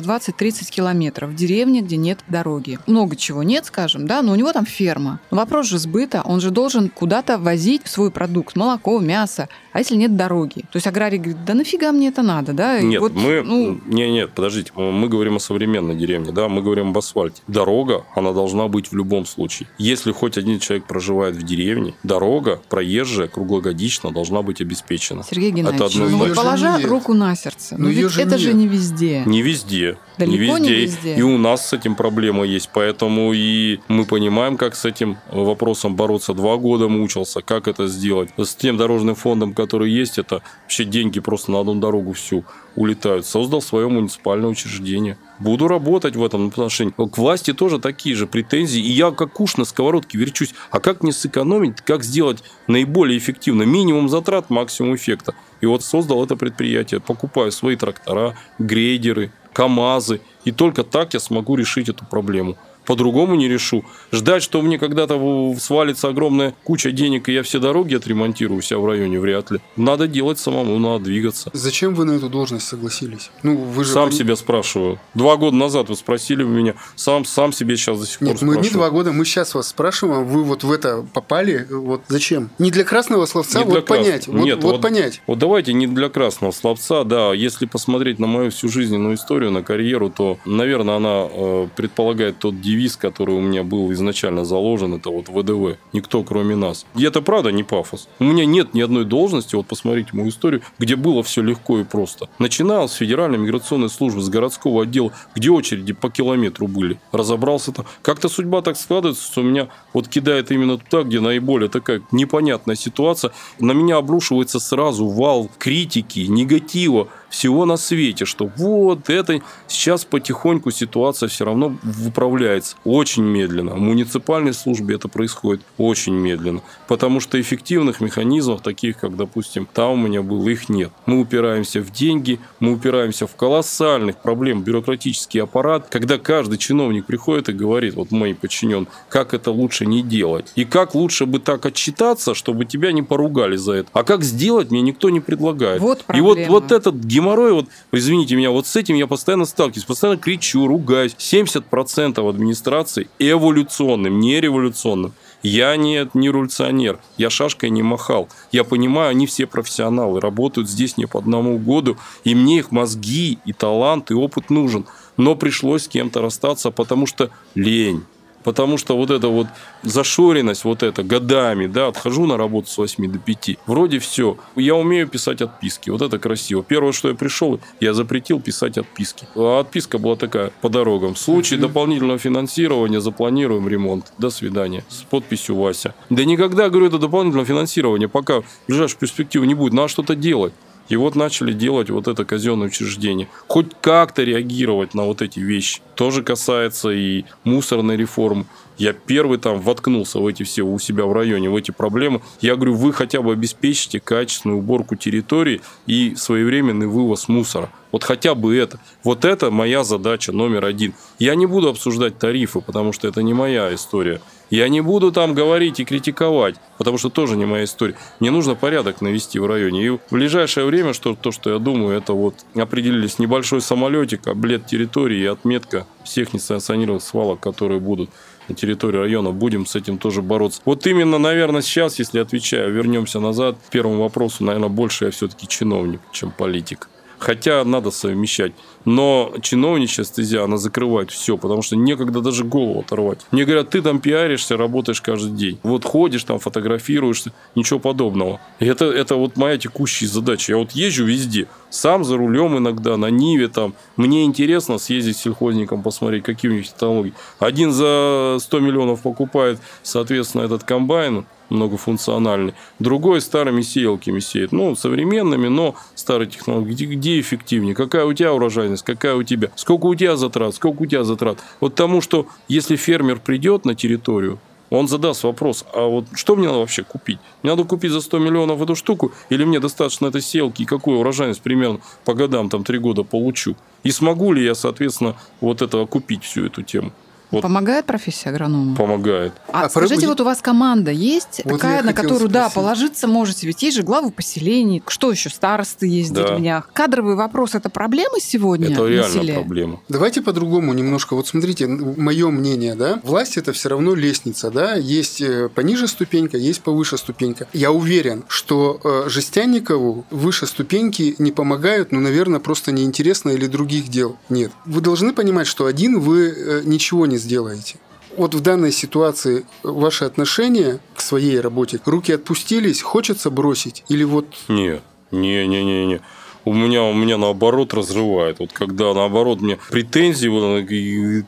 20-30 0.00 0.68
километров 0.68 1.30
в 1.30 1.36
деревне, 1.36 1.80
где 1.80 1.96
нет 1.96 2.18
дороги. 2.26 2.80
Много 2.88 3.14
чего 3.14 3.44
нет, 3.44 3.66
скажем, 3.66 4.08
да, 4.08 4.20
но 4.22 4.32
у 4.32 4.34
него 4.34 4.52
там 4.52 4.66
ферма. 4.66 5.20
Но 5.30 5.36
вопрос 5.36 5.68
же 5.68 5.78
сбыта, 5.78 6.22
он 6.24 6.40
же 6.40 6.50
должен 6.50 6.88
куда-то 6.88 7.38
возить 7.38 7.86
свой 7.86 8.10
продукт, 8.10 8.56
молоко, 8.56 8.98
мясо, 8.98 9.48
а 9.72 9.78
если 9.78 9.94
нет 9.94 10.16
дороги? 10.16 10.62
То 10.72 10.76
есть 10.76 10.88
аграрий 10.88 11.18
говорит, 11.18 11.44
да 11.44 11.54
нафига 11.54 11.92
мне 11.92 12.08
это 12.08 12.22
надо, 12.22 12.52
да? 12.52 12.78
И 12.78 12.84
нет, 12.84 13.00
вот, 13.00 13.14
мы... 13.14 13.42
Ну... 13.42 13.80
Не, 13.86 14.10
нет, 14.10 14.32
подождите, 14.32 14.72
мы 14.74 15.08
говорим 15.08 15.36
о 15.36 15.38
современной 15.38 15.94
деревне, 15.94 16.32
да, 16.32 16.48
мы 16.48 16.62
говорим 16.62 16.88
об 16.88 16.98
асфальте. 16.98 17.42
Дорога, 17.46 18.04
она 18.16 18.32
должна 18.32 18.66
быть 18.66 18.90
в 18.90 18.96
любом 18.96 19.24
случае. 19.24 19.68
Если 19.78 20.10
хоть 20.10 20.36
один 20.36 20.58
человек 20.58 20.84
проживает 20.86 21.36
в 21.36 21.44
деревне, 21.44 21.94
дорога 22.02 22.60
проезжая 22.68 23.28
круглогодично 23.28 24.10
должна 24.10 24.42
быть 24.42 24.60
обеспечена. 24.60 25.22
Сергей 25.22 25.52
Геннадьевич, 25.52 25.91
это 26.00 26.04
одно 26.06 26.26
ну, 26.26 26.34
положа 26.34 26.78
нет. 26.78 26.86
руку 26.86 27.14
на 27.14 27.34
сердце, 27.36 27.76
но, 27.76 27.84
но 27.84 27.90
ведь 27.90 28.10
же 28.10 28.20
это 28.20 28.32
нет. 28.32 28.40
же 28.40 28.52
не 28.52 28.66
везде. 28.66 29.22
Не 29.26 29.42
везде. 29.42 29.98
Далеко 30.18 30.58
не 30.58 30.68
везде. 30.68 30.76
не 30.76 30.80
везде. 30.82 31.14
И 31.16 31.22
у 31.22 31.38
нас 31.38 31.68
с 31.68 31.72
этим 31.72 31.94
проблема 31.94 32.44
есть. 32.44 32.70
Поэтому 32.72 33.32
и 33.32 33.80
мы 33.88 34.04
понимаем, 34.04 34.56
как 34.56 34.74
с 34.74 34.84
этим 34.84 35.18
вопросом 35.30 35.96
бороться. 35.96 36.34
Два 36.34 36.56
года 36.56 36.88
мучился, 36.88 37.40
как 37.42 37.68
это 37.68 37.86
сделать. 37.86 38.30
С 38.36 38.54
тем 38.54 38.76
дорожным 38.76 39.14
фондом, 39.14 39.54
который 39.54 39.90
есть, 39.90 40.18
это 40.18 40.42
вообще 40.62 40.84
деньги 40.84 41.20
просто 41.20 41.50
на 41.50 41.60
одну 41.60 41.74
дорогу 41.74 42.12
всю 42.12 42.44
улетают. 42.76 43.26
Создал 43.26 43.60
свое 43.62 43.88
муниципальное 43.88 44.48
учреждение. 44.48 45.18
Буду 45.42 45.66
работать 45.66 46.14
в 46.14 46.24
этом 46.24 46.46
отношении. 46.48 46.92
К 46.92 47.18
власти 47.18 47.52
тоже 47.52 47.80
такие 47.80 48.14
же 48.14 48.28
претензии. 48.28 48.80
И 48.80 48.92
я 48.92 49.10
как 49.10 49.40
уж 49.40 49.56
на 49.56 49.64
сковородке 49.64 50.16
верчусь. 50.16 50.54
А 50.70 50.78
как 50.78 51.02
не 51.02 51.10
сэкономить, 51.10 51.80
как 51.80 52.04
сделать 52.04 52.44
наиболее 52.68 53.18
эффективно? 53.18 53.64
Минимум 53.64 54.08
затрат, 54.08 54.50
максимум 54.50 54.94
эффекта. 54.94 55.34
И 55.60 55.66
вот 55.66 55.82
создал 55.82 56.22
это 56.22 56.36
предприятие. 56.36 57.00
Покупаю 57.00 57.50
свои 57.50 57.74
трактора, 57.74 58.36
грейдеры, 58.60 59.32
КАМАЗы. 59.52 60.20
И 60.44 60.52
только 60.52 60.84
так 60.84 61.12
я 61.12 61.18
смогу 61.18 61.56
решить 61.56 61.88
эту 61.88 62.04
проблему 62.04 62.56
по-другому 62.84 63.34
не 63.34 63.48
решу. 63.48 63.84
Ждать, 64.12 64.42
что 64.42 64.62
мне 64.62 64.78
когда-то 64.78 65.54
свалится 65.60 66.08
огромная 66.08 66.54
куча 66.64 66.92
денег, 66.92 67.28
и 67.28 67.32
я 67.32 67.42
все 67.42 67.58
дороги 67.58 67.94
отремонтирую 67.94 68.58
у 68.58 68.62
себя 68.62 68.78
в 68.78 68.86
районе, 68.86 69.20
вряд 69.20 69.50
ли. 69.50 69.60
Надо 69.76 70.06
делать 70.06 70.38
самому, 70.38 70.78
надо 70.78 71.04
двигаться. 71.04 71.50
Зачем 71.52 71.94
вы 71.94 72.04
на 72.04 72.12
эту 72.12 72.28
должность 72.28 72.66
согласились? 72.66 73.30
Ну, 73.42 73.56
вы 73.56 73.84
же... 73.84 73.92
Сам 73.92 74.08
пон... 74.08 74.12
себя 74.12 74.36
спрашиваю. 74.36 74.98
Два 75.14 75.36
года 75.36 75.56
назад 75.56 75.88
вы 75.88 75.96
спросили 75.96 76.42
у 76.42 76.48
меня, 76.48 76.74
сам, 76.96 77.24
сам 77.24 77.52
себе 77.52 77.76
сейчас 77.76 78.00
до 78.00 78.06
сих 78.06 78.18
пор 78.18 78.28
Нет, 78.28 78.36
спрашиваю. 78.38 78.58
мы 78.58 78.64
не 78.64 78.70
два 78.70 78.90
года, 78.90 79.12
мы 79.12 79.24
сейчас 79.24 79.54
вас 79.54 79.68
спрашиваем, 79.68 80.20
а 80.20 80.24
вы 80.24 80.44
вот 80.44 80.64
в 80.64 80.72
это 80.72 81.06
попали, 81.12 81.66
вот 81.70 82.02
зачем? 82.08 82.50
Не 82.58 82.70
для 82.70 82.84
красного 82.84 83.26
словца, 83.26 83.60
не 83.60 83.64
вот 83.64 83.86
понять. 83.86 84.26
Вот, 84.26 84.42
Нет, 84.42 84.62
вот, 84.62 84.72
вот 84.72 84.82
понять. 84.82 85.22
Вот 85.26 85.38
давайте 85.38 85.72
не 85.72 85.86
для 85.86 86.08
красного 86.08 86.52
словца, 86.52 87.04
да, 87.04 87.32
если 87.32 87.66
посмотреть 87.66 88.18
на 88.18 88.26
мою 88.26 88.50
всю 88.50 88.68
жизненную 88.68 89.16
историю, 89.16 89.50
на 89.50 89.62
карьеру, 89.62 90.10
то, 90.10 90.38
наверное, 90.44 90.96
она 90.96 91.28
э, 91.30 91.68
предполагает 91.76 92.38
тот 92.38 92.60
девиз, 92.72 92.96
который 92.96 93.34
у 93.34 93.40
меня 93.40 93.64
был 93.64 93.92
изначально 93.92 94.44
заложен, 94.44 94.94
это 94.94 95.10
вот 95.10 95.28
ВДВ. 95.28 95.78
Никто, 95.92 96.22
кроме 96.22 96.56
нас. 96.56 96.86
И 96.96 97.04
это 97.04 97.20
правда 97.20 97.52
не 97.52 97.64
пафос. 97.64 98.08
У 98.18 98.24
меня 98.24 98.46
нет 98.46 98.72
ни 98.72 98.80
одной 98.80 99.04
должности, 99.04 99.54
вот 99.54 99.66
посмотрите 99.66 100.10
мою 100.12 100.30
историю, 100.30 100.62
где 100.78 100.96
было 100.96 101.22
все 101.22 101.42
легко 101.42 101.80
и 101.80 101.84
просто. 101.84 102.28
Начинал 102.38 102.88
с 102.88 102.94
Федеральной 102.94 103.38
миграционной 103.38 103.90
службы, 103.90 104.22
с 104.22 104.30
городского 104.30 104.84
отдела, 104.84 105.12
где 105.34 105.50
очереди 105.50 105.92
по 105.92 106.08
километру 106.08 106.66
были. 106.66 106.98
Разобрался 107.12 107.72
там. 107.72 107.84
Как-то 108.00 108.30
судьба 108.30 108.62
так 108.62 108.78
складывается, 108.78 109.22
что 109.22 109.42
меня 109.42 109.68
вот 109.92 110.08
кидает 110.08 110.50
именно 110.50 110.78
туда, 110.78 111.02
где 111.02 111.20
наиболее 111.20 111.68
такая 111.68 112.00
непонятная 112.10 112.76
ситуация. 112.76 113.32
На 113.58 113.72
меня 113.72 113.98
обрушивается 113.98 114.60
сразу 114.60 115.06
вал 115.08 115.50
критики, 115.58 116.20
негатива 116.20 117.08
всего 117.32 117.64
на 117.64 117.76
свете, 117.76 118.26
что 118.26 118.50
вот 118.56 119.08
это 119.08 119.40
сейчас 119.66 120.04
потихоньку 120.04 120.70
ситуация 120.70 121.28
все 121.28 121.44
равно 121.44 121.76
управляется 122.06 122.76
очень 122.84 123.24
медленно. 123.24 123.72
В 123.72 123.80
муниципальной 123.80 124.52
службе 124.52 124.96
это 124.96 125.08
происходит 125.08 125.62
очень 125.78 126.14
медленно, 126.14 126.60
потому 126.88 127.20
что 127.20 127.40
эффективных 127.40 128.00
механизмов, 128.00 128.60
таких 128.60 128.98
как, 128.98 129.16
допустим, 129.16 129.66
там 129.72 129.92
у 129.92 129.96
меня 129.96 130.22
было, 130.22 130.46
их 130.48 130.68
нет. 130.68 130.92
Мы 131.06 131.20
упираемся 131.20 131.80
в 131.80 131.90
деньги, 131.90 132.38
мы 132.60 132.72
упираемся 132.72 133.26
в 133.26 133.34
колоссальных 133.34 134.18
проблем 134.18 134.62
бюрократический 134.62 135.40
аппарат, 135.42 135.88
когда 135.88 136.18
каждый 136.18 136.58
чиновник 136.58 137.06
приходит 137.06 137.48
и 137.48 137.52
говорит, 137.52 137.94
вот 137.94 138.10
мой 138.10 138.34
подчинен, 138.34 138.86
как 139.08 139.32
это 139.32 139.50
лучше 139.50 139.86
не 139.86 140.02
делать, 140.02 140.52
и 140.54 140.66
как 140.66 140.94
лучше 140.94 141.24
бы 141.24 141.38
так 141.38 141.64
отчитаться, 141.64 142.34
чтобы 142.34 142.66
тебя 142.66 142.92
не 142.92 143.02
поругали 143.02 143.56
за 143.56 143.72
это. 143.72 143.88
А 143.94 144.04
как 144.04 144.22
сделать, 144.22 144.70
мне 144.70 144.82
никто 144.82 145.08
не 145.08 145.20
предлагает. 145.20 145.80
Вот 145.80 146.04
и 146.14 146.20
вот, 146.20 146.38
вот 146.46 146.72
этот 146.72 146.96
геморрой, 146.96 147.21
вот, 147.22 147.68
извините 147.92 148.36
меня, 148.36 148.50
вот 148.50 148.66
с 148.66 148.76
этим 148.76 148.94
я 148.96 149.06
постоянно 149.06 149.44
сталкиваюсь, 149.44 149.84
постоянно 149.84 150.18
кричу, 150.18 150.66
ругаюсь. 150.66 151.14
70% 151.18 152.28
администрации 152.28 153.08
эволюционным, 153.18 154.20
не 154.20 154.40
революционным. 154.40 155.12
Я 155.42 155.76
не, 155.76 156.08
не 156.14 156.28
революционер, 156.28 157.00
я 157.18 157.28
шашкой 157.28 157.70
не 157.70 157.82
махал. 157.82 158.28
Я 158.52 158.62
понимаю, 158.62 159.10
они 159.10 159.26
все 159.26 159.46
профессионалы, 159.46 160.20
работают 160.20 160.68
здесь 160.68 160.96
не 160.96 161.06
по 161.06 161.18
одному 161.18 161.58
году, 161.58 161.96
и 162.22 162.34
мне 162.34 162.58
их 162.58 162.70
мозги, 162.70 163.38
и 163.44 163.52
талант, 163.52 164.10
и 164.10 164.14
опыт 164.14 164.50
нужен. 164.50 164.86
Но 165.16 165.34
пришлось 165.34 165.84
с 165.84 165.88
кем-то 165.88 166.20
расстаться, 166.20 166.70
потому 166.70 167.06
что 167.06 167.30
лень. 167.54 168.04
Потому 168.44 168.78
что 168.78 168.96
вот 168.96 169.10
эта 169.10 169.28
вот 169.28 169.46
зашоренность, 169.82 170.64
вот 170.64 170.82
это 170.82 171.02
годами, 171.02 171.66
да, 171.66 171.88
отхожу 171.88 172.26
на 172.26 172.36
работу 172.36 172.68
с 172.68 172.78
8 172.78 173.10
до 173.12 173.18
5. 173.18 173.58
Вроде 173.66 173.98
все. 173.98 174.36
Я 174.56 174.74
умею 174.74 175.08
писать 175.08 175.42
отписки. 175.42 175.90
Вот 175.90 176.02
это 176.02 176.18
красиво. 176.18 176.62
Первое, 176.62 176.92
что 176.92 177.08
я 177.08 177.14
пришел, 177.14 177.60
я 177.80 177.94
запретил 177.94 178.40
писать 178.40 178.78
отписки. 178.78 179.26
А 179.34 179.60
отписка 179.60 179.98
была 179.98 180.16
такая 180.16 180.52
по 180.60 180.68
дорогам. 180.68 181.14
В 181.14 181.18
случае 181.18 181.58
mm-hmm. 181.58 181.62
дополнительного 181.62 182.18
финансирования 182.18 183.00
запланируем 183.00 183.68
ремонт. 183.68 184.12
До 184.18 184.30
свидания. 184.30 184.84
С 184.88 185.02
подписью 185.02 185.56
Вася. 185.56 185.94
Да 186.10 186.24
никогда, 186.24 186.68
говорю, 186.68 186.86
это 186.86 186.98
дополнительное 186.98 187.44
финансирование, 187.44 188.08
пока 188.08 188.40
в 188.40 188.44
ближайшую 188.68 189.00
перспективу 189.00 189.44
не 189.44 189.54
будет. 189.54 189.72
Надо 189.72 189.88
что-то 189.88 190.14
делать. 190.14 190.52
И 190.92 190.96
вот 190.96 191.14
начали 191.14 191.54
делать 191.54 191.88
вот 191.88 192.06
это 192.06 192.26
казенное 192.26 192.66
учреждение. 192.66 193.26
Хоть 193.48 193.68
как-то 193.80 194.24
реагировать 194.24 194.92
на 194.92 195.04
вот 195.04 195.22
эти 195.22 195.38
вещи. 195.40 195.80
Тоже 195.94 196.22
касается 196.22 196.90
и 196.90 197.24
мусорной 197.44 197.96
реформы. 197.96 198.44
Я 198.78 198.92
первый 198.92 199.38
там 199.38 199.60
воткнулся 199.60 200.18
в 200.18 200.26
эти 200.26 200.42
все 200.42 200.62
у 200.62 200.78
себя 200.78 201.04
в 201.04 201.12
районе, 201.12 201.50
в 201.50 201.56
эти 201.56 201.70
проблемы. 201.70 202.22
Я 202.40 202.56
говорю, 202.56 202.74
вы 202.74 202.92
хотя 202.92 203.22
бы 203.22 203.32
обеспечите 203.32 204.00
качественную 204.00 204.58
уборку 204.58 204.96
территории 204.96 205.60
и 205.86 206.14
своевременный 206.16 206.86
вывоз 206.86 207.28
мусора. 207.28 207.70
Вот 207.92 208.04
хотя 208.04 208.34
бы 208.34 208.56
это. 208.56 208.80
Вот 209.04 209.24
это 209.24 209.50
моя 209.50 209.84
задача 209.84 210.32
номер 210.32 210.64
один. 210.64 210.94
Я 211.18 211.34
не 211.34 211.46
буду 211.46 211.68
обсуждать 211.68 212.18
тарифы, 212.18 212.60
потому 212.60 212.92
что 212.92 213.06
это 213.06 213.22
не 213.22 213.34
моя 213.34 213.72
история. 213.74 214.20
Я 214.50 214.68
не 214.68 214.82
буду 214.82 215.12
там 215.12 215.32
говорить 215.32 215.80
и 215.80 215.84
критиковать, 215.84 216.56
потому 216.76 216.98
что 216.98 217.08
тоже 217.08 217.36
не 217.36 217.46
моя 217.46 217.64
история. 217.64 217.94
Мне 218.20 218.30
нужно 218.30 218.54
порядок 218.54 219.00
навести 219.00 219.38
в 219.38 219.46
районе. 219.46 219.86
И 219.86 219.88
в 219.90 220.00
ближайшее 220.10 220.66
время, 220.66 220.92
что, 220.92 221.14
то, 221.14 221.32
что 221.32 221.50
я 221.52 221.58
думаю, 221.58 221.96
это 221.96 222.12
вот 222.12 222.34
определились 222.54 223.18
небольшой 223.18 223.62
самолетик, 223.62 224.26
облет 224.26 224.66
территории 224.66 225.20
и 225.20 225.26
отметка 225.26 225.86
всех 226.04 226.34
несанкционированных 226.34 227.02
свалок, 227.02 227.40
которые 227.40 227.80
будут. 227.80 228.10
На 228.48 228.54
территории 228.54 228.98
района. 228.98 229.30
Будем 229.30 229.66
с 229.66 229.76
этим 229.76 229.98
тоже 229.98 230.22
бороться. 230.22 230.60
Вот 230.64 230.86
именно, 230.86 231.18
наверное, 231.18 231.62
сейчас, 231.62 231.98
если 231.98 232.18
отвечаю, 232.18 232.72
вернемся 232.72 233.20
назад, 233.20 233.56
к 233.66 233.70
первому 233.70 234.02
вопросу, 234.02 234.44
наверное, 234.44 234.68
больше 234.68 235.06
я 235.06 235.10
все-таки 235.10 235.46
чиновник, 235.48 236.00
чем 236.12 236.30
политик. 236.30 236.88
Хотя 237.22 237.62
надо 237.62 237.92
совмещать. 237.92 238.52
Но 238.84 239.32
чиновничья 239.42 240.02
стезя, 240.02 240.42
она 240.42 240.56
закрывает 240.56 241.12
все, 241.12 241.38
потому 241.38 241.62
что 241.62 241.76
некогда 241.76 242.20
даже 242.20 242.42
голову 242.42 242.80
оторвать. 242.80 243.20
Мне 243.30 243.44
говорят, 243.44 243.70
ты 243.70 243.80
там 243.80 244.00
пиаришься, 244.00 244.56
работаешь 244.56 245.00
каждый 245.00 245.30
день. 245.30 245.60
Вот 245.62 245.84
ходишь 245.84 246.24
там, 246.24 246.40
фотографируешься, 246.40 247.32
ничего 247.54 247.78
подобного. 247.78 248.40
И 248.58 248.66
это, 248.66 248.86
это 248.86 249.14
вот 249.14 249.36
моя 249.36 249.56
текущая 249.56 250.08
задача. 250.08 250.50
Я 250.54 250.58
вот 250.58 250.72
езжу 250.72 251.04
везде, 251.04 251.46
сам 251.70 252.02
за 252.02 252.16
рулем 252.16 252.58
иногда, 252.58 252.96
на 252.96 253.06
Ниве 253.06 253.46
там. 253.46 253.74
Мне 253.96 254.24
интересно 254.24 254.78
съездить 254.78 255.16
сельхозником, 255.16 255.84
посмотреть, 255.84 256.24
какие 256.24 256.50
у 256.50 256.54
них 256.54 256.66
технологии. 256.66 257.14
Один 257.38 257.70
за 257.70 258.38
100 258.40 258.58
миллионов 258.58 259.02
покупает, 259.02 259.60
соответственно, 259.84 260.42
этот 260.42 260.64
комбайн, 260.64 261.24
многофункциональный. 261.52 262.54
Другой 262.78 263.20
старыми 263.20 263.62
сеялками 263.62 264.20
сеет. 264.20 264.52
Ну, 264.52 264.74
современными, 264.74 265.48
но 265.48 265.74
старые 265.94 266.28
технологии. 266.28 266.72
Где, 266.72 266.86
где 266.86 267.20
эффективнее? 267.20 267.74
Какая 267.74 268.04
у 268.04 268.12
тебя 268.12 268.32
урожайность? 268.32 268.82
Какая 268.82 269.14
у 269.14 269.22
тебя? 269.22 269.50
Сколько 269.56 269.86
у 269.86 269.94
тебя 269.94 270.16
затрат? 270.16 270.54
Сколько 270.54 270.82
у 270.82 270.86
тебя 270.86 271.04
затрат? 271.04 271.38
Вот 271.60 271.74
тому, 271.74 272.00
что 272.00 272.26
если 272.48 272.76
фермер 272.76 273.20
придет 273.20 273.64
на 273.64 273.74
территорию, 273.74 274.38
он 274.70 274.88
задаст 274.88 275.22
вопрос, 275.24 275.66
а 275.74 275.86
вот 275.86 276.06
что 276.14 276.34
мне 276.34 276.46
надо 276.46 276.60
вообще 276.60 276.82
купить? 276.82 277.18
Мне 277.42 277.52
надо 277.52 277.64
купить 277.64 277.92
за 277.92 278.00
100 278.00 278.18
миллионов 278.20 278.62
эту 278.62 278.74
штуку, 278.74 279.12
или 279.28 279.44
мне 279.44 279.60
достаточно 279.60 280.06
этой 280.06 280.22
селки, 280.22 280.62
и 280.62 280.66
какую 280.66 280.98
урожайность 280.98 281.42
примерно 281.42 281.80
по 282.06 282.14
годам, 282.14 282.48
там, 282.48 282.64
3 282.64 282.78
года 282.78 283.02
получу? 283.02 283.54
И 283.82 283.90
смогу 283.90 284.32
ли 284.32 284.42
я, 284.42 284.54
соответственно, 284.54 285.14
вот 285.42 285.60
этого 285.60 285.84
купить 285.84 286.24
всю 286.24 286.46
эту 286.46 286.62
тему? 286.62 286.90
Вот. 287.32 287.42
Помогает 287.42 287.86
профессия 287.86 288.28
агронома? 288.28 288.76
Помогает. 288.76 289.32
А, 289.48 289.64
а 289.64 289.70
скажите, 289.70 290.06
вот 290.06 290.20
у 290.20 290.24
вас 290.24 290.40
команда 290.42 290.90
есть 290.90 291.40
вот 291.44 291.60
такая, 291.60 291.82
на 291.82 291.94
которую, 291.94 292.28
спросить. 292.28 292.32
да, 292.32 292.50
положиться 292.50 293.08
можете? 293.08 293.46
Ведь 293.46 293.62
есть 293.62 293.76
же 293.76 293.82
главы 293.82 294.10
поселений, 294.10 294.82
что 294.86 295.10
еще, 295.10 295.30
старосты 295.30 295.86
есть 295.86 296.12
да. 296.12 296.22
в 296.22 296.26
деревнях. 296.26 296.70
Кадровый 296.74 297.16
вопрос– 297.16 297.54
это 297.54 297.70
проблема 297.70 298.20
сегодня 298.20 298.70
Это 298.70 298.86
реально 298.86 299.08
селе? 299.08 299.34
проблема. 299.34 299.80
Давайте 299.88 300.20
по-другому 300.20 300.74
немножко. 300.74 301.16
Вот 301.16 301.26
смотрите, 301.26 301.66
мое 301.66 302.28
мнение, 302.30 302.74
да, 302.74 303.00
власть– 303.02 303.36
это 303.38 303.52
все 303.52 303.70
равно 303.70 303.94
лестница, 303.94 304.50
да, 304.50 304.74
есть 304.74 305.22
э, 305.22 305.48
пониже 305.48 305.88
ступенька, 305.88 306.36
есть 306.36 306.60
повыше 306.60 306.98
ступенька. 306.98 307.48
Я 307.54 307.72
уверен, 307.72 308.24
что 308.28 308.78
э, 308.84 309.08
Жестянникову 309.08 310.04
выше 310.10 310.46
ступеньки 310.46 311.14
не 311.18 311.32
помогают, 311.32 311.92
ну, 311.92 312.00
наверное, 312.00 312.40
просто 312.40 312.72
неинтересно 312.72 313.30
или 313.30 313.46
других 313.46 313.88
дел 313.88 314.18
нет. 314.28 314.52
Вы 314.66 314.82
должны 314.82 315.14
понимать, 315.14 315.46
что 315.46 315.64
один 315.64 315.98
вы 315.98 316.28
э, 316.28 316.60
ничего 316.64 317.06
не 317.06 317.18
сделаете. 317.22 317.76
Вот 318.16 318.34
в 318.34 318.40
данной 318.40 318.72
ситуации 318.72 319.46
ваши 319.62 320.04
отношения 320.04 320.80
к 320.94 321.00
своей 321.00 321.40
работе, 321.40 321.80
руки 321.86 322.12
отпустились, 322.12 322.82
хочется 322.82 323.30
бросить 323.30 323.84
или 323.88 324.04
вот... 324.04 324.26
Нет, 324.48 324.82
не, 325.10 325.46
не, 325.46 325.64
не, 325.64 325.86
не. 325.86 326.00
У 326.44 326.52
меня, 326.52 326.82
у 326.82 326.92
меня 326.92 327.18
наоборот 327.18 327.72
разрывает. 327.72 328.40
Вот 328.40 328.52
когда 328.52 328.92
наоборот 328.92 329.40
мне 329.40 329.58
претензий, 329.70 330.28
вот, 330.28 330.66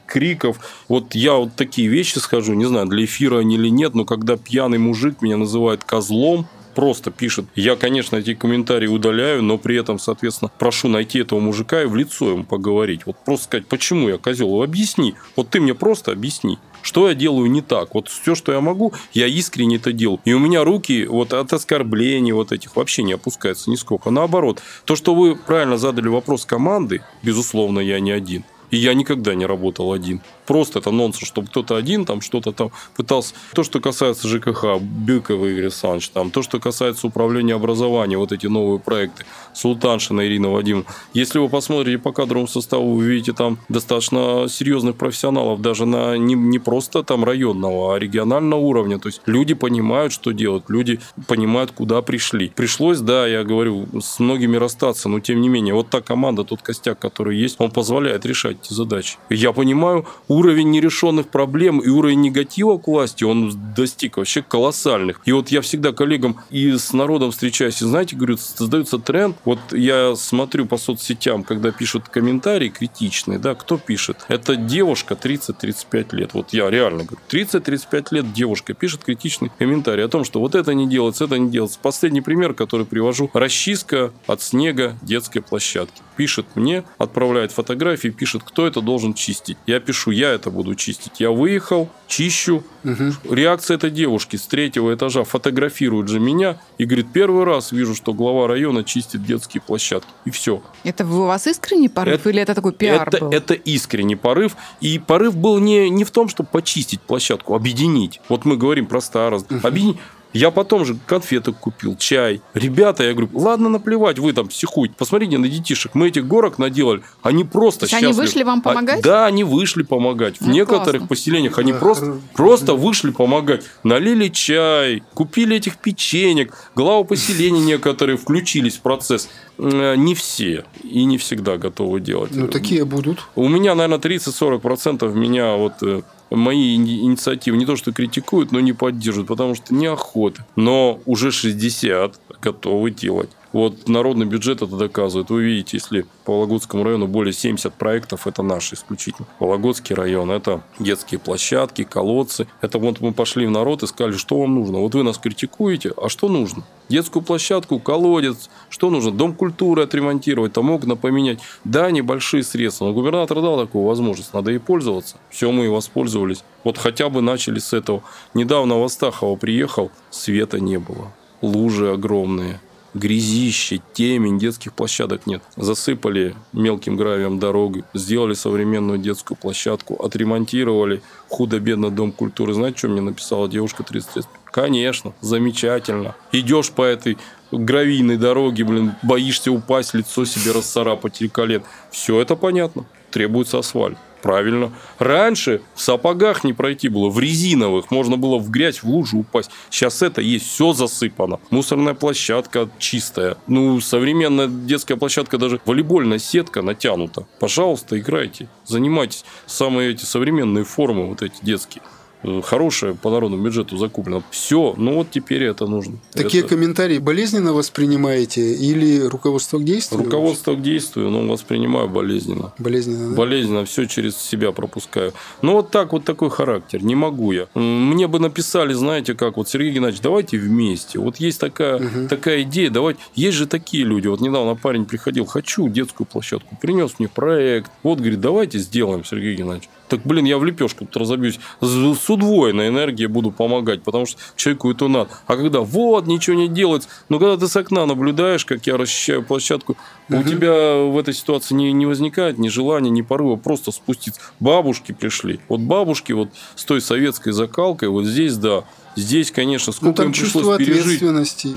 криков. 0.06 0.58
Вот 0.88 1.14
я 1.14 1.34
вот 1.34 1.54
такие 1.54 1.88
вещи 1.88 2.18
скажу, 2.18 2.54
не 2.54 2.64
знаю, 2.64 2.86
для 2.86 3.04
эфира 3.04 3.38
они 3.38 3.54
или 3.54 3.68
нет, 3.68 3.94
но 3.94 4.04
когда 4.04 4.36
пьяный 4.36 4.78
мужик 4.78 5.22
меня 5.22 5.36
называет 5.36 5.84
козлом, 5.84 6.48
просто 6.74 7.10
пишет. 7.10 7.46
Я, 7.54 7.76
конечно, 7.76 8.16
эти 8.16 8.34
комментарии 8.34 8.86
удаляю, 8.86 9.42
но 9.42 9.58
при 9.58 9.76
этом, 9.76 9.98
соответственно, 9.98 10.50
прошу 10.58 10.88
найти 10.88 11.20
этого 11.20 11.40
мужика 11.40 11.82
и 11.82 11.86
в 11.86 11.96
лицо 11.96 12.30
ему 12.30 12.44
поговорить. 12.44 13.06
Вот 13.06 13.16
просто 13.24 13.44
сказать, 13.44 13.66
почему 13.66 14.08
я 14.08 14.18
козел, 14.18 14.62
объясни. 14.62 15.14
Вот 15.36 15.50
ты 15.50 15.60
мне 15.60 15.74
просто 15.74 16.12
объясни. 16.12 16.58
Что 16.82 17.08
я 17.08 17.14
делаю 17.14 17.50
не 17.50 17.62
так? 17.62 17.94
Вот 17.94 18.08
все, 18.08 18.34
что 18.34 18.52
я 18.52 18.60
могу, 18.60 18.92
я 19.14 19.26
искренне 19.26 19.76
это 19.76 19.92
делаю. 19.92 20.20
И 20.26 20.34
у 20.34 20.38
меня 20.38 20.64
руки 20.64 21.06
вот 21.06 21.32
от 21.32 21.50
оскорблений 21.50 22.32
вот 22.32 22.52
этих 22.52 22.76
вообще 22.76 23.02
не 23.02 23.14
опускаются 23.14 23.70
нисколько. 23.70 24.10
Наоборот, 24.10 24.60
то, 24.84 24.94
что 24.94 25.14
вы 25.14 25.34
правильно 25.34 25.78
задали 25.78 26.08
вопрос 26.08 26.44
команды, 26.44 27.00
безусловно, 27.22 27.80
я 27.80 28.00
не 28.00 28.12
один. 28.12 28.44
И 28.74 28.76
я 28.76 28.94
никогда 28.94 29.36
не 29.36 29.46
работал 29.46 29.92
один. 29.92 30.20
Просто 30.46 30.80
это 30.80 30.90
нонсенс, 30.90 31.28
чтобы 31.28 31.46
кто-то 31.46 31.76
один 31.76 32.04
там 32.04 32.20
что-то 32.20 32.50
там 32.50 32.72
пытался. 32.96 33.34
То, 33.54 33.62
что 33.62 33.80
касается 33.80 34.26
ЖКХ, 34.26 34.80
Быков 34.80 35.44
Игорь 35.44 35.62
Александрович, 35.62 36.08
там, 36.08 36.32
то, 36.32 36.42
что 36.42 36.58
касается 36.58 37.06
управления 37.06 37.54
образованием, 37.54 38.18
вот 38.18 38.32
эти 38.32 38.48
новые 38.48 38.80
проекты, 38.80 39.24
Султаншина 39.54 40.26
Ирина 40.26 40.50
Вадимовна. 40.50 40.86
Если 41.12 41.38
вы 41.38 41.48
посмотрите 41.48 41.98
по 41.98 42.10
кадровому 42.10 42.48
составу, 42.48 42.94
вы 42.94 43.04
видите 43.04 43.32
там 43.32 43.58
достаточно 43.68 44.46
серьезных 44.48 44.96
профессионалов, 44.96 45.62
даже 45.62 45.86
на 45.86 46.18
не, 46.18 46.34
не 46.34 46.58
просто 46.58 47.04
там 47.04 47.24
районного, 47.24 47.94
а 47.94 47.98
регионального 48.00 48.58
уровня. 48.58 48.98
То 48.98 49.08
есть 49.08 49.22
люди 49.26 49.54
понимают, 49.54 50.12
что 50.12 50.32
делать, 50.32 50.64
люди 50.66 50.98
понимают, 51.28 51.70
куда 51.70 52.02
пришли. 52.02 52.48
Пришлось, 52.48 52.98
да, 52.98 53.28
я 53.28 53.44
говорю, 53.44 53.86
с 54.00 54.18
многими 54.18 54.56
расстаться, 54.56 55.08
но 55.08 55.20
тем 55.20 55.40
не 55.40 55.48
менее, 55.48 55.74
вот 55.74 55.90
та 55.90 56.00
команда, 56.00 56.42
тот 56.42 56.60
костяк, 56.60 56.98
который 56.98 57.38
есть, 57.38 57.54
он 57.60 57.70
позволяет 57.70 58.26
решать 58.26 58.63
эти 58.64 58.72
задачи. 58.72 59.16
Я 59.30 59.52
понимаю, 59.52 60.06
уровень 60.28 60.70
нерешенных 60.70 61.28
проблем 61.28 61.78
и 61.80 61.88
уровень 61.88 62.22
негатива 62.22 62.78
к 62.78 62.86
власти, 62.86 63.24
он 63.24 63.52
достиг 63.74 64.16
вообще 64.16 64.42
колоссальных. 64.42 65.20
И 65.24 65.32
вот 65.32 65.48
я 65.48 65.60
всегда 65.60 65.92
коллегам 65.92 66.36
и 66.50 66.72
с 66.76 66.92
народом 66.92 67.30
встречаюсь, 67.30 67.82
и 67.82 67.84
знаете, 67.84 68.16
говорю, 68.16 68.36
создается 68.36 68.98
тренд. 68.98 69.36
Вот 69.44 69.58
я 69.72 70.14
смотрю 70.16 70.66
по 70.66 70.78
соцсетям, 70.78 71.44
когда 71.44 71.70
пишут 71.70 72.08
комментарии 72.08 72.68
критичные, 72.68 73.38
да, 73.38 73.54
кто 73.54 73.78
пишет? 73.78 74.24
Это 74.28 74.56
девушка 74.56 75.14
30-35 75.14 76.16
лет. 76.16 76.34
Вот 76.34 76.52
я 76.52 76.70
реально 76.70 77.04
говорю, 77.04 77.18
30-35 77.28 78.06
лет 78.10 78.32
девушка 78.32 78.74
пишет 78.74 79.04
критичный 79.04 79.50
комментарий 79.58 80.04
о 80.04 80.08
том, 80.08 80.24
что 80.24 80.40
вот 80.40 80.54
это 80.54 80.74
не 80.74 80.88
делается, 80.88 81.24
это 81.24 81.38
не 81.38 81.50
делается. 81.50 81.78
Последний 81.80 82.20
пример, 82.20 82.54
который 82.54 82.86
привожу, 82.86 83.30
расчистка 83.34 84.12
от 84.26 84.42
снега 84.42 84.96
детской 85.02 85.40
площадки. 85.40 86.02
Пишет 86.16 86.46
мне, 86.54 86.84
отправляет 86.98 87.52
фотографии, 87.52 88.08
пишет, 88.08 88.43
кто 88.44 88.66
это 88.66 88.80
должен 88.80 89.14
чистить. 89.14 89.56
Я 89.66 89.80
пишу, 89.80 90.10
я 90.10 90.30
это 90.30 90.50
буду 90.50 90.74
чистить. 90.74 91.20
Я 91.20 91.30
выехал, 91.30 91.88
чищу. 92.06 92.62
Угу. 92.84 93.34
Реакция 93.34 93.76
этой 93.76 93.90
девушки 93.90 94.36
с 94.36 94.46
третьего 94.46 94.94
этажа 94.94 95.24
фотографирует 95.24 96.08
же 96.08 96.20
меня 96.20 96.60
и 96.78 96.84
говорит, 96.84 97.06
первый 97.12 97.44
раз 97.44 97.72
вижу, 97.72 97.94
что 97.94 98.12
глава 98.12 98.46
района 98.46 98.84
чистит 98.84 99.24
детские 99.24 99.60
площадки. 99.60 100.08
И 100.24 100.30
все. 100.30 100.62
Это 100.84 101.04
у 101.06 101.26
вас 101.26 101.46
искренний 101.46 101.88
порыв 101.88 102.20
это, 102.20 102.30
или 102.30 102.42
это 102.42 102.54
такой 102.54 102.72
пиар 102.72 103.08
это, 103.08 103.18
был? 103.18 103.30
Это 103.30 103.54
искренний 103.54 104.16
порыв. 104.16 104.56
И 104.80 104.98
порыв 104.98 105.36
был 105.36 105.58
не, 105.58 105.88
не 105.90 106.04
в 106.04 106.10
том, 106.10 106.28
чтобы 106.28 106.48
почистить 106.50 107.00
площадку, 107.00 107.54
объединить. 107.54 108.20
Вот 108.28 108.44
мы 108.44 108.56
говорим 108.56 108.86
про 108.86 109.00
старость. 109.00 109.50
Угу. 109.50 109.66
Объединить. 109.66 109.98
Я 110.34 110.50
потом 110.50 110.84
же 110.84 110.98
конфеток 111.06 111.58
купил, 111.58 111.96
чай. 111.96 112.42
Ребята, 112.54 113.04
я 113.04 113.12
говорю, 113.12 113.30
ладно, 113.32 113.68
наплевать, 113.68 114.18
вы 114.18 114.32
там 114.32 114.48
психуете. 114.48 114.94
Посмотрите 114.98 115.38
на 115.38 115.48
детишек. 115.48 115.94
Мы 115.94 116.08
этих 116.08 116.26
горок 116.26 116.58
наделали. 116.58 117.02
Они 117.22 117.44
просто 117.44 117.86
счастливы. 117.86 118.10
они 118.10 118.20
вышли 118.20 118.42
вам 118.42 118.60
помогать? 118.60 118.98
А, 119.00 119.02
да, 119.02 119.26
они 119.26 119.44
вышли 119.44 119.84
помогать. 119.84 120.38
В 120.38 120.46
ну, 120.46 120.52
некоторых 120.52 121.02
классно. 121.02 121.06
поселениях 121.06 121.58
они 121.58 121.72
просто, 121.72 122.18
просто 122.34 122.74
вышли 122.74 123.12
помогать. 123.12 123.62
Налили 123.84 124.28
чай, 124.28 125.04
купили 125.14 125.56
этих 125.56 125.76
печенек. 125.76 126.52
Главы 126.74 127.04
поселения 127.04 127.60
некоторые 127.60 128.16
включились 128.16 128.74
в 128.74 128.80
процесс. 128.80 129.28
Э, 129.56 129.94
не 129.96 130.14
все 130.14 130.64
и 130.82 131.04
не 131.04 131.16
всегда 131.16 131.58
готовы 131.58 132.00
делать. 132.00 132.32
Ну, 132.34 132.48
такие 132.48 132.84
будут. 132.84 133.20
У 133.36 133.48
меня, 133.48 133.74
наверное, 133.76 133.98
30-40% 133.98 135.14
меня 135.14 135.54
вот 135.54 135.74
э, 135.82 136.02
мои 136.30 136.76
инициативы 136.76 137.56
не 137.56 137.66
то 137.66 137.76
что 137.76 137.92
критикуют, 137.92 138.52
но 138.52 138.60
не 138.60 138.72
поддерживают, 138.72 139.28
потому 139.28 139.54
что 139.54 139.74
неохота. 139.74 140.44
Но 140.56 141.00
уже 141.06 141.30
60 141.30 142.18
готовы 142.40 142.90
делать. 142.90 143.30
Вот 143.54 143.88
народный 143.88 144.26
бюджет 144.26 144.62
это 144.62 144.76
доказывает. 144.76 145.30
Вы 145.30 145.44
видите, 145.44 145.76
если 145.76 146.06
по 146.24 146.32
Вологодскому 146.32 146.82
району 146.82 147.06
более 147.06 147.32
70 147.32 147.72
проектов, 147.72 148.26
это 148.26 148.42
наши 148.42 148.74
исключительно. 148.74 149.28
Вологодский 149.38 149.94
район– 149.94 150.30
это 150.32 150.62
детские 150.80 151.20
площадки, 151.20 151.84
колодцы. 151.84 152.48
Это 152.62 152.80
вот 152.80 153.00
мы 153.00 153.12
пошли 153.12 153.46
в 153.46 153.52
народ 153.52 153.84
и 153.84 153.86
сказали, 153.86 154.16
что 154.16 154.40
вам 154.40 154.56
нужно. 154.56 154.80
Вот 154.80 154.96
вы 154.96 155.04
нас 155.04 155.18
критикуете, 155.18 155.92
а 155.96 156.08
что 156.08 156.28
нужно? 156.28 156.64
Детскую 156.88 157.22
площадку, 157.22 157.78
колодец, 157.78 158.50
что 158.70 158.90
нужно? 158.90 159.12
Дом 159.12 159.32
культуры 159.34 159.84
отремонтировать, 159.84 160.52
там 160.52 160.72
окна 160.72 160.96
поменять. 160.96 161.38
Да, 161.62 161.92
небольшие 161.92 162.42
средства, 162.42 162.86
но 162.86 162.92
губернатор 162.92 163.40
дал 163.40 163.56
такую 163.56 163.84
возможность, 163.84 164.34
надо 164.34 164.50
и 164.50 164.58
пользоваться. 164.58 165.16
Все, 165.30 165.52
мы 165.52 165.66
и 165.66 165.68
воспользовались. 165.68 166.42
Вот 166.64 166.76
хотя 166.76 167.08
бы 167.08 167.22
начали 167.22 167.60
с 167.60 167.72
этого. 167.72 168.02
Недавно 168.34 168.80
в 168.80 168.82
Астахово 168.82 169.36
приехал, 169.36 169.92
света 170.10 170.58
не 170.58 170.80
было. 170.80 171.12
Лужи 171.40 171.92
огромные 171.92 172.58
грязище, 172.94 173.80
темень, 173.92 174.38
детских 174.38 174.72
площадок 174.72 175.26
нет. 175.26 175.42
Засыпали 175.56 176.34
мелким 176.52 176.96
гравием 176.96 177.38
дорогу, 177.38 177.84
сделали 177.92 178.34
современную 178.34 178.98
детскую 178.98 179.36
площадку, 179.36 180.02
отремонтировали 180.02 181.02
худо-бедно 181.28 181.90
дом 181.90 182.12
культуры. 182.12 182.54
Знаете, 182.54 182.78
что 182.78 182.88
мне 182.88 183.00
написала 183.00 183.48
девушка 183.48 183.82
30 183.82 184.16
лет? 184.16 184.26
Конечно, 184.46 185.12
замечательно. 185.20 186.14
Идешь 186.32 186.70
по 186.70 186.82
этой 186.82 187.18
гравийной 187.50 188.16
дороге, 188.16 188.64
блин, 188.64 188.94
боишься 189.02 189.50
упасть, 189.50 189.94
лицо 189.94 190.24
себе 190.24 190.52
расцарапать 190.52 191.20
или 191.20 191.28
колен. 191.28 191.62
Все 191.90 192.20
это 192.20 192.36
понятно. 192.36 192.86
Требуется 193.10 193.58
асфальт. 193.58 193.98
Правильно. 194.24 194.72
Раньше 194.98 195.60
в 195.74 195.82
сапогах 195.82 196.44
не 196.44 196.54
пройти 196.54 196.88
было, 196.88 197.10
в 197.10 197.20
резиновых. 197.20 197.90
Можно 197.90 198.16
было 198.16 198.38
в 198.38 198.48
грязь, 198.48 198.82
в 198.82 198.88
лужу 198.88 199.18
упасть. 199.18 199.50
Сейчас 199.68 200.00
это 200.00 200.22
есть, 200.22 200.46
все 200.46 200.72
засыпано. 200.72 201.40
Мусорная 201.50 201.92
площадка 201.92 202.70
чистая. 202.78 203.36
Ну, 203.46 203.82
современная 203.82 204.48
детская 204.48 204.96
площадка, 204.96 205.36
даже 205.36 205.60
волейбольная 205.66 206.18
сетка 206.18 206.62
натянута. 206.62 207.26
Пожалуйста, 207.38 207.98
играйте. 207.98 208.48
Занимайтесь. 208.64 209.26
Самые 209.44 209.90
эти 209.90 210.06
современные 210.06 210.64
формы, 210.64 211.06
вот 211.06 211.20
эти 211.20 211.36
детские. 211.42 211.82
Э, 212.24 212.40
хорошее 212.42 212.94
по 212.94 213.10
народному 213.10 213.44
бюджету 213.44 213.76
закуплено. 213.76 214.22
Все, 214.30 214.74
ну 214.76 214.94
вот 214.94 215.08
теперь 215.10 215.44
это 215.44 215.66
нужно. 215.66 215.98
Такие 216.12 216.42
это... 216.42 216.54
комментарии 216.54 216.98
болезненно 216.98 217.52
воспринимаете 217.52 218.54
или 218.54 219.00
руководство 219.02 219.58
к 219.58 219.64
действию? 219.64 220.02
Руководство 220.02 220.54
к 220.54 220.62
действию, 220.62 221.10
но 221.10 221.20
воспринимаю 221.26 221.88
болезненно. 221.88 222.52
Болезненно, 222.58 223.10
да? 223.10 223.16
Болезненно, 223.16 223.64
все 223.66 223.86
через 223.86 224.16
себя 224.16 224.52
пропускаю. 224.52 225.12
Ну 225.42 225.52
вот 225.52 225.70
так, 225.70 225.92
вот 225.92 226.04
такой 226.04 226.30
характер, 226.30 226.82
не 226.82 226.94
могу 226.94 227.32
я. 227.32 227.46
Мне 227.54 228.06
бы 228.08 228.18
написали, 228.18 228.72
знаете, 228.72 229.14
как 229.14 229.36
вот, 229.36 229.48
Сергей 229.48 229.72
Геннадьевич, 229.72 230.00
давайте 230.00 230.38
вместе. 230.38 230.98
Вот 230.98 231.16
есть 231.16 231.40
такая, 231.40 231.76
угу. 231.76 232.08
такая 232.08 232.42
идея, 232.42 232.70
давайте. 232.70 233.00
Есть 233.14 233.36
же 233.36 233.46
такие 233.46 233.84
люди. 233.84 234.06
Вот 234.06 234.20
недавно 234.20 234.54
парень 234.54 234.86
приходил, 234.86 235.26
хочу 235.26 235.68
детскую 235.68 236.06
площадку, 236.06 236.56
принес 236.60 236.94
мне 236.98 237.08
проект. 237.08 237.70
Вот, 237.82 237.98
говорит, 237.98 238.20
давайте 238.20 238.58
сделаем, 238.58 239.04
Сергей 239.04 239.36
Геннадьевич. 239.36 239.68
Так, 239.94 240.04
блин, 240.04 240.24
я 240.24 240.38
в 240.38 240.44
лепешку 240.44 240.86
тут 240.86 240.96
разобьюсь. 240.96 241.38
С 241.60 242.10
удвоенной 242.10 242.66
энергией 242.66 243.06
буду 243.06 243.30
помогать, 243.30 243.84
потому 243.84 244.06
что 244.06 244.20
человеку 244.34 244.72
это 244.72 244.88
надо. 244.88 245.10
А 245.28 245.36
когда 245.36 245.60
вот, 245.60 246.08
ничего 246.08 246.34
не 246.34 246.48
делать, 246.48 246.88
но 247.08 247.20
когда 247.20 247.36
ты 247.36 247.46
с 247.46 247.56
окна 247.56 247.86
наблюдаешь, 247.86 248.44
как 248.44 248.66
я 248.66 248.76
расчищаю 248.76 249.22
площадку, 249.22 249.76
угу. 250.08 250.18
у 250.18 250.24
тебя 250.24 250.82
в 250.82 250.98
этой 250.98 251.14
ситуации 251.14 251.54
не, 251.54 251.72
не 251.72 251.86
возникает 251.86 252.38
ни 252.38 252.48
желания, 252.48 252.90
ни 252.90 253.02
порыва 253.02 253.36
просто 253.36 253.70
спуститься. 253.70 254.20
Бабушки 254.40 254.90
пришли. 254.90 255.38
Вот 255.48 255.60
бабушки 255.60 256.10
вот 256.10 256.30
с 256.56 256.64
той 256.64 256.80
советской 256.80 257.32
закалкой, 257.32 257.88
вот 257.88 258.04
здесь, 258.04 258.36
да, 258.36 258.64
Здесь, 258.96 259.32
конечно, 259.32 259.72
сколько 259.72 260.02
ну, 260.02 260.08
им 260.08 260.12
пришлось 260.12 260.56
пережить. 260.56 261.02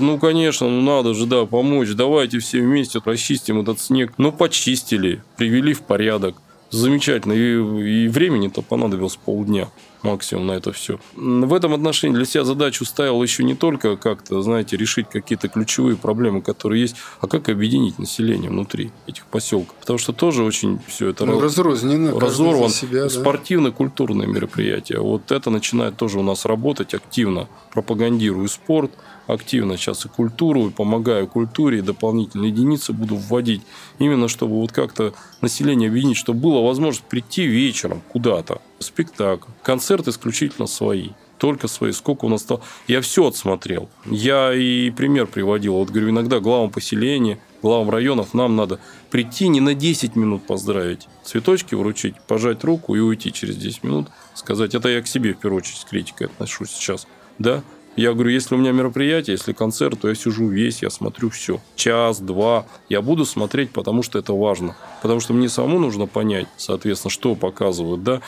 Ну, 0.00 0.18
конечно, 0.18 0.68
ну 0.68 0.80
надо 0.80 1.14
же, 1.14 1.24
да, 1.24 1.46
помочь. 1.46 1.90
Давайте 1.90 2.40
все 2.40 2.60
вместе 2.60 3.00
расчистим 3.04 3.60
этот 3.60 3.80
снег. 3.80 4.12
Ну, 4.18 4.32
почистили, 4.32 5.22
привели 5.36 5.72
в 5.72 5.82
порядок 5.82 6.34
замечательно. 6.70 7.32
И, 7.32 8.04
и 8.04 8.08
времени-то 8.08 8.62
понадобилось 8.62 9.16
полдня 9.16 9.68
максимум 10.02 10.46
на 10.46 10.52
это 10.52 10.72
все. 10.72 10.98
В 11.16 11.52
этом 11.52 11.74
отношении 11.74 12.14
для 12.14 12.24
себя 12.24 12.44
задачу 12.44 12.84
ставил 12.84 13.22
еще 13.22 13.44
не 13.44 13.54
только 13.54 13.96
как-то, 13.96 14.40
знаете, 14.42 14.76
решить 14.76 15.08
какие-то 15.08 15.48
ключевые 15.48 15.96
проблемы, 15.96 16.40
которые 16.42 16.82
есть, 16.82 16.96
а 17.20 17.26
как 17.26 17.48
объединить 17.48 17.98
население 17.98 18.50
внутри 18.50 18.92
этих 19.06 19.26
поселков. 19.26 19.74
Потому 19.80 19.98
что 19.98 20.12
тоже 20.12 20.42
очень 20.42 20.78
все 20.86 21.08
это 21.08 21.24
ну, 21.24 21.40
разрознено, 21.40 22.18
разорван. 22.18 22.70
Себя, 22.70 23.08
Спортивно-культурные 23.08 24.28
мероприятия. 24.28 24.98
Вот 24.98 25.32
это 25.32 25.50
начинает 25.50 25.96
тоже 25.96 26.18
у 26.18 26.22
нас 26.22 26.44
работать 26.44 26.94
активно. 26.94 27.48
Пропагандирую 27.72 28.48
спорт, 28.48 28.92
активно 29.28 29.76
сейчас 29.76 30.04
и 30.06 30.08
культуру, 30.08 30.66
и 30.66 30.70
помогаю 30.70 31.28
культуре, 31.28 31.78
и 31.78 31.82
дополнительные 31.82 32.50
единицы 32.50 32.92
буду 32.92 33.14
вводить. 33.14 33.62
Именно 33.98 34.26
чтобы 34.28 34.54
вот 34.54 34.72
как-то 34.72 35.14
население 35.40 35.88
объединить, 35.88 36.16
чтобы 36.16 36.40
было 36.40 36.66
возможность 36.66 37.04
прийти 37.04 37.46
вечером 37.46 38.02
куда-то, 38.08 38.60
спектакль, 38.80 39.50
концерт 39.62 40.08
исключительно 40.08 40.66
свои 40.66 41.10
только 41.38 41.68
свои. 41.68 41.92
Сколько 41.92 42.26
у 42.26 42.28
нас 42.28 42.42
стало? 42.42 42.60
Я 42.86 43.00
все 43.00 43.26
отсмотрел. 43.26 43.88
Я 44.04 44.52
и 44.52 44.90
пример 44.90 45.26
приводил. 45.26 45.74
Вот 45.74 45.90
говорю, 45.90 46.10
иногда 46.10 46.40
главам 46.40 46.70
поселения, 46.70 47.38
главам 47.62 47.90
районов 47.90 48.34
нам 48.34 48.56
надо 48.56 48.80
прийти 49.10 49.48
не 49.48 49.60
на 49.60 49.74
10 49.74 50.16
минут 50.16 50.46
поздравить, 50.46 51.08
цветочки 51.22 51.74
вручить, 51.74 52.16
пожать 52.26 52.64
руку 52.64 52.94
и 52.94 53.00
уйти 53.00 53.32
через 53.32 53.56
10 53.56 53.84
минут, 53.84 54.08
сказать, 54.34 54.74
это 54.74 54.88
я 54.88 55.00
к 55.00 55.06
себе 55.06 55.32
в 55.32 55.38
первую 55.38 55.58
очередь 55.58 55.78
с 55.78 55.84
критикой 55.84 56.26
отношусь 56.26 56.70
сейчас. 56.70 57.06
Да, 57.38 57.62
я 57.98 58.12
говорю, 58.12 58.30
если 58.30 58.54
у 58.54 58.58
меня 58.58 58.70
мероприятие, 58.70 59.34
если 59.34 59.52
концерт, 59.52 60.00
то 60.00 60.08
я 60.08 60.14
сижу 60.14 60.48
весь, 60.48 60.82
я 60.82 60.90
смотрю 60.90 61.30
все. 61.30 61.60
Час, 61.74 62.20
два. 62.20 62.66
Я 62.88 63.02
буду 63.02 63.24
смотреть, 63.24 63.70
потому 63.70 64.04
что 64.04 64.20
это 64.20 64.32
важно. 64.32 64.76
Потому 65.02 65.18
что 65.18 65.32
мне 65.32 65.48
самому 65.48 65.80
нужно 65.80 66.06
понять, 66.06 66.46
соответственно, 66.56 67.10
что 67.10 67.34
показывают, 67.34 68.04
да 68.04 68.20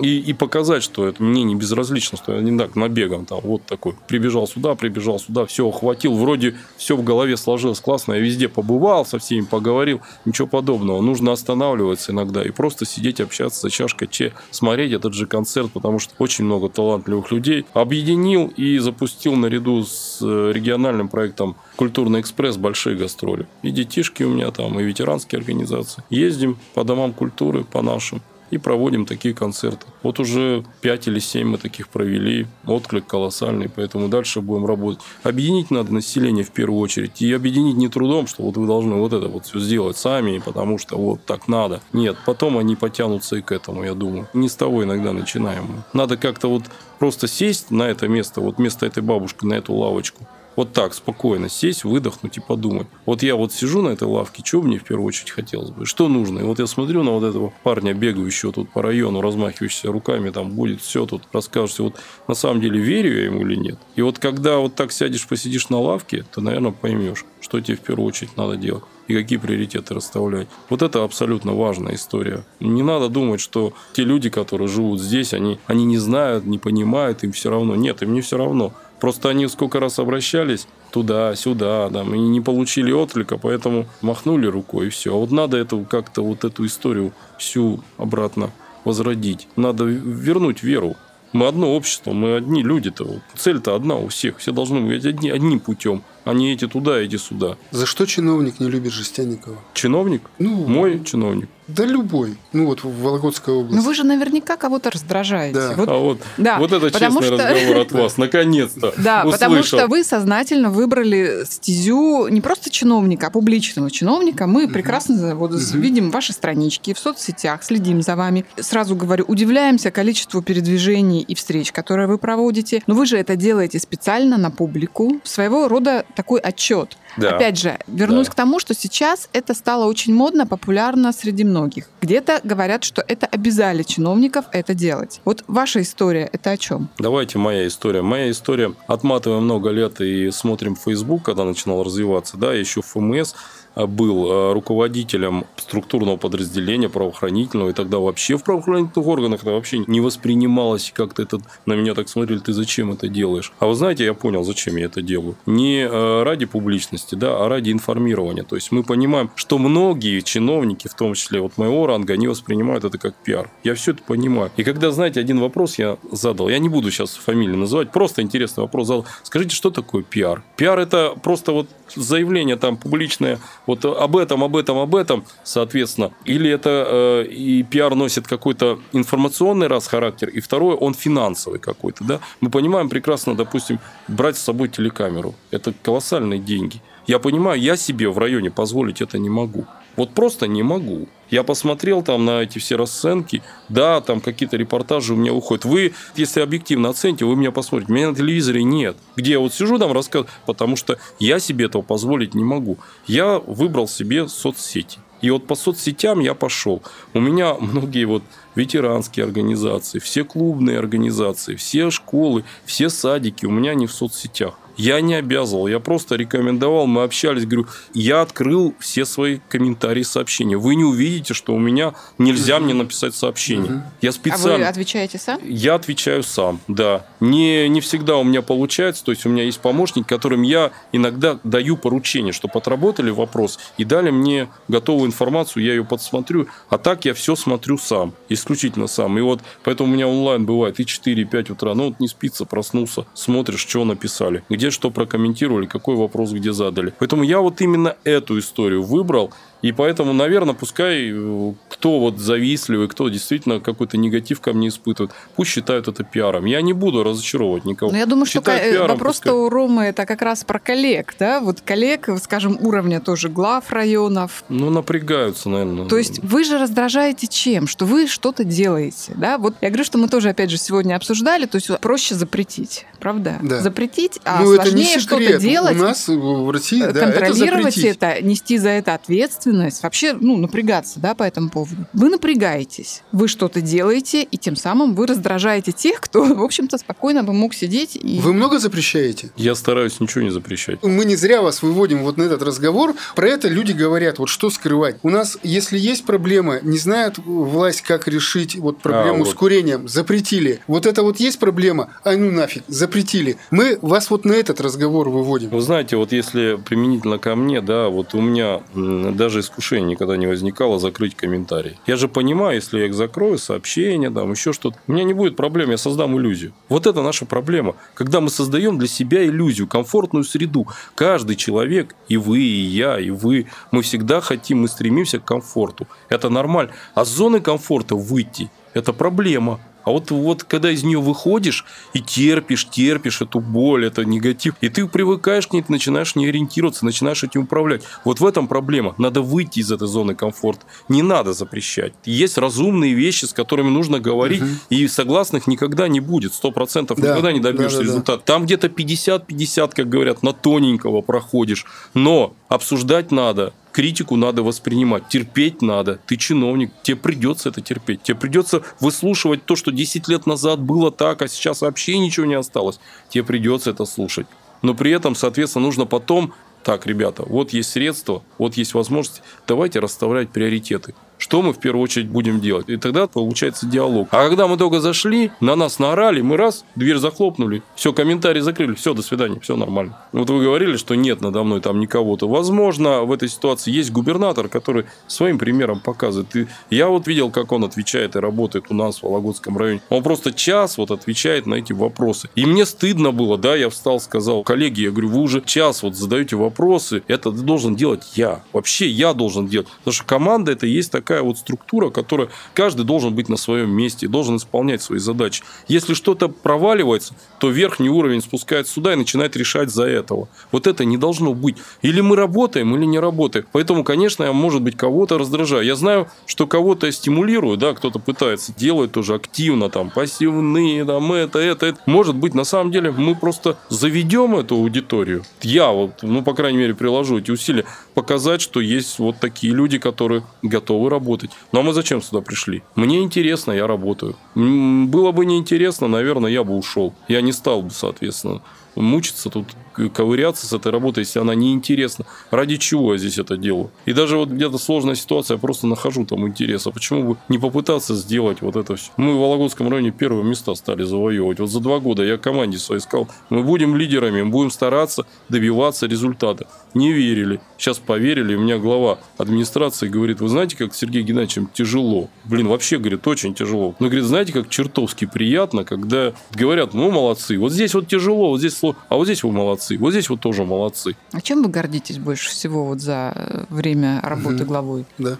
и, 0.00 0.18
и 0.18 0.32
показать, 0.32 0.82
что 0.82 1.06
это 1.06 1.22
мне 1.22 1.42
не 1.42 1.54
безразлично, 1.54 2.18
что 2.18 2.34
я 2.34 2.40
не 2.40 2.56
так 2.58 2.76
набегом 2.76 3.26
там 3.26 3.40
вот 3.42 3.62
такой 3.64 3.94
прибежал 4.06 4.46
сюда, 4.46 4.74
прибежал 4.74 5.18
сюда, 5.18 5.46
все 5.46 5.68
охватил, 5.68 6.14
вроде 6.14 6.54
все 6.76 6.96
в 6.96 7.04
голове 7.04 7.36
сложилось 7.36 7.80
классно, 7.80 8.14
я 8.14 8.20
везде 8.20 8.48
побывал, 8.48 9.04
со 9.04 9.18
всеми 9.18 9.44
поговорил, 9.44 10.00
ничего 10.24 10.48
подобного. 10.48 11.00
Нужно 11.00 11.32
останавливаться 11.32 12.12
иногда 12.12 12.42
и 12.42 12.50
просто 12.50 12.84
сидеть, 12.84 13.20
общаться 13.20 13.62
за 13.62 13.70
чашкой 13.70 14.08
чая, 14.08 14.32
смотреть 14.50 14.92
этот 14.92 15.14
же 15.14 15.26
концерт, 15.26 15.70
потому 15.72 15.98
что 15.98 16.14
очень 16.18 16.44
много 16.44 16.68
талантливых 16.68 17.30
людей. 17.30 17.66
Объединил 17.72 18.52
и 18.56 18.78
запустил 18.78 19.34
наряду 19.34 19.84
с 19.84 20.18
э, 20.22 20.52
региональным 20.54 21.08
проектом 21.08 21.56
«Культурный 21.76 22.20
экспресс» 22.20 22.56
большие 22.56 22.96
гастроли. 22.96 23.46
И 23.62 23.70
детишки 23.70 24.22
у 24.22 24.30
меня 24.30 24.50
там, 24.50 24.78
и 24.78 24.82
ветеранские 24.82 25.38
организации. 25.38 26.02
Ездим 26.10 26.58
по 26.74 26.84
домам 26.84 27.12
культуры, 27.12 27.64
по 27.64 27.82
нашим 27.82 28.22
и 28.52 28.58
проводим 28.58 29.06
такие 29.06 29.34
концерты. 29.34 29.86
Вот 30.02 30.20
уже 30.20 30.64
5 30.82 31.08
или 31.08 31.18
7 31.18 31.48
мы 31.48 31.58
таких 31.58 31.88
провели, 31.88 32.46
отклик 32.66 33.06
колоссальный, 33.06 33.70
поэтому 33.74 34.08
дальше 34.08 34.42
будем 34.42 34.66
работать. 34.66 35.00
Объединить 35.22 35.70
надо 35.70 35.92
население 35.94 36.44
в 36.44 36.50
первую 36.50 36.78
очередь, 36.78 37.22
и 37.22 37.32
объединить 37.32 37.76
не 37.76 37.88
трудом, 37.88 38.26
что 38.26 38.42
вот 38.42 38.58
вы 38.58 38.66
должны 38.66 38.94
вот 38.96 39.14
это 39.14 39.28
вот 39.28 39.46
все 39.46 39.58
сделать 39.58 39.96
сами, 39.96 40.38
потому 40.44 40.76
что 40.76 40.98
вот 40.98 41.24
так 41.24 41.48
надо. 41.48 41.80
Нет, 41.94 42.18
потом 42.26 42.58
они 42.58 42.76
потянутся 42.76 43.36
и 43.36 43.40
к 43.40 43.52
этому, 43.52 43.84
я 43.84 43.94
думаю. 43.94 44.28
Не 44.34 44.50
с 44.50 44.54
того 44.54 44.84
иногда 44.84 45.14
начинаем. 45.14 45.82
Надо 45.94 46.18
как-то 46.18 46.48
вот 46.48 46.64
просто 46.98 47.28
сесть 47.28 47.70
на 47.70 47.84
это 47.84 48.06
место, 48.06 48.42
вот 48.42 48.58
место 48.58 48.84
этой 48.84 49.02
бабушки, 49.02 49.46
на 49.46 49.54
эту 49.54 49.72
лавочку, 49.72 50.26
вот 50.56 50.72
так, 50.72 50.94
спокойно 50.94 51.48
сесть, 51.48 51.84
выдохнуть 51.84 52.36
и 52.38 52.40
подумать. 52.40 52.86
Вот 53.06 53.22
я 53.22 53.36
вот 53.36 53.52
сижу 53.52 53.82
на 53.82 53.88
этой 53.88 54.08
лавке, 54.08 54.42
что 54.44 54.62
мне 54.62 54.78
в 54.78 54.84
первую 54.84 55.06
очередь 55.06 55.30
хотелось 55.30 55.70
бы? 55.70 55.86
Что 55.86 56.08
нужно? 56.08 56.40
И 56.40 56.42
вот 56.42 56.58
я 56.58 56.66
смотрю 56.66 57.02
на 57.02 57.12
вот 57.12 57.24
этого 57.24 57.52
парня, 57.62 57.94
бегающего 57.94 58.52
тут 58.52 58.70
по 58.70 58.82
району, 58.82 59.20
размахивающегося 59.20 59.92
руками, 59.92 60.30
там 60.30 60.50
будет 60.50 60.80
все 60.80 61.06
тут, 61.06 61.22
расскажешь, 61.32 61.78
вот 61.78 61.96
на 62.28 62.34
самом 62.34 62.60
деле 62.60 62.80
верю 62.80 63.16
я 63.16 63.24
ему 63.24 63.42
или 63.42 63.56
нет. 63.56 63.78
И 63.96 64.02
вот 64.02 64.18
когда 64.18 64.58
вот 64.58 64.74
так 64.74 64.92
сядешь, 64.92 65.26
посидишь 65.26 65.68
на 65.68 65.80
лавке, 65.80 66.24
ты, 66.32 66.40
наверное, 66.40 66.72
поймешь, 66.72 67.24
что 67.40 67.60
тебе 67.60 67.76
в 67.76 67.80
первую 67.80 68.06
очередь 68.06 68.36
надо 68.36 68.56
делать 68.56 68.84
и 69.08 69.14
какие 69.14 69.38
приоритеты 69.38 69.94
расставлять. 69.94 70.48
Вот 70.68 70.82
это 70.82 71.04
абсолютно 71.04 71.54
важная 71.54 71.94
история. 71.94 72.44
Не 72.60 72.82
надо 72.82 73.08
думать, 73.08 73.40
что 73.40 73.72
те 73.92 74.04
люди, 74.04 74.30
которые 74.30 74.68
живут 74.68 75.00
здесь, 75.00 75.34
они, 75.34 75.58
они 75.66 75.84
не 75.84 75.98
знают, 75.98 76.44
не 76.44 76.58
понимают, 76.58 77.24
им 77.24 77.32
все 77.32 77.50
равно. 77.50 77.74
Нет, 77.74 78.02
им 78.02 78.14
не 78.14 78.20
все 78.20 78.36
равно. 78.36 78.72
Просто 79.02 79.30
они 79.30 79.48
сколько 79.48 79.80
раз 79.80 79.98
обращались 79.98 80.68
туда-сюда, 80.92 81.90
там, 81.90 82.14
и 82.14 82.20
не 82.20 82.40
получили 82.40 82.92
отклика, 82.92 83.36
поэтому 83.36 83.86
махнули 84.00 84.46
рукой, 84.46 84.86
и 84.86 84.90
все. 84.90 85.12
А 85.12 85.16
вот 85.16 85.32
надо 85.32 85.56
эту 85.56 85.80
как-то 85.80 86.22
вот 86.22 86.44
эту 86.44 86.64
историю 86.66 87.12
всю 87.36 87.82
обратно 87.98 88.52
возродить. 88.84 89.48
Надо 89.56 89.82
вернуть 89.82 90.62
веру. 90.62 90.94
Мы 91.32 91.48
одно 91.48 91.74
общество, 91.74 92.12
мы 92.12 92.36
одни 92.36 92.62
люди-то. 92.62 93.20
Цель-то 93.34 93.74
одна 93.74 93.96
у 93.96 94.06
всех. 94.06 94.38
Все 94.38 94.52
должны 94.52 94.80
быть 94.82 95.04
одни, 95.04 95.30
одним 95.30 95.58
путем, 95.58 96.04
а 96.24 96.32
не 96.32 96.52
эти 96.52 96.66
туда, 96.66 96.98
эти 96.98 97.16
сюда. 97.16 97.56
За 97.70 97.86
что 97.86 98.06
чиновник 98.06 98.60
не 98.60 98.68
любит 98.68 98.92
Жестяникова? 98.92 99.58
Чиновник? 99.74 100.22
Ну, 100.38 100.66
Мой 100.66 101.02
чиновник. 101.04 101.48
Да 101.68 101.84
любой. 101.84 102.36
Ну 102.52 102.66
вот 102.66 102.82
в 102.82 103.02
Вологодской 103.02 103.54
области. 103.54 103.76
Но 103.76 103.82
вы 103.82 103.94
же 103.94 104.04
наверняка 104.04 104.56
кого-то 104.56 104.90
раздражаете. 104.90 105.54
Да. 105.54 105.74
Вот, 105.76 105.88
а 105.88 105.94
вот, 105.94 106.18
да, 106.36 106.58
вот 106.58 106.72
это 106.72 106.90
честный 106.90 107.22
что... 107.22 107.36
разговор 107.36 107.76
от 107.78 107.92
вас. 107.92 108.16
Наконец-то. 108.18 108.92
Да, 108.98 109.24
потому 109.24 109.62
что 109.62 109.86
вы 109.86 110.02
сознательно 110.02 110.70
выбрали 110.70 111.44
стезю 111.48 112.26
не 112.28 112.40
просто 112.40 112.68
чиновника, 112.70 113.28
а 113.28 113.30
публичного 113.30 113.90
чиновника. 113.90 114.46
Мы 114.46 114.68
прекрасно 114.68 115.36
вот, 115.36 115.52
видим 115.72 116.10
ваши 116.10 116.32
странички 116.32 116.94
в 116.94 116.98
соцсетях, 116.98 117.62
следим 117.62 118.02
за 118.02 118.16
вами. 118.16 118.44
Сразу 118.58 118.96
говорю, 118.96 119.24
удивляемся 119.28 119.90
количеству 119.90 120.42
передвижений 120.42 121.20
и 121.20 121.34
встреч, 121.34 121.70
которые 121.70 122.08
вы 122.08 122.18
проводите. 122.18 122.82
Но 122.86 122.94
вы 122.94 123.06
же 123.06 123.16
это 123.16 123.36
делаете 123.36 123.78
специально 123.78 124.36
на 124.36 124.50
публику. 124.50 125.20
Своего 125.22 125.68
рода 125.68 126.04
такой 126.14 126.40
отчет. 126.40 126.96
Да. 127.16 127.36
Опять 127.36 127.58
же, 127.58 127.78
вернусь 127.86 128.26
да. 128.26 128.32
к 128.32 128.34
тому, 128.34 128.58
что 128.58 128.74
сейчас 128.74 129.28
это 129.32 129.54
стало 129.54 129.84
очень 129.86 130.14
модно, 130.14 130.46
популярно 130.46 131.12
среди 131.12 131.44
многих. 131.44 131.88
Где-то 132.00 132.40
говорят, 132.42 132.84
что 132.84 133.04
это 133.06 133.26
обязали 133.26 133.82
чиновников 133.82 134.46
это 134.52 134.74
делать. 134.74 135.20
Вот 135.24 135.44
ваша 135.46 135.82
история 135.82 136.28
это 136.32 136.50
о 136.50 136.56
чем? 136.56 136.88
Давайте 136.98 137.38
моя 137.38 137.66
история. 137.66 138.02
Моя 138.02 138.30
история, 138.30 138.72
отматываем 138.86 139.44
много 139.44 139.70
лет 139.70 140.00
и 140.00 140.30
смотрим 140.30 140.76
Facebook, 140.76 141.22
когда 141.22 141.44
начинал 141.44 141.82
развиваться, 141.82 142.36
да, 142.36 142.54
еще 142.54 142.82
ФМС, 142.82 143.34
был 143.76 144.26
а, 144.30 144.54
руководителем 144.54 145.44
структурного 145.56 146.16
подразделения 146.16 146.88
правоохранительного, 146.88 147.70
и 147.70 147.72
тогда 147.72 147.98
вообще 147.98 148.36
в 148.36 148.44
правоохранительных 148.44 149.06
органах 149.06 149.42
это 149.42 149.52
вообще 149.52 149.78
не 149.86 150.00
воспринималось, 150.00 150.92
как-то 150.94 151.22
это 151.22 151.38
на 151.66 151.74
меня 151.74 151.94
так 151.94 152.08
смотрели, 152.08 152.38
ты 152.38 152.52
зачем 152.52 152.92
это 152.92 153.08
делаешь? 153.08 153.52
А 153.58 153.66
вы 153.66 153.74
знаете, 153.74 154.04
я 154.04 154.14
понял, 154.14 154.44
зачем 154.44 154.76
я 154.76 154.86
это 154.86 155.02
делаю. 155.02 155.36
Не 155.46 155.86
а, 155.88 156.24
ради 156.24 156.46
публичности, 156.46 157.14
да, 157.14 157.44
а 157.44 157.48
ради 157.48 157.70
информирования. 157.70 158.44
То 158.44 158.56
есть 158.56 158.72
мы 158.72 158.82
понимаем, 158.82 159.30
что 159.36 159.58
многие 159.58 160.20
чиновники, 160.20 160.88
в 160.88 160.94
том 160.94 161.14
числе 161.14 161.40
вот 161.40 161.58
моего 161.58 161.86
ранга, 161.86 162.14
они 162.14 162.28
воспринимают 162.28 162.84
это 162.84 162.98
как 162.98 163.14
пиар. 163.14 163.50
Я 163.64 163.74
все 163.74 163.92
это 163.92 164.02
понимаю. 164.02 164.50
И 164.56 164.64
когда, 164.64 164.90
знаете, 164.90 165.20
один 165.20 165.40
вопрос 165.40 165.78
я 165.78 165.98
задал, 166.10 166.48
я 166.48 166.58
не 166.58 166.68
буду 166.68 166.90
сейчас 166.90 167.14
фамилию 167.14 167.56
называть, 167.56 167.90
просто 167.90 168.22
интересный 168.22 168.62
вопрос 168.62 168.86
задал. 168.86 169.06
Скажите, 169.22 169.54
что 169.54 169.70
такое 169.70 170.02
пиар? 170.02 170.42
Пиар 170.56 170.78
это 170.78 171.14
просто 171.22 171.52
вот 171.52 171.68
заявление 171.94 172.56
там 172.56 172.76
публичное 172.76 173.38
вот 173.66 173.84
об 173.84 174.16
этом, 174.16 174.42
об 174.44 174.56
этом, 174.56 174.78
об 174.78 174.94
этом, 174.94 175.24
соответственно. 175.44 176.12
Или 176.24 176.50
это 176.50 176.86
э, 176.88 177.26
и 177.30 177.62
пиар 177.62 177.94
носит 177.94 178.26
какой-то 178.26 178.80
информационный 178.92 179.66
раз 179.68 179.86
характер, 179.86 180.28
и 180.28 180.40
второе, 180.40 180.76
он 180.76 180.94
финансовый 180.94 181.58
какой-то, 181.58 182.04
да. 182.04 182.20
Мы 182.40 182.50
понимаем 182.50 182.88
прекрасно, 182.88 183.34
допустим, 183.34 183.78
брать 184.08 184.36
с 184.36 184.42
собой 184.42 184.68
телекамеру. 184.68 185.34
Это 185.50 185.72
колоссальные 185.82 186.40
деньги. 186.40 186.80
Я 187.06 187.18
понимаю, 187.18 187.60
я 187.60 187.76
себе 187.76 188.08
в 188.08 188.18
районе 188.18 188.50
позволить 188.50 189.00
это 189.00 189.18
не 189.18 189.28
могу. 189.28 189.66
Вот 189.96 190.10
просто 190.14 190.46
не 190.46 190.62
могу. 190.62 191.08
Я 191.30 191.42
посмотрел 191.42 192.02
там 192.02 192.24
на 192.24 192.42
эти 192.42 192.58
все 192.58 192.76
расценки, 192.76 193.42
да, 193.68 194.00
там 194.00 194.20
какие-то 194.20 194.56
репортажи 194.56 195.14
у 195.14 195.16
меня 195.16 195.32
уходят. 195.32 195.64
Вы, 195.64 195.94
если 196.14 196.40
объективно 196.40 196.90
оцените, 196.90 197.24
вы 197.24 197.36
меня 197.36 197.50
посмотрите. 197.50 197.92
Меня 197.92 198.10
на 198.10 198.14
телевизоре 198.14 198.62
нет. 198.62 198.96
Где 199.16 199.32
я 199.32 199.38
вот 199.38 199.54
сижу 199.54 199.78
там 199.78 199.92
рассказываю, 199.92 200.30
потому 200.44 200.76
что 200.76 200.98
я 201.18 201.38
себе 201.38 201.66
этого 201.66 201.82
позволить 201.82 202.34
не 202.34 202.44
могу. 202.44 202.78
Я 203.06 203.38
выбрал 203.38 203.88
себе 203.88 204.28
соцсети. 204.28 204.98
И 205.22 205.30
вот 205.30 205.46
по 205.46 205.54
соцсетям 205.54 206.20
я 206.20 206.34
пошел. 206.34 206.82
У 207.14 207.20
меня 207.20 207.54
многие 207.54 208.04
вот 208.04 208.24
ветеранские 208.54 209.24
организации, 209.24 210.00
все 210.00 210.24
клубные 210.24 210.78
организации, 210.78 211.54
все 211.54 211.90
школы, 211.90 212.44
все 212.66 212.90
садики 212.90 213.46
у 213.46 213.50
меня 213.50 213.74
не 213.74 213.86
в 213.86 213.92
соцсетях. 213.92 214.58
Я 214.76 215.00
не 215.00 215.14
обязывал, 215.14 215.66
я 215.66 215.80
просто 215.80 216.16
рекомендовал, 216.16 216.86
мы 216.86 217.02
общались, 217.02 217.44
говорю, 217.44 217.66
я 217.94 218.22
открыл 218.22 218.74
все 218.78 219.04
свои 219.04 219.38
комментарии, 219.48 220.02
сообщения. 220.02 220.56
Вы 220.56 220.74
не 220.74 220.84
увидите, 220.84 221.34
что 221.34 221.54
у 221.54 221.58
меня 221.58 221.94
нельзя 222.18 222.58
мне 222.58 222.74
написать 222.74 223.14
сообщение. 223.14 223.84
Я 224.00 224.12
специально... 224.12 224.54
А 224.54 224.58
вы 224.58 224.64
отвечаете 224.64 225.18
сам? 225.18 225.40
Я 225.44 225.74
отвечаю 225.74 226.22
сам, 226.22 226.60
да. 226.68 227.06
Не, 227.20 227.68
не 227.68 227.80
всегда 227.80 228.16
у 228.16 228.24
меня 228.24 228.42
получается, 228.42 229.04
то 229.04 229.12
есть 229.12 229.26
у 229.26 229.28
меня 229.28 229.44
есть 229.44 229.60
помощник, 229.60 230.06
которым 230.06 230.42
я 230.42 230.72
иногда 230.92 231.38
даю 231.44 231.76
поручение, 231.76 232.32
чтобы 232.32 232.58
отработали 232.58 233.10
вопрос 233.10 233.58
и 233.78 233.84
дали 233.84 234.10
мне 234.10 234.48
готовую 234.68 235.06
информацию, 235.06 235.64
я 235.64 235.72
ее 235.72 235.84
подсмотрю, 235.84 236.48
а 236.68 236.78
так 236.78 237.04
я 237.04 237.14
все 237.14 237.36
смотрю 237.36 237.78
сам, 237.78 238.14
исключительно 238.28 238.86
сам. 238.86 239.18
И 239.18 239.20
вот 239.20 239.40
поэтому 239.64 239.90
у 239.90 239.94
меня 239.94 240.08
онлайн 240.08 240.44
бывает 240.44 240.80
и 240.80 240.86
4, 240.86 241.22
и 241.22 241.24
5 241.24 241.50
утра, 241.50 241.74
ну 241.74 241.88
вот 241.88 242.00
не 242.00 242.08
спится, 242.08 242.44
проснулся, 242.44 243.06
смотришь, 243.14 243.60
что 243.60 243.84
написали, 243.84 244.44
где 244.48 244.61
что 244.70 244.90
прокомментировали, 244.90 245.66
какой 245.66 245.96
вопрос 245.96 246.32
где 246.32 246.52
задали. 246.52 246.94
Поэтому 246.98 247.22
я 247.22 247.40
вот 247.40 247.60
именно 247.60 247.96
эту 248.04 248.38
историю 248.38 248.82
выбрал, 248.82 249.32
и 249.62 249.70
поэтому, 249.70 250.12
наверное, 250.12 250.54
пускай 250.54 251.10
э, 251.12 251.52
кто 251.68 252.00
вот 252.00 252.18
завистливый, 252.18 252.88
кто 252.88 253.08
действительно 253.08 253.60
какой-то 253.60 253.96
негатив 253.96 254.40
ко 254.40 254.52
мне 254.52 254.68
испытывает, 254.68 255.12
пусть 255.36 255.50
считают 255.50 255.86
это 255.86 256.02
пиаром. 256.02 256.46
Я 256.46 256.62
не 256.62 256.72
буду 256.72 257.04
разочаровывать 257.04 257.64
никого. 257.64 257.92
Но 257.92 257.98
я 257.98 258.06
думаю, 258.06 258.26
Считают 258.26 258.62
что 258.62 258.72
пиаром, 258.72 258.96
вопрос-то 258.96 259.30
пускай... 259.30 259.38
у 259.38 259.48
Ромы 259.48 259.82
это 259.84 260.04
как 260.04 260.20
раз 260.22 260.42
про 260.42 260.58
коллег, 260.58 261.14
да? 261.18 261.40
Вот 261.40 261.60
коллег, 261.60 262.08
скажем, 262.20 262.58
уровня 262.60 263.00
тоже 263.00 263.28
глав 263.28 263.70
районов. 263.70 264.42
Ну, 264.48 264.70
напрягаются, 264.70 265.48
наверное. 265.48 265.86
То 265.86 265.96
есть 265.96 266.18
вы 266.22 266.42
же 266.42 266.58
раздражаете 266.58 267.28
чем? 267.28 267.68
Что 267.68 267.86
вы 267.86 268.08
что-то 268.08 268.42
делаете, 268.42 269.12
да? 269.16 269.38
Вот 269.38 269.54
я 269.60 269.68
говорю, 269.68 269.84
что 269.84 269.98
мы 269.98 270.08
тоже, 270.08 270.30
опять 270.30 270.50
же, 270.50 270.56
сегодня 270.56 270.96
обсуждали, 270.96 271.46
то 271.46 271.56
есть 271.56 271.70
проще 271.78 272.16
запретить, 272.16 272.86
правда? 272.98 273.38
Да. 273.40 273.60
Запретить, 273.60 274.18
а 274.24 274.42
ну, 274.42 274.56
сложнее 274.56 274.98
что-то 274.98 275.38
делать. 275.38 275.76
У 275.76 275.82
нас 275.82 276.08
в 276.08 276.50
России, 276.50 276.80
да, 276.80 276.92
контролировать 276.92 277.78
это, 277.78 278.06
это, 278.06 278.24
нести 278.24 278.58
за 278.58 278.70
это 278.70 278.94
ответственность 278.94 279.51
ответственность, 279.52 279.82
вообще 279.82 280.14
ну, 280.14 280.36
напрягаться 280.38 281.00
да, 281.00 281.14
по 281.14 281.22
этому 281.22 281.50
поводу. 281.50 281.86
Вы 281.92 282.08
напрягаетесь, 282.08 283.02
вы 283.12 283.28
что-то 283.28 283.60
делаете, 283.60 284.22
и 284.22 284.36
тем 284.36 284.56
самым 284.56 284.94
вы 284.94 285.06
раздражаете 285.06 285.72
тех, 285.72 286.00
кто, 286.00 286.24
в 286.34 286.42
общем-то, 286.42 286.78
спокойно 286.78 287.22
бы 287.22 287.32
мог 287.32 287.54
сидеть. 287.54 287.96
И... 287.96 288.20
Вы 288.20 288.32
много 288.32 288.58
запрещаете? 288.58 289.30
Я 289.36 289.54
стараюсь 289.54 290.00
ничего 290.00 290.22
не 290.22 290.30
запрещать. 290.30 290.82
Мы 290.82 291.04
не 291.04 291.16
зря 291.16 291.42
вас 291.42 291.62
выводим 291.62 292.02
вот 292.02 292.16
на 292.16 292.22
этот 292.22 292.42
разговор. 292.42 292.94
Про 293.14 293.28
это 293.28 293.48
люди 293.48 293.72
говорят, 293.72 294.18
вот 294.18 294.28
что 294.28 294.50
скрывать. 294.50 294.96
У 295.02 295.10
нас, 295.10 295.38
если 295.42 295.78
есть 295.78 296.04
проблема, 296.04 296.60
не 296.62 296.78
знает 296.78 297.18
власть, 297.18 297.82
как 297.82 298.08
решить 298.08 298.56
вот 298.56 298.78
проблему 298.78 299.22
а, 299.22 299.24
вот. 299.24 299.28
с 299.28 299.34
курением, 299.34 299.88
запретили. 299.88 300.60
Вот 300.66 300.86
это 300.86 301.02
вот 301.02 301.20
есть 301.20 301.38
проблема, 301.38 301.90
а 302.04 302.16
ну 302.16 302.30
нафиг, 302.30 302.62
запретили. 302.68 303.36
Мы 303.50 303.78
вас 303.82 304.10
вот 304.10 304.24
на 304.24 304.32
этот 304.32 304.60
разговор 304.60 305.08
выводим. 305.08 305.50
Вы 305.50 305.60
знаете, 305.60 305.96
вот 305.96 306.12
если 306.12 306.58
применительно 306.64 307.18
ко 307.18 307.34
мне, 307.34 307.60
да, 307.60 307.88
вот 307.88 308.14
у 308.14 308.20
меня 308.20 308.60
даже 308.74 309.41
искушение 309.42 309.90
никогда 309.90 310.16
не 310.16 310.26
возникало 310.26 310.78
закрыть 310.78 311.14
комментарий. 311.14 311.78
Я 311.86 311.96
же 311.96 312.08
понимаю, 312.08 312.56
если 312.56 312.80
я 312.80 312.86
их 312.86 312.94
закрою, 312.94 313.38
сообщения, 313.38 314.10
там, 314.10 314.30
еще 314.30 314.52
что-то, 314.52 314.78
у 314.88 314.92
меня 314.92 315.04
не 315.04 315.12
будет 315.12 315.36
проблем, 315.36 315.70
я 315.70 315.76
создам 315.76 316.16
иллюзию. 316.16 316.52
Вот 316.68 316.86
это 316.86 317.02
наша 317.02 317.26
проблема. 317.26 317.74
Когда 317.94 318.20
мы 318.20 318.30
создаем 318.30 318.78
для 318.78 318.88
себя 318.88 319.24
иллюзию, 319.24 319.68
комфортную 319.68 320.24
среду, 320.24 320.66
каждый 320.94 321.36
человек, 321.36 321.94
и 322.08 322.16
вы, 322.16 322.40
и 322.40 322.60
я, 322.62 322.98
и 322.98 323.10
вы, 323.10 323.46
мы 323.70 323.82
всегда 323.82 324.20
хотим, 324.20 324.62
мы 324.62 324.68
стремимся 324.68 325.18
к 325.18 325.24
комфорту. 325.24 325.86
Это 326.08 326.30
нормально. 326.30 326.72
А 326.94 327.04
с 327.04 327.08
зоны 327.08 327.40
комфорта 327.40 327.94
выйти– 327.94 328.50
это 328.74 328.92
проблема. 328.92 329.60
А 329.84 329.90
вот, 329.90 330.10
вот 330.10 330.44
когда 330.44 330.70
из 330.70 330.84
нее 330.84 331.00
выходишь 331.00 331.64
и 331.92 332.00
терпишь, 332.00 332.68
терпишь 332.68 333.20
эту 333.20 333.40
боль, 333.40 333.86
это 333.86 334.04
негатив, 334.04 334.54
и 334.60 334.68
ты 334.68 334.86
привыкаешь 334.86 335.46
к 335.46 335.52
ней, 335.52 335.62
ты 335.62 335.72
начинаешь 335.72 336.14
не 336.14 336.28
ориентироваться, 336.28 336.84
начинаешь 336.84 337.24
этим 337.24 337.42
управлять. 337.42 337.82
Вот 338.04 338.20
в 338.20 338.26
этом 338.26 338.46
проблема. 338.46 338.94
Надо 338.98 339.22
выйти 339.22 339.58
из 339.58 339.72
этой 339.72 339.88
зоны 339.88 340.14
комфорта. 340.14 340.66
Не 340.88 341.02
надо 341.02 341.32
запрещать. 341.32 341.94
Есть 342.04 342.38
разумные 342.38 342.94
вещи, 342.94 343.24
с 343.24 343.32
которыми 343.32 343.70
нужно 343.70 343.98
говорить, 343.98 344.42
угу. 344.42 344.50
и 344.70 344.86
согласных 344.86 345.46
никогда 345.46 345.88
не 345.88 346.00
будет. 346.00 346.32
Сто 346.32 346.52
процентов 346.52 347.00
да, 347.00 347.10
никогда 347.10 347.32
не 347.32 347.40
добьешься 347.40 347.78
да, 347.78 347.82
да, 347.82 347.88
результата. 347.88 348.18
Да. 348.18 348.24
Там 348.24 348.44
где-то 348.44 348.68
50-50, 348.68 349.72
как 349.74 349.88
говорят, 349.88 350.22
на 350.22 350.32
тоненького 350.32 351.00
проходишь. 351.00 351.66
Но 351.94 352.34
обсуждать 352.48 353.10
надо 353.10 353.52
критику 353.72 354.16
надо 354.16 354.42
воспринимать, 354.42 355.08
терпеть 355.08 355.62
надо. 355.62 355.98
Ты 356.06 356.16
чиновник, 356.16 356.70
тебе 356.82 356.96
придется 356.96 357.48
это 357.48 357.60
терпеть. 357.60 358.02
Тебе 358.02 358.16
придется 358.16 358.62
выслушивать 358.80 359.44
то, 359.44 359.56
что 359.56 359.72
10 359.72 360.08
лет 360.08 360.26
назад 360.26 360.60
было 360.60 360.90
так, 360.92 361.22
а 361.22 361.28
сейчас 361.28 361.62
вообще 361.62 361.98
ничего 361.98 362.26
не 362.26 362.34
осталось. 362.34 362.78
Тебе 363.08 363.24
придется 363.24 363.70
это 363.70 363.84
слушать. 363.84 364.26
Но 364.60 364.74
при 364.74 364.92
этом, 364.92 365.14
соответственно, 365.14 365.64
нужно 365.64 365.86
потом 365.86 366.32
так, 366.62 366.86
ребята, 366.86 367.24
вот 367.26 367.52
есть 367.52 367.70
средства, 367.70 368.22
вот 368.38 368.56
есть 368.56 368.74
возможность, 368.74 369.22
давайте 369.48 369.80
расставлять 369.80 370.30
приоритеты 370.30 370.94
что 371.22 371.40
мы 371.40 371.52
в 371.52 371.58
первую 371.58 371.84
очередь 371.84 372.08
будем 372.08 372.40
делать. 372.40 372.68
И 372.68 372.76
тогда 372.76 373.06
получается 373.06 373.64
диалог. 373.64 374.08
А 374.10 374.28
когда 374.28 374.48
мы 374.48 374.56
только 374.56 374.80
зашли, 374.80 375.30
на 375.38 375.54
нас 375.54 375.78
наорали, 375.78 376.20
мы 376.20 376.36
раз, 376.36 376.64
дверь 376.74 376.96
захлопнули, 376.96 377.62
все, 377.76 377.92
комментарии 377.92 378.40
закрыли, 378.40 378.74
все, 378.74 378.92
до 378.92 379.02
свидания, 379.02 379.38
все 379.38 379.54
нормально. 379.54 379.96
Вот 380.10 380.28
вы 380.30 380.42
говорили, 380.42 380.76
что 380.76 380.96
нет 380.96 381.20
надо 381.20 381.44
мной 381.44 381.60
там 381.60 381.78
никого-то. 381.78 382.28
Возможно, 382.28 383.02
в 383.02 383.12
этой 383.12 383.28
ситуации 383.28 383.70
есть 383.70 383.92
губернатор, 383.92 384.48
который 384.48 384.86
своим 385.06 385.38
примером 385.38 385.78
показывает. 385.78 386.34
И 386.34 386.48
я 386.70 386.88
вот 386.88 387.06
видел, 387.06 387.30
как 387.30 387.52
он 387.52 387.62
отвечает 387.62 388.16
и 388.16 388.18
работает 388.18 388.64
у 388.70 388.74
нас 388.74 388.98
в 388.98 389.02
Вологодском 389.04 389.56
районе. 389.56 389.80
Он 389.90 390.02
просто 390.02 390.32
час 390.32 390.76
вот 390.76 390.90
отвечает 390.90 391.46
на 391.46 391.54
эти 391.54 391.72
вопросы. 391.72 392.30
И 392.34 392.46
мне 392.46 392.66
стыдно 392.66 393.12
было, 393.12 393.38
да, 393.38 393.54
я 393.54 393.70
встал, 393.70 394.00
сказал, 394.00 394.42
коллеги, 394.42 394.80
я 394.80 394.90
говорю, 394.90 395.10
вы 395.10 395.20
уже 395.20 395.40
час 395.40 395.84
вот 395.84 395.94
задаете 395.94 396.34
вопросы, 396.34 397.04
это 397.06 397.30
должен 397.30 397.76
делать 397.76 398.16
я. 398.16 398.42
Вообще 398.52 398.88
я 398.88 399.14
должен 399.14 399.46
делать. 399.46 399.68
Потому 399.68 399.92
что 399.92 400.04
команда 400.04 400.50
это 400.50 400.66
есть 400.66 400.90
такая 400.90 401.11
такая 401.12 401.22
вот 401.22 401.36
структура, 401.36 401.90
которая 401.90 402.28
каждый 402.54 402.86
должен 402.86 403.14
быть 403.14 403.28
на 403.28 403.36
своем 403.36 403.70
месте, 403.70 404.08
должен 404.08 404.36
исполнять 404.36 404.80
свои 404.80 404.98
задачи. 404.98 405.42
Если 405.68 405.92
что-то 405.92 406.28
проваливается, 406.28 407.14
то 407.38 407.50
верхний 407.50 407.90
уровень 407.90 408.22
спускается 408.22 408.72
сюда 408.72 408.94
и 408.94 408.96
начинает 408.96 409.36
решать 409.36 409.70
за 409.70 409.84
этого. 409.84 410.28
Вот 410.52 410.66
это 410.66 410.86
не 410.86 410.96
должно 410.96 411.34
быть. 411.34 411.56
Или 411.82 412.00
мы 412.00 412.16
работаем, 412.16 412.74
или 412.74 412.86
не 412.86 412.98
работаем. 412.98 413.44
Поэтому, 413.52 413.84
конечно, 413.84 414.24
я, 414.24 414.32
может 414.32 414.62
быть, 414.62 414.74
кого-то 414.74 415.18
раздражаю. 415.18 415.66
Я 415.66 415.76
знаю, 415.76 416.08
что 416.24 416.46
кого-то 416.46 416.86
я 416.86 416.92
стимулирую, 416.92 417.58
да, 417.58 417.74
кто-то 417.74 417.98
пытается 417.98 418.54
делать 418.56 418.92
тоже 418.92 419.14
активно, 419.14 419.68
там, 419.68 419.90
пассивные, 419.90 420.86
там, 420.86 421.12
это, 421.12 421.40
это, 421.40 421.66
это. 421.66 421.78
Может 421.84 422.16
быть, 422.16 422.32
на 422.34 422.44
самом 422.44 422.72
деле, 422.72 422.90
мы 422.90 423.14
просто 423.14 423.58
заведем 423.68 424.34
эту 424.36 424.54
аудиторию. 424.54 425.24
Я 425.42 425.72
вот, 425.72 426.02
ну, 426.02 426.22
по 426.22 426.32
крайней 426.32 426.58
мере, 426.58 426.74
приложу 426.74 427.18
эти 427.18 427.30
усилия, 427.30 427.66
показать, 427.92 428.40
что 428.40 428.60
есть 428.60 428.98
вот 428.98 429.16
такие 429.20 429.52
люди, 429.52 429.76
которые 429.78 430.22
готовы 430.42 430.88
работать 430.88 431.01
работать. 431.02 431.30
Ну 431.52 431.60
а 431.60 431.62
мы 431.62 431.72
зачем 431.72 432.00
сюда 432.00 432.20
пришли? 432.20 432.62
Мне 432.76 433.02
интересно, 433.02 433.52
я 433.52 433.66
работаю. 433.66 434.16
Было 434.34 435.12
бы 435.12 435.26
неинтересно, 435.26 435.88
наверное, 435.88 436.30
я 436.30 436.44
бы 436.44 436.56
ушел. 436.56 436.94
Я 437.08 437.20
не 437.22 437.32
стал 437.32 437.62
бы, 437.62 437.70
соответственно, 437.70 438.40
мучиться 438.76 439.28
тут 439.28 439.46
ковыряться 439.92 440.46
с 440.46 440.52
этой 440.52 440.72
работой, 440.72 441.00
если 441.00 441.18
она 441.18 441.34
неинтересна. 441.34 442.04
Ради 442.30 442.56
чего 442.56 442.92
я 442.92 442.98
здесь 442.98 443.18
это 443.18 443.36
делаю? 443.36 443.70
И 443.86 443.92
даже 443.92 444.16
вот 444.16 444.28
где-то 444.28 444.58
сложная 444.58 444.94
ситуация, 444.94 445.36
я 445.36 445.40
просто 445.40 445.66
нахожу 445.66 446.04
там 446.04 446.26
интерес. 446.26 446.66
А 446.66 446.70
почему 446.70 447.12
бы 447.12 447.16
не 447.28 447.38
попытаться 447.38 447.94
сделать 447.94 448.42
вот 448.42 448.56
это 448.56 448.76
все? 448.76 448.90
Мы 448.96 449.14
в 449.14 449.18
Вологодском 449.18 449.68
районе 449.68 449.90
первые 449.90 450.24
места 450.24 450.54
стали 450.54 450.82
завоевывать. 450.84 451.40
Вот 451.40 451.50
за 451.50 451.60
два 451.60 451.78
года 451.78 452.02
я 452.02 452.18
команде 452.18 452.58
своей 452.58 452.80
сказал, 452.80 453.08
мы 453.30 453.42
будем 453.42 453.76
лидерами, 453.76 454.22
будем 454.22 454.50
стараться 454.50 455.06
добиваться 455.28 455.86
результата. 455.86 456.46
Не 456.74 456.92
верили. 456.92 457.40
Сейчас 457.58 457.78
поверили. 457.78 458.34
У 458.34 458.40
меня 458.40 458.58
глава 458.58 458.98
администрации 459.18 459.88
говорит, 459.88 460.20
вы 460.20 460.28
знаете, 460.28 460.56
как 460.56 460.74
Сергей 460.74 461.02
Геннадьевичем 461.02 461.48
тяжело? 461.52 462.08
Блин, 462.24 462.48
вообще, 462.48 462.78
говорит, 462.78 463.06
очень 463.06 463.34
тяжело. 463.34 463.74
Но, 463.78 463.86
говорит, 463.86 464.04
знаете, 464.04 464.32
как 464.32 464.48
чертовски 464.48 465.04
приятно, 465.04 465.64
когда 465.64 466.12
говорят, 466.34 466.74
ну, 466.74 466.90
молодцы. 466.90 467.38
Вот 467.38 467.52
здесь 467.52 467.74
вот 467.74 467.88
тяжело, 467.88 468.30
вот 468.30 468.38
здесь 468.38 468.56
сложно, 468.56 468.80
а 468.88 468.96
вот 468.96 469.04
здесь 469.04 469.22
вы 469.22 469.32
молодцы 469.32 469.61
молодцы. 469.62 469.76
Вот 469.78 469.90
здесь 469.92 470.08
вот 470.10 470.20
тоже 470.20 470.44
молодцы. 470.44 470.96
А 471.12 471.20
чем 471.20 471.42
вы 471.42 471.48
гордитесь 471.48 471.98
больше 471.98 472.30
всего 472.30 472.66
вот 472.66 472.80
за 472.80 473.46
время 473.48 474.00
работы 474.02 474.44
главой? 474.44 474.84
Да. 474.98 475.18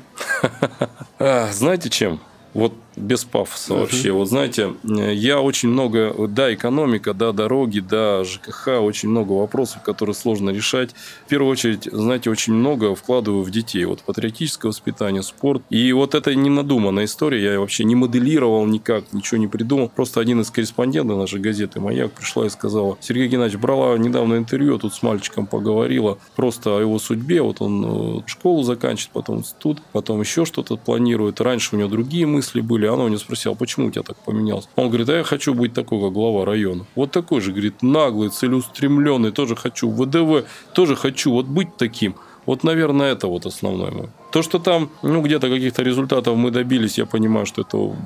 Знаете 1.52 1.90
чем? 1.90 2.20
Вот 2.54 2.74
без 2.96 3.24
пафоса 3.24 3.74
вообще. 3.74 4.12
Вот 4.12 4.28
знаете, 4.28 4.74
я 4.84 5.40
очень 5.40 5.68
много, 5.68 6.14
да, 6.28 6.52
экономика, 6.52 7.14
да, 7.14 7.32
дороги, 7.32 7.80
да, 7.80 8.24
ЖКХ, 8.24 8.80
очень 8.80 9.08
много 9.08 9.32
вопросов, 9.32 9.82
которые 9.82 10.14
сложно 10.14 10.50
решать. 10.50 10.90
В 11.26 11.28
первую 11.28 11.50
очередь, 11.50 11.88
знаете, 11.90 12.30
очень 12.30 12.52
много 12.52 12.94
вкладываю 12.94 13.42
в 13.42 13.50
детей. 13.50 13.84
Вот 13.84 14.02
патриотическое 14.02 14.70
воспитание, 14.70 15.22
спорт. 15.22 15.62
И 15.70 15.92
вот 15.92 16.14
это 16.14 16.34
не 16.34 16.50
надуманная 16.50 17.04
история. 17.04 17.42
Я 17.42 17.60
вообще 17.60 17.84
не 17.84 17.94
моделировал 17.94 18.66
никак, 18.66 19.12
ничего 19.12 19.38
не 19.38 19.46
придумал. 19.46 19.88
Просто 19.88 20.20
один 20.20 20.40
из 20.40 20.50
корреспондентов 20.50 21.18
нашей 21.18 21.40
газеты 21.40 21.80
«Маяк» 21.80 22.12
пришла 22.12 22.46
и 22.46 22.50
сказала, 22.50 22.96
Сергей 23.00 23.28
Геннадьевич, 23.28 23.60
брала 23.60 23.96
недавно 23.96 24.36
интервью, 24.36 24.78
тут 24.78 24.94
с 24.94 25.02
мальчиком 25.02 25.46
поговорила 25.46 26.18
просто 26.36 26.76
о 26.76 26.80
его 26.80 26.98
судьбе. 26.98 27.42
Вот 27.42 27.60
он 27.60 28.18
э, 28.18 28.22
школу 28.26 28.62
заканчивает, 28.62 29.12
потом 29.12 29.38
институт, 29.38 29.82
потом 29.92 30.20
еще 30.20 30.44
что-то 30.44 30.76
планирует. 30.76 31.40
Раньше 31.40 31.74
у 31.74 31.78
него 31.78 31.88
другие 31.88 32.26
мысли 32.26 32.60
были, 32.60 32.81
она 32.86 33.04
у 33.04 33.08
него 33.08 33.18
спросила, 33.18 33.54
почему 33.54 33.86
у 33.86 33.90
тебя 33.90 34.02
так 34.02 34.16
поменялось? 34.18 34.68
Он 34.76 34.88
говорит, 34.88 35.08
а 35.08 35.16
я 35.16 35.24
хочу 35.24 35.54
быть 35.54 35.74
такой, 35.74 36.00
как 36.00 36.12
глава 36.12 36.44
района. 36.44 36.84
Вот 36.94 37.10
такой 37.10 37.40
же, 37.40 37.52
говорит, 37.52 37.82
наглый, 37.82 38.30
целеустремленный, 38.30 39.32
тоже 39.32 39.56
хочу 39.56 39.90
ВДВ, 39.90 40.46
тоже 40.74 40.96
хочу 40.96 41.32
вот 41.32 41.46
быть 41.46 41.76
таким. 41.76 42.14
Вот, 42.46 42.64
наверное, 42.64 43.12
это 43.12 43.28
вот 43.28 43.46
основное 43.46 43.90
мое. 43.90 44.10
То, 44.32 44.42
что 44.42 44.58
там, 44.58 44.90
ну, 45.02 45.22
где-то 45.22 45.48
каких-то 45.48 45.82
результатов 45.82 46.36
мы 46.36 46.50
добились, 46.50 46.98
я 46.98 47.06
понимаю, 47.06 47.46
что 47.46 47.62
это 47.62 47.96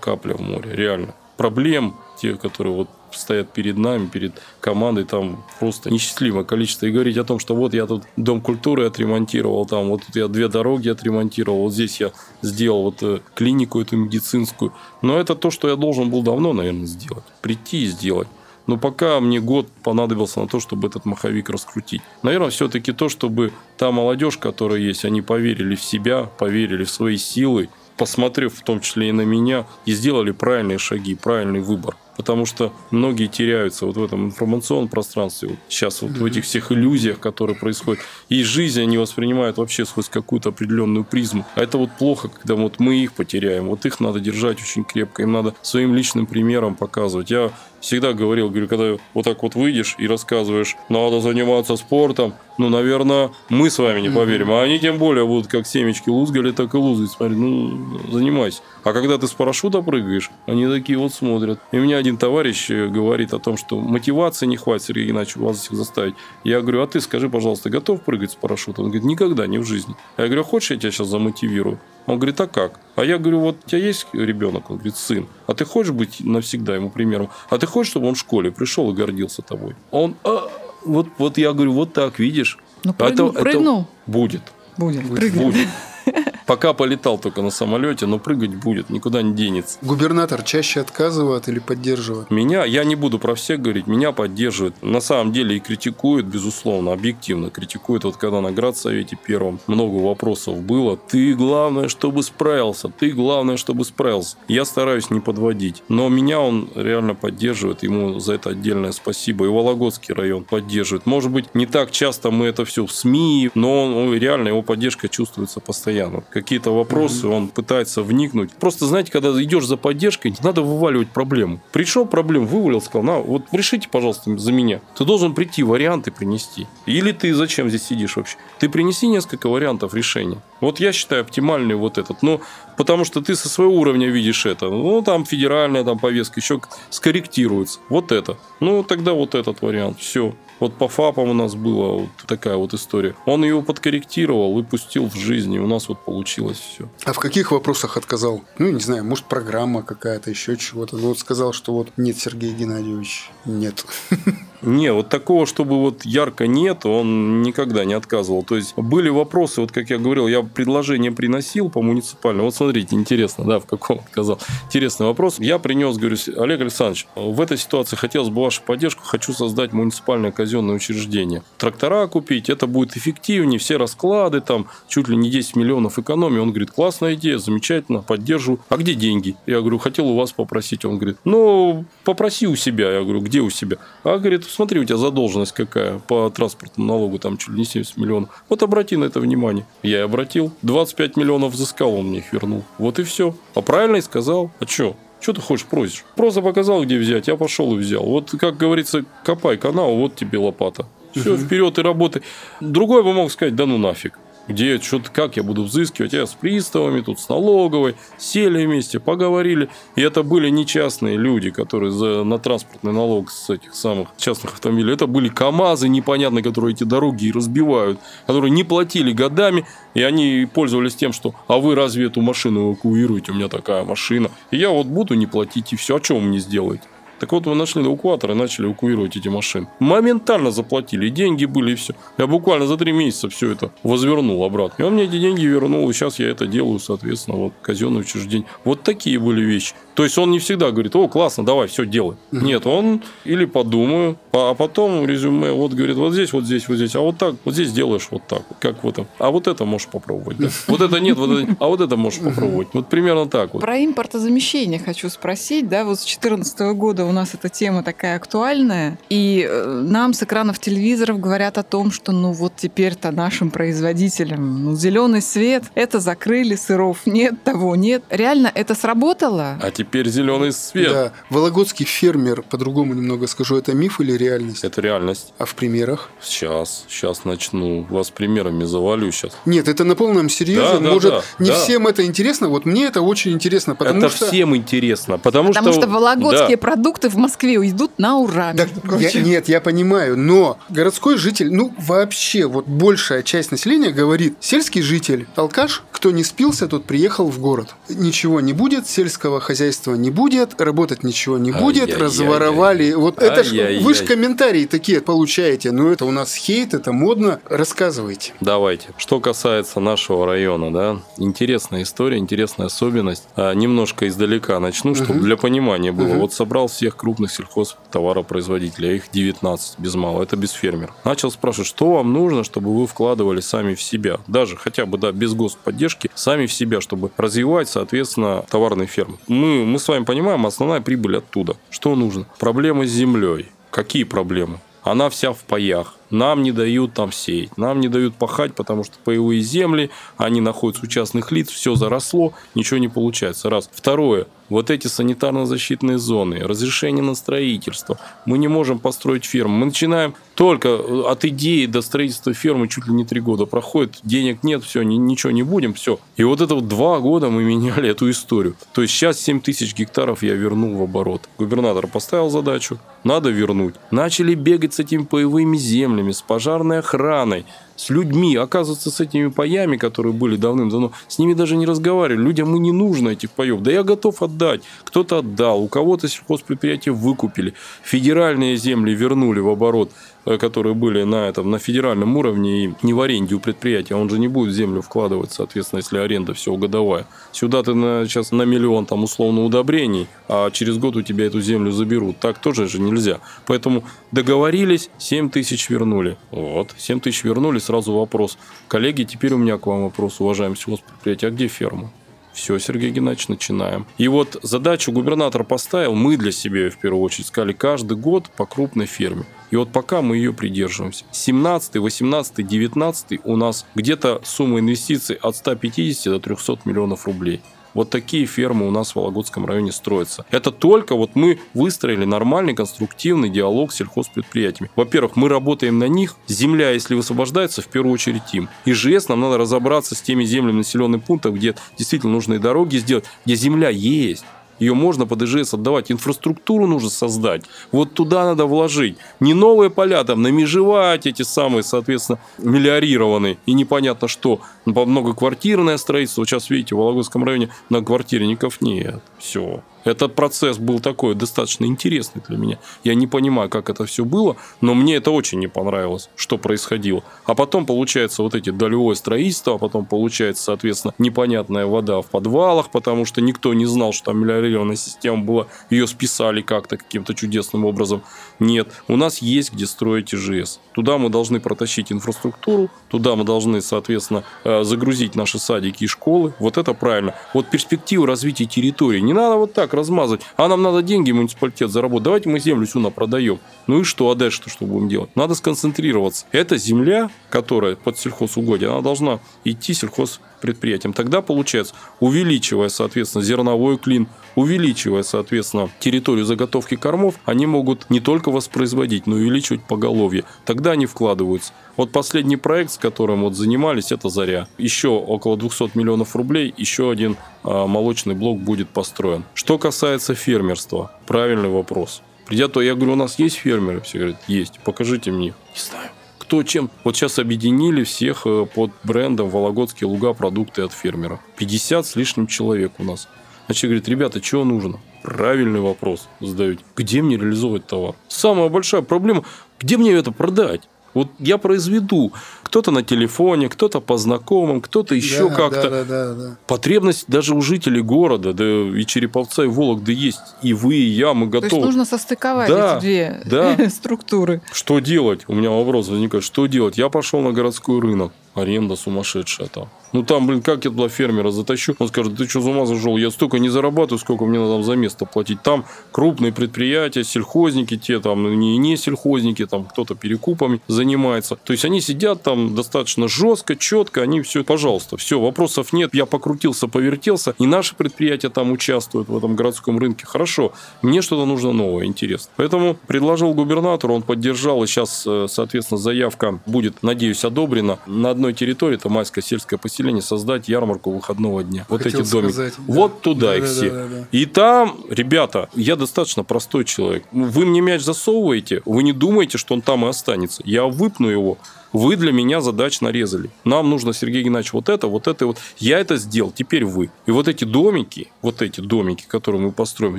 капля 0.00 0.34
в 0.34 0.40
море, 0.40 0.70
реально. 0.74 1.14
Проблем, 1.36 1.96
те, 2.20 2.34
которые 2.34 2.74
вот 2.74 2.88
стоят 3.10 3.52
перед 3.52 3.76
нами, 3.78 4.06
перед 4.06 4.40
командой, 4.60 5.04
там 5.04 5.44
просто 5.58 5.90
несчастливое 5.90 6.44
количество. 6.44 6.86
И 6.86 6.90
говорить 6.90 7.16
о 7.16 7.24
том, 7.24 7.38
что 7.38 7.54
вот 7.54 7.74
я 7.74 7.86
тут 7.86 8.04
дом 8.16 8.40
культуры 8.40 8.86
отремонтировал, 8.86 9.66
там 9.66 9.88
вот 9.88 10.02
тут 10.06 10.16
я 10.16 10.28
две 10.28 10.48
дороги 10.48 10.88
отремонтировал, 10.88 11.60
вот 11.62 11.72
здесь 11.72 12.00
я 12.00 12.12
сделал 12.42 12.82
вот 12.82 13.02
э, 13.02 13.20
клинику 13.34 13.80
эту 13.80 13.96
медицинскую. 13.96 14.72
Но 15.02 15.18
это 15.18 15.34
то, 15.34 15.50
что 15.50 15.68
я 15.68 15.76
должен 15.76 16.10
был 16.10 16.22
давно, 16.22 16.52
наверное, 16.52 16.86
сделать. 16.86 17.24
Прийти 17.42 17.84
и 17.84 17.86
сделать. 17.86 18.28
Но 18.66 18.78
пока 18.78 19.20
мне 19.20 19.40
год 19.40 19.68
понадобился 19.84 20.40
на 20.40 20.48
то, 20.48 20.58
чтобы 20.58 20.88
этот 20.88 21.04
маховик 21.04 21.50
раскрутить. 21.50 22.02
Наверное, 22.22 22.50
все-таки 22.50 22.92
то, 22.92 23.08
чтобы 23.08 23.52
та 23.76 23.92
молодежь, 23.92 24.38
которая 24.38 24.80
есть, 24.80 25.04
они 25.04 25.22
поверили 25.22 25.76
в 25.76 25.84
себя, 25.84 26.24
поверили 26.24 26.82
в 26.82 26.90
свои 26.90 27.16
силы, 27.16 27.68
посмотрев 27.96 28.54
в 28.54 28.62
том 28.62 28.80
числе 28.80 29.08
и 29.08 29.12
на 29.12 29.22
меня, 29.22 29.66
и 29.84 29.92
сделали 29.92 30.30
правильные 30.30 30.78
шаги, 30.78 31.14
правильный 31.14 31.60
выбор 31.60 31.96
потому 32.16 32.46
что 32.46 32.72
многие 32.90 33.26
теряются 33.26 33.86
вот 33.86 33.96
в 33.96 34.04
этом 34.04 34.26
информационном 34.26 34.88
пространстве, 34.88 35.50
вот 35.50 35.58
сейчас 35.68 36.02
вот 36.02 36.12
mm-hmm. 36.12 36.18
в 36.18 36.24
этих 36.24 36.44
всех 36.44 36.72
иллюзиях, 36.72 37.20
которые 37.20 37.56
происходят. 37.56 38.02
И 38.28 38.42
жизнь 38.42 38.80
они 38.80 38.98
воспринимают 38.98 39.58
вообще 39.58 39.84
сквозь 39.84 40.08
какую-то 40.08 40.50
определенную 40.50 41.04
призму. 41.04 41.44
А 41.54 41.62
это 41.62 41.78
вот 41.78 41.90
плохо, 41.98 42.28
когда 42.28 42.54
вот 42.54 42.78
мы 42.78 42.96
их 42.96 43.12
потеряем. 43.12 43.66
Вот 43.68 43.84
их 43.86 44.00
надо 44.00 44.20
держать 44.20 44.60
очень 44.60 44.84
крепко, 44.84 45.22
им 45.22 45.32
надо 45.32 45.54
своим 45.62 45.94
личным 45.94 46.26
примером 46.26 46.74
показывать. 46.74 47.30
Я 47.30 47.50
всегда 47.80 48.12
говорил, 48.12 48.50
говорю, 48.50 48.68
когда 48.68 48.96
вот 49.14 49.24
так 49.24 49.42
вот 49.42 49.54
выйдешь 49.54 49.94
и 49.98 50.06
рассказываешь, 50.06 50.76
надо 50.88 51.20
заниматься 51.20 51.76
спортом, 51.76 52.34
ну, 52.58 52.68
наверное, 52.68 53.30
мы 53.48 53.70
с 53.70 53.78
вами 53.78 54.00
не 54.00 54.08
поверим. 54.08 54.50
А 54.50 54.62
они 54.62 54.78
тем 54.78 54.98
более 54.98 55.26
будут 55.26 55.46
как 55.46 55.66
семечки 55.66 56.08
лузгали, 56.08 56.52
так 56.52 56.74
и 56.74 56.76
лузгать. 56.76 57.10
Смотри, 57.10 57.36
ну, 57.36 58.00
занимайся. 58.10 58.62
А 58.86 58.92
когда 58.92 59.18
ты 59.18 59.26
с 59.26 59.32
парашюта 59.32 59.82
прыгаешь, 59.82 60.30
они 60.46 60.68
такие 60.68 60.96
вот 60.96 61.12
смотрят. 61.12 61.58
И 61.72 61.76
у 61.76 61.82
меня 61.82 61.96
один 61.96 62.16
товарищ 62.16 62.70
э, 62.70 62.86
говорит 62.86 63.34
о 63.34 63.40
том, 63.40 63.56
что 63.56 63.80
мотивации 63.80 64.46
не 64.46 64.56
хватит, 64.56 64.86
Сергей 64.86 65.06
Геннадьевич, 65.08 65.34
вас 65.38 65.56
всех 65.58 65.72
заставить. 65.72 66.14
Я 66.44 66.60
говорю, 66.60 66.82
а 66.82 66.86
ты 66.86 67.00
скажи, 67.00 67.28
пожалуйста, 67.28 67.68
готов 67.68 68.02
прыгать 68.02 68.30
с 68.30 68.34
парашюта? 68.36 68.82
Он 68.82 68.90
говорит, 68.90 69.04
никогда, 69.04 69.48
не 69.48 69.58
в 69.58 69.64
жизни. 69.64 69.96
Я 70.16 70.26
говорю, 70.26 70.42
«А 70.42 70.44
хочешь, 70.44 70.70
я 70.70 70.76
тебя 70.76 70.92
сейчас 70.92 71.08
замотивирую? 71.08 71.80
Он 72.06 72.20
говорит, 72.20 72.40
а 72.40 72.46
как? 72.46 72.78
А 72.94 73.04
я 73.04 73.18
говорю, 73.18 73.40
вот 73.40 73.56
у 73.66 73.68
тебя 73.68 73.80
есть 73.80 74.06
ребенок? 74.12 74.70
Он 74.70 74.76
говорит, 74.76 74.94
сын. 74.94 75.26
А 75.48 75.54
ты 75.54 75.64
хочешь 75.64 75.90
быть 75.90 76.20
навсегда 76.20 76.76
ему 76.76 76.88
примером? 76.88 77.30
А 77.50 77.58
ты 77.58 77.66
хочешь, 77.66 77.90
чтобы 77.90 78.06
он 78.06 78.14
в 78.14 78.20
школе 78.20 78.52
пришел 78.52 78.92
и 78.92 78.94
гордился 78.94 79.42
тобой? 79.42 79.74
Он, 79.90 80.14
а, 80.22 80.48
вот, 80.84 81.08
вот 81.18 81.38
я 81.38 81.52
говорю, 81.52 81.72
вот 81.72 81.92
так, 81.92 82.20
видишь? 82.20 82.56
Ну, 82.84 82.94
прыгнул, 82.94 83.30
это, 83.30 83.40
прыгнул. 83.40 83.80
Это 83.80 84.12
будет. 84.12 84.42
Будет, 84.76 85.02
будет. 85.06 85.34
будет. 85.34 85.68
Пока 86.46 86.72
полетал 86.74 87.18
только 87.18 87.42
на 87.42 87.50
самолете, 87.50 88.06
но 88.06 88.20
прыгать 88.20 88.54
будет, 88.54 88.88
никуда 88.88 89.20
не 89.22 89.34
денется. 89.34 89.78
Губернатор 89.82 90.42
чаще 90.44 90.80
отказывает 90.80 91.48
или 91.48 91.58
поддерживает? 91.58 92.30
Меня, 92.30 92.64
я 92.64 92.84
не 92.84 92.94
буду 92.94 93.18
про 93.18 93.34
всех 93.34 93.60
говорить, 93.60 93.88
меня 93.88 94.12
поддерживает. 94.12 94.80
На 94.80 95.00
самом 95.00 95.32
деле 95.32 95.56
и 95.56 95.60
критикует, 95.60 96.24
безусловно, 96.26 96.92
объективно 96.92 97.50
критикует. 97.50 98.04
Вот 98.04 98.16
когда 98.16 98.40
на 98.40 98.52
Градсовете 98.52 99.16
первом 99.16 99.58
много 99.66 99.96
вопросов 99.96 100.60
было. 100.62 100.96
Ты 100.96 101.34
главное, 101.34 101.88
чтобы 101.88 102.22
справился. 102.22 102.88
Ты 102.88 103.10
главное, 103.10 103.56
чтобы 103.56 103.84
справился. 103.84 104.36
Я 104.46 104.64
стараюсь 104.64 105.10
не 105.10 105.18
подводить. 105.18 105.82
Но 105.88 106.08
меня 106.08 106.38
он 106.38 106.70
реально 106.76 107.16
поддерживает. 107.16 107.82
Ему 107.82 108.20
за 108.20 108.34
это 108.34 108.50
отдельное 108.50 108.92
спасибо. 108.92 109.46
И 109.46 109.48
Вологодский 109.48 110.14
район 110.14 110.44
поддерживает. 110.44 111.06
Может 111.06 111.32
быть, 111.32 111.52
не 111.54 111.66
так 111.66 111.90
часто 111.90 112.30
мы 112.30 112.46
это 112.46 112.64
все 112.64 112.86
в 112.86 112.92
СМИ, 112.92 113.50
но 113.54 113.84
он, 113.84 114.14
реально 114.14 114.48
его 114.48 114.62
поддержка 114.62 115.08
чувствуется 115.08 115.58
постоянно 115.58 116.22
какие-то 116.36 116.70
вопросы, 116.70 117.26
он 117.26 117.48
пытается 117.48 118.02
вникнуть. 118.02 118.52
Просто, 118.52 118.84
знаете, 118.86 119.10
когда 119.10 119.30
идешь 119.42 119.64
за 119.64 119.78
поддержкой, 119.78 120.34
надо 120.42 120.60
вываливать 120.60 121.08
проблему. 121.08 121.60
Пришел 121.72 122.04
проблем, 122.04 122.46
вывалил, 122.46 122.82
сказал, 122.82 123.02
на, 123.02 123.18
вот 123.18 123.44
решите, 123.52 123.88
пожалуйста, 123.88 124.36
за 124.36 124.52
меня. 124.52 124.80
Ты 124.96 125.04
должен 125.06 125.34
прийти, 125.34 125.62
варианты 125.62 126.10
принести. 126.10 126.66
Или 126.84 127.12
ты 127.12 127.34
зачем 127.34 127.70
здесь 127.70 127.84
сидишь 127.84 128.16
вообще? 128.16 128.36
Ты 128.58 128.68
принеси 128.68 129.06
несколько 129.06 129.48
вариантов 129.48 129.94
решения. 129.94 130.42
Вот 130.60 130.78
я 130.78 130.92
считаю 130.92 131.22
оптимальный 131.22 131.74
вот 131.74 131.96
этот. 131.96 132.22
Ну, 132.22 132.42
потому 132.76 133.06
что 133.06 133.22
ты 133.22 133.34
со 133.34 133.48
своего 133.48 133.74
уровня 133.74 134.08
видишь 134.08 134.44
это. 134.44 134.68
Ну, 134.68 135.00
там 135.02 135.24
федеральная 135.24 135.84
там 135.84 135.98
повестка 135.98 136.40
еще 136.40 136.60
скорректируется. 136.90 137.80
Вот 137.88 138.12
это. 138.12 138.36
Ну, 138.60 138.82
тогда 138.82 139.14
вот 139.14 139.34
этот 139.34 139.62
вариант. 139.62 139.98
Все. 140.00 140.34
Вот 140.58 140.78
по 140.78 140.88
ФАПам 140.88 141.28
у 141.28 141.34
нас 141.34 141.54
была 141.54 141.92
вот 141.92 142.08
такая 142.26 142.56
вот 142.56 142.72
история. 142.74 143.14
Он 143.26 143.44
его 143.44 143.62
подкорректировал 143.62 144.58
и 144.58 144.62
пустил 144.62 145.08
в 145.08 145.14
жизнь, 145.14 145.52
и 145.54 145.58
у 145.58 145.66
нас 145.66 145.88
вот 145.88 146.04
получилось 146.04 146.58
все. 146.58 146.88
А 147.04 147.12
в 147.12 147.18
каких 147.18 147.52
вопросах 147.52 147.96
отказал? 147.96 148.42
Ну, 148.58 148.70
не 148.70 148.80
знаю, 148.80 149.04
может, 149.04 149.26
программа 149.26 149.82
какая-то, 149.82 150.30
еще 150.30 150.56
чего-то. 150.56 150.96
Ну, 150.96 151.08
вот 151.08 151.18
сказал, 151.18 151.52
что 151.52 151.72
вот 151.72 151.88
нет, 151.96 152.16
Сергей 152.18 152.52
Геннадьевич, 152.52 153.30
нет. 153.44 153.84
Не, 154.66 154.92
вот 154.92 155.08
такого, 155.08 155.46
чтобы 155.46 155.80
вот 155.80 156.04
ярко 156.04 156.48
нет, 156.48 156.86
он 156.86 157.42
никогда 157.42 157.84
не 157.84 157.94
отказывал. 157.94 158.42
То 158.42 158.56
есть 158.56 158.74
были 158.76 159.08
вопросы, 159.08 159.60
вот 159.60 159.70
как 159.70 159.90
я 159.90 159.98
говорил, 159.98 160.26
я 160.26 160.42
предложение 160.42 161.12
приносил 161.12 161.70
по 161.70 161.82
муниципальному. 161.82 162.46
Вот 162.46 162.54
смотрите, 162.56 162.96
интересно, 162.96 163.44
да, 163.44 163.60
в 163.60 163.66
каком 163.66 164.00
отказал. 164.00 164.40
Интересный 164.66 165.06
вопрос. 165.06 165.38
Я 165.38 165.60
принес, 165.60 165.96
говорю, 165.96 166.16
Олег 166.36 166.62
Александрович, 166.62 167.06
в 167.14 167.40
этой 167.40 167.58
ситуации 167.58 167.94
хотелось 167.94 168.28
бы 168.28 168.42
вашу 168.42 168.60
поддержку, 168.62 169.04
хочу 169.04 169.32
создать 169.32 169.72
муниципальное 169.72 170.32
казенное 170.32 170.74
учреждение. 170.74 171.44
Трактора 171.58 172.08
купить, 172.08 172.50
это 172.50 172.66
будет 172.66 172.96
эффективнее, 172.96 173.60
все 173.60 173.76
расклады, 173.76 174.40
там 174.40 174.66
чуть 174.88 175.06
ли 175.06 175.16
не 175.16 175.30
10 175.30 175.54
миллионов 175.54 176.00
экономии. 176.00 176.40
Он 176.40 176.48
говорит, 176.48 176.72
классная 176.72 177.14
идея, 177.14 177.38
замечательно, 177.38 178.02
поддержу. 178.02 178.58
А 178.68 178.76
где 178.78 178.94
деньги? 178.94 179.36
Я 179.46 179.60
говорю, 179.60 179.78
хотел 179.78 180.08
у 180.08 180.16
вас 180.16 180.32
попросить. 180.32 180.84
Он 180.84 180.96
говорит, 180.96 181.18
ну, 181.24 181.84
попроси 182.06 182.46
у 182.46 182.54
себя. 182.56 182.92
Я 182.92 183.02
говорю, 183.02 183.20
где 183.20 183.40
у 183.40 183.50
себя? 183.50 183.76
А 184.04 184.16
говорит, 184.18 184.44
смотри, 184.44 184.80
у 184.80 184.84
тебя 184.84 184.96
задолженность 184.96 185.52
какая 185.52 185.98
по 185.98 186.30
транспортному 186.30 186.88
налогу, 186.88 187.18
там 187.18 187.36
чуть 187.36 187.50
ли 187.50 187.58
не 187.58 187.64
70 187.64 187.96
миллионов. 187.96 188.44
Вот 188.48 188.62
обрати 188.62 188.96
на 188.96 189.04
это 189.04 189.20
внимание. 189.20 189.66
Я 189.82 189.98
и 189.98 190.02
обратил. 190.02 190.52
25 190.62 191.16
миллионов 191.16 191.52
взыскал, 191.52 191.92
он 191.94 192.06
мне 192.06 192.18
их 192.18 192.32
вернул. 192.32 192.62
Вот 192.78 193.00
и 193.00 193.02
все. 193.02 193.34
А 193.54 193.60
правильно 193.60 193.96
и 193.96 194.00
сказал. 194.00 194.52
А 194.60 194.66
что? 194.66 194.96
Что 195.20 195.32
ты 195.32 195.40
хочешь, 195.40 195.66
просишь? 195.66 196.04
Просто 196.14 196.42
показал, 196.42 196.84
где 196.84 196.96
взять, 196.96 197.26
я 197.26 197.36
пошел 197.36 197.74
и 197.74 197.78
взял. 197.78 198.04
Вот, 198.04 198.30
как 198.38 198.56
говорится, 198.56 199.04
копай 199.24 199.56
канал, 199.56 199.96
вот 199.96 200.14
тебе 200.14 200.38
лопата. 200.38 200.86
Все, 201.12 201.34
угу. 201.34 201.42
вперед 201.42 201.78
и 201.78 201.82
работай. 201.82 202.22
Другой 202.60 203.02
бы 203.02 203.12
мог 203.12 203.32
сказать, 203.32 203.56
да 203.56 203.66
ну 203.66 203.78
нафиг. 203.78 204.18
Где, 204.48 204.78
что-то, 204.80 205.10
как 205.10 205.36
я 205.36 205.42
буду 205.42 205.64
взыскивать? 205.64 206.12
Я 206.12 206.26
с 206.26 206.34
приставами, 206.34 207.00
тут 207.00 207.18
с 207.18 207.28
налоговой, 207.28 207.96
сели 208.16 208.64
вместе, 208.64 209.00
поговорили. 209.00 209.68
И 209.96 210.02
это 210.02 210.22
были 210.22 210.48
не 210.50 210.64
частные 210.64 211.16
люди, 211.16 211.50
которые 211.50 211.90
за, 211.90 212.22
на 212.22 212.38
транспортный 212.38 212.92
налог 212.92 213.30
с 213.30 213.50
этих 213.50 213.74
самых 213.74 214.08
частных 214.16 214.54
автомобилей. 214.54 214.94
Это 214.94 215.08
были 215.08 215.28
КАМАЗы 215.28 215.88
непонятные, 215.88 216.44
которые 216.44 216.74
эти 216.74 216.84
дороги 216.84 217.32
разбивают, 217.32 217.98
которые 218.26 218.52
не 218.52 218.62
платили 218.62 219.12
годами, 219.12 219.66
и 219.94 220.02
они 220.02 220.46
пользовались 220.52 220.94
тем, 220.94 221.12
что 221.12 221.34
«а 221.48 221.58
вы 221.58 221.74
разве 221.74 222.06
эту 222.06 222.20
машину 222.20 222.70
эвакуируете? 222.70 223.32
У 223.32 223.34
меня 223.34 223.48
такая 223.48 223.84
машина». 223.84 224.30
И 224.52 224.58
я 224.58 224.70
вот 224.70 224.86
буду 224.86 225.14
не 225.14 225.26
платить, 225.26 225.72
и 225.72 225.76
все. 225.76 225.96
А 225.96 226.04
что 226.04 226.14
вы 226.14 226.22
мне 226.22 226.38
сделаете? 226.38 226.84
Так 227.18 227.32
вот, 227.32 227.46
мы 227.46 227.54
нашли 227.54 227.82
эвакуатор 227.82 228.32
и 228.32 228.34
начали 228.34 228.66
эвакуировать 228.66 229.16
эти 229.16 229.28
машины. 229.28 229.68
Моментально 229.78 230.50
заплатили, 230.50 231.08
деньги 231.08 231.46
были 231.46 231.72
и 231.72 231.74
все. 231.74 231.94
Я 232.18 232.26
буквально 232.26 232.66
за 232.66 232.76
три 232.76 232.92
месяца 232.92 233.28
все 233.28 233.52
это 233.52 233.72
возвернул 233.82 234.44
обратно. 234.44 234.82
И 234.82 234.86
он 234.86 234.94
мне 234.94 235.04
эти 235.04 235.18
деньги 235.18 235.46
вернул, 235.46 235.88
и 235.88 235.92
сейчас 235.92 236.18
я 236.18 236.28
это 236.28 236.46
делаю, 236.46 236.78
соответственно, 236.78 237.36
вот 237.38 237.52
казенное 237.62 238.02
учреждение. 238.02 238.46
Вот 238.64 238.82
такие 238.82 239.18
были 239.18 239.42
вещи. 239.42 239.74
То 239.96 240.04
есть 240.04 240.18
он 240.18 240.30
не 240.30 240.38
всегда 240.38 240.72
говорит, 240.72 240.94
о, 240.94 241.08
классно, 241.08 241.44
давай, 241.44 241.68
все 241.68 241.86
делай. 241.86 242.16
Угу. 242.30 242.44
Нет, 242.44 242.66
он 242.66 243.02
или 243.24 243.46
подумаю, 243.46 244.18
а 244.32 244.52
потом 244.52 245.06
резюме, 245.06 245.52
вот 245.52 245.72
говорит, 245.72 245.96
вот 245.96 246.12
здесь, 246.12 246.34
вот 246.34 246.44
здесь, 246.44 246.68
вот 246.68 246.76
здесь, 246.76 246.94
а 246.94 247.00
вот 247.00 247.16
так, 247.16 247.34
вот 247.46 247.54
здесь 247.54 247.72
делаешь 247.72 248.06
вот 248.10 248.22
так, 248.28 248.42
как 248.60 248.84
в 248.84 248.88
этом. 248.88 249.06
А 249.18 249.30
вот 249.30 249.46
это 249.46 249.64
можешь 249.64 249.88
попробовать. 249.88 250.36
Да? 250.36 250.48
Вот 250.66 250.82
это 250.82 251.00
нет, 251.00 251.16
вот 251.16 251.30
это, 251.30 251.56
а 251.58 251.68
вот 251.68 251.80
это 251.80 251.96
можешь 251.96 252.20
попробовать. 252.20 252.68
Вот 252.74 252.88
примерно 252.88 253.26
так 253.26 253.54
вот. 253.54 253.62
Про 253.62 253.82
импортозамещение 253.82 254.78
хочу 254.78 255.08
спросить, 255.08 255.68
да, 255.68 255.84
вот 255.84 255.98
с 255.98 256.04
2014 256.04 256.60
года 256.76 257.06
у 257.06 257.12
нас 257.12 257.32
эта 257.32 257.48
тема 257.48 257.82
такая 257.82 258.16
актуальная, 258.16 258.98
и 259.08 259.48
э, 259.48 259.64
нам 259.82 260.12
с 260.12 260.22
экранов 260.22 260.58
телевизоров 260.58 261.18
говорят 261.18 261.56
о 261.56 261.62
том, 261.62 261.90
что 261.90 262.12
ну 262.12 262.32
вот 262.32 262.52
теперь-то 262.56 263.12
нашим 263.12 263.50
производителям 263.50 264.64
ну, 264.64 264.76
зеленый 264.76 265.22
свет, 265.22 265.64
это 265.74 266.00
закрыли, 266.00 266.56
сыров 266.56 267.06
нет, 267.06 267.42
того 267.44 267.76
нет. 267.76 268.02
Реально 268.10 268.52
это 268.54 268.74
сработало? 268.74 269.58
А 269.62 269.70
теперь 269.70 269.85
теперь 269.86 270.08
зеленый 270.08 270.52
свет. 270.52 270.92
Да. 270.92 271.12
Вологодский 271.30 271.86
фермер, 271.86 272.42
по-другому 272.42 272.94
немного 272.94 273.26
скажу, 273.26 273.56
это 273.56 273.72
миф 273.72 274.00
или 274.00 274.12
реальность? 274.12 274.64
Это 274.64 274.80
реальность. 274.80 275.32
А 275.38 275.44
в 275.44 275.54
примерах? 275.54 276.10
Сейчас, 276.20 276.84
сейчас 276.88 277.24
начну. 277.24 277.86
Вас 277.88 278.10
примерами 278.10 278.64
завалю 278.64 279.10
сейчас. 279.12 279.36
Нет, 279.46 279.68
это 279.68 279.84
на 279.84 279.94
полном 279.94 280.28
серьезе. 280.28 280.80
Да, 280.80 280.80
Может, 280.80 281.10
да, 281.10 281.22
не 281.38 281.50
да. 281.50 281.54
всем 281.54 281.86
это 281.86 282.04
интересно. 282.04 282.48
Вот 282.48 282.64
мне 282.64 282.86
это 282.86 283.00
очень 283.00 283.32
интересно, 283.32 283.74
потому 283.74 283.98
это 283.98 284.08
что... 284.10 284.26
всем 284.26 284.56
интересно, 284.56 285.18
потому, 285.18 285.50
потому 285.50 285.72
что... 285.72 285.82
что 285.82 285.90
вологодские 285.90 286.56
да. 286.56 286.62
продукты 286.62 287.08
в 287.08 287.16
Москве 287.16 287.58
уйдут 287.58 287.98
на 287.98 288.16
ура. 288.16 288.52
Да, 288.52 288.66
я, 288.98 289.12
нет, 289.20 289.48
я 289.48 289.60
понимаю, 289.60 290.16
но 290.18 290.58
городской 290.68 291.16
житель, 291.16 291.52
ну 291.52 291.72
вообще, 291.78 292.46
вот 292.46 292.66
большая 292.66 293.22
часть 293.22 293.50
населения 293.50 293.90
говорит, 293.90 294.36
сельский 294.40 294.82
житель, 294.82 295.26
алкаш, 295.36 295.82
кто 295.92 296.10
не 296.10 296.24
спился, 296.24 296.66
тот 296.66 296.84
приехал 296.84 297.28
в 297.30 297.38
город. 297.38 297.74
Ничего 297.88 298.40
не 298.40 298.52
будет, 298.52 298.88
сельского 298.88 299.40
хозяйства 299.40 299.75
хозяйства 299.76 299.94
не 299.94 300.10
будет, 300.10 300.60
работать 300.60 301.04
ничего 301.04 301.38
не 301.38 301.52
будет, 301.52 301.96
разворовали. 301.96 302.92
Вот 302.92 303.22
это 303.22 303.44
ж, 303.44 303.82
вы 303.82 303.94
же 303.94 304.04
комментарии 304.04 304.66
такие 304.66 305.00
получаете, 305.00 305.72
но 305.72 305.90
это 305.90 306.04
у 306.04 306.10
нас 306.10 306.34
хейт, 306.34 306.74
это 306.74 306.92
модно. 306.92 307.40
Рассказывайте. 307.48 308.32
Давайте. 308.40 308.88
Что 308.96 309.20
касается 309.20 309.80
нашего 309.80 310.26
района, 310.26 310.72
да, 310.72 310.98
интересная 311.18 311.82
история, 311.82 312.18
интересная 312.18 312.66
особенность. 312.66 313.24
А, 313.36 313.52
немножко 313.52 314.08
издалека 314.08 314.58
начну, 314.60 314.94
чтобы 314.94 315.18
угу. 315.18 315.24
для 315.24 315.36
понимания 315.36 315.92
было. 315.92 316.08
Угу. 316.08 316.20
Вот 316.20 316.32
собрал 316.32 316.68
всех 316.68 316.96
крупных 316.96 317.32
сельхозтоваропроизводителей, 317.32 318.96
их 318.96 319.04
19 319.12 319.78
без 319.78 319.94
малого, 319.94 320.22
это 320.22 320.36
без 320.36 320.52
фермеров. 320.52 320.94
Начал 321.04 321.30
спрашивать, 321.30 321.68
что 321.68 321.92
вам 321.92 322.12
нужно, 322.12 322.44
чтобы 322.44 322.74
вы 322.74 322.86
вкладывали 322.86 323.40
сами 323.40 323.74
в 323.74 323.82
себя, 323.82 324.18
даже 324.26 324.56
хотя 324.56 324.86
бы 324.86 324.98
да, 324.98 325.12
без 325.12 325.34
господдержки, 325.34 326.10
сами 326.14 326.46
в 326.46 326.52
себя, 326.52 326.80
чтобы 326.80 327.10
развивать, 327.16 327.68
соответственно, 327.68 328.44
товарные 328.48 328.86
фермы. 328.86 329.18
Мы 329.28 329.65
мы 329.66 329.78
с 329.78 329.88
вами 329.88 330.04
понимаем, 330.04 330.46
основная 330.46 330.80
прибыль 330.80 331.18
оттуда. 331.18 331.56
Что 331.70 331.94
нужно? 331.94 332.26
Проблемы 332.38 332.86
с 332.86 332.90
землей. 332.90 333.50
Какие 333.70 334.04
проблемы? 334.04 334.60
Она 334.82 335.10
вся 335.10 335.32
в 335.32 335.38
паях. 335.44 335.96
Нам 336.10 336.42
не 336.42 336.52
дают 336.52 336.94
там 336.94 337.12
сеять, 337.12 337.56
нам 337.56 337.80
не 337.80 337.88
дают 337.88 338.14
пахать, 338.14 338.54
потому 338.54 338.84
что 338.84 338.96
паевые 339.04 339.40
земли, 339.40 339.90
они 340.16 340.40
находятся 340.40 340.84
у 340.84 340.88
частных 340.88 341.32
лиц, 341.32 341.48
все 341.50 341.74
заросло, 341.74 342.32
ничего 342.54 342.78
не 342.78 342.88
получается. 342.88 343.50
Раз. 343.50 343.68
Второе. 343.72 344.26
Вот 344.48 344.70
эти 344.70 344.86
санитарно-защитные 344.86 345.98
зоны, 345.98 346.38
разрешение 346.38 347.02
на 347.02 347.16
строительство. 347.16 347.98
Мы 348.26 348.38
не 348.38 348.46
можем 348.46 348.78
построить 348.78 349.24
ферму. 349.24 349.56
Мы 349.56 349.66
начинаем 349.66 350.14
только 350.36 350.68
э, 350.68 351.02
от 351.08 351.24
идеи 351.24 351.66
до 351.66 351.82
строительства 351.82 352.32
фермы 352.32 352.68
чуть 352.68 352.86
ли 352.86 352.92
не 352.92 353.04
три 353.04 353.20
года 353.20 353.46
проходит, 353.46 353.98
денег 354.04 354.44
нет, 354.44 354.62
все, 354.62 354.82
ничего 354.82 355.32
не 355.32 355.42
будем, 355.42 355.74
все. 355.74 355.98
И 356.16 356.22
вот 356.22 356.40
это 356.40 356.54
вот 356.54 356.68
два 356.68 357.00
года 357.00 357.28
мы 357.28 357.42
меняли 357.44 357.90
эту 357.90 358.08
историю. 358.10 358.54
То 358.72 358.82
есть 358.82 358.94
сейчас 358.94 359.18
7 359.20 359.40
тысяч 359.40 359.74
гектаров 359.74 360.22
я 360.22 360.34
вернул 360.34 360.76
в 360.76 360.82
оборот. 360.82 361.22
Губернатор 361.38 361.88
поставил 361.88 362.30
задачу, 362.30 362.78
надо 363.02 363.30
вернуть. 363.30 363.74
Начали 363.90 364.34
бегать 364.34 364.74
с 364.74 364.78
этими 364.78 365.02
паевыми 365.02 365.56
землями, 365.56 365.95
с 366.10 366.22
пожарной 366.22 366.78
охраной 366.78 367.46
с 367.76 367.90
людьми. 367.90 368.36
Оказывается, 368.36 368.90
с 368.90 369.00
этими 369.00 369.28
паями, 369.28 369.76
которые 369.76 370.12
были 370.12 370.36
давным-давно, 370.36 370.92
с 371.08 371.18
ними 371.18 371.34
даже 371.34 371.56
не 371.56 371.66
разговаривали. 371.66 372.22
Людям 372.22 372.54
и 372.56 372.58
не 372.58 372.72
нужно 372.72 373.10
этих 373.10 373.30
паев. 373.30 373.60
Да 373.60 373.70
я 373.70 373.82
готов 373.82 374.22
отдать. 374.22 374.62
Кто-то 374.84 375.18
отдал, 375.18 375.62
у 375.62 375.68
кого-то 375.68 376.08
сельхозпредприятия 376.08 376.92
выкупили. 376.92 377.54
Федеральные 377.82 378.56
земли 378.56 378.94
вернули 378.94 379.40
в 379.40 379.48
оборот. 379.48 379.90
Э, 380.26 380.38
которые 380.38 380.74
были 380.74 381.04
на, 381.04 381.28
этом, 381.28 381.50
на 381.52 381.60
федеральном 381.60 382.16
уровне 382.16 382.64
и 382.64 382.74
не 382.82 382.92
в 382.92 383.00
аренде 383.00 383.36
у 383.36 383.40
предприятия, 383.40 383.94
он 383.94 384.10
же 384.10 384.18
не 384.18 384.26
будет 384.26 384.52
в 384.52 384.56
землю 384.56 384.82
вкладывать, 384.82 385.30
соответственно, 385.32 385.78
если 385.78 385.98
аренда 385.98 386.34
все 386.34 386.56
годовая. 386.56 387.06
Сюда 387.30 387.62
ты 387.62 387.74
на, 387.74 388.04
сейчас 388.06 388.32
на 388.32 388.42
миллион 388.42 388.86
там 388.86 389.04
условно 389.04 389.44
удобрений, 389.44 390.08
а 390.28 390.50
через 390.50 390.78
год 390.78 390.96
у 390.96 391.02
тебя 391.02 391.26
эту 391.26 391.40
землю 391.40 391.70
заберут. 391.70 392.18
Так 392.18 392.40
тоже 392.40 392.66
же 392.66 392.80
нельзя. 392.80 393.20
Поэтому 393.46 393.84
договорились, 394.10 394.90
7 394.98 395.30
тысяч 395.30 395.70
вернули. 395.70 396.16
Вот, 396.32 396.74
7 396.76 396.98
тысяч 396.98 397.22
вернули, 397.22 397.60
сразу 397.60 397.92
вопрос. 397.92 398.36
Коллеги, 398.66 399.04
теперь 399.04 399.32
у 399.32 399.38
меня 399.38 399.58
к 399.58 399.66
вам 399.68 399.84
вопрос, 399.84 400.20
уважаемый 400.20 400.56
сельхозпредприятие, 400.56 401.28
а 401.28 401.30
где 401.30 401.46
ферма? 401.46 401.92
Все, 402.32 402.58
Сергей 402.58 402.90
Геннадьевич, 402.90 403.28
начинаем. 403.28 403.86
И 403.96 404.08
вот 404.08 404.38
задачу 404.42 404.90
губернатор 404.90 405.44
поставил, 405.44 405.94
мы 405.94 406.16
для 406.16 406.32
себя 406.32 406.68
в 406.68 406.78
первую 406.78 407.02
очередь 407.02 407.28
сказали, 407.28 407.52
каждый 407.52 407.96
год 407.96 408.28
по 408.36 408.44
крупной 408.44 408.86
ферме. 408.86 409.24
И 409.50 409.56
вот 409.56 409.70
пока 409.70 410.02
мы 410.02 410.16
ее 410.16 410.32
придерживаемся. 410.32 411.04
17, 411.12 411.76
18, 411.76 412.46
19 412.46 413.20
у 413.24 413.36
нас 413.36 413.66
где-то 413.74 414.20
сумма 414.24 414.60
инвестиций 414.60 415.16
от 415.16 415.36
150 415.36 416.12
до 416.12 416.20
300 416.20 416.60
миллионов 416.64 417.06
рублей. 417.06 417.40
Вот 417.76 417.90
такие 417.90 418.24
фермы 418.24 418.66
у 418.66 418.70
нас 418.70 418.92
в 418.92 418.96
Вологодском 418.96 419.44
районе 419.44 419.70
строятся. 419.70 420.24
Это 420.30 420.50
только 420.50 420.96
вот 420.96 421.10
мы 421.14 421.40
выстроили 421.52 422.06
нормальный 422.06 422.54
конструктивный 422.54 423.28
диалог 423.28 423.70
с 423.70 423.76
сельхозпредприятиями. 423.76 424.70
Во-первых, 424.76 425.14
мы 425.14 425.28
работаем 425.28 425.78
на 425.78 425.86
них. 425.86 426.16
Земля, 426.26 426.70
если 426.70 426.94
высвобождается, 426.94 427.60
в 427.60 427.68
первую 427.68 427.92
очередь 427.92 428.32
им. 428.32 428.48
ИЖС 428.64 429.10
нам 429.10 429.20
надо 429.20 429.36
разобраться 429.36 429.94
с 429.94 430.00
теми 430.00 430.24
землями 430.24 430.56
населенных 430.56 431.04
пунктов, 431.04 431.34
где 431.34 431.54
действительно 431.76 432.14
нужные 432.14 432.38
дороги 432.38 432.78
сделать, 432.78 433.04
где 433.26 433.34
земля 433.34 433.68
есть. 433.68 434.24
Ее 434.58 434.74
можно 434.74 435.06
под 435.06 435.22
ИЖС 435.22 435.54
отдавать. 435.54 435.90
Инфраструктуру 435.90 436.66
нужно 436.66 436.90
создать. 436.90 437.44
Вот 437.72 437.94
туда 437.94 438.24
надо 438.24 438.46
вложить. 438.46 438.96
Не 439.20 439.34
новые 439.34 439.70
поля 439.70 440.04
там 440.04 440.22
намежевать 440.22 441.06
эти 441.06 441.22
самые, 441.22 441.62
соответственно, 441.62 442.18
миллиорированные 442.38 443.38
и 443.46 443.52
непонятно 443.52 444.08
что. 444.08 444.40
Многоквартирное 444.64 445.76
строительство. 445.76 446.24
Сейчас, 446.24 446.50
видите, 446.50 446.74
в 446.74 446.78
Вологодском 446.78 447.24
районе 447.24 447.50
многоквартирников 447.68 448.60
нет. 448.60 449.02
Все. 449.18 449.62
Этот 449.86 450.16
процесс 450.16 450.58
был 450.58 450.80
такой 450.80 451.14
достаточно 451.14 451.64
интересный 451.64 452.20
для 452.26 452.36
меня. 452.36 452.58
Я 452.82 452.94
не 452.94 453.06
понимаю, 453.06 453.48
как 453.48 453.70
это 453.70 453.86
все 453.86 454.04
было, 454.04 454.36
но 454.60 454.74
мне 454.74 454.96
это 454.96 455.12
очень 455.12 455.38
не 455.38 455.46
понравилось, 455.46 456.10
что 456.16 456.38
происходило. 456.38 457.04
А 457.24 457.36
потом 457.36 457.66
получается 457.66 458.22
вот 458.22 458.34
эти 458.34 458.50
долевое 458.50 458.96
строительство, 458.96 459.54
а 459.54 459.58
потом 459.58 459.86
получается, 459.86 460.42
соответственно, 460.42 460.92
непонятная 460.98 461.66
вода 461.66 462.02
в 462.02 462.06
подвалах, 462.06 462.70
потому 462.70 463.04
что 463.04 463.20
никто 463.20 463.54
не 463.54 463.64
знал, 463.64 463.92
что 463.92 464.06
там 464.06 464.18
мелиорированная 464.18 464.74
система 464.74 465.22
была, 465.22 465.46
ее 465.70 465.86
списали 465.86 466.42
как-то 466.42 466.76
каким-то 466.76 467.14
чудесным 467.14 467.64
образом. 467.64 468.02
Нет, 468.40 468.68
у 468.88 468.96
нас 468.96 469.18
есть 469.18 469.52
где 469.52 469.66
строить 469.66 470.12
ИЖС. 470.12 470.58
Туда 470.74 470.98
мы 470.98 471.10
должны 471.10 471.38
протащить 471.38 471.92
инфраструктуру, 471.92 472.70
туда 472.88 473.14
мы 473.14 473.22
должны, 473.22 473.60
соответственно, 473.60 474.24
э, 474.42 474.64
загрузить 474.64 475.14
наши 475.14 475.38
садики 475.38 475.84
и 475.84 475.86
школы. 475.86 476.34
Вот 476.40 476.58
это 476.58 476.74
правильно. 476.74 477.14
Вот 477.34 477.46
перспективу 477.46 478.04
развития 478.04 478.46
территории. 478.46 478.98
Не 478.98 479.12
надо 479.12 479.36
вот 479.36 479.52
так 479.52 479.75
размазать. 479.76 480.22
А 480.36 480.48
нам 480.48 480.62
надо 480.62 480.82
деньги, 480.82 481.12
муниципалитет 481.12 481.70
заработать. 481.70 482.04
Давайте 482.04 482.28
мы 482.28 482.40
землю 482.40 482.66
сюда 482.66 482.90
продаем. 482.90 483.38
Ну 483.66 483.80
и 483.80 483.84
что? 483.84 484.10
А 484.10 484.14
дальше 484.14 484.38
что, 484.38 484.50
что 484.50 484.66
будем 484.66 484.88
делать? 484.88 485.10
Надо 485.14 485.34
сконцентрироваться. 485.34 486.26
Эта 486.32 486.56
земля, 486.56 487.10
которая 487.30 487.76
под 487.76 487.98
сельхозугодие, 487.98 488.70
она 488.70 488.80
должна 488.80 489.20
идти 489.44 489.74
сельхоз 489.74 490.20
предприятиям. 490.40 490.92
Тогда 490.92 491.22
получается, 491.22 491.74
увеличивая, 492.00 492.68
соответственно, 492.68 493.24
зерновой 493.24 493.78
клин, 493.78 494.08
увеличивая, 494.34 495.02
соответственно, 495.02 495.70
территорию 495.80 496.24
заготовки 496.24 496.76
кормов, 496.76 497.16
они 497.24 497.46
могут 497.46 497.88
не 497.90 498.00
только 498.00 498.30
воспроизводить, 498.30 499.06
но 499.06 499.18
и 499.18 499.22
увеличивать 499.22 499.62
поголовье. 499.62 500.24
Тогда 500.44 500.72
они 500.72 500.86
вкладываются. 500.86 501.52
Вот 501.76 501.92
последний 501.92 502.36
проект, 502.36 502.72
с 502.72 502.78
которым 502.78 503.22
вот 503.22 503.34
занимались, 503.34 503.92
это 503.92 504.08
«Заря». 504.08 504.48
Еще 504.58 504.88
около 504.88 505.36
200 505.36 505.76
миллионов 505.76 506.16
рублей, 506.16 506.52
еще 506.56 506.90
один 506.90 507.16
а, 507.42 507.66
молочный 507.66 508.14
блок 508.14 508.40
будет 508.40 508.68
построен. 508.68 509.24
Что 509.34 509.58
касается 509.58 510.14
фермерства, 510.14 510.92
правильный 511.06 511.48
вопрос. 511.48 512.02
Придя 512.26 512.48
то, 512.48 512.60
я 512.60 512.74
говорю, 512.74 512.94
у 512.94 512.96
нас 512.96 513.18
есть 513.18 513.36
фермеры? 513.36 513.80
Все 513.82 513.98
говорят, 513.98 514.20
есть. 514.26 514.58
Покажите 514.64 515.10
мне. 515.10 515.34
Не 515.54 515.60
знаю 515.60 515.90
кто 516.26 516.42
чем. 516.42 516.70
Вот 516.82 516.96
сейчас 516.96 517.20
объединили 517.20 517.84
всех 517.84 518.26
э, 518.26 518.46
под 518.52 518.72
брендом 518.82 519.30
Вологодские 519.30 519.86
луга 519.86 520.12
продукты 520.12 520.62
от 520.62 520.72
фермера. 520.72 521.20
50 521.36 521.86
с 521.86 521.94
лишним 521.94 522.26
человек 522.26 522.72
у 522.78 522.84
нас. 522.84 523.08
Значит, 523.46 523.64
говорит, 523.64 523.88
ребята, 523.88 524.20
что 524.22 524.44
нужно? 524.44 524.80
Правильный 525.04 525.60
вопрос 525.60 526.08
задают. 526.20 526.60
Где 526.74 527.00
мне 527.00 527.16
реализовать 527.16 527.68
товар? 527.68 527.94
Самая 528.08 528.48
большая 528.48 528.82
проблема, 528.82 529.22
где 529.60 529.76
мне 529.76 529.92
это 529.92 530.10
продать? 530.10 530.68
Вот 530.94 531.08
я 531.20 531.38
произведу. 531.38 532.12
Кто-то 532.46 532.70
на 532.70 532.84
телефоне, 532.84 533.48
кто-то 533.48 533.80
по 533.80 533.98
знакомым, 533.98 534.60
кто-то 534.60 534.94
еще 534.94 535.28
Да, 535.28 535.34
как-то. 535.34 535.62
Да, 535.68 535.84
да, 535.84 535.84
да, 535.84 536.14
да. 536.14 536.36
Потребность 536.46 537.06
даже 537.08 537.34
у 537.34 537.40
жителей 537.40 537.82
города, 537.82 538.32
да 538.32 538.44
и 538.44 538.86
Череповца, 538.86 539.42
и 539.42 539.48
Вологды 539.48 539.92
есть. 539.92 540.20
И 540.42 540.54
вы, 540.54 540.76
и 540.76 540.86
я, 540.88 541.12
мы 541.12 541.28
То 541.28 541.38
есть 541.38 541.44
готовы. 541.50 541.66
нужно 541.66 541.84
состыковать 541.84 542.48
Да, 542.48 542.76
эти 542.76 542.80
две 542.82 543.22
да. 543.26 543.68
структуры. 543.70 544.42
Что 544.52 544.78
делать? 544.78 545.22
У 545.26 545.34
меня 545.34 545.50
вопрос 545.50 545.88
возникает. 545.88 546.22
Что 546.22 546.46
делать? 546.46 546.78
Я 546.78 546.88
пошел 546.88 547.20
на 547.20 547.32
городской 547.32 547.80
рынок. 547.80 548.12
Аренда 548.34 548.76
сумасшедшая 548.76 549.48
там. 549.48 549.68
Ну 549.96 550.02
там, 550.02 550.26
блин, 550.26 550.42
как 550.42 550.66
я 550.66 550.70
туда 550.70 550.90
фермера 550.90 551.30
затащу? 551.30 551.74
Он 551.78 551.88
скажет, 551.88 552.18
ты 552.18 552.28
что, 552.28 552.42
с 552.42 552.44
ума 552.44 552.66
зашел? 552.66 552.98
Я 552.98 553.10
столько 553.10 553.38
не 553.38 553.48
зарабатываю, 553.48 553.98
сколько 553.98 554.26
мне 554.26 554.38
надо 554.38 554.52
там 554.52 554.62
за 554.62 554.76
место 554.76 555.06
платить. 555.06 555.42
Там 555.42 555.64
крупные 555.90 556.34
предприятия, 556.34 557.02
сельхозники 557.02 557.78
те, 557.78 557.98
там 557.98 558.24
ну, 558.24 558.34
не, 558.34 558.58
не 558.58 558.76
сельхозники, 558.76 559.46
там 559.46 559.64
кто-то 559.64 559.94
перекупами 559.94 560.60
занимается. 560.68 561.36
То 561.36 561.54
есть 561.54 561.64
они 561.64 561.80
сидят 561.80 562.22
там 562.22 562.54
достаточно 562.54 563.08
жестко, 563.08 563.56
четко, 563.56 564.02
они 564.02 564.20
все, 564.20 564.44
пожалуйста, 564.44 564.98
все, 564.98 565.18
вопросов 565.18 565.72
нет. 565.72 565.94
Я 565.94 566.04
покрутился, 566.04 566.68
повертелся, 566.68 567.34
и 567.38 567.46
наши 567.46 567.74
предприятия 567.74 568.28
там 568.28 568.52
участвуют 568.52 569.08
в 569.08 569.16
этом 569.16 569.34
городском 569.34 569.78
рынке. 569.78 570.04
Хорошо, 570.04 570.52
мне 570.82 571.00
что-то 571.00 571.24
нужно 571.24 571.52
новое, 571.52 571.86
интересно. 571.86 572.30
Поэтому 572.36 572.76
предложил 572.86 573.32
губернатору, 573.32 573.94
он 573.94 574.02
поддержал, 574.02 574.62
и 574.62 574.66
сейчас, 574.66 575.04
э, 575.06 575.26
соответственно, 575.30 575.78
заявка 575.78 576.38
будет, 576.44 576.82
надеюсь, 576.82 577.24
одобрена 577.24 577.78
на 577.86 578.10
одной 578.10 578.34
территории, 578.34 578.76
это 578.76 578.90
майское 578.90 579.24
сельское 579.24 579.56
поселение, 579.56 579.85
создать 580.00 580.48
ярмарку 580.48 580.90
выходного 580.90 581.42
дня. 581.44 581.66
Вот 581.68 581.82
Хотел 581.82 582.00
эти 582.02 582.10
домики. 582.10 582.32
сказать, 582.32 582.54
да. 582.58 582.74
Вот 582.74 583.00
туда 583.02 583.26
Да, 583.28 583.36
их 583.36 583.42
да, 583.44 583.48
все. 583.50 583.70
да, 583.70 583.76
да, 583.76 583.88
да. 583.88 584.08
И 584.12 584.26
там, 584.26 584.76
ребята, 584.88 585.48
я 585.54 585.76
достаточно 585.76 586.24
простой 586.24 586.64
человек. 586.64 587.04
Вы 587.12 587.46
мне 587.46 587.60
мяч 587.60 587.82
засовываете, 587.82 588.62
вы 588.64 588.82
не 588.82 588.92
думаете, 588.92 589.38
что 589.38 589.54
он 589.54 589.62
там 589.62 589.84
и 589.84 589.88
останется. 589.88 590.42
Я 590.44 590.64
выпну 590.64 591.08
его. 591.08 591.38
Вы 591.72 591.96
для 591.96 592.10
меня 592.12 592.40
задач 592.40 592.80
нарезали. 592.80 593.28
Нам 593.44 593.68
нужно, 593.68 593.92
Сергей 593.92 594.22
Геннадьевич, 594.22 594.54
вот 594.54 594.68
это, 594.70 594.86
вот 594.86 595.08
это, 595.08 595.26
вот. 595.26 595.36
Я 595.58 595.78
это 595.78 595.96
сделал, 595.96 596.30
теперь 596.34 596.64
вы. 596.64 596.90
И 597.04 597.10
вот 597.10 597.28
эти 597.28 597.44
домики, 597.44 598.08
вот 598.22 598.40
эти 598.40 598.60
домики, 598.60 599.04
которые 599.06 599.42
мы 599.42 599.52
построим, 599.52 599.98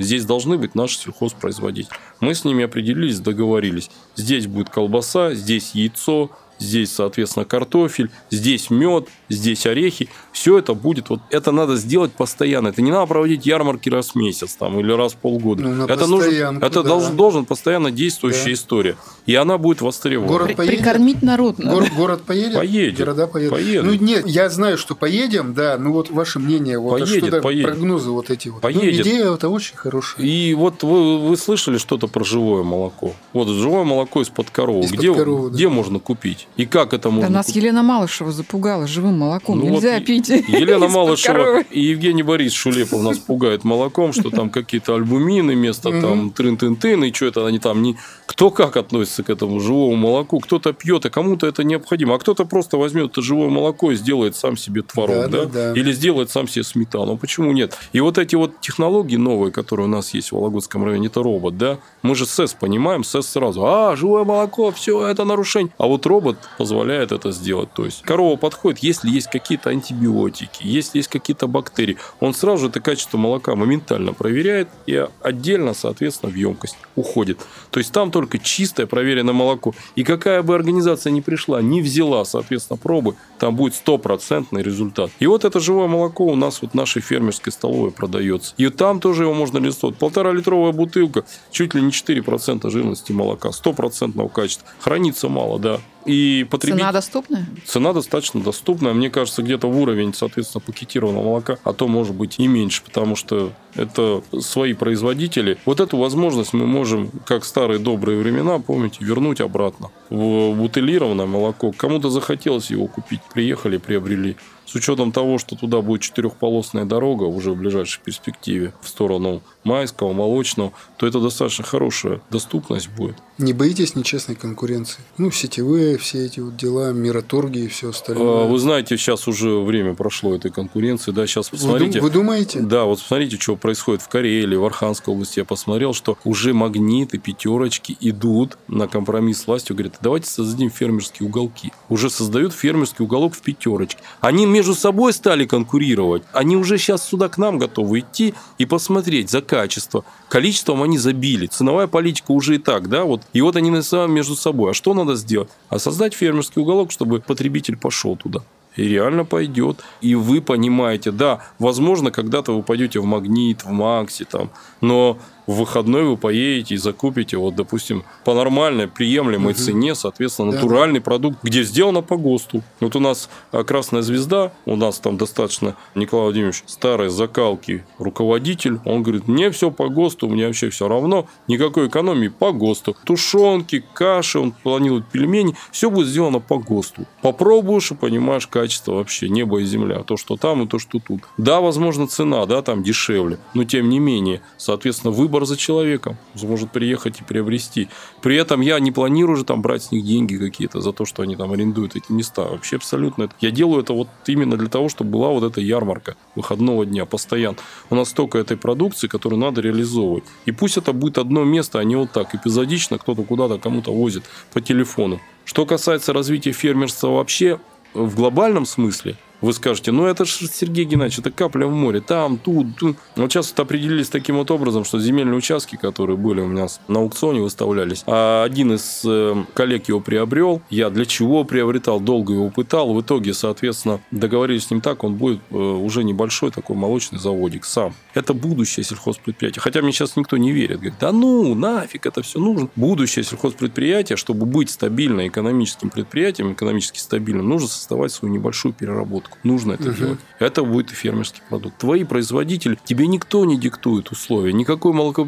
здесь 0.00 0.24
должны 0.24 0.58
быть 0.58 0.74
наши 0.74 0.98
сельхозпроизводители. 0.98 1.94
Мы 2.20 2.34
с 2.34 2.44
ними 2.44 2.64
определились, 2.64 3.20
договорились. 3.20 3.90
Здесь 4.16 4.46
будет 4.48 4.70
колбаса, 4.70 5.34
здесь 5.34 5.72
яйцо, 5.74 6.30
здесь, 6.58 6.90
соответственно, 6.92 7.44
картофель, 7.44 8.10
здесь 8.30 8.70
мед, 8.70 9.06
здесь 9.28 9.66
орехи. 9.66 10.08
Все 10.32 10.58
это 10.58 10.74
будет, 10.74 11.10
вот 11.10 11.20
это 11.30 11.52
надо 11.52 11.76
сделать 11.76 12.12
постоянно. 12.12 12.68
Это 12.68 12.82
не 12.82 12.90
надо 12.90 13.06
проводить 13.06 13.46
ярмарки 13.46 13.88
раз 13.88 14.10
в 14.10 14.14
месяц 14.16 14.54
там, 14.54 14.78
или 14.80 14.92
раз 14.92 15.12
в 15.12 15.16
полгода. 15.16 15.62
Ну, 15.62 15.84
это 15.86 16.06
нужно, 16.06 16.26
постоянку, 16.26 16.66
это 16.66 16.82
да. 16.82 16.88
должен, 16.88 17.16
должен 17.16 17.44
постоянно 17.44 17.90
действующая 17.90 18.44
Да. 18.46 18.52
история. 18.52 18.96
И 19.26 19.34
она 19.34 19.58
будет 19.58 19.80
востребована. 19.80 20.32
Город 20.32 20.56
поедет? 20.56 20.78
Прикормить 20.78 21.22
народ 21.22 21.58
надо. 21.58 21.76
Гор- 21.80 21.90
город 21.96 22.22
поедет? 22.22 22.54
Поедет. 22.54 22.98
Города 22.98 23.26
поедут? 23.26 23.58
Поедут. 23.58 23.84
Ну, 24.00 24.06
нет, 24.06 24.26
я 24.26 24.48
знаю, 24.48 24.78
что 24.78 24.94
поедем, 24.94 25.54
да, 25.54 25.76
ну 25.78 25.92
вот 25.92 26.10
ваше 26.10 26.38
мнение, 26.38 26.78
вот 26.78 26.96
а 27.02 27.04
Поедет, 27.04 27.24
что-то, 27.24 27.42
поедет. 27.42 27.66
прогнозы 27.66 28.10
вот 28.10 28.30
эти 28.30 28.48
вот. 28.48 28.60
Поедет. 28.62 29.04
Ну, 29.04 29.12
идея 29.12 29.32
это 29.34 29.48
очень 29.48 29.76
хорошая. 29.76 30.24
И 30.26 30.54
вот 30.54 30.82
вы, 30.82 31.18
вы 31.28 31.36
слышали 31.36 31.78
что-то 31.78 32.06
про 32.06 32.24
живое 32.24 32.62
молоко? 32.62 33.12
Вот 33.32 33.48
живое 33.48 33.84
молоко 33.84 34.22
из-под 34.22 34.50
коровы. 34.50 34.84
Из-под 34.84 34.98
где, 34.98 35.14
коровы, 35.14 35.50
да. 35.50 35.54
где 35.56 35.68
можно 35.68 35.98
купить? 35.98 36.48
И 36.56 36.66
как 36.66 36.92
это 36.92 37.04
Да 37.04 37.10
можно 37.10 37.28
нас 37.30 37.46
купить? 37.46 37.62
Елена 37.62 37.82
Малышева 37.82 38.32
запугала 38.32 38.86
живым 38.86 39.17
молоком. 39.18 39.58
Ну 39.58 39.68
Нельзя 39.68 39.94
вот 39.94 40.04
пить. 40.04 40.28
Елена 40.28 40.88
Малышева 40.88 41.60
и 41.70 41.80
Евгений 41.80 42.22
Борис 42.22 42.52
Шулепов 42.52 43.02
нас 43.02 43.18
пугают 43.18 43.64
молоком, 43.64 44.12
что 44.12 44.30
там 44.30 44.50
какие-то 44.50 44.94
альбумины 44.94 45.54
вместо 45.54 45.90
там 46.00 46.30
трын-тын-тын, 46.30 47.04
и 47.04 47.12
что 47.12 47.26
это 47.26 47.46
они 47.46 47.58
там 47.58 47.82
не... 47.82 47.96
Кто 48.26 48.50
как 48.50 48.76
относится 48.76 49.22
к 49.22 49.30
этому 49.30 49.60
живому 49.60 49.96
молоку? 49.96 50.38
Кто-то 50.40 50.72
пьет, 50.72 51.04
а 51.06 51.10
кому-то 51.10 51.46
это 51.46 51.64
необходимо. 51.64 52.14
А 52.14 52.18
кто-то 52.18 52.44
просто 52.44 52.76
возьмет 52.76 53.12
это 53.12 53.22
живое 53.22 53.48
молоко 53.48 53.92
и 53.92 53.96
сделает 53.96 54.36
сам 54.36 54.56
себе 54.56 54.82
творог, 54.82 55.28
да? 55.30 55.44
Да-да-да. 55.44 55.72
Или 55.80 55.92
сделает 55.92 56.30
сам 56.30 56.46
себе 56.46 56.64
сметану. 56.64 57.16
Почему 57.16 57.52
нет? 57.52 57.76
И 57.92 58.00
вот 58.00 58.18
эти 58.18 58.36
вот 58.36 58.60
технологии 58.60 59.16
новые, 59.16 59.50
которые 59.50 59.86
у 59.86 59.90
нас 59.90 60.14
есть 60.14 60.28
в 60.30 60.32
Вологодском 60.32 60.84
районе, 60.84 61.08
это 61.08 61.22
робот, 61.22 61.56
да? 61.56 61.78
Мы 62.02 62.14
же 62.14 62.26
СЭС 62.26 62.54
понимаем, 62.54 63.02
СЭС 63.02 63.28
сразу, 63.28 63.66
а, 63.66 63.96
живое 63.96 64.24
молоко, 64.24 64.70
все, 64.70 65.06
это 65.06 65.24
нарушение. 65.24 65.72
А 65.78 65.86
вот 65.86 66.06
робот 66.06 66.36
позволяет 66.58 67.12
это 67.12 67.32
сделать. 67.32 67.72
То 67.74 67.84
есть 67.84 68.02
корова 68.02 68.36
подходит, 68.36 68.80
если 68.80 69.07
есть 69.08 69.28
какие-то 69.28 69.70
антибиотики, 69.70 70.62
если 70.62 70.98
есть 70.98 71.08
какие-то 71.08 71.46
бактерии, 71.46 71.96
он 72.20 72.34
сразу 72.34 72.64
же 72.64 72.68
это 72.68 72.80
качество 72.80 73.18
молока 73.18 73.54
моментально 73.54 74.12
проверяет 74.12 74.68
и 74.86 75.06
отдельно, 75.22 75.74
соответственно, 75.74 76.32
в 76.32 76.34
емкость 76.34 76.76
уходит. 76.96 77.40
То 77.70 77.78
есть 77.78 77.92
там 77.92 78.10
только 78.10 78.38
чистое 78.38 78.86
проверенное 78.86 79.34
молоко. 79.34 79.74
И 79.96 80.04
какая 80.04 80.42
бы 80.42 80.54
организация 80.54 81.10
ни 81.10 81.20
пришла, 81.20 81.62
не 81.62 81.82
взяла, 81.82 82.24
соответственно, 82.24 82.78
пробы, 82.78 83.14
там 83.38 83.56
будет 83.56 83.74
стопроцентный 83.74 84.62
результат. 84.62 85.10
И 85.18 85.26
вот 85.26 85.44
это 85.44 85.60
живое 85.60 85.86
молоко 85.86 86.24
у 86.24 86.34
нас 86.34 86.62
вот 86.62 86.72
в 86.72 86.74
нашей 86.74 87.02
фермерской 87.02 87.52
столовой 87.52 87.90
продается. 87.90 88.54
И 88.56 88.68
там 88.68 89.00
тоже 89.00 89.24
его 89.24 89.34
можно 89.34 89.58
реализовать. 89.58 89.96
Полтора 89.96 90.32
литровая 90.32 90.72
бутылка, 90.72 91.24
чуть 91.50 91.74
ли 91.74 91.82
не 91.82 91.90
4% 91.90 92.70
жирности 92.70 93.12
молока, 93.12 93.52
стопроцентного 93.52 94.28
качества. 94.28 94.68
Хранится 94.80 95.28
мало, 95.28 95.58
да. 95.58 95.80
И 96.08 96.46
потребитель... 96.50 96.80
Цена 96.80 96.92
доступная? 96.92 97.46
Цена 97.66 97.92
достаточно 97.92 98.40
доступная. 98.40 98.94
Мне 98.94 99.10
кажется, 99.10 99.42
где-то 99.42 99.68
в 99.68 99.78
уровень, 99.78 100.14
соответственно, 100.14 100.62
пакетированного 100.64 101.22
молока, 101.22 101.58
а 101.64 101.74
то 101.74 101.86
может 101.86 102.14
быть 102.14 102.36
и 102.38 102.46
меньше, 102.46 102.82
потому 102.82 103.14
что 103.14 103.52
это 103.74 104.22
свои 104.40 104.72
производители. 104.72 105.58
Вот 105.66 105.80
эту 105.80 105.98
возможность 105.98 106.54
мы 106.54 106.66
можем, 106.66 107.10
как 107.26 107.44
старые 107.44 107.78
добрые 107.78 108.18
времена, 108.18 108.58
помните, 108.58 109.04
вернуть 109.04 109.42
обратно 109.42 109.90
в 110.08 110.54
бутылированное 110.54 111.26
молоко. 111.26 111.72
Кому-то 111.72 112.08
захотелось 112.08 112.70
его 112.70 112.86
купить, 112.86 113.20
приехали, 113.34 113.76
приобрели. 113.76 114.36
С 114.64 114.74
учетом 114.74 115.12
того, 115.12 115.36
что 115.36 115.56
туда 115.56 115.82
будет 115.82 116.00
четырехполосная 116.02 116.86
дорога 116.86 117.24
уже 117.24 117.52
в 117.52 117.56
ближайшей 117.56 118.02
перспективе 118.02 118.72
в 118.80 118.88
сторону 118.88 119.42
Майского, 119.64 120.14
Молочного, 120.14 120.72
то 120.96 121.06
это 121.06 121.20
достаточно 121.20 121.64
хорошая 121.64 122.20
доступность 122.30 122.88
будет. 122.88 123.16
Не 123.38 123.52
боитесь 123.52 123.94
нечестной 123.94 124.34
конкуренции? 124.34 124.98
Ну, 125.16 125.30
сетевые 125.30 125.96
все 125.96 126.26
эти 126.26 126.40
вот 126.40 126.56
дела, 126.56 126.90
мираторги 126.90 127.60
и 127.60 127.68
все 127.68 127.90
остальное. 127.90 128.46
А, 128.46 128.48
Вы 128.48 128.58
знаете, 128.58 128.96
сейчас 128.96 129.28
уже 129.28 129.60
время 129.60 129.94
прошло 129.94 130.34
этой 130.34 130.50
конкуренции, 130.50 131.12
да, 131.12 131.24
сейчас 131.24 131.52
Вы 131.52 131.58
посмотрите. 131.58 132.00
вы 132.00 132.10
думаете? 132.10 132.58
Да, 132.58 132.84
вот 132.84 132.98
смотрите, 132.98 133.38
что 133.38 133.54
происходит 133.54 134.02
в 134.02 134.08
Карелии, 134.08 134.56
в 134.56 134.64
Архангельской 134.64 135.14
области. 135.14 135.38
Я 135.38 135.44
посмотрел, 135.44 135.94
что 135.94 136.18
уже 136.24 136.52
магниты, 136.52 137.18
пятерочки 137.18 137.96
идут 138.00 138.58
на 138.66 138.88
компромисс 138.88 139.42
с 139.42 139.46
властью. 139.46 139.76
Говорят, 139.76 139.98
давайте 140.00 140.28
создадим 140.28 140.68
фермерские 140.70 141.28
уголки. 141.28 141.72
Уже 141.88 142.10
создают 142.10 142.52
фермерский 142.52 143.04
уголок 143.04 143.34
в 143.34 143.40
пятерочке. 143.42 144.00
Они 144.20 144.46
между 144.46 144.74
собой 144.74 145.12
стали 145.12 145.44
конкурировать. 145.44 146.24
Они 146.32 146.56
уже 146.56 146.76
сейчас 146.76 147.06
сюда 147.08 147.28
к 147.28 147.38
нам 147.38 147.58
готовы 147.58 148.00
идти 148.00 148.34
и 148.58 148.66
посмотреть 148.66 149.30
за 149.30 149.42
качество. 149.42 150.04
Количеством 150.28 150.82
они 150.82 150.98
забили. 150.98 151.46
Ценовая 151.46 151.86
политика 151.86 152.32
уже 152.32 152.56
и 152.56 152.58
так, 152.58 152.88
да, 152.88 153.04
вот. 153.04 153.22
И 153.32 153.40
вот 153.40 153.56
они 153.56 153.70
на 153.70 153.82
самом 153.82 154.14
между 154.14 154.36
собой. 154.36 154.70
А 154.70 154.74
что 154.74 154.94
надо 154.94 155.16
сделать? 155.16 155.50
А 155.68 155.78
создать 155.78 156.14
фермерский 156.14 156.62
уголок, 156.62 156.90
чтобы 156.90 157.20
потребитель 157.20 157.76
пошел 157.76 158.16
туда. 158.16 158.40
И 158.76 158.84
реально 158.84 159.24
пойдет. 159.24 159.80
И 160.00 160.14
вы 160.14 160.40
понимаете, 160.40 161.10
да, 161.10 161.40
возможно, 161.58 162.10
когда-то 162.10 162.56
вы 162.56 162.62
пойдете 162.62 163.00
в 163.00 163.04
Магнит, 163.04 163.64
в 163.64 163.70
Макси, 163.70 164.24
там, 164.24 164.50
но 164.80 165.18
в 165.48 165.54
выходной 165.54 166.04
вы 166.04 166.16
поедете 166.16 166.74
и 166.74 166.76
закупите, 166.76 167.38
вот, 167.38 167.56
допустим, 167.56 168.04
по 168.24 168.34
нормальной, 168.34 168.86
приемлемой 168.86 169.54
угу. 169.54 169.58
цене, 169.60 169.94
соответственно, 169.94 170.52
натуральный 170.52 171.00
да. 171.00 171.04
продукт, 171.04 171.38
где 171.42 171.62
сделано 171.62 172.02
по 172.02 172.16
ГОСТу. 172.16 172.62
Вот 172.80 172.94
у 172.94 173.00
нас 173.00 173.30
а, 173.50 173.64
«Красная 173.64 174.02
звезда», 174.02 174.52
у 174.66 174.76
нас 174.76 174.98
там 174.98 175.16
достаточно, 175.16 175.74
Николай 175.94 176.26
Владимирович, 176.26 176.62
старой 176.66 177.08
закалки 177.08 177.84
руководитель, 177.98 178.78
он 178.84 179.02
говорит, 179.02 179.26
мне 179.26 179.50
все 179.50 179.70
по 179.70 179.88
ГОСТу, 179.88 180.28
мне 180.28 180.46
вообще 180.46 180.68
все 180.68 180.86
равно, 180.86 181.26
никакой 181.48 181.88
экономии 181.88 182.28
по 182.28 182.52
ГОСТу. 182.52 182.94
Тушенки, 183.04 183.82
каши, 183.94 184.38
он 184.38 184.52
планирует 184.52 185.08
пельмени, 185.08 185.56
все 185.72 185.90
будет 185.90 186.08
сделано 186.08 186.40
по 186.40 186.58
ГОСТу. 186.58 187.06
Попробуешь 187.22 187.90
и 187.90 187.94
понимаешь 187.94 188.46
качество 188.46 188.92
вообще, 188.92 189.30
небо 189.30 189.60
и 189.60 189.64
земля, 189.64 190.02
то, 190.02 190.18
что 190.18 190.36
там 190.36 190.64
и 190.64 190.68
то, 190.68 190.78
что 190.78 190.98
тут. 190.98 191.22
Да, 191.38 191.62
возможно, 191.62 192.06
цена, 192.06 192.44
да, 192.44 192.60
там 192.60 192.82
дешевле, 192.82 193.38
но 193.54 193.64
тем 193.64 193.88
не 193.88 193.98
менее, 193.98 194.42
соответственно, 194.58 195.10
выбор 195.10 195.37
за 195.44 195.56
человеком. 195.56 196.16
Может 196.42 196.70
приехать 196.72 197.20
и 197.20 197.24
приобрести. 197.24 197.88
При 198.22 198.36
этом 198.36 198.60
я 198.60 198.78
не 198.80 198.92
планирую 198.92 199.36
же 199.36 199.44
там 199.44 199.62
брать 199.62 199.84
с 199.84 199.92
них 199.92 200.04
деньги 200.04 200.36
какие-то 200.36 200.80
за 200.80 200.92
то, 200.92 201.04
что 201.04 201.22
они 201.22 201.36
там 201.36 201.52
арендуют 201.52 201.96
эти 201.96 202.10
места. 202.10 202.42
Вообще 202.42 202.76
абсолютно. 202.76 203.28
Я 203.40 203.50
делаю 203.50 203.82
это 203.82 203.92
вот 203.92 204.08
именно 204.26 204.56
для 204.56 204.68
того, 204.68 204.88
чтобы 204.88 205.10
была 205.10 205.28
вот 205.28 205.44
эта 205.44 205.60
ярмарка 205.60 206.16
выходного 206.34 206.86
дня 206.86 207.04
постоянно. 207.04 207.58
У 207.90 207.94
нас 207.94 208.10
столько 208.10 208.38
этой 208.38 208.56
продукции, 208.56 209.08
которую 209.08 209.40
надо 209.40 209.60
реализовывать. 209.60 210.24
И 210.46 210.52
пусть 210.52 210.76
это 210.76 210.92
будет 210.92 211.18
одно 211.18 211.44
место, 211.44 211.78
а 211.78 211.84
не 211.84 211.96
вот 211.96 212.12
так 212.12 212.34
эпизодично 212.34 212.98
кто-то 212.98 213.22
куда-то 213.22 213.58
кому-то 213.58 213.92
возит 213.92 214.24
по 214.52 214.60
телефону. 214.60 215.20
Что 215.44 215.64
касается 215.64 216.12
развития 216.12 216.52
фермерства 216.52 217.08
вообще 217.08 217.58
в 217.94 218.16
глобальном 218.16 218.66
смысле, 218.66 219.16
вы 219.40 219.52
скажете, 219.52 219.92
ну 219.92 220.06
это 220.06 220.24
же, 220.24 220.48
Сергей 220.48 220.84
Геннадьевич, 220.84 221.20
это 221.20 221.30
капля 221.30 221.66
в 221.66 221.72
море, 221.72 222.00
там, 222.00 222.38
тут, 222.38 222.76
тут. 222.76 222.96
Вот 223.16 223.32
сейчас 223.32 223.50
вот 223.50 223.60
определились 223.60 224.08
таким 224.08 224.36
вот 224.36 224.50
образом, 224.50 224.84
что 224.84 224.98
земельные 224.98 225.36
участки, 225.36 225.76
которые 225.76 226.16
были 226.16 226.40
у 226.40 226.46
меня 226.46 226.66
на 226.88 227.00
аукционе, 227.00 227.40
выставлялись, 227.40 228.02
а 228.06 228.44
один 228.44 228.74
из 228.74 229.02
э, 229.04 229.44
коллег 229.54 229.88
его 229.88 230.00
приобрел, 230.00 230.62
я 230.70 230.90
для 230.90 231.04
чего 231.04 231.44
приобретал, 231.44 232.00
долго 232.00 232.32
его 232.32 232.50
пытал, 232.50 232.92
в 232.92 233.00
итоге, 233.00 233.34
соответственно, 233.34 234.00
договорились 234.10 234.66
с 234.66 234.70
ним 234.70 234.80
так, 234.80 235.04
он 235.04 235.14
будет 235.14 235.40
э, 235.50 235.56
уже 235.56 236.04
небольшой 236.04 236.50
такой 236.50 236.76
молочный 236.76 237.18
заводик 237.18 237.64
сам. 237.64 237.94
Это 238.14 238.34
будущее 238.34 238.84
сельхозпредприятие. 238.84 239.62
Хотя 239.62 239.82
мне 239.82 239.92
сейчас 239.92 240.16
никто 240.16 240.36
не 240.36 240.52
верит. 240.52 240.78
Говорит, 240.78 240.94
да 241.00 241.12
ну, 241.12 241.54
нафиг 241.54 242.06
это 242.06 242.22
все 242.22 242.38
нужно. 242.38 242.68
Будущее 242.76 243.24
сельхозпредприятие, 243.24 244.16
чтобы 244.16 244.46
быть 244.46 244.70
стабильным 244.70 245.26
экономическим 245.26 245.90
предприятием, 245.90 246.52
экономически 246.52 246.98
стабильным, 246.98 247.48
нужно 247.48 247.68
создавать 247.68 248.12
свою 248.12 248.32
небольшую 248.34 248.72
переработку 248.74 249.27
продукт. 249.28 249.44
Нужно 249.44 249.72
это 249.72 249.90
угу. 249.90 249.96
делать. 249.96 250.20
Это 250.38 250.62
будет 250.62 250.92
и 250.92 250.94
фермерский 250.94 251.42
продукт. 251.48 251.78
Твои 251.78 252.04
производители, 252.04 252.78
тебе 252.84 253.06
никто 253.06 253.44
не 253.44 253.58
диктует 253.58 254.10
условия. 254.10 254.52
Никакой 254.52 254.92
молоко... 254.92 255.22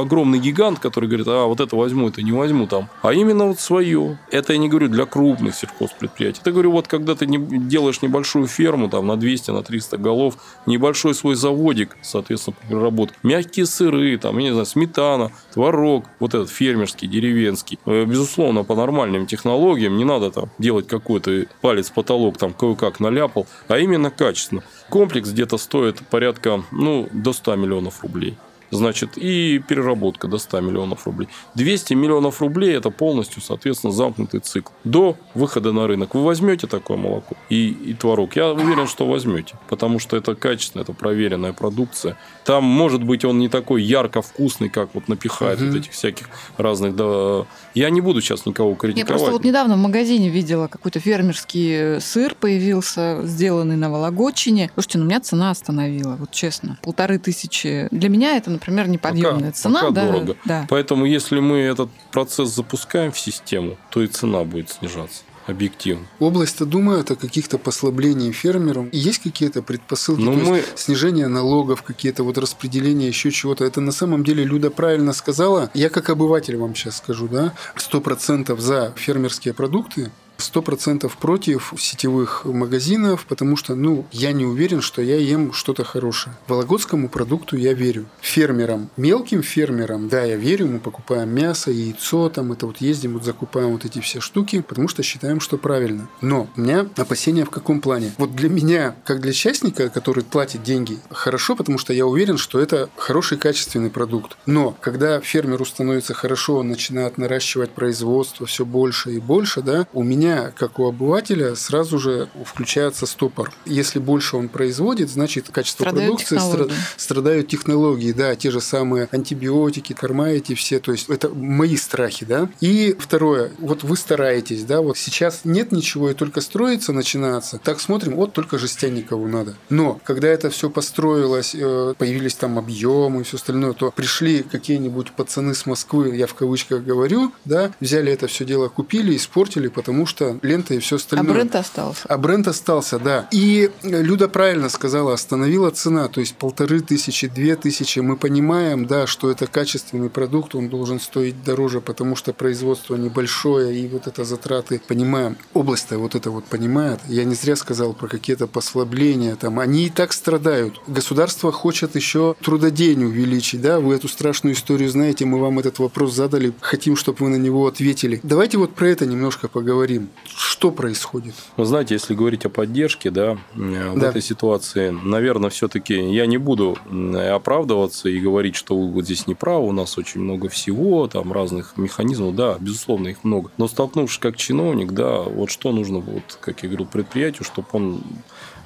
огромный 0.00 0.38
гигант, 0.38 0.78
который 0.78 1.08
говорит, 1.08 1.26
а 1.28 1.46
вот 1.46 1.60
это 1.60 1.76
возьму, 1.76 2.08
это 2.08 2.22
не 2.22 2.32
возьму 2.32 2.66
там. 2.66 2.88
А 3.02 3.12
именно 3.12 3.46
вот 3.46 3.60
свое. 3.60 4.18
Это 4.30 4.52
я 4.52 4.58
не 4.58 4.68
говорю 4.68 4.88
для 4.88 5.06
крупных 5.06 5.54
сельхозпредприятий. 5.54 6.40
Это 6.40 6.52
говорю, 6.52 6.72
вот 6.72 6.88
когда 6.88 7.14
ты 7.14 7.26
не 7.26 7.38
делаешь 7.38 8.02
небольшую 8.02 8.46
ферму 8.46 8.88
там 8.88 9.06
на 9.06 9.16
200, 9.16 9.50
на 9.50 9.62
300 9.62 9.98
голов, 9.98 10.36
небольшой 10.66 11.14
свой 11.14 11.34
заводик, 11.34 11.96
соответственно, 12.02 12.56
по 12.60 12.68
переработке. 12.68 13.16
Мягкие 13.22 13.66
сыры, 13.66 14.16
там, 14.18 14.38
я 14.38 14.44
не 14.44 14.50
знаю, 14.50 14.66
сметана, 14.66 15.30
творог, 15.52 16.04
вот 16.20 16.34
этот 16.34 16.50
фермерский, 16.50 17.08
деревенский. 17.08 17.78
Э, 17.86 18.04
безусловно, 18.04 18.64
по 18.64 18.74
нормальным 18.74 19.26
технологиям 19.26 19.96
не 19.96 20.04
надо 20.04 20.30
там 20.30 20.50
делать 20.58 20.86
какой-то 20.86 21.46
палец 21.60 21.90
потолок 21.90 22.38
там 22.38 22.52
кое-как 22.52 23.00
наляп 23.00 23.27
Apple, 23.28 23.46
а 23.68 23.78
именно 23.78 24.10
качественно. 24.10 24.62
Комплекс 24.88 25.30
где-то 25.30 25.58
стоит 25.58 26.06
порядка 26.08 26.62
ну, 26.70 27.08
до 27.12 27.32
100 27.32 27.56
миллионов 27.56 28.02
рублей 28.02 28.36
значит, 28.70 29.16
и 29.16 29.58
переработка 29.58 30.28
до 30.28 30.38
100 30.38 30.60
миллионов 30.60 31.06
рублей. 31.06 31.28
200 31.54 31.94
миллионов 31.94 32.40
рублей– 32.40 32.76
это 32.76 32.90
полностью, 32.90 33.42
соответственно, 33.42 33.92
замкнутый 33.92 34.40
цикл. 34.40 34.72
До 34.84 35.16
выхода 35.34 35.72
на 35.72 35.86
рынок 35.86 36.14
вы 36.14 36.24
возьмете 36.24 36.66
такое 36.66 36.96
молоко 36.96 37.36
и, 37.48 37.68
и 37.68 37.94
творог? 37.94 38.36
Я 38.36 38.52
уверен, 38.52 38.86
что 38.86 39.06
возьмете, 39.06 39.56
потому 39.68 39.98
что 39.98 40.16
это 40.16 40.34
качественная, 40.34 40.84
это 40.84 40.92
проверенная 40.92 41.52
продукция. 41.52 42.16
Там, 42.44 42.64
может 42.64 43.02
быть, 43.02 43.24
он 43.24 43.38
не 43.38 43.48
такой 43.48 43.82
ярко 43.82 44.22
вкусный, 44.22 44.68
как 44.68 44.94
вот 44.94 45.08
напихает 45.08 45.60
угу. 45.60 45.68
вот 45.68 45.76
этих 45.76 45.92
всяких 45.92 46.28
разных... 46.56 46.96
Да... 46.96 47.46
Я 47.74 47.90
не 47.90 48.00
буду 48.00 48.20
сейчас 48.20 48.46
никого 48.46 48.74
критиковать. 48.74 49.08
Я 49.08 49.14
просто 49.14 49.30
вот 49.30 49.44
недавно 49.44 49.76
в 49.76 49.78
магазине 49.78 50.28
видела 50.28 50.66
какой-то 50.68 51.00
фермерский 51.00 52.00
сыр 52.00 52.34
появился, 52.34 53.20
сделанный 53.24 53.76
на 53.76 53.90
Вологодчине. 53.90 54.70
Слушайте, 54.74 54.98
ну 54.98 55.04
меня 55.04 55.20
цена 55.20 55.50
остановила, 55.50 56.16
вот 56.16 56.30
честно. 56.30 56.78
Полторы 56.82 57.18
тысячи. 57.18 57.88
Для 57.90 58.08
меня 58.08 58.36
это, 58.36 58.57
например, 58.58 58.88
неподъемная 58.88 59.50
пока, 59.50 59.52
цена. 59.52 59.80
Пока 59.80 59.92
да, 59.92 60.06
дорого. 60.06 60.36
Да. 60.44 60.66
Поэтому, 60.68 61.06
если 61.06 61.40
мы 61.40 61.58
этот 61.58 61.90
процесс 62.10 62.54
запускаем 62.54 63.12
в 63.12 63.18
систему, 63.18 63.76
то 63.90 64.02
и 64.02 64.06
цена 64.06 64.44
будет 64.44 64.70
снижаться 64.70 65.22
объективно. 65.46 66.06
Область-то 66.18 66.66
думает 66.66 67.10
о 67.10 67.16
каких-то 67.16 67.56
послаблении 67.56 68.32
фермерам. 68.32 68.88
И 68.88 68.98
есть 68.98 69.20
какие-то 69.20 69.62
предпосылки? 69.62 70.20
Ну, 70.20 70.32
мы... 70.32 70.62
снижение 70.74 71.26
налогов, 71.26 71.82
какие-то 71.82 72.22
вот 72.22 72.36
распределения, 72.36 73.08
еще 73.08 73.30
чего-то. 73.30 73.64
Это 73.64 73.80
на 73.80 73.92
самом 73.92 74.24
деле 74.24 74.44
Люда 74.44 74.70
правильно 74.70 75.14
сказала. 75.14 75.70
Я 75.72 75.88
как 75.88 76.10
обыватель 76.10 76.56
вам 76.58 76.74
сейчас 76.74 76.98
скажу, 76.98 77.28
да, 77.28 77.54
сто 77.76 78.02
процентов 78.02 78.60
за 78.60 78.92
фермерские 78.96 79.54
продукты, 79.54 80.10
сто 80.38 80.62
процентов 80.62 81.16
против 81.16 81.74
сетевых 81.76 82.44
магазинов, 82.44 83.26
потому 83.28 83.56
что, 83.56 83.74
ну, 83.74 84.06
я 84.12 84.32
не 84.32 84.44
уверен, 84.44 84.80
что 84.80 85.02
я 85.02 85.16
ем 85.16 85.52
что-то 85.52 85.84
хорошее. 85.84 86.34
Вологодскому 86.46 87.08
продукту 87.08 87.56
я 87.56 87.72
верю. 87.74 88.06
Фермерам, 88.20 88.88
мелким 88.96 89.42
фермерам, 89.42 90.08
да, 90.08 90.24
я 90.24 90.36
верю, 90.36 90.68
мы 90.68 90.78
покупаем 90.78 91.34
мясо, 91.34 91.70
яйцо, 91.70 92.28
там, 92.28 92.52
это 92.52 92.66
вот 92.66 92.80
ездим, 92.80 93.14
вот 93.14 93.24
закупаем 93.24 93.72
вот 93.72 93.84
эти 93.84 94.00
все 94.00 94.20
штуки, 94.20 94.60
потому 94.60 94.86
что 94.88 95.02
считаем, 95.02 95.40
что 95.40 95.58
правильно. 95.58 96.08
Но 96.20 96.48
у 96.56 96.60
меня 96.60 96.86
опасения 96.96 97.44
в 97.44 97.50
каком 97.50 97.80
плане? 97.80 98.12
Вот 98.16 98.34
для 98.36 98.48
меня, 98.48 98.94
как 99.04 99.20
для 99.20 99.32
частника, 99.32 99.88
который 99.88 100.22
платит 100.22 100.62
деньги, 100.62 100.98
хорошо, 101.10 101.56
потому 101.56 101.78
что 101.78 101.92
я 101.92 102.06
уверен, 102.06 102.38
что 102.38 102.60
это 102.60 102.88
хороший 102.96 103.38
качественный 103.38 103.90
продукт. 103.90 104.36
Но 104.46 104.76
когда 104.80 105.20
фермеру 105.20 105.64
становится 105.64 106.14
хорошо, 106.14 106.58
он 106.58 106.68
начинает 106.68 107.18
наращивать 107.18 107.70
производство 107.70 108.46
все 108.46 108.64
больше 108.64 109.12
и 109.14 109.18
больше, 109.18 109.62
да, 109.62 109.86
у 109.92 110.02
меня 110.02 110.27
меня, 110.28 110.52
как 110.56 110.78
у 110.78 110.86
обывателя, 110.86 111.54
сразу 111.54 111.98
же 111.98 112.28
включается 112.44 113.06
стопор. 113.06 113.52
Если 113.64 113.98
больше 113.98 114.36
он 114.36 114.48
производит, 114.48 115.10
значит 115.10 115.48
качество 115.50 115.84
страдают 115.84 116.06
продукции 116.06 116.36
технологии. 116.36 116.74
страдают 116.96 117.48
технологии, 117.48 118.12
да, 118.12 118.36
те 118.36 118.50
же 118.50 118.60
самые 118.60 119.08
антибиотики, 119.10 119.92
корма 119.92 120.30
эти 120.30 120.54
все, 120.54 120.78
то 120.78 120.92
есть 120.92 121.08
это 121.08 121.28
мои 121.30 121.76
страхи, 121.76 122.24
да. 122.26 122.48
И 122.60 122.96
второе, 122.98 123.52
вот 123.58 123.82
вы 123.84 123.96
стараетесь, 123.96 124.64
да, 124.64 124.80
вот 124.80 124.96
сейчас 124.98 125.40
нет 125.44 125.72
ничего 125.72 126.10
и 126.10 126.14
только 126.14 126.40
строится, 126.40 126.92
начинается. 126.92 127.58
Так 127.58 127.80
смотрим, 127.80 128.16
вот 128.16 128.32
только 128.32 128.58
жестяникову 128.58 129.26
надо. 129.28 129.54
Но 129.68 130.00
когда 130.04 130.28
это 130.28 130.50
все 130.50 130.70
построилось, 130.70 131.54
э, 131.54 131.94
появились 131.96 132.34
там 132.34 132.58
объемы 132.58 133.20
и 133.20 133.24
все 133.24 133.36
остальное, 133.36 133.72
то 133.72 133.90
пришли 133.90 134.42
какие-нибудь 134.42 135.12
пацаны 135.12 135.54
с 135.54 135.66
Москвы, 135.66 136.16
я 136.16 136.26
в 136.26 136.34
кавычках 136.34 136.82
говорю, 136.82 137.32
да, 137.44 137.72
взяли 137.80 138.12
это 138.12 138.26
все 138.26 138.44
дело, 138.44 138.68
купили, 138.68 139.16
испортили, 139.16 139.68
потому 139.68 140.06
что 140.06 140.17
что 140.18 140.36
лента 140.42 140.74
и 140.74 140.80
все 140.80 140.96
остальное. 140.96 141.30
А 141.30 141.34
бренд 141.34 141.54
остался. 141.54 142.02
А 142.08 142.18
бренд 142.18 142.48
остался, 142.48 142.98
да. 142.98 143.28
И 143.30 143.70
Люда 143.84 144.28
правильно 144.28 144.68
сказала, 144.68 145.14
остановила 145.14 145.70
цена, 145.70 146.08
то 146.08 146.18
есть 146.18 146.34
полторы 146.34 146.80
тысячи, 146.80 147.28
две 147.28 147.54
тысячи. 147.54 148.00
Мы 148.00 148.16
понимаем, 148.16 148.86
да, 148.86 149.06
что 149.06 149.30
это 149.30 149.46
качественный 149.46 150.10
продукт, 150.10 150.56
он 150.56 150.68
должен 150.68 150.98
стоить 150.98 151.44
дороже, 151.44 151.80
потому 151.80 152.16
что 152.16 152.32
производство 152.32 152.96
небольшое, 152.96 153.78
и 153.78 153.86
вот 153.86 154.08
это 154.08 154.24
затраты, 154.24 154.80
понимаем. 154.88 155.36
Область-то 155.54 155.98
вот 155.98 156.16
это 156.16 156.32
вот 156.32 156.44
понимает. 156.44 156.98
Я 157.06 157.22
не 157.22 157.36
зря 157.36 157.54
сказал 157.54 157.92
про 157.92 158.08
какие-то 158.08 158.48
послабления, 158.48 159.36
там, 159.36 159.60
они 159.60 159.86
и 159.86 159.90
так 159.90 160.12
страдают. 160.12 160.80
Государство 160.88 161.52
хочет 161.52 161.94
еще 161.94 162.34
трудодень 162.42 163.04
увеличить, 163.04 163.60
да, 163.60 163.78
вы 163.78 163.94
эту 163.94 164.08
страшную 164.08 164.54
историю 164.56 164.90
знаете, 164.90 165.24
мы 165.26 165.38
вам 165.38 165.60
этот 165.60 165.78
вопрос 165.78 166.12
задали, 166.12 166.52
хотим, 166.60 166.96
чтобы 166.96 167.18
вы 167.20 167.28
на 167.28 167.36
него 167.36 167.68
ответили. 167.68 168.18
Давайте 168.24 168.58
вот 168.58 168.74
про 168.74 168.88
это 168.88 169.06
немножко 169.06 169.46
поговорим 169.46 170.07
что 170.24 170.70
происходит? 170.70 171.34
Вы 171.56 171.64
знаете, 171.64 171.94
если 171.94 172.14
говорить 172.14 172.44
о 172.44 172.48
поддержке, 172.48 173.10
да, 173.10 173.38
в 173.54 173.98
да. 173.98 174.08
этой 174.08 174.22
ситуации, 174.22 174.90
наверное, 174.90 175.50
все-таки 175.50 175.94
я 175.94 176.26
не 176.26 176.38
буду 176.38 176.76
оправдываться 177.14 178.08
и 178.08 178.18
говорить, 178.18 178.56
что 178.56 178.78
вы 178.78 178.90
вот 178.90 179.04
здесь 179.04 179.26
не 179.26 179.34
правы, 179.34 179.68
у 179.68 179.72
нас 179.72 179.98
очень 179.98 180.20
много 180.20 180.48
всего, 180.48 181.06
там 181.06 181.32
разных 181.32 181.76
механизмов, 181.76 182.34
да, 182.34 182.56
безусловно, 182.58 183.08
их 183.08 183.24
много. 183.24 183.50
Но 183.56 183.68
столкнувшись 183.68 184.18
как 184.18 184.36
чиновник, 184.36 184.92
да, 184.92 185.20
вот 185.20 185.50
что 185.50 185.72
нужно, 185.72 185.98
вот, 185.98 186.38
как 186.40 186.62
я 186.62 186.68
говорил, 186.68 186.86
предприятию, 186.86 187.44
чтобы 187.44 187.68
он 187.72 188.02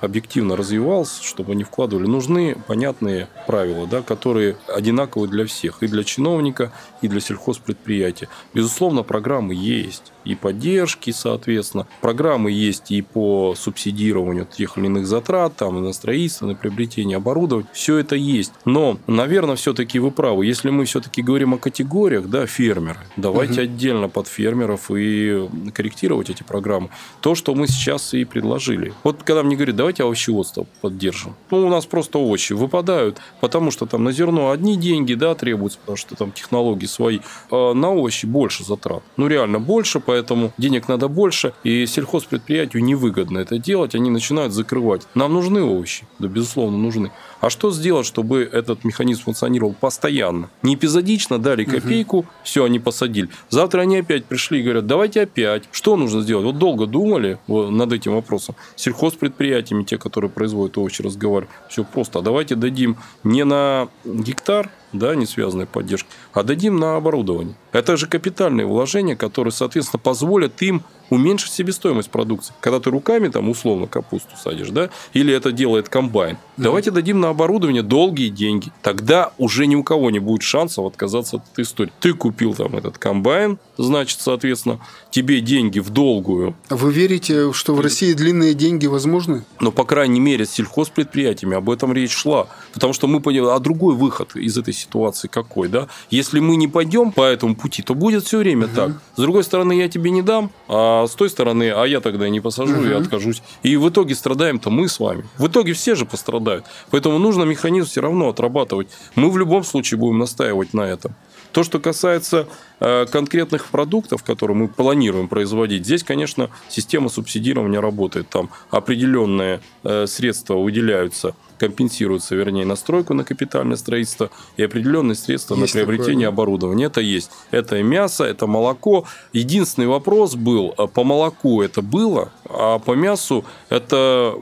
объективно 0.00 0.56
развивался, 0.56 1.22
чтобы 1.22 1.52
они 1.52 1.62
вкладывали, 1.62 2.06
нужны 2.06 2.56
понятные 2.66 3.28
правила, 3.46 3.86
да, 3.86 4.02
которые 4.02 4.56
одинаковы 4.66 5.28
для 5.28 5.46
всех, 5.46 5.82
и 5.82 5.86
для 5.86 6.02
чиновника, 6.02 6.72
и 7.02 7.08
для 7.08 7.20
сельхозпредприятия. 7.20 8.28
Безусловно, 8.52 9.04
программы 9.04 9.54
есть 9.54 10.11
и 10.24 10.34
поддержки, 10.34 11.10
соответственно. 11.10 11.86
Программы 12.00 12.50
есть 12.50 12.90
и 12.90 13.02
по 13.02 13.54
субсидированию 13.56 14.46
тех 14.46 14.78
или 14.78 14.86
иных 14.86 15.06
затрат, 15.06 15.56
там, 15.56 15.82
на 15.82 15.92
строительство, 15.92 16.46
на 16.46 16.54
приобретение 16.54 17.16
оборудования. 17.16 17.68
Все 17.72 17.98
это 17.98 18.16
есть. 18.16 18.52
Но, 18.64 18.98
наверное, 19.06 19.56
все-таки 19.56 19.98
вы 19.98 20.10
правы. 20.10 20.46
Если 20.46 20.70
мы 20.70 20.84
все-таки 20.84 21.22
говорим 21.22 21.54
о 21.54 21.58
категориях, 21.58 22.28
да, 22.28 22.46
фермеры, 22.46 23.00
давайте 23.16 23.54
угу. 23.54 23.62
отдельно 23.62 24.08
под 24.08 24.28
фермеров 24.28 24.90
и 24.90 25.48
корректировать 25.74 26.30
эти 26.30 26.42
программы. 26.42 26.90
То, 27.20 27.34
что 27.34 27.54
мы 27.54 27.66
сейчас 27.66 28.14
и 28.14 28.24
предложили. 28.24 28.92
Вот 29.04 29.22
когда 29.22 29.42
мне 29.42 29.56
говорят, 29.56 29.76
давайте 29.76 30.04
овощеводство 30.04 30.66
поддержим. 30.80 31.34
Ну, 31.50 31.66
у 31.66 31.68
нас 31.68 31.86
просто 31.86 32.18
овощи 32.18 32.52
выпадают, 32.52 33.18
потому 33.40 33.70
что 33.70 33.86
там 33.86 34.04
на 34.04 34.12
зерно 34.12 34.50
одни 34.50 34.76
деньги, 34.76 35.14
да, 35.14 35.34
требуются, 35.34 35.78
потому 35.78 35.96
что 35.96 36.14
там 36.14 36.32
технологии 36.32 36.86
свои. 36.86 37.20
А 37.50 37.74
на 37.74 37.90
овощи 37.90 38.26
больше 38.26 38.64
затрат. 38.64 39.02
Ну, 39.16 39.26
реально 39.26 39.58
больше, 39.58 40.00
поэтому 40.00 40.11
денег 40.58 40.88
надо 40.88 41.08
больше, 41.08 41.54
и 41.64 41.86
сельхозпредприятию 41.86 42.84
невыгодно 42.84 43.38
это 43.38 43.58
делать, 43.58 43.94
они 43.94 44.10
начинают 44.10 44.52
закрывать. 44.52 45.02
Нам 45.14 45.32
нужны 45.32 45.62
овощи, 45.62 46.06
да, 46.18 46.28
безусловно, 46.28 46.78
нужны. 46.78 47.10
А 47.40 47.50
что 47.50 47.72
сделать, 47.72 48.06
чтобы 48.06 48.48
этот 48.50 48.84
механизм 48.84 49.22
функционировал 49.22 49.74
постоянно? 49.74 50.48
Не 50.62 50.76
эпизодично 50.76 51.38
дали 51.40 51.64
копейку, 51.64 52.18
угу. 52.18 52.26
все, 52.44 52.64
они 52.64 52.78
посадили. 52.78 53.28
Завтра 53.50 53.80
они 53.80 53.98
опять 53.98 54.24
пришли 54.24 54.60
и 54.60 54.62
говорят, 54.62 54.86
давайте 54.86 55.22
опять. 55.22 55.64
Что 55.72 55.96
нужно 55.96 56.20
сделать? 56.22 56.44
Вот 56.44 56.58
долго 56.58 56.86
думали 56.86 57.38
над 57.48 57.92
этим 57.92 58.14
вопросом. 58.14 58.54
Сельхозпредприятиями, 58.76 59.82
те, 59.82 59.98
которые 59.98 60.30
производят 60.30 60.78
овощи, 60.78 61.02
разговаривали. 61.02 61.52
Все 61.68 61.82
просто. 61.84 62.20
А 62.20 62.22
давайте 62.22 62.54
дадим 62.54 62.96
не 63.24 63.44
на 63.44 63.88
гектар, 64.04 64.70
да, 64.92 65.14
не 65.14 65.26
связанной 65.26 65.66
поддержки, 65.66 66.08
а 66.32 66.42
дадим 66.42 66.78
на 66.78 66.96
оборудование. 66.96 67.54
Это 67.72 67.96
же 67.96 68.06
капитальные 68.06 68.66
вложения, 68.66 69.16
которые, 69.16 69.52
соответственно, 69.52 70.00
позволят 70.00 70.60
им 70.62 70.82
уменьшить 71.10 71.52
себестоимость 71.52 72.10
продукции. 72.10 72.54
Когда 72.60 72.80
ты 72.80 72.90
руками 72.90 73.28
там 73.28 73.48
условно 73.48 73.86
капусту 73.86 74.30
садишь, 74.36 74.70
да, 74.70 74.90
или 75.12 75.32
это 75.32 75.52
делает 75.52 75.88
комбайн. 75.88 76.38
Да. 76.56 76.64
Давайте 76.64 76.90
дадим 76.90 77.20
на 77.20 77.30
оборудование 77.30 77.82
долгие 77.82 78.28
деньги. 78.28 78.72
Тогда 78.82 79.32
уже 79.38 79.66
ни 79.66 79.74
у 79.74 79.82
кого 79.82 80.10
не 80.10 80.18
будет 80.18 80.42
шансов 80.42 80.86
отказаться 80.86 81.36
от 81.36 81.42
этой 81.52 81.64
истории. 81.64 81.92
Ты 82.00 82.14
купил 82.14 82.54
там 82.54 82.76
этот 82.76 82.98
комбайн, 82.98 83.58
значит, 83.76 84.20
соответственно, 84.20 84.80
тебе 85.10 85.40
деньги 85.40 85.78
в 85.78 85.90
долгую. 85.90 86.54
Вы 86.70 86.92
верите, 86.92 87.52
что 87.52 87.74
в 87.74 87.80
России 87.80 88.12
длинные 88.12 88.54
деньги 88.54 88.86
возможны? 88.86 89.44
Но, 89.60 89.72
по 89.72 89.84
крайней 89.84 90.20
мере, 90.20 90.46
с 90.46 90.50
сельхозпредприятиями 90.50 91.56
об 91.56 91.68
этом 91.70 91.92
речь 91.92 92.12
шла. 92.12 92.48
Потому 92.72 92.92
что 92.92 93.06
мы 93.06 93.20
поняли, 93.20 93.46
а 93.46 93.58
другой 93.58 93.94
выход 93.94 94.36
из 94.36 94.56
этой 94.56 94.74
ситуации 94.74 95.28
какой, 95.28 95.68
да? 95.68 95.88
Если 96.10 96.40
мы 96.40 96.56
не 96.56 96.68
пойдем 96.68 97.12
по 97.12 97.22
этому 97.22 97.56
пути, 97.56 97.82
то 97.82 97.94
будет 97.94 98.24
все 98.24 98.38
время 98.38 98.66
угу. 98.66 98.76
так. 98.76 98.90
С 99.16 99.20
другой 99.20 99.44
стороны, 99.44 99.72
я 99.72 99.88
тебе 99.88 100.10
не 100.10 100.22
дам, 100.22 100.50
а 100.68 100.91
с 101.06 101.14
той 101.14 101.30
стороны, 101.30 101.72
а 101.74 101.84
я 101.84 102.00
тогда 102.00 102.28
не 102.28 102.40
посажу, 102.40 102.76
угу. 102.76 102.84
я 102.84 102.98
откажусь. 102.98 103.42
И 103.62 103.76
в 103.76 103.88
итоге 103.88 104.14
страдаем-то 104.14 104.70
мы 104.70 104.88
с 104.88 105.00
вами. 105.00 105.24
В 105.38 105.46
итоге 105.46 105.72
все 105.72 105.94
же 105.94 106.06
пострадают. 106.06 106.64
Поэтому 106.90 107.18
нужно 107.18 107.44
механизм 107.44 107.88
все 107.88 108.00
равно 108.00 108.28
отрабатывать. 108.28 108.88
Мы 109.14 109.30
в 109.30 109.38
любом 109.38 109.64
случае 109.64 109.98
будем 109.98 110.18
настаивать 110.18 110.74
на 110.74 110.82
этом. 110.82 111.14
То, 111.52 111.62
что 111.64 111.80
касается 111.80 112.48
э, 112.80 113.06
конкретных 113.06 113.66
продуктов, 113.66 114.22
которые 114.22 114.56
мы 114.56 114.68
планируем 114.68 115.28
производить, 115.28 115.84
здесь, 115.84 116.02
конечно, 116.02 116.48
система 116.68 117.10
субсидирования 117.10 117.80
работает. 117.80 118.28
Там 118.30 118.50
определенные 118.70 119.60
э, 119.84 120.06
средства 120.06 120.54
выделяются 120.54 121.34
компенсируется, 121.62 122.34
вернее, 122.34 122.64
настройку 122.64 123.14
на 123.14 123.22
капитальное 123.22 123.76
строительство 123.76 124.30
и 124.56 124.64
определенные 124.64 125.14
средства 125.14 125.54
есть 125.54 125.74
на 125.74 125.78
приобретение 125.78 126.26
такое, 126.26 126.28
оборудования. 126.28 126.86
Это 126.86 127.00
есть. 127.00 127.30
Это 127.52 127.80
мясо, 127.84 128.24
это 128.24 128.48
молоко. 128.48 129.04
Единственный 129.32 129.86
вопрос 129.86 130.34
был, 130.34 130.74
э, 130.76 130.88
по 130.88 131.04
молоку 131.04 131.62
это 131.62 131.80
было, 131.80 132.32
а 132.52 132.78
по 132.78 132.92
мясу 132.92 133.44
это 133.68 134.34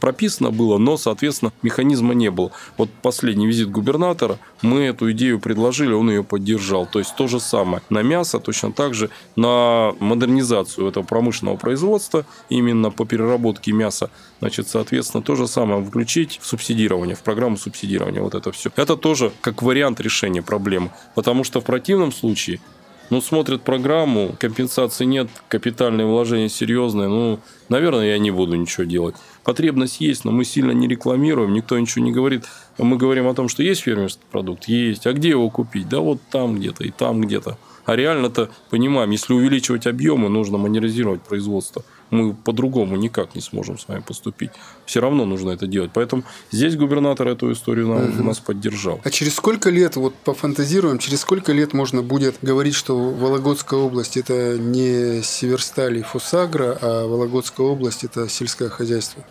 прописано 0.00 0.50
было, 0.50 0.78
но, 0.78 0.96
соответственно, 0.96 1.52
механизма 1.62 2.14
не 2.14 2.30
было. 2.30 2.50
Вот 2.76 2.90
последний 3.02 3.46
визит 3.46 3.70
губернатора, 3.70 4.38
мы 4.62 4.82
эту 4.82 5.10
идею 5.12 5.40
предложили, 5.40 5.92
он 5.92 6.10
ее 6.10 6.24
поддержал. 6.24 6.86
То 6.86 6.98
есть, 6.98 7.14
то 7.16 7.26
же 7.26 7.40
самое. 7.40 7.82
На 7.90 8.02
мясо 8.02 8.38
точно 8.40 8.72
так 8.72 8.94
же, 8.94 9.10
на 9.36 9.94
модернизацию 10.00 10.88
этого 10.88 11.04
промышленного 11.04 11.56
производства, 11.56 12.24
именно 12.48 12.90
по 12.90 13.04
переработке 13.04 13.72
мяса, 13.72 14.10
значит, 14.40 14.68
соответственно, 14.68 15.22
то 15.22 15.34
же 15.34 15.46
самое 15.46 15.84
включить 15.84 16.38
в 16.40 16.46
субсидию 16.46 16.68
субсидирования, 16.68 17.14
в 17.14 17.22
программу 17.22 17.56
субсидирования, 17.56 18.22
вот 18.22 18.34
это 18.34 18.52
все. 18.52 18.70
Это 18.76 18.96
тоже 18.96 19.32
как 19.40 19.62
вариант 19.62 20.00
решения 20.00 20.42
проблемы, 20.42 20.90
потому 21.14 21.44
что 21.44 21.60
в 21.60 21.64
противном 21.64 22.12
случае 22.12 22.60
ну, 23.10 23.20
смотрят 23.20 23.62
программу, 23.62 24.34
компенсации 24.38 25.04
нет, 25.04 25.28
капитальные 25.48 26.06
вложения 26.06 26.48
серьезные, 26.48 27.08
ну, 27.08 27.40
наверное, 27.68 28.06
я 28.06 28.18
не 28.18 28.30
буду 28.30 28.56
ничего 28.56 28.84
делать. 28.84 29.16
Потребность 29.44 30.00
есть, 30.00 30.24
но 30.24 30.32
мы 30.32 30.44
сильно 30.44 30.72
не 30.72 30.86
рекламируем, 30.88 31.54
никто 31.54 31.78
ничего 31.78 32.04
не 32.04 32.12
говорит. 32.12 32.44
Мы 32.76 32.96
говорим 32.96 33.26
о 33.26 33.34
том, 33.34 33.48
что 33.48 33.62
есть 33.62 33.82
фермерский 33.82 34.24
продукт, 34.30 34.66
есть. 34.68 35.06
А 35.06 35.12
где 35.12 35.30
его 35.30 35.48
купить? 35.48 35.88
Да 35.88 36.00
вот 36.00 36.20
там 36.30 36.56
где-то 36.56 36.84
и 36.84 36.90
там 36.90 37.22
где-то. 37.22 37.56
А 37.86 37.96
реально-то 37.96 38.50
понимаем, 38.68 39.10
если 39.10 39.32
увеличивать 39.32 39.86
объемы, 39.86 40.28
нужно 40.28 40.58
модернизировать 40.58 41.22
производство 41.22 41.82
мы 42.10 42.34
по-другому 42.34 42.96
никак 42.96 43.34
не 43.34 43.40
сможем 43.40 43.78
с 43.78 43.88
вами 43.88 44.00
поступить. 44.00 44.50
Все 44.86 45.00
равно 45.00 45.24
нужно 45.24 45.50
это 45.50 45.66
делать. 45.66 45.90
Поэтому 45.94 46.24
здесь 46.50 46.76
губернатор 46.76 47.28
эту 47.28 47.52
историю 47.52 47.88
нам, 47.88 48.08
угу. 48.08 48.22
нас 48.22 48.38
поддержал. 48.38 49.00
А 49.04 49.10
через 49.10 49.34
сколько 49.34 49.70
лет, 49.70 49.96
вот 49.96 50.14
пофантазируем, 50.14 50.98
через 50.98 51.20
сколько 51.20 51.52
лет 51.52 51.72
можно 51.72 52.02
будет 52.02 52.36
говорить, 52.42 52.74
что 52.74 52.96
Вологодская 52.96 53.78
область– 53.80 54.16
это 54.16 54.58
не 54.58 55.22
Северсталь 55.22 55.98
и 55.98 56.02
Фусагра, 56.02 56.78
а 56.80 57.06
Вологодская 57.06 57.66
область– 57.66 58.04
это 58.04 58.28
сельское 58.28 58.68
хозяйство? 58.68 59.24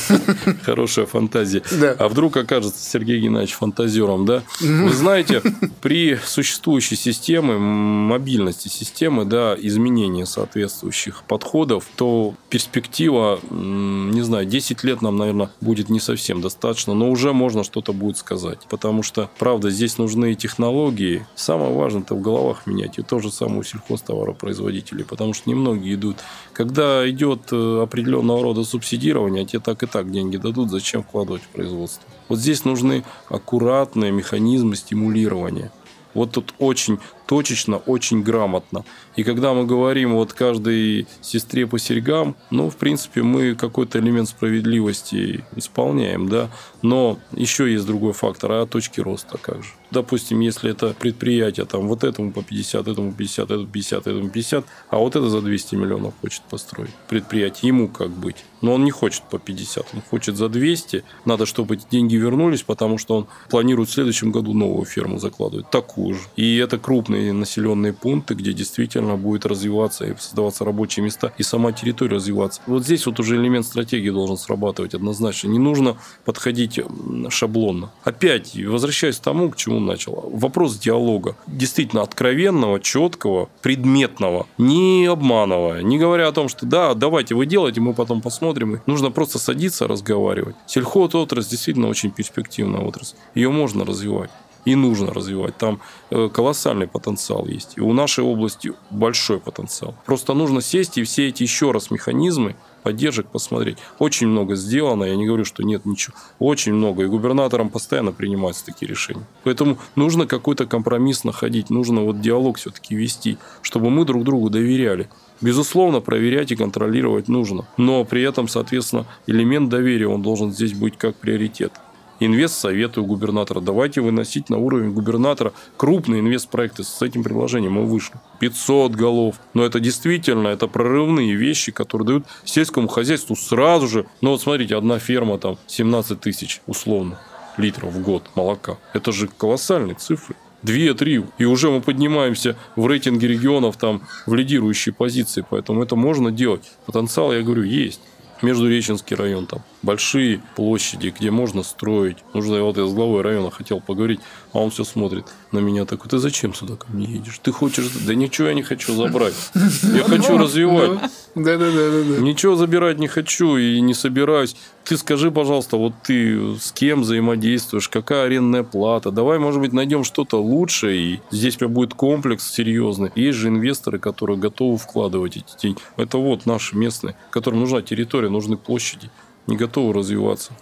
Хорошая 0.62 1.06
фантазия. 1.06 1.62
А 1.98 2.08
вдруг 2.08 2.36
окажется 2.36 2.82
Сергей 2.82 3.20
Геннадьевич 3.20 3.54
фантазером, 3.54 4.24
да? 4.24 4.42
Вы 4.60 4.92
знаете, 4.92 5.42
при 5.82 6.18
существующей 6.24 6.96
системе, 6.96 7.56
мобильности 7.56 8.68
системы, 8.68 9.24
да, 9.24 9.56
изменения 9.58 10.26
соответствующих 10.26 11.22
подходов, 11.24 11.86
то 11.96 12.05
что 12.06 12.34
перспектива, 12.50 13.40
не 13.50 14.22
знаю, 14.22 14.46
10 14.46 14.84
лет 14.84 15.02
нам, 15.02 15.16
наверное, 15.16 15.50
будет 15.60 15.88
не 15.88 16.00
совсем 16.00 16.40
достаточно, 16.40 16.94
но 16.94 17.10
уже 17.10 17.32
можно 17.32 17.64
что-то 17.64 17.92
будет 17.92 18.16
сказать. 18.16 18.60
Потому 18.70 19.02
что, 19.02 19.28
правда, 19.38 19.70
здесь 19.70 19.98
нужны 19.98 20.34
технологии. 20.34 21.26
Самое 21.34 21.72
важное 21.72 22.02
это 22.02 22.14
в 22.14 22.20
головах 22.20 22.66
менять. 22.66 22.98
И 22.98 23.02
то 23.02 23.18
же 23.18 23.30
самое 23.32 23.60
у 23.60 23.62
сельхозтоваропроизводителей, 23.64 25.04
потому 25.04 25.34
что 25.34 25.50
немногие 25.50 25.94
идут. 25.94 26.18
Когда 26.52 27.08
идет 27.10 27.52
э, 27.52 27.82
определенного 27.82 28.42
рода 28.42 28.64
субсидирование, 28.64 29.42
а 29.42 29.46
те 29.46 29.58
так 29.58 29.82
и 29.82 29.86
так 29.86 30.10
деньги 30.10 30.36
дадут, 30.36 30.70
зачем 30.70 31.02
вкладывать 31.02 31.42
в 31.42 31.48
производство? 31.48 32.04
Вот 32.28 32.38
здесь 32.38 32.64
нужны 32.64 33.04
аккуратные 33.28 34.12
механизмы 34.12 34.76
стимулирования. 34.76 35.72
Вот 36.16 36.30
тут 36.32 36.54
очень 36.58 36.98
точечно, 37.26 37.76
очень 37.76 38.22
грамотно. 38.22 38.86
И 39.16 39.24
когда 39.24 39.54
мы 39.54 39.64
говорим 39.64 40.14
вот 40.14 40.34
каждой 40.34 41.06
сестре 41.22 41.66
по 41.66 41.78
серьгам, 41.78 42.36
ну, 42.50 42.68
в 42.68 42.76
принципе, 42.76 43.22
мы 43.22 43.54
какой-то 43.54 43.98
элемент 43.98 44.28
справедливости 44.28 45.44
исполняем, 45.56 46.28
да, 46.28 46.50
но 46.82 47.18
еще 47.32 47.72
есть 47.72 47.86
другой 47.86 48.12
фактор, 48.12 48.52
а 48.52 48.66
точки 48.66 49.00
роста 49.00 49.38
как 49.38 49.62
же. 49.62 49.70
Допустим, 49.90 50.40
если 50.40 50.70
это 50.70 50.94
предприятие, 50.98 51.66
там, 51.66 51.88
вот 51.88 52.04
этому 52.04 52.32
по 52.32 52.42
50, 52.42 52.88
этому 52.88 53.12
50, 53.12 53.50
этому 53.50 53.66
50, 53.66 54.06
этому 54.06 54.30
50, 54.30 54.64
а 54.90 54.98
вот 54.98 55.16
это 55.16 55.28
за 55.28 55.40
200 55.40 55.74
миллионов 55.76 56.14
хочет 56.20 56.42
построить 56.42 56.90
предприятие, 57.08 57.68
ему 57.68 57.88
как 57.88 58.10
быть? 58.10 58.44
Но 58.62 58.74
он 58.74 58.84
не 58.84 58.90
хочет 58.90 59.22
по 59.30 59.38
50, 59.38 59.86
он 59.94 60.02
хочет 60.10 60.36
за 60.36 60.48
200. 60.48 61.04
Надо, 61.24 61.46
чтобы 61.46 61.76
эти 61.76 61.86
деньги 61.90 62.16
вернулись, 62.16 62.62
потому 62.62 62.98
что 62.98 63.16
он 63.16 63.26
планирует 63.50 63.88
в 63.88 63.92
следующем 63.92 64.32
году 64.32 64.54
новую 64.54 64.86
ферму 64.86 65.18
закладывать, 65.18 65.70
такую 65.70 66.14
же. 66.14 66.20
И 66.36 66.56
это 66.56 66.78
крупные 66.78 67.32
населенные 67.32 67.92
пункты, 67.92 68.34
где 68.34 68.52
действительно 68.52 69.16
будет 69.16 69.46
развиваться 69.46 70.06
и 70.06 70.16
создаваться 70.18 70.64
рабочие 70.64 71.04
места, 71.04 71.32
и 71.38 71.42
сама 71.42 71.72
территория 71.72 72.16
развиваться. 72.16 72.60
Вот 72.66 72.84
здесь 72.84 73.06
вот 73.06 73.20
уже 73.20 73.36
элемент 73.36 73.66
стратегии 73.66 74.10
должен 74.10 74.36
срабатывать 74.36 74.94
однозначно. 74.94 75.48
Не 75.48 75.58
нужно 75.58 75.96
подходить 76.24 76.80
шаблонно. 77.28 77.92
Опять, 78.04 78.56
возвращаясь 78.56 79.16
к 79.18 79.22
тому, 79.22 79.50
к 79.50 79.56
чему 79.56 79.75
начал. 79.80 80.28
Вопрос 80.32 80.78
диалога. 80.78 81.36
Действительно 81.46 82.02
откровенного, 82.02 82.80
четкого, 82.80 83.48
предметного, 83.62 84.46
не 84.58 85.06
обманывая, 85.06 85.82
не 85.82 85.98
говоря 85.98 86.28
о 86.28 86.32
том, 86.32 86.48
что 86.48 86.66
да, 86.66 86.94
давайте 86.94 87.34
вы 87.34 87.46
делаете, 87.46 87.80
мы 87.80 87.94
потом 87.94 88.20
посмотрим. 88.20 88.80
Нужно 88.86 89.10
просто 89.10 89.38
садиться, 89.38 89.86
разговаривать. 89.86 90.56
Сельхоз 90.66 91.14
отрасль 91.14 91.50
действительно 91.50 91.88
очень 91.88 92.10
перспективная 92.10 92.80
отрасль. 92.80 93.16
Ее 93.34 93.50
можно 93.50 93.84
развивать 93.84 94.30
и 94.66 94.74
нужно 94.74 95.14
развивать. 95.14 95.56
Там 95.56 95.80
э, 96.10 96.28
колоссальный 96.28 96.88
потенциал 96.88 97.46
есть. 97.46 97.78
И 97.78 97.80
у 97.80 97.92
нашей 97.92 98.24
области 98.24 98.72
большой 98.90 99.38
потенциал. 99.38 99.94
Просто 100.04 100.34
нужно 100.34 100.60
сесть 100.60 100.98
и 100.98 101.04
все 101.04 101.28
эти 101.28 101.44
еще 101.44 101.70
раз 101.70 101.90
механизмы 101.90 102.56
поддержек, 102.86 103.26
посмотреть. 103.26 103.78
Очень 103.98 104.28
много 104.28 104.54
сделано, 104.54 105.02
я 105.02 105.16
не 105.16 105.26
говорю, 105.26 105.44
что 105.44 105.64
нет 105.64 105.86
ничего. 105.86 106.14
Очень 106.38 106.74
много. 106.74 107.02
И 107.02 107.06
губернаторам 107.06 107.68
постоянно 107.68 108.12
принимаются 108.12 108.64
такие 108.64 108.88
решения. 108.88 109.26
Поэтому 109.42 109.78
нужно 109.96 110.28
какой-то 110.28 110.66
компромисс 110.66 111.24
находить, 111.24 111.68
нужно 111.68 112.02
вот 112.02 112.20
диалог 112.20 112.58
все-таки 112.58 112.94
вести, 112.94 113.38
чтобы 113.60 113.90
мы 113.90 114.04
друг 114.04 114.22
другу 114.22 114.50
доверяли. 114.50 115.08
Безусловно, 115.40 116.00
проверять 116.00 116.52
и 116.52 116.56
контролировать 116.56 117.26
нужно. 117.26 117.66
Но 117.76 118.04
при 118.04 118.22
этом, 118.22 118.46
соответственно, 118.46 119.04
элемент 119.26 119.68
доверия, 119.68 120.06
он 120.06 120.22
должен 120.22 120.52
здесь 120.52 120.72
быть 120.72 120.96
как 120.96 121.16
приоритет. 121.16 121.72
Инвест 122.18 122.58
советую 122.58 123.04
губернатора. 123.04 123.60
Давайте 123.60 124.00
выносить 124.00 124.48
на 124.48 124.58
уровень 124.58 124.92
губернатора 124.92 125.52
крупные 125.76 126.20
инвестпроекты. 126.20 126.82
С 126.82 127.02
этим 127.02 127.22
предложением 127.22 127.72
мы 127.72 127.84
вышли. 127.84 128.16
500 128.40 128.92
голов. 128.92 129.36
Но 129.54 129.64
это 129.64 129.80
действительно, 129.80 130.48
это 130.48 130.66
прорывные 130.66 131.34
вещи, 131.34 131.72
которые 131.72 132.06
дают 132.06 132.26
сельскому 132.44 132.88
хозяйству 132.88 133.36
сразу 133.36 133.86
же. 133.86 134.06
Ну 134.20 134.30
вот 134.30 134.40
смотрите, 134.40 134.76
одна 134.76 134.98
ферма 134.98 135.38
там 135.38 135.58
17 135.66 136.20
тысяч 136.20 136.60
условно 136.66 137.18
литров 137.58 137.92
в 137.92 138.02
год 138.02 138.30
молока. 138.34 138.78
Это 138.92 139.12
же 139.12 139.28
колоссальные 139.28 139.94
цифры. 139.96 140.36
2-3. 140.62 141.26
И 141.38 141.44
уже 141.44 141.70
мы 141.70 141.80
поднимаемся 141.80 142.56
в 142.76 142.86
рейтинге 142.86 143.28
регионов 143.28 143.76
там 143.76 144.02
в 144.26 144.34
лидирующие 144.34 144.94
позиции. 144.94 145.44
Поэтому 145.48 145.82
это 145.82 145.96
можно 145.96 146.32
делать. 146.32 146.72
Потенциал, 146.86 147.32
я 147.32 147.42
говорю, 147.42 147.62
есть. 147.62 148.00
Междуреченский 148.42 149.16
район 149.16 149.46
там. 149.46 149.62
Большие 149.86 150.42
площади, 150.56 151.14
где 151.16 151.30
можно 151.30 151.62
строить. 151.62 152.16
Нужно, 152.34 152.60
вот 152.64 152.76
я 152.76 152.86
с 152.86 152.92
главой 152.92 153.22
района 153.22 153.52
хотел 153.52 153.80
поговорить, 153.80 154.18
а 154.52 154.58
он 154.58 154.70
все 154.70 154.82
смотрит 154.82 155.26
на 155.52 155.60
меня 155.60 155.84
такой, 155.84 156.10
ты 156.10 156.18
зачем 156.18 156.54
сюда 156.54 156.74
ко 156.74 156.86
мне 156.90 157.06
едешь? 157.06 157.38
Ты 157.40 157.52
хочешь... 157.52 157.88
Да 158.04 158.12
ничего 158.16 158.48
я 158.48 158.54
не 158.54 158.64
хочу 158.64 158.94
забрать. 158.94 159.34
Я 159.54 160.02
хочу 160.08 160.36
развивать. 160.38 160.98
Да, 161.36 161.56
да, 161.56 161.70
да, 161.70 161.90
да. 161.90 162.20
Ничего 162.20 162.56
забирать 162.56 162.98
не 162.98 163.06
хочу 163.06 163.56
и 163.56 163.80
не 163.80 163.94
собираюсь. 163.94 164.56
Ты 164.84 164.96
скажи, 164.96 165.30
пожалуйста, 165.30 165.76
вот 165.76 165.92
ты 166.04 166.56
с 166.58 166.72
кем 166.72 167.02
взаимодействуешь, 167.02 167.88
какая 167.88 168.24
арендная 168.24 168.64
плата? 168.64 169.10
Давай, 169.12 169.38
может 169.38 169.60
быть, 169.60 169.72
найдем 169.72 170.02
что-то 170.02 170.42
лучше, 170.42 170.96
и 170.96 171.20
здесь 171.30 171.56
у 171.56 171.58
тебя 171.58 171.68
будет 171.68 171.94
комплекс 171.94 172.50
серьезный. 172.50 173.12
Есть 173.14 173.38
же 173.38 173.48
инвесторы, 173.48 173.98
которые 173.98 174.36
готовы 174.36 174.78
вкладывать 174.78 175.36
эти 175.36 175.60
деньги. 175.60 175.78
Это 175.96 176.18
вот 176.18 176.46
наши 176.46 176.76
местные, 176.76 177.16
которым 177.30 177.60
нужна 177.60 177.82
территория, 177.82 178.28
нужны 178.28 178.56
площади, 178.56 179.10
не 179.46 179.56
готовы 179.56 179.92
развиваться. 179.92 180.52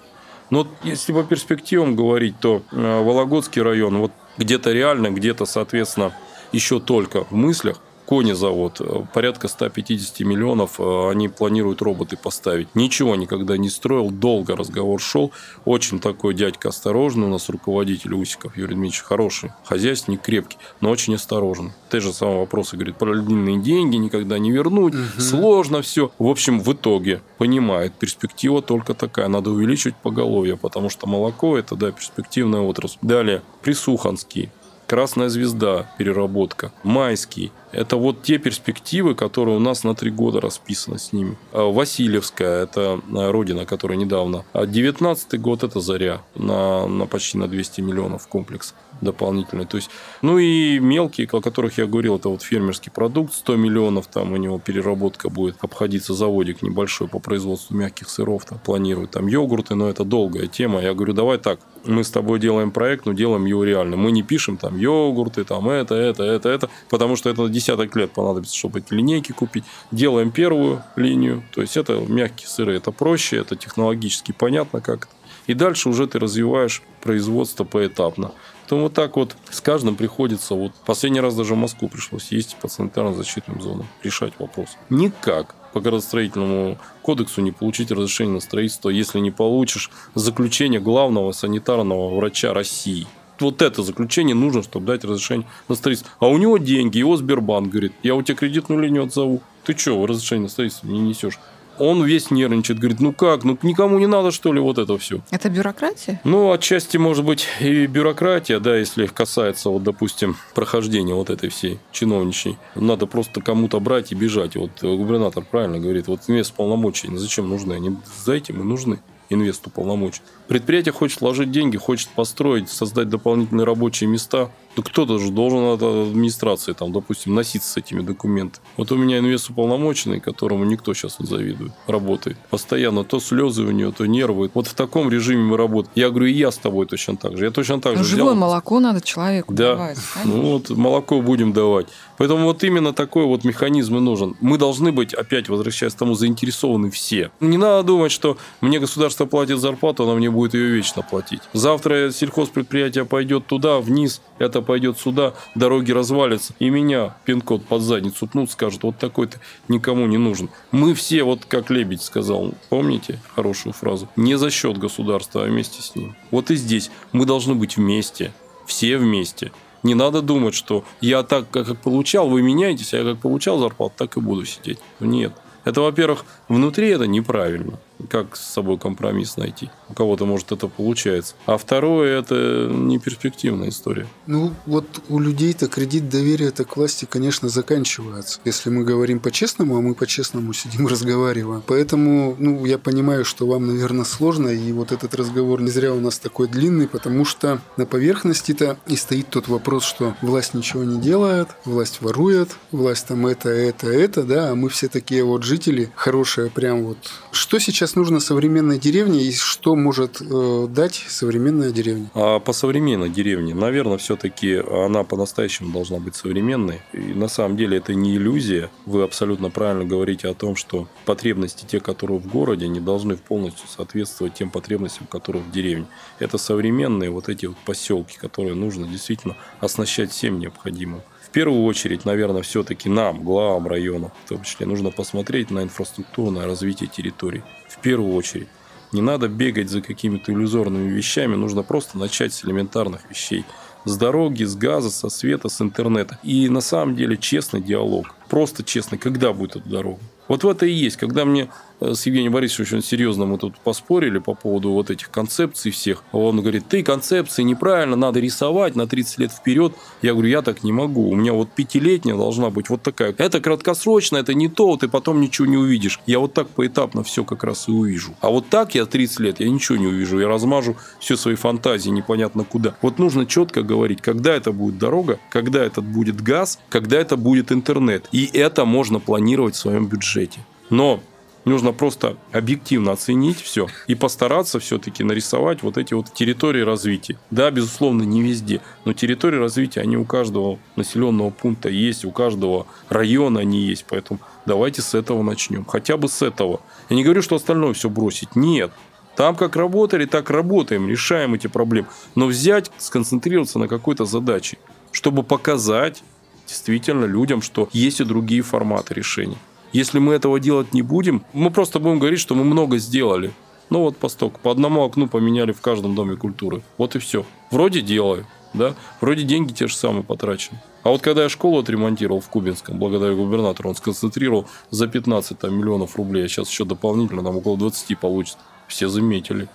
Но 0.50 0.66
если 0.82 1.12
по 1.12 1.24
перспективам 1.24 1.96
говорить, 1.96 2.38
то 2.40 2.62
э, 2.70 3.02
Вологодский 3.02 3.62
район, 3.62 3.98
вот 3.98 4.12
где-то 4.36 4.72
реально, 4.72 5.10
где-то, 5.10 5.46
соответственно, 5.46 6.14
еще 6.52 6.80
только 6.80 7.24
в 7.24 7.32
мыслях, 7.32 7.78
Конезавод, 8.06 8.80
э, 8.80 9.04
порядка 9.12 9.48
150 9.48 10.20
миллионов 10.20 10.78
э, 10.78 11.10
они 11.10 11.28
планируют 11.28 11.82
роботы 11.82 12.16
поставить. 12.16 12.68
Ничего 12.74 13.16
никогда 13.16 13.56
не 13.56 13.68
строил, 13.68 14.10
долго 14.10 14.56
разговор 14.56 15.00
шел. 15.00 15.32
Очень 15.64 16.00
такой 16.00 16.34
дядька 16.34 16.68
осторожный 16.68 17.26
у 17.26 17.30
нас 17.30 17.48
руководитель 17.48 18.14
Усиков 18.14 18.56
Юрий 18.56 18.74
Дмитриевич, 18.74 19.02
хороший 19.02 19.52
хозяйственник, 19.64 20.22
крепкий, 20.22 20.58
но 20.80 20.90
очень 20.90 21.14
осторожный. 21.14 21.72
Те 21.90 22.00
же 22.00 22.12
самые 22.12 22.40
вопросы, 22.40 22.76
говорит, 22.76 22.96
про 22.96 23.14
длинные 23.14 23.60
деньги 23.60 23.96
никогда 23.96 24.38
не 24.38 24.50
вернуть, 24.50 24.94
угу. 24.94 25.20
сложно 25.20 25.82
все. 25.82 26.12
В 26.18 26.26
общем, 26.26 26.60
в 26.60 26.72
итоге 26.72 27.22
понимает, 27.38 27.94
перспектива 27.94 28.62
только 28.62 28.94
такая, 28.94 29.28
надо 29.28 29.50
увеличивать 29.50 29.96
поголовье, 29.96 30.56
потому 30.56 30.90
что 30.90 31.06
молоко 31.06 31.56
это, 31.56 31.76
да, 31.76 31.90
перспективная 31.90 32.60
отрасль. 32.60 32.98
Далее, 33.02 33.42
Присуханский, 33.62 34.50
Красная 34.86 35.30
звезда, 35.30 35.90
переработка, 35.98 36.70
Майский. 36.82 37.52
Это 37.72 37.96
вот 37.96 38.22
те 38.22 38.38
перспективы, 38.38 39.14
которые 39.14 39.56
у 39.56 39.60
нас 39.60 39.82
на 39.82 39.94
три 39.94 40.10
года 40.10 40.40
расписаны 40.40 40.98
с 40.98 41.12
ними. 41.12 41.36
А 41.52 41.70
Васильевская, 41.70 42.64
это 42.64 43.00
а, 43.14 43.32
родина, 43.32 43.64
которая 43.64 43.96
недавно. 43.96 44.44
А 44.52 44.66
19 44.66 45.40
год 45.40 45.64
это 45.64 45.80
Заря 45.80 46.20
на, 46.34 46.86
на 46.86 47.06
почти 47.06 47.38
на 47.38 47.48
200 47.48 47.80
миллионов 47.80 48.28
комплекс 48.28 48.74
дополнительный. 49.04 49.66
То 49.66 49.76
есть, 49.76 49.90
ну 50.22 50.38
и 50.38 50.78
мелкие, 50.78 51.28
о 51.30 51.40
которых 51.40 51.78
я 51.78 51.86
говорил, 51.86 52.16
это 52.16 52.28
вот 52.28 52.42
фермерский 52.42 52.90
продукт, 52.90 53.34
100 53.34 53.56
миллионов, 53.56 54.06
там 54.06 54.32
у 54.32 54.36
него 54.36 54.58
переработка 54.58 55.28
будет 55.28 55.56
обходиться 55.60 56.14
заводик 56.14 56.62
небольшой 56.62 57.08
по 57.08 57.18
производству 57.18 57.76
мягких 57.76 58.08
сыров, 58.08 58.44
там 58.44 58.58
планируют 58.58 59.12
там 59.12 59.26
йогурты, 59.26 59.74
но 59.74 59.88
это 59.88 60.04
долгая 60.04 60.46
тема. 60.46 60.80
Я 60.80 60.94
говорю, 60.94 61.12
давай 61.12 61.38
так, 61.38 61.60
мы 61.84 62.02
с 62.04 62.10
тобой 62.10 62.40
делаем 62.40 62.70
проект, 62.70 63.06
но 63.06 63.12
делаем 63.12 63.44
его 63.44 63.64
реально. 63.64 63.96
Мы 63.96 64.10
не 64.10 64.22
пишем 64.22 64.56
там 64.56 64.76
йогурты, 64.76 65.44
там 65.44 65.68
это, 65.68 65.94
это, 65.94 66.22
это, 66.22 66.48
это, 66.48 66.70
потому 66.88 67.16
что 67.16 67.30
это 67.30 67.48
десяток 67.48 67.94
лет 67.96 68.12
понадобится, 68.12 68.56
чтобы 68.56 68.80
эти 68.80 68.92
линейки 68.94 69.32
купить. 69.32 69.64
Делаем 69.90 70.30
первую 70.30 70.82
линию, 70.96 71.42
то 71.52 71.60
есть 71.60 71.76
это 71.76 71.94
мягкие 71.94 72.48
сыры, 72.48 72.76
это 72.76 72.90
проще, 72.90 73.36
это 73.36 73.56
технологически 73.56 74.32
понятно 74.32 74.80
как 74.80 75.04
это. 75.04 75.14
И 75.46 75.54
дальше 75.54 75.88
уже 75.88 76.06
ты 76.06 76.18
развиваешь 76.18 76.82
производство 77.02 77.64
поэтапно. 77.64 78.32
То 78.74 78.80
вот 78.80 78.92
так 78.92 79.14
вот 79.14 79.36
с 79.50 79.60
каждым 79.60 79.94
приходится, 79.94 80.56
вот 80.56 80.72
последний 80.84 81.20
раз 81.20 81.36
даже 81.36 81.54
в 81.54 81.56
Москву 81.56 81.88
пришлось 81.88 82.32
ездить 82.32 82.56
по 82.56 82.66
санитарно-защитным 82.66 83.62
зонам, 83.62 83.86
решать 84.02 84.32
вопрос. 84.40 84.70
Никак 84.90 85.54
по 85.72 85.80
градостроительному 85.80 86.76
кодексу 87.02 87.40
не 87.40 87.52
получить 87.52 87.92
разрешение 87.92 88.34
на 88.34 88.40
строительство, 88.40 88.88
если 88.88 89.20
не 89.20 89.30
получишь 89.30 89.92
заключение 90.16 90.80
главного 90.80 91.30
санитарного 91.30 92.16
врача 92.16 92.52
России. 92.52 93.06
Вот 93.38 93.62
это 93.62 93.84
заключение 93.84 94.34
нужно, 94.34 94.64
чтобы 94.64 94.86
дать 94.86 95.04
разрешение 95.04 95.46
на 95.68 95.76
строительство. 95.76 96.12
А 96.18 96.26
у 96.26 96.36
него 96.36 96.58
деньги, 96.58 96.98
его 96.98 97.16
Сбербанк 97.16 97.70
говорит, 97.70 97.92
я 98.02 98.16
у 98.16 98.22
тебя 98.22 98.34
кредитную 98.34 98.82
линию 98.82 99.04
отзову. 99.04 99.40
Ты 99.62 99.78
что, 99.78 100.04
разрешение 100.04 100.42
на 100.42 100.48
строительство 100.48 100.88
не 100.88 100.98
несешь? 100.98 101.38
Он 101.78 102.04
весь 102.04 102.30
нервничает, 102.30 102.78
говорит, 102.78 103.00
ну 103.00 103.12
как, 103.12 103.44
ну 103.44 103.58
никому 103.62 103.98
не 103.98 104.06
надо, 104.06 104.30
что 104.30 104.52
ли, 104.52 104.60
вот 104.60 104.78
это 104.78 104.96
все. 104.98 105.20
Это 105.30 105.48
бюрократия? 105.48 106.20
Ну, 106.24 106.52
отчасти, 106.52 106.96
может 106.96 107.24
быть, 107.24 107.46
и 107.60 107.86
бюрократия, 107.86 108.60
да, 108.60 108.76
если 108.76 109.06
касается, 109.06 109.70
вот, 109.70 109.82
допустим, 109.82 110.36
прохождения 110.54 111.14
вот 111.14 111.30
этой 111.30 111.48
всей 111.48 111.78
чиновничьей. 111.92 112.56
Надо 112.74 113.06
просто 113.06 113.40
кому-то 113.40 113.80
брать 113.80 114.12
и 114.12 114.14
бежать. 114.14 114.56
Вот 114.56 114.70
губернатор 114.82 115.44
правильно 115.48 115.78
говорит, 115.78 116.08
вот 116.08 116.20
вместо 116.26 116.54
полномочий, 116.54 117.08
зачем 117.16 117.48
нужны? 117.48 117.74
Они 117.74 117.96
за 118.24 118.34
этим 118.34 118.60
и 118.60 118.64
нужны 118.64 119.00
инвесту 119.30 119.70
полномочий. 119.70 120.20
Предприятие 120.48 120.92
хочет 120.92 121.20
вложить 121.20 121.50
деньги, 121.50 121.76
хочет 121.76 122.08
построить, 122.10 122.68
создать 122.68 123.08
дополнительные 123.08 123.64
рабочие 123.64 124.08
места. 124.08 124.50
Да 124.76 124.82
кто-то 124.82 125.18
же 125.18 125.30
должен 125.30 125.64
от 125.64 125.82
администрации, 125.82 126.72
там, 126.72 126.92
допустим, 126.92 127.34
носиться 127.34 127.70
с 127.70 127.76
этими 127.76 128.00
документами. 128.00 128.64
Вот 128.76 128.90
у 128.92 128.96
меня 128.96 129.18
инвест 129.18 129.50
уполномоченный, 129.50 130.20
которому 130.20 130.64
никто 130.64 130.94
сейчас 130.94 131.20
не 131.20 131.26
завидует, 131.26 131.72
работает. 131.86 132.36
Постоянно 132.50 133.04
то 133.04 133.20
слезы 133.20 133.62
у 133.62 133.70
нее, 133.70 133.92
то 133.92 134.06
нервы. 134.06 134.50
Вот 134.54 134.66
в 134.66 134.74
таком 134.74 135.10
режиме 135.10 135.42
мы 135.42 135.56
работаем. 135.56 135.92
Я 135.94 136.10
говорю, 136.10 136.26
и 136.26 136.32
я 136.32 136.50
с 136.50 136.58
тобой 136.58 136.86
точно 136.86 137.16
так 137.16 137.36
же. 137.36 137.44
Я 137.44 137.50
точно 137.50 137.80
так 137.80 137.96
Но 137.96 138.02
же 138.02 138.10
живое 138.16 138.32
взял... 138.32 138.40
молоко 138.40 138.80
надо 138.80 139.00
человеку 139.00 139.54
да. 139.54 139.74
давать. 139.74 139.98
Ну 140.24 140.42
вот 140.42 140.70
молоко 140.70 141.20
будем 141.20 141.52
давать. 141.52 141.86
Поэтому 142.16 142.44
вот 142.44 142.62
именно 142.64 142.92
такой 142.92 143.24
вот 143.24 143.44
механизм 143.44 143.96
и 143.96 144.00
нужен. 144.00 144.36
Мы 144.40 144.58
должны 144.58 144.92
быть, 144.92 145.14
опять 145.14 145.48
возвращаясь 145.48 145.94
к 145.94 145.98
тому, 145.98 146.14
заинтересованы 146.14 146.90
все. 146.90 147.30
Не 147.40 147.56
надо 147.56 147.82
думать, 147.84 148.12
что 148.12 148.36
мне 148.60 148.78
государство 148.78 149.26
платит 149.26 149.58
зарплату, 149.58 150.04
оно 150.04 150.16
мне 150.16 150.30
будет 150.30 150.54
ее 150.54 150.68
вечно 150.68 151.02
платить. 151.02 151.40
Завтра 151.52 152.10
сельхозпредприятие 152.10 153.04
пойдет 153.04 153.46
туда, 153.46 153.80
вниз, 153.80 154.20
это 154.38 154.62
пойдет 154.64 154.98
сюда, 154.98 155.34
дороги 155.54 155.92
развалятся, 155.92 156.54
и 156.58 156.70
меня 156.70 157.16
пин-код 157.24 157.64
под 157.64 157.82
задницу 157.82 158.26
пнут, 158.26 158.50
скажут, 158.50 158.82
вот 158.82 158.98
такой 158.98 159.28
ты 159.28 159.38
никому 159.68 160.06
не 160.06 160.18
нужен. 160.18 160.48
Мы 160.72 160.94
все, 160.94 161.22
вот 161.22 161.44
как 161.44 161.70
Лебедь 161.70 162.02
сказал, 162.02 162.52
помните 162.68 163.20
хорошую 163.34 163.72
фразу, 163.72 164.08
не 164.16 164.36
за 164.36 164.50
счет 164.50 164.78
государства, 164.78 165.44
а 165.44 165.46
вместе 165.46 165.82
с 165.82 165.94
ним. 165.94 166.16
Вот 166.30 166.50
и 166.50 166.56
здесь 166.56 166.90
мы 167.12 167.26
должны 167.26 167.54
быть 167.54 167.76
вместе, 167.76 168.32
все 168.66 168.98
вместе. 168.98 169.52
Не 169.82 169.94
надо 169.94 170.22
думать, 170.22 170.54
что 170.54 170.84
я 171.00 171.22
так, 171.22 171.50
как 171.50 171.78
получал, 171.78 172.28
вы 172.28 172.42
меняетесь, 172.42 172.94
а 172.94 172.98
я 172.98 173.04
как 173.04 173.18
получал 173.20 173.58
зарплату, 173.58 173.94
так 173.98 174.16
и 174.16 174.20
буду 174.20 174.46
сидеть. 174.46 174.78
Нет. 174.98 175.32
Это, 175.64 175.80
во-первых, 175.80 176.24
внутри 176.48 176.88
это 176.88 177.06
неправильно 177.06 177.78
как 178.10 178.36
с 178.36 178.40
собой 178.40 178.78
компромисс 178.78 179.36
найти. 179.36 179.70
У 179.88 179.94
кого-то, 179.94 180.26
может, 180.26 180.52
это 180.52 180.68
получается. 180.68 181.34
А 181.46 181.58
второе, 181.58 182.18
это 182.18 182.68
не 182.70 182.98
перспективная 182.98 183.68
история. 183.68 184.06
Ну, 184.26 184.52
вот 184.66 184.86
у 185.08 185.18
людей-то 185.18 185.68
кредит 185.68 186.08
доверия-то 186.08 186.64
к 186.64 186.76
власти, 186.76 187.06
конечно, 187.08 187.48
заканчивается. 187.48 188.40
Если 188.44 188.70
мы 188.70 188.84
говорим 188.84 189.20
по-честному, 189.20 189.76
а 189.76 189.80
мы 189.80 189.94
по-честному 189.94 190.52
сидим 190.52 190.86
разговариваем. 190.94 191.62
Поэтому, 191.66 192.36
ну, 192.38 192.64
я 192.64 192.78
понимаю, 192.78 193.24
что 193.24 193.46
вам, 193.46 193.66
наверное, 193.66 194.04
сложно, 194.04 194.48
и 194.48 194.72
вот 194.72 194.92
этот 194.92 195.14
разговор 195.14 195.60
не 195.60 195.70
зря 195.70 195.92
у 195.92 196.00
нас 196.00 196.18
такой 196.18 196.48
длинный, 196.48 196.88
потому 196.88 197.24
что 197.24 197.60
на 197.76 197.86
поверхности-то 197.86 198.78
и 198.86 198.96
стоит 198.96 199.28
тот 199.28 199.48
вопрос, 199.48 199.84
что 199.84 200.14
власть 200.22 200.54
ничего 200.54 200.84
не 200.84 201.00
делает, 201.00 201.48
власть 201.64 202.00
ворует, 202.00 202.50
власть 202.72 203.06
там 203.06 203.26
это, 203.26 203.48
это, 203.48 203.88
это, 203.88 204.22
да, 204.22 204.50
а 204.50 204.54
мы 204.54 204.68
все 204.68 204.88
такие 204.88 205.24
вот 205.24 205.42
жители, 205.42 205.90
хорошие 205.94 206.50
прям 206.50 206.84
вот. 206.84 206.98
Что 207.32 207.58
сейчас 207.58 207.93
сейчас 207.94 208.08
нужна 208.08 208.20
современная 208.20 208.78
деревня, 208.78 209.20
и 209.20 209.32
что 209.32 209.76
может 209.76 210.20
э, 210.20 210.66
дать 210.68 211.04
современная 211.08 211.70
деревня? 211.70 212.10
А 212.14 212.40
по 212.40 212.52
современной 212.52 213.08
деревне, 213.08 213.54
наверное, 213.54 213.98
все-таки 213.98 214.56
она 214.56 215.04
по-настоящему 215.04 215.72
должна 215.72 215.98
быть 215.98 216.16
современной. 216.16 216.80
И 216.92 216.98
на 216.98 217.28
самом 217.28 217.56
деле 217.56 217.78
это 217.78 217.94
не 217.94 218.16
иллюзия. 218.16 218.70
Вы 218.86 219.02
абсолютно 219.02 219.50
правильно 219.50 219.84
говорите 219.84 220.28
о 220.28 220.34
том, 220.34 220.56
что 220.56 220.88
потребности 221.04 221.66
те, 221.66 221.78
которые 221.80 222.18
в 222.18 222.26
городе, 222.26 222.66
не 222.68 222.80
должны 222.80 223.16
полностью 223.16 223.68
соответствовать 223.68 224.34
тем 224.34 224.50
потребностям, 224.50 225.06
которые 225.06 225.42
в 225.42 225.52
деревне. 225.52 225.86
Это 226.18 226.38
современные 226.38 227.10
вот 227.10 227.28
эти 227.28 227.46
вот 227.46 227.56
поселки, 227.64 228.18
которые 228.18 228.54
нужно 228.54 228.86
действительно 228.86 229.36
оснащать 229.60 230.10
всем 230.10 230.38
необходимым 230.38 231.00
первую 231.34 231.64
очередь, 231.64 232.04
наверное, 232.04 232.42
все-таки 232.42 232.88
нам, 232.88 233.24
главам 233.24 233.66
районов, 233.66 234.12
в 234.24 234.28
том 234.28 234.42
числе, 234.42 234.66
нужно 234.66 234.90
посмотреть 234.90 235.50
на 235.50 235.64
инфраструктурное 235.64 236.46
развитие 236.46 236.88
территорий. 236.88 237.42
Первую 237.84 238.14
очередь. 238.14 238.48
Не 238.92 239.02
надо 239.02 239.28
бегать 239.28 239.68
за 239.68 239.82
какими-то 239.82 240.32
иллюзорными 240.32 240.88
вещами, 240.88 241.34
нужно 241.34 241.62
просто 241.62 241.98
начать 241.98 242.32
с 242.32 242.42
элементарных 242.42 243.10
вещей. 243.10 243.44
С 243.84 243.98
дороги, 243.98 244.44
с 244.44 244.56
газа, 244.56 244.90
со 244.90 245.10
света, 245.10 245.50
с 245.50 245.60
интернета. 245.60 246.18
И 246.22 246.48
на 246.48 246.62
самом 246.62 246.96
деле 246.96 247.18
честный 247.18 247.60
диалог. 247.60 248.14
Просто 248.30 248.64
честный, 248.64 248.96
когда 248.96 249.34
будет 249.34 249.56
эта 249.56 249.68
дорога. 249.68 250.00
Вот 250.28 250.44
в 250.44 250.48
это 250.48 250.64
и 250.64 250.72
есть. 250.72 250.96
Когда 250.96 251.26
мне 251.26 251.50
с 251.80 252.06
Евгением 252.06 252.32
Борисовичем 252.32 252.74
очень 252.74 252.82
серьезно 252.82 253.26
мы 253.26 253.38
тут 253.38 253.58
поспорили 253.60 254.18
по 254.18 254.34
поводу 254.34 254.70
вот 254.70 254.90
этих 254.90 255.10
концепций 255.10 255.70
всех. 255.70 256.02
Он 256.12 256.40
говорит, 256.40 256.68
ты 256.68 256.82
концепции 256.82 257.42
неправильно, 257.42 257.96
надо 257.96 258.20
рисовать 258.20 258.74
на 258.76 258.86
30 258.86 259.18
лет 259.18 259.32
вперед. 259.32 259.74
Я 260.02 260.12
говорю, 260.12 260.28
я 260.28 260.42
так 260.42 260.64
не 260.64 260.72
могу. 260.72 261.08
У 261.08 261.14
меня 261.14 261.32
вот 261.32 261.50
пятилетняя 261.50 262.16
должна 262.16 262.50
быть 262.50 262.68
вот 262.68 262.82
такая. 262.82 263.14
Это 263.18 263.40
краткосрочно, 263.40 264.16
это 264.16 264.34
не 264.34 264.48
то, 264.48 264.76
ты 264.76 264.88
потом 264.88 265.20
ничего 265.20 265.46
не 265.46 265.56
увидишь. 265.56 266.00
Я 266.06 266.18
вот 266.18 266.34
так 266.34 266.48
поэтапно 266.48 267.02
все 267.02 267.24
как 267.24 267.44
раз 267.44 267.68
и 267.68 267.72
увижу. 267.72 268.14
А 268.20 268.30
вот 268.30 268.48
так 268.48 268.74
я 268.74 268.86
30 268.86 269.20
лет, 269.20 269.40
я 269.40 269.48
ничего 269.48 269.78
не 269.78 269.86
увижу. 269.86 270.18
Я 270.18 270.28
размажу 270.28 270.76
все 270.98 271.16
свои 271.16 271.34
фантазии 271.34 271.90
непонятно 271.90 272.44
куда. 272.44 272.74
Вот 272.82 272.98
нужно 272.98 273.26
четко 273.26 273.62
говорить, 273.62 274.00
когда 274.00 274.34
это 274.34 274.52
будет 274.52 274.78
дорога, 274.78 275.18
когда 275.30 275.62
это 275.62 275.80
будет 275.80 276.20
газ, 276.20 276.58
когда 276.68 276.98
это 276.98 277.16
будет 277.16 277.52
интернет. 277.52 278.08
И 278.12 278.28
это 278.32 278.64
можно 278.64 279.00
планировать 279.00 279.54
в 279.54 279.58
своем 279.58 279.86
бюджете. 279.86 280.40
Но 280.70 281.00
нужно 281.44 281.72
просто 281.72 282.16
объективно 282.32 282.92
оценить 282.92 283.40
все 283.40 283.68
и 283.86 283.94
постараться 283.94 284.58
все-таки 284.58 285.04
нарисовать 285.04 285.62
вот 285.62 285.78
эти 285.78 285.94
вот 285.94 286.12
территории 286.12 286.62
развития. 286.62 287.18
Да, 287.30 287.50
безусловно, 287.50 288.02
не 288.02 288.22
везде, 288.22 288.60
но 288.84 288.92
территории 288.92 289.38
развития, 289.38 289.80
они 289.80 289.96
у 289.96 290.04
каждого 290.04 290.58
населенного 290.76 291.30
пункта 291.30 291.68
есть, 291.68 292.04
у 292.04 292.10
каждого 292.10 292.66
района 292.88 293.40
они 293.40 293.60
есть, 293.60 293.84
поэтому 293.88 294.20
давайте 294.46 294.82
с 294.82 294.94
этого 294.94 295.22
начнем, 295.22 295.64
хотя 295.64 295.96
бы 295.96 296.08
с 296.08 296.22
этого. 296.22 296.60
Я 296.88 296.96
не 296.96 297.04
говорю, 297.04 297.22
что 297.22 297.36
остальное 297.36 297.72
все 297.72 297.88
бросить, 297.88 298.36
нет. 298.36 298.72
Там 299.16 299.36
как 299.36 299.54
работали, 299.54 300.06
так 300.06 300.30
работаем, 300.30 300.88
решаем 300.88 301.34
эти 301.34 301.46
проблемы. 301.46 301.86
Но 302.16 302.26
взять, 302.26 302.70
сконцентрироваться 302.78 303.60
на 303.60 303.68
какой-то 303.68 304.06
задаче, 304.06 304.58
чтобы 304.90 305.22
показать 305.22 306.02
действительно 306.46 307.04
людям, 307.04 307.40
что 307.40 307.68
есть 307.72 308.00
и 308.00 308.04
другие 308.04 308.42
форматы 308.42 308.94
решений. 308.94 309.38
Если 309.74 309.98
мы 309.98 310.14
этого 310.14 310.38
делать 310.38 310.72
не 310.72 310.82
будем, 310.82 311.24
мы 311.32 311.50
просто 311.50 311.80
будем 311.80 311.98
говорить, 311.98 312.20
что 312.20 312.36
мы 312.36 312.44
много 312.44 312.78
сделали. 312.78 313.32
Ну 313.70 313.80
вот 313.80 313.96
посток, 313.96 314.38
по 314.38 314.52
одному 314.52 314.84
окну 314.84 315.08
поменяли 315.08 315.50
в 315.50 315.60
каждом 315.60 315.96
доме 315.96 316.14
культуры. 316.14 316.62
Вот 316.78 316.94
и 316.94 317.00
все. 317.00 317.26
Вроде 317.50 317.80
делаю, 317.80 318.24
да, 318.52 318.76
вроде 319.00 319.24
деньги 319.24 319.52
те 319.52 319.66
же 319.66 319.74
самые 319.74 320.04
потрачены. 320.04 320.62
А 320.84 320.90
вот 320.90 321.02
когда 321.02 321.24
я 321.24 321.28
школу 321.28 321.58
отремонтировал 321.58 322.20
в 322.20 322.28
Кубинском, 322.28 322.78
благодаря 322.78 323.14
губернатору, 323.14 323.70
он 323.70 323.74
сконцентрировал 323.74 324.46
за 324.70 324.86
15 324.86 325.40
там, 325.40 325.58
миллионов 325.58 325.96
рублей, 325.96 326.26
а 326.26 326.28
сейчас 326.28 326.48
еще 326.48 326.64
дополнительно, 326.64 327.24
там 327.24 327.36
около 327.36 327.58
20 327.58 327.98
получится. 327.98 328.38
Все 328.68 328.86
заметили. 328.86 329.48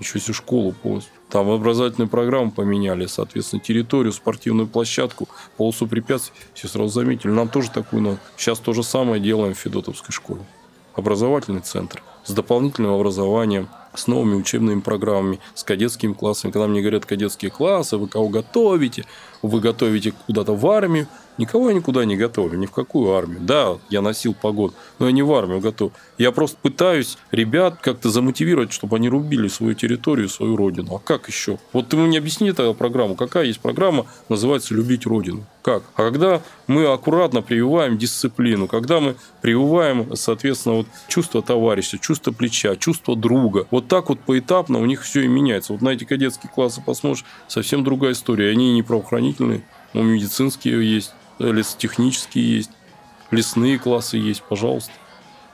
Еще 0.00 0.18
всю 0.18 0.32
школу 0.32 0.72
полностью. 0.72 1.12
Там 1.28 1.48
образовательную 1.50 2.08
программу 2.08 2.50
поменяли, 2.50 3.06
соответственно, 3.06 3.60
территорию, 3.60 4.12
спортивную 4.12 4.66
площадку, 4.66 5.28
полосу 5.56 5.86
препятствий. 5.86 6.34
Все 6.54 6.68
сразу 6.68 6.88
заметили. 6.88 7.30
Нам 7.30 7.48
тоже 7.48 7.70
такую 7.70 8.02
надо. 8.02 8.18
Сейчас 8.36 8.58
то 8.58 8.72
же 8.72 8.82
самое 8.82 9.20
делаем 9.20 9.54
в 9.54 9.58
Федотовской 9.58 10.12
школе. 10.12 10.40
Образовательный 10.94 11.60
центр 11.60 12.02
с 12.24 12.32
дополнительным 12.32 12.92
образованием, 12.92 13.68
с 13.94 14.06
новыми 14.06 14.34
учебными 14.34 14.80
программами, 14.80 15.40
с 15.54 15.64
кадетскими 15.64 16.12
классами. 16.12 16.50
Когда 16.50 16.66
мне 16.66 16.80
говорят 16.80 17.06
кадетские 17.06 17.50
классы, 17.50 17.96
вы 17.96 18.08
кого 18.08 18.28
готовите, 18.28 19.04
вы 19.42 19.60
готовите 19.60 20.12
куда-то 20.26 20.54
в 20.54 20.66
армию. 20.66 21.06
Никого 21.40 21.70
я 21.70 21.74
никуда 21.74 22.04
не 22.04 22.18
готовлю, 22.18 22.58
ни 22.58 22.66
в 22.66 22.70
какую 22.70 23.14
армию. 23.14 23.40
Да, 23.40 23.78
я 23.88 24.02
носил 24.02 24.34
погон, 24.34 24.74
но 24.98 25.06
я 25.06 25.12
не 25.12 25.22
в 25.22 25.32
армию 25.32 25.60
готов. 25.60 25.92
Я 26.18 26.32
просто 26.32 26.58
пытаюсь 26.60 27.16
ребят 27.30 27.78
как-то 27.80 28.10
замотивировать, 28.10 28.74
чтобы 28.74 28.96
они 28.96 29.08
рубили 29.08 29.48
свою 29.48 29.72
территорию, 29.72 30.28
свою 30.28 30.54
родину. 30.54 30.96
А 30.96 30.98
как 30.98 31.28
еще? 31.28 31.58
Вот 31.72 31.88
ты 31.88 31.96
мне 31.96 32.18
объясни 32.18 32.52
тогда 32.52 32.74
программу. 32.74 33.14
Какая 33.14 33.46
есть 33.46 33.60
программа, 33.60 34.04
называется 34.28 34.74
«Любить 34.74 35.06
родину». 35.06 35.46
Как? 35.62 35.82
А 35.94 36.02
когда 36.02 36.42
мы 36.66 36.84
аккуратно 36.84 37.40
прививаем 37.40 37.96
дисциплину, 37.96 38.68
когда 38.68 39.00
мы 39.00 39.16
прививаем, 39.40 40.14
соответственно, 40.16 40.74
вот 40.74 40.88
чувство 41.08 41.40
товарища, 41.40 41.98
чувство 41.98 42.32
плеча, 42.32 42.76
чувство 42.76 43.16
друга, 43.16 43.66
вот 43.70 43.88
так 43.88 44.10
вот 44.10 44.20
поэтапно 44.20 44.78
у 44.78 44.84
них 44.84 45.02
все 45.02 45.22
и 45.22 45.26
меняется. 45.26 45.72
Вот 45.72 45.80
на 45.80 45.88
эти 45.88 46.04
кадетские 46.04 46.52
классы 46.54 46.82
посмотришь, 46.84 47.24
совсем 47.48 47.82
другая 47.82 48.12
история. 48.12 48.50
Они 48.50 48.74
не 48.74 48.82
правоохранительные, 48.82 49.62
но 49.94 50.02
медицинские 50.02 50.86
есть, 50.94 51.14
лесотехнические 51.40 52.56
есть, 52.56 52.70
лесные 53.30 53.78
классы 53.78 54.16
есть, 54.16 54.42
пожалуйста. 54.42 54.92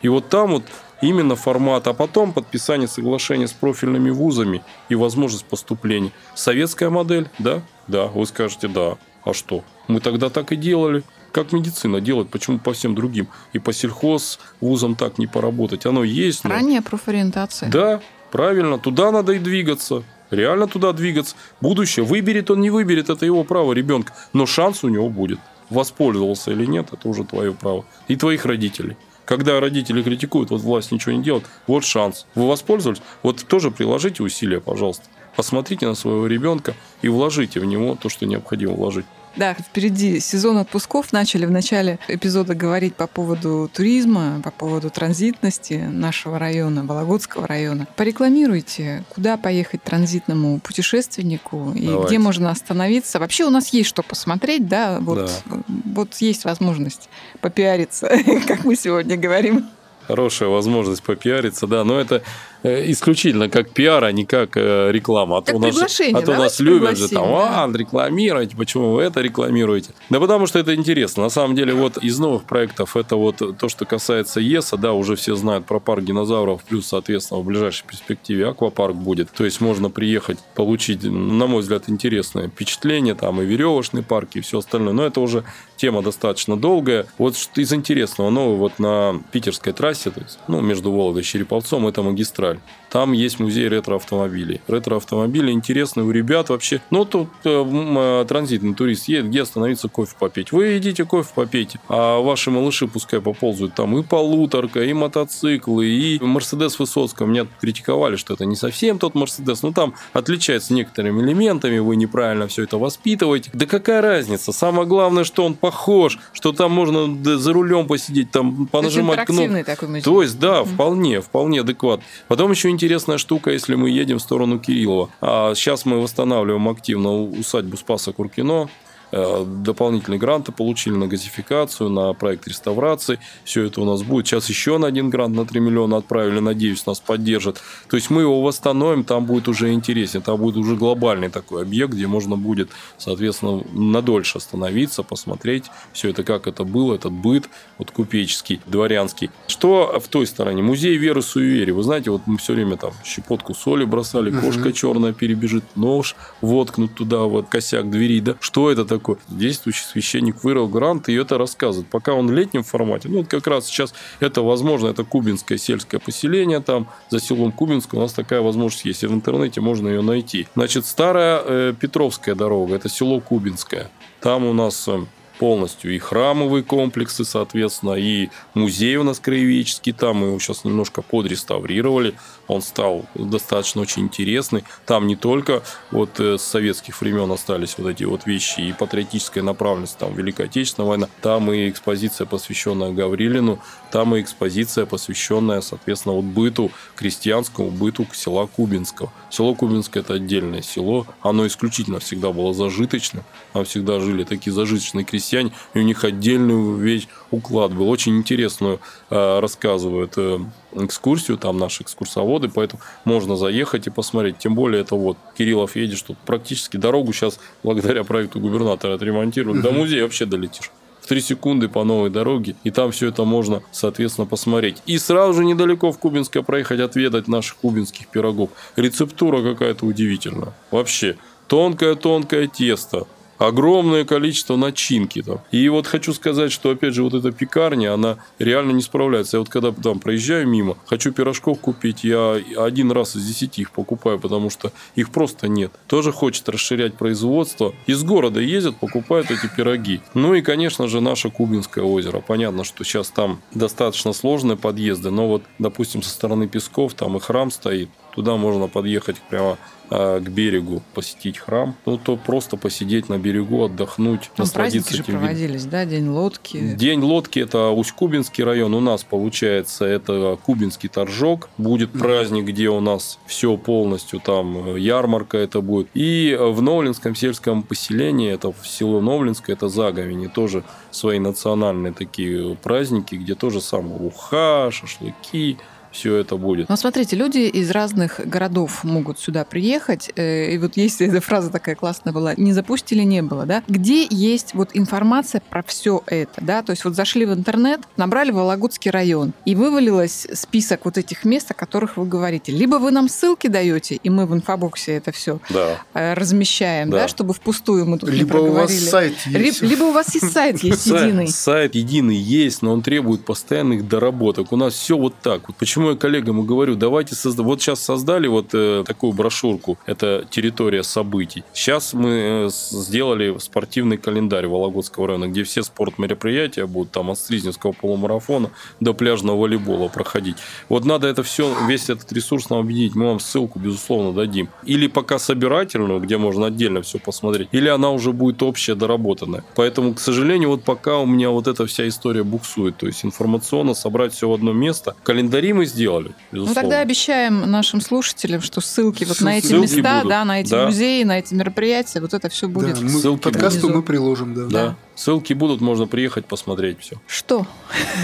И 0.03 0.09
вот 0.09 0.29
там 0.29 0.53
вот 0.53 0.65
именно 1.01 1.37
формат, 1.37 1.87
а 1.87 1.95
потом 1.95 2.33
подписание 2.33 2.89
соглашения 2.89 3.49
с 3.49 3.53
профильными 3.53 4.11
вузами 4.11 4.63
и 4.89 4.95
возможность 4.95 5.45
поступления. 5.47 6.13
Советская 6.35 6.91
модель, 6.91 7.29
да? 7.39 7.63
Да, 7.87 8.07
вы 8.07 8.27
скажете, 8.27 8.69
да. 8.69 8.97
А 9.25 9.33
что? 9.33 9.65
Мы 9.89 10.01
тогда 10.01 10.31
так 10.31 10.53
и 10.53 10.57
делали. 10.57 11.03
Как 11.33 11.53
медицина 11.53 12.01
делает, 12.01 12.31
почему 12.31 12.59
по 12.59 12.73
всем 12.73 12.95
другим? 12.95 13.29
И 13.53 13.59
по 13.59 13.73
сельхоз 13.73 14.39
вузам 14.61 14.95
так 14.95 15.19
не 15.19 15.27
поработать. 15.27 15.85
Оно 15.85 16.03
есть. 16.03 16.45
Но... 16.45 16.51
Ранняя 16.51 16.83
профориентация. 16.83 17.71
Да, 17.71 18.01
правильно. 18.31 18.79
Туда 18.79 19.11
надо 19.11 19.33
и 19.33 19.39
двигаться. 19.39 20.03
Реально 20.31 20.67
туда 20.67 20.93
двигаться. 20.93 21.37
Будущее. 21.61 22.05
Выберет 22.05 22.51
он, 22.51 22.61
не 22.61 22.71
выберет, 22.71 23.11
это 23.11 23.27
его 23.27 23.45
право 23.45 23.73
ребенка. 23.73 24.13
Но 24.33 24.47
шанс 24.47 24.83
у 24.83 24.89
него 24.89 25.09
будет. 25.09 25.39
Воспользовался 25.71 26.53
или 26.53 26.65
нет, 26.65 26.93
это 26.93 27.09
уже 27.09 27.25
твое 27.25 27.53
право. 27.53 27.85
И 28.09 28.17
твоих 28.17 28.45
родителей. 28.47 28.97
Когда 29.25 29.59
родители 29.59 30.03
критикуют, 30.03 30.51
вот 30.51 30.61
власть 30.61 30.93
ничего 30.93 31.13
не 31.13 31.23
делает, 31.23 31.45
вот 31.67 31.85
шанс. 31.85 32.27
Вы 32.37 32.47
воспользовались? 32.47 33.03
Вот 33.25 33.45
тоже 33.49 33.73
приложите 33.73 34.23
усилия, 34.23 34.61
пожалуйста. 34.61 35.05
Посмотрите 35.35 35.87
на 35.87 35.95
своего 35.95 36.27
ребенка 36.27 36.75
и 37.03 37.09
вложите 37.09 37.61
в 37.61 37.65
него 37.65 37.97
то, 38.01 38.09
что 38.09 38.25
необходимо 38.25 38.75
вложить. 38.75 39.05
Да, 39.37 39.55
впереди 39.55 40.19
сезон 40.21 40.57
отпусков. 40.59 41.13
Начали 41.13 41.45
в 41.45 41.51
начале 41.51 41.99
эпизода 42.09 42.55
говорить 42.55 42.95
по 42.95 43.07
поводу 43.07 43.71
туризма, 43.73 44.41
по 44.43 44.51
поводу 44.51 44.89
транзитности 44.91 45.75
нашего 45.75 46.39
района, 46.39 46.85
Вологодского 46.85 47.47
района. 47.47 47.87
Порекламируйте, 47.97 49.05
куда 49.15 49.37
поехать 49.37 49.83
транзитному 49.83 50.59
путешественнику 50.61 51.73
и 51.75 51.87
Давайте. 51.87 52.09
где 52.09 52.19
можно 52.19 52.51
остановиться. 52.51 53.19
Вообще 53.19 53.45
у 53.45 53.51
нас 53.51 53.69
есть 53.69 53.89
что 53.91 54.03
посмотреть, 54.03 54.69
да, 54.69 54.99
вот, 55.01 55.31
Да. 55.47 55.59
вот 55.85 56.15
есть 56.17 56.45
возможность 56.45 57.09
попиариться, 57.41 58.09
как 58.47 58.65
мы 58.65 58.75
сегодня 58.75 59.17
говорим. 59.17 59.69
Хорошая 60.07 60.49
возможность 60.49 61.03
попиариться, 61.03 61.67
да, 61.67 61.83
но 61.83 61.99
это 61.99 62.23
исключительно 62.67 63.49
как 63.49 63.71
пиар, 63.71 64.05
а 64.05 64.13
не 64.13 64.25
как 64.25 64.57
э, 64.57 64.91
реклама. 64.93 65.39
А 65.39 65.43
Как 65.43 65.55
то 65.55 65.61
нас, 65.61 66.01
а 66.01 66.23
то 66.23 66.35
нас 66.37 66.61
любят 66.61 66.97
же 66.97 67.09
там, 67.09 67.25
а, 67.27 67.71
рекламируете, 67.73 68.57
почему 68.57 68.93
вы 68.93 69.03
это 69.03 69.21
рекламируете? 69.21 69.91
Да 70.11 70.21
потому 70.21 70.47
что 70.47 70.59
это 70.59 70.75
интересно. 70.75 71.25
На 71.25 71.29
самом 71.29 71.55
деле, 71.55 71.75
вот 71.75 71.99
из 71.99 72.19
новых 72.19 72.45
проектов, 72.45 72.97
это 72.97 73.17
вот 73.17 73.43
то, 73.59 73.69
что 73.69 73.85
касается 73.85 74.41
ЕСа, 74.41 74.77
да, 74.77 74.93
уже 74.93 75.17
все 75.17 75.35
знают 75.35 75.67
про 75.67 75.81
парк 75.81 76.05
динозавров, 76.05 76.63
плюс, 76.65 76.87
соответственно, 76.87 77.41
в 77.41 77.45
ближайшей 77.45 77.87
перспективе 77.87 78.49
аквапарк 78.49 78.97
будет. 78.97 79.31
То 79.31 79.45
есть 79.45 79.61
можно 79.61 79.91
приехать, 79.91 80.39
получить, 80.55 81.03
на 81.05 81.47
мой 81.47 81.63
взгляд, 81.63 81.85
интересное 81.89 82.49
впечатление, 82.49 83.15
там 83.15 83.41
и 83.41 83.45
веревочный 83.45 84.03
парк, 84.03 84.31
и 84.35 84.41
все 84.41 84.59
остальное. 84.59 84.93
Но 84.93 85.05
это 85.05 85.21
уже 85.21 85.45
тема 85.77 86.03
достаточно 86.03 86.57
долгая. 86.57 87.07
Вот 87.19 87.37
что 87.37 87.61
из 87.61 87.73
интересного, 87.73 88.31
новый 88.31 88.57
вот 88.57 88.79
на 88.79 89.21
питерской 89.33 89.73
трассе, 89.73 90.11
то 90.11 90.21
есть, 90.21 90.39
ну, 90.49 90.61
между 90.61 90.91
Вологдой 90.91 91.23
и 91.23 91.25
Череповцом, 91.25 91.87
это 91.87 92.03
магистраль. 92.03 92.56
Фестиваль. 92.57 92.86
Там 92.97 93.13
есть 93.13 93.39
музей 93.41 93.69
ретро-автомобилей. 93.69 94.63
Ретро-автомобили 94.69 95.51
интересны 95.51 96.03
у 96.03 96.11
ребят 96.11 96.49
вообще. 96.49 96.81
Ну, 96.89 97.05
тут 97.05 97.29
э, 97.45 97.51
э, 97.51 98.25
транзитный 98.27 98.73
турист 98.73 99.07
едет, 99.09 99.27
где 99.27 99.43
остановиться 99.43 99.91
кофе 99.91 100.15
попить. 100.19 100.51
Вы 100.51 100.79
идите 100.79 101.05
кофе 101.05 101.29
попейте, 101.35 101.79
а 101.91 102.23
ваши 102.23 102.51
малыши 102.51 102.89
пускай 102.89 103.21
поползают. 103.21 103.75
Там 103.75 103.99
и 103.99 104.03
полуторка, 104.03 104.83
и 104.83 104.95
мотоциклы, 104.95 105.87
и 105.89 106.19
Мерседес 106.25 106.79
Высоцкого. 106.79 107.27
Меня 107.27 107.47
критиковали, 107.61 108.17
что 108.17 108.33
это 108.33 108.47
не 108.47 108.57
совсем 108.57 108.99
тот 108.99 109.15
Мерседес. 109.15 109.63
Но 109.63 109.73
там 109.73 109.93
отличается 110.15 110.73
некоторыми 110.73 111.21
элементами, 111.21 111.77
вы 111.77 111.97
неправильно 111.97 112.49
все 112.49 112.63
это 112.63 112.79
воспитываете. 112.79 113.51
Да 113.53 113.67
какая 113.67 114.01
разница? 114.01 114.53
Самое 114.53 114.89
главное, 114.89 115.25
что 115.25 115.45
он 115.45 115.53
похож, 115.53 116.19
что 116.33 116.53
там 116.53 116.73
можно 116.73 117.15
за 117.37 117.53
рулем 117.53 117.89
посидеть, 117.89 118.31
там 118.31 118.67
понажимать 118.69 119.29
музей. 119.29 119.65
То 120.03 120.23
есть, 120.23 120.39
да, 120.39 120.65
вполне, 120.65 121.21
вполне 121.21 121.61
адекватно. 121.61 122.03
Потом 122.29 122.53
еще 122.53 122.71
интересная 122.87 123.19
штука, 123.19 123.51
если 123.51 123.75
мы 123.75 123.91
едем 123.91 124.19
в 124.19 124.23
сторону 124.23 124.61
Кириллова. 124.61 125.11
А 125.21 125.55
сейчас 125.57 125.85
мы 125.85 126.01
восстанавливаем 126.01 126.69
активно 126.69 127.21
усадьбу 127.21 127.77
Спаса 127.77 128.13
Куркино. 128.13 128.69
Э, 129.17 129.45
Дополнительные 129.47 130.19
гранты 130.19 130.53
получили 130.53 130.95
на 130.95 131.07
газификацию, 131.07 131.89
на 131.89 132.13
проект 132.13 132.47
реставрации. 132.47 133.19
Все 133.45 133.65
это 133.65 133.81
у 133.81 133.85
нас 133.85 134.03
будет. 134.03 134.27
Сейчас 134.27 134.49
еще 134.49 134.77
на 134.77 134.87
один 134.87 135.09
грант 135.09 135.35
на 135.35 135.47
3 135.47 135.61
миллиона 135.61 135.97
отправили. 135.97 136.39
Надеюсь, 136.39 136.85
нас 136.87 137.01
поддержат. 137.01 137.63
То 137.89 137.97
есть 137.97 138.11
мы 138.11 138.23
его 138.23 138.43
восстановим, 138.43 139.05
там 139.05 139.25
будет 139.25 139.49
уже 139.49 139.73
интереснее. 139.73 140.23
Там 140.23 140.39
будет 140.39 140.57
уже 140.57 140.77
глобальный 140.77 141.31
такой 141.31 141.63
объект, 141.63 141.95
где 141.95 142.07
можно 142.07 142.37
будет, 142.37 142.71
соответственно, 142.99 143.63
надольше 143.73 144.39
остановиться, 144.39 145.03
посмотреть 145.03 145.65
все 145.93 146.11
это, 146.11 146.23
как 146.23 146.47
это 146.47 146.65
было, 146.65 146.95
этот 146.95 147.13
быт, 147.13 147.49
вот 147.79 147.91
купеческий, 147.91 148.61
дворянский. 148.67 149.31
Что 149.47 149.99
в 149.99 150.09
той 150.09 150.27
стороне? 150.27 150.63
Музей 150.63 150.97
веры 150.99 151.23
суеверий. 151.23 151.73
Вы 151.73 151.83
знаете, 151.83 152.11
вот 152.11 152.23
мы 152.27 152.37
все 152.37 152.53
время 152.53 152.77
там 152.77 152.93
щепотку 153.05 153.55
соли 153.55 153.85
бросали, 153.85 154.31
кошка 154.31 154.73
черная 154.73 155.13
перебежит, 155.13 155.65
нож 155.75 156.17
воткнут 156.41 156.95
туда, 156.95 157.21
вот 157.21 157.49
косяк 157.49 157.91
двери, 157.91 158.21
да? 158.21 158.37
Что 158.41 158.71
это 158.71 158.85
такое? 158.85 159.06
Действующий 159.29 159.85
священник 159.85 160.45
вырыл 160.45 160.69
грант 160.69 161.09
и 161.09 161.15
это 161.15 161.39
рассказывает. 161.39 161.89
Пока 161.89 162.13
он 162.13 162.27
в 162.29 162.33
летнем 162.33 162.63
формате, 162.63 163.09
ну, 163.09 163.19
вот 163.19 163.29
как 163.29 163.47
раз 163.47 163.67
сейчас 163.67 163.95
это 164.21 164.43
возможно, 164.43 164.89
это 164.89 165.05
кубинское 165.05 165.59
сельское 165.59 165.99
поселение 165.99 166.61
там, 166.61 166.89
за 167.11 167.21
селом 167.21 167.53
Кубинское 167.53 167.99
у 167.99 168.03
нас 168.03 168.13
такая 168.13 168.41
возможность 168.41 168.85
есть. 168.85 169.03
И 169.03 169.07
в 169.07 169.13
интернете 169.13 169.61
можно 169.61 169.89
ее 169.89 170.03
найти. 170.03 170.47
Значит, 170.55 170.87
старая 170.87 171.43
э, 171.45 171.75
Петровская 171.79 172.35
дорога, 172.35 172.75
это 172.75 172.89
село 172.89 173.21
Кубинское. 173.21 173.91
Там 174.21 174.45
у 174.45 174.53
нас 174.53 174.89
э, 174.89 175.05
полностью 175.39 175.95
и 175.95 175.99
храмовые 175.99 176.63
комплексы, 176.63 177.25
соответственно, 177.25 177.93
и 177.93 178.29
музей 178.55 178.97
у 178.97 179.03
нас 179.03 179.19
краеведческий, 179.21 179.93
там 179.93 180.19
мы 180.19 180.29
его 180.29 180.39
сейчас 180.39 180.65
немножко 180.65 181.03
подреставрировали, 181.03 182.15
он 182.49 182.63
стал 182.63 183.07
достаточно 183.15 183.83
очень 183.83 184.03
интересный. 184.03 184.65
Там 184.85 185.07
не 185.07 185.17
только 185.17 185.63
вот 185.91 186.21
э, 186.21 186.39
с 186.39 186.43
советских 186.43 187.01
времен 187.01 187.31
остались 187.31 187.77
вот 187.79 187.89
эти 187.89 188.05
вот 188.05 188.27
вещи 188.27 188.61
и 188.61 188.73
патриотическая 188.73 189.43
направленность, 189.43 189.99
там 189.99 190.15
Великая 190.15 190.45
Отечественная 190.45 190.89
война, 190.89 191.09
там 191.23 191.53
и 191.53 191.69
экспозиция, 191.69 192.27
посвященная 192.27 192.93
Гаврилину, 192.93 193.59
там 193.97 194.15
и 194.15 194.21
экспозиция, 194.21 194.85
посвященная, 194.85 195.63
соответственно, 195.63 196.17
вот 196.17 196.27
быту, 196.27 196.71
крестьянскому 196.97 197.71
быту 197.71 198.07
села 198.13 198.47
Кубинского. 198.47 199.11
Село 199.31 199.55
Кубинское– 199.55 200.03
это 200.05 200.13
отдельное 200.13 200.61
село, 200.61 201.07
оно 201.23 201.47
исключительно 201.47 201.99
всегда 201.99 202.31
было 202.31 202.53
зажиточным, 202.53 203.25
там 203.55 203.65
всегда 203.65 203.99
жили 203.99 204.25
такие 204.25 204.53
зажиточные 204.53 205.07
крестьяне, 205.07 205.51
и 205.73 205.79
у 205.79 205.83
них 205.83 206.05
отдельный 206.05 206.79
весь 206.79 207.09
уклад 207.31 207.73
был. 207.73 207.89
Очень 207.89 208.19
интересную 208.19 208.81
э, 209.09 209.41
рассказывают 209.41 210.13
э, 210.19 210.41
экскурсию, 210.75 211.39
там 211.39 211.57
наши 211.57 211.83
экскурсоводы, 211.83 212.51
поэтому 212.51 212.83
можно 213.07 213.37
заехать 213.37 213.87
и 213.87 213.91
посмотреть. 213.91 214.37
Тем 214.37 214.55
более, 214.55 214.83
это 214.83 214.95
вот 214.95 215.17
Кириллов 215.39 215.75
едешь, 215.75 216.03
тут 216.03 216.19
практически 216.19 216.77
дорогу 216.77 217.15
сейчас, 217.15 217.41
благодаря 217.63 218.05
проекту 218.05 218.41
губернатора, 218.41 218.97
отремонтируют. 218.97 219.63
До 219.63 219.71
музея 219.71 220.03
вообще 220.03 220.27
долетишь. 220.27 220.71
В 221.07 221.09
три 221.09 221.21
секунды 221.21 221.69
по 221.69 221.85
новой 221.85 222.11
дороге, 222.11 222.57
и 222.65 222.73
там 222.73 222.91
все 222.91 223.11
это 223.11 223.23
можно, 223.23 223.63
соответственно, 223.71 224.27
посмотреть. 224.27 224.83
И 224.87 224.99
сразу 224.99 225.35
же 225.35 225.45
недалеко 225.45 225.93
в 225.93 225.99
Кубинское 226.01 226.43
проехать, 226.43 226.81
отведать 226.81 227.29
наших 227.29 227.59
кубинских 227.59 228.09
пирогов. 228.09 228.51
Рецептура 228.75 229.41
какая-то 229.41 229.87
удивительная. 229.87 230.53
Вообще, 230.73 231.17
тонкое-тонкое 231.47 232.49
тесто, 232.49 233.07
огромное 233.39 234.05
количество 234.05 234.57
начинки 234.57 235.23
там. 235.23 235.41
И 235.51 235.69
вот 235.69 235.87
хочу 235.87 236.13
сказать, 236.13 236.53
что 236.53 236.71
опять 236.71 236.95
же 236.95 237.03
вот 237.03 237.15
эта 237.15 237.33
пекарня, 237.33 237.95
она 237.95 238.19
реально 238.39 238.73
не 238.73 238.83
справляется. 238.83 239.37
Я 239.37 239.41
вот 239.41 239.49
когда 239.49 239.73
там 239.73 240.01
проезжаю 240.01 240.49
мимо, 240.49 240.77
хочу 240.87 241.13
пирожков 241.13 241.61
купить, 241.61 242.05
я 242.05 242.41
один 242.57 242.93
раз 242.93 243.17
из 243.17 243.27
десяти 243.27 243.63
их 243.63 243.71
покупаю, 243.71 244.19
потому 244.19 244.51
что 244.51 244.73
их 244.95 245.11
просто 245.11 245.49
нет. 245.49 245.73
Тоже 245.87 246.13
хочет 246.13 246.49
расширять 246.49 246.95
производство. 246.95 247.75
Из 247.87 248.03
города 248.03 248.41
ездят, 248.41 248.77
покупают 248.77 249.31
эти 249.31 249.49
пироги. 249.55 250.01
Ну 250.15 250.35
и, 250.35 250.43
конечно 250.43 250.89
же, 250.89 251.01
наше 251.01 251.31
Кубинское 251.31 251.85
озеро. 251.85 252.21
Понятно, 252.21 252.65
что 252.65 252.85
сейчас 252.85 253.09
там 253.09 253.41
достаточно 253.53 254.13
сложные 254.13 254.57
подъезды, 254.57 255.11
но 255.11 255.29
вот, 255.29 255.43
допустим, 255.59 256.03
со 256.03 256.11
стороны 256.11 256.49
Песков 256.49 256.95
там 256.95 257.17
и 257.17 257.21
храм 257.21 257.51
стоит. 257.51 257.91
Туда 258.17 258.37
можно 258.37 258.67
подъехать 258.67 259.17
прямо 259.29 259.59
а, 259.91 260.19
к 260.21 260.29
берегу, 260.31 260.83
посетить 260.95 261.37
храм. 261.39 261.77
Ну, 261.85 261.99
то 261.99 262.17
просто 262.17 262.57
посидеть 262.57 263.09
на 263.11 263.19
берегу, 263.19 263.63
отдохнуть, 263.65 264.31
Там 264.35 264.47
насладиться 264.47 264.55
праздники 264.55 264.97
же 264.97 265.03
этим 265.03 265.13
видом. 265.13 265.21
проводились, 265.21 265.65
да, 265.67 265.85
День 265.85 266.09
лодки. 266.09 266.75
День 266.75 267.03
лодки– 267.03 267.39
это 267.41 267.69
Усть-Кубинский 267.69 268.43
район. 268.43 268.73
У 268.75 268.81
нас, 268.81 269.05
получается, 269.05 269.85
это 269.85 270.39
Кубинский 270.45 270.89
торжок. 270.89 271.51
Будет 271.59 271.93
праздник, 271.93 272.47
где 272.47 272.69
у 272.71 272.81
нас 272.81 273.19
все 273.27 273.57
полностью, 273.59 274.19
там 274.19 274.77
э, 274.77 274.81
ярмарка 274.81 275.37
это 275.37 275.61
будет. 275.61 275.89
И 275.93 276.37
в 276.41 276.63
Новлинском 276.63 277.15
сельском 277.15 277.63
поселении, 277.63 278.33
это 278.33 278.51
в 278.51 278.67
село 278.67 279.03
Новлинское, 279.03 279.55
это 279.55 279.69
Заговине, 279.69 280.29
тоже 280.29 280.65
свои 280.91 281.19
национальные 281.19 281.93
такие 281.93 282.57
праздники, 282.57 283.15
где 283.15 283.35
тоже 283.35 283.61
самое 283.61 284.01
уха, 284.01 284.71
шашлыки, 284.73 285.59
все 285.97 286.17
это 286.17 286.37
будет. 286.37 286.69
Но 286.69 286.77
смотрите, 286.77 287.17
люди 287.17 287.39
из 287.39 287.71
разных 287.71 288.21
городов 288.25 288.85
могут 288.85 289.19
сюда 289.19 289.45
приехать. 289.45 290.11
э, 290.17 290.53
И 290.55 290.59
вот 290.59 290.77
есть 290.77 291.01
эта 291.01 291.21
фраза 291.21 291.51
такая 291.51 291.75
классная 291.75 292.13
была, 292.13 292.35
не 292.37 292.53
запустили, 292.53 293.03
не 293.03 293.23
было, 293.23 293.47
да? 293.47 293.63
Где 293.69 294.07
есть 294.11 294.55
вот 294.55 294.71
информация 294.75 295.43
про 295.49 295.63
все 295.63 296.03
это, 296.07 296.41
да? 296.43 296.63
То 296.63 296.71
есть 296.73 296.85
вот 296.85 296.95
зашли 296.95 297.25
в 297.27 297.33
интернет, 297.33 297.81
набрали 297.97 298.31
Вологодский 298.31 298.91
район, 298.91 299.33
и 299.45 299.55
вывалилось 299.55 300.27
список 300.35 300.85
вот 300.85 300.99
этих 300.99 301.25
мест, 301.25 301.51
о 301.51 301.55
которых 301.55 301.97
вы 301.97 302.07
говорите. 302.07 302.53
Либо 302.53 302.77
вы 302.77 302.91
нам 302.91 303.09
ссылки 303.09 303.47
даете, 303.47 303.95
и 303.97 304.11
мы 304.11 304.27
в 304.27 304.35
инфобоксе 304.35 304.93
это 304.97 305.13
все 305.13 305.41
Да. 305.51 305.79
размещаем, 306.15 306.91
да, 306.91 307.03
Да. 307.03 307.09
чтобы 307.09 307.35
впустую 307.35 307.87
мы 307.87 307.99
тут 307.99 308.11
не 308.11 308.17
Либо 308.17 308.37
у 308.39 308.53
вас 308.53 308.73
сайт 308.73 309.15
есть. 309.27 309.63
либо 309.63 309.85
у 309.85 309.93
вас 309.93 310.15
есть 310.15 310.33
сайт 310.33 310.59
есть 310.63 310.83
Сайт- 310.83 311.03
единый. 311.07 311.29
Сайт 311.29 311.75
единый 311.75 312.17
есть, 312.17 312.63
но 312.63 312.73
он 312.73 312.83
требует 312.83 313.25
постоянных 313.25 313.89
доработок. 313.89 314.53
У 314.53 314.57
нас 314.57 314.75
все 314.75 314.97
вот 314.97 315.15
так. 315.23 315.49
Вот 315.49 315.57
почему 315.57 315.86
я 315.91 315.97
коллегам 315.97 316.41
и 316.41 316.45
говорю, 316.45 316.75
давайте 316.75 317.15
создать. 317.15 317.47
Вот 317.47 317.61
сейчас 317.61 317.83
создали 317.83 318.27
вот 318.27 318.51
э, 318.53 318.85
такую 318.87 319.13
брошюрку. 319.13 319.79
Это 319.87 320.27
территория 320.31 320.83
событий. 320.83 321.45
Сейчас 321.53 321.95
мы 321.95 322.47
э, 322.47 322.49
сделали 322.51 323.37
спортивный 323.39 323.97
календарь 323.97 324.47
Вологодского 324.47 325.09
района, 325.09 325.29
где 325.29 325.45
все 325.45 325.63
спортмероприятия 325.63 326.67
будут 326.67 326.93
там 326.93 327.11
от 327.11 327.19
Стризневского 327.19 327.73
полумарафона 327.73 328.51
до 328.81 328.95
пляжного 328.95 329.41
волейбола 329.41 329.89
проходить. 329.89 330.37
Вот 330.69 330.85
надо 330.85 331.09
это 331.09 331.23
все, 331.23 331.55
весь 331.69 331.91
этот 331.91 332.13
ресурс 332.13 332.51
нам 332.51 332.61
объединить. 332.61 332.95
Мы 332.95 333.07
вам 333.07 333.21
ссылку, 333.21 333.59
безусловно, 333.59 334.13
дадим. 334.13 334.49
Или 334.65 334.87
пока 334.87 335.19
собирательную, 335.19 336.01
где 336.01 336.17
можно 336.17 336.47
отдельно 336.47 336.83
все 336.83 336.99
посмотреть, 336.99 337.49
или 337.53 337.69
она 337.69 337.91
уже 337.91 338.13
будет 338.13 338.43
общая, 338.43 338.75
доработанная. 338.75 339.45
Поэтому, 339.55 339.95
к 339.95 340.01
сожалению, 340.01 340.51
вот 340.51 340.65
пока 340.65 340.99
у 340.99 341.07
меня 341.07 341.31
вот 341.31 341.47
эта 341.47 341.67
вся 341.67 341.87
история 341.89 342.23
буксует. 342.23 342.77
То 342.77 342.87
есть 342.87 343.05
информационно 343.05 343.75
собрать 343.75 344.13
все 344.13 344.29
в 344.29 344.33
одно 344.33 344.53
место. 344.53 344.95
Календари 345.03 345.53
мы 345.53 345.66
сделали, 345.67 346.09
Ну 346.09 346.15
безусловно. 346.43 346.61
тогда 346.63 346.81
обещаем 346.81 347.51
нашим 347.51 347.81
слушателям, 347.81 348.41
что 348.41 348.61
ссылки 348.61 349.05
вот 349.05 349.21
на 349.21 349.39
эти 349.39 349.47
Ссылки 349.47 349.75
места, 349.77 349.97
будут. 349.99 350.09
да, 350.09 350.25
на 350.25 350.41
эти 350.41 350.51
Да. 350.51 350.67
музеи, 350.67 351.03
на 351.03 351.19
эти 351.19 351.35
мероприятия, 351.35 352.01
вот 352.01 352.15
это 352.15 352.29
все 352.29 352.49
будет. 352.49 352.75
Да, 352.77 352.81
мы 352.81 352.89
Ссылки 352.91 353.23
подкасту 353.23 353.61
внизу. 353.67 353.75
мы 353.75 353.83
приложим, 353.83 354.35
да. 354.35 354.45
Да. 354.47 354.77
Ссылки 354.95 355.33
будут, 355.35 355.61
можно 355.61 355.87
приехать 355.87 356.27
посмотреть 356.27 356.81
все. 356.81 356.97
Что? 357.07 357.47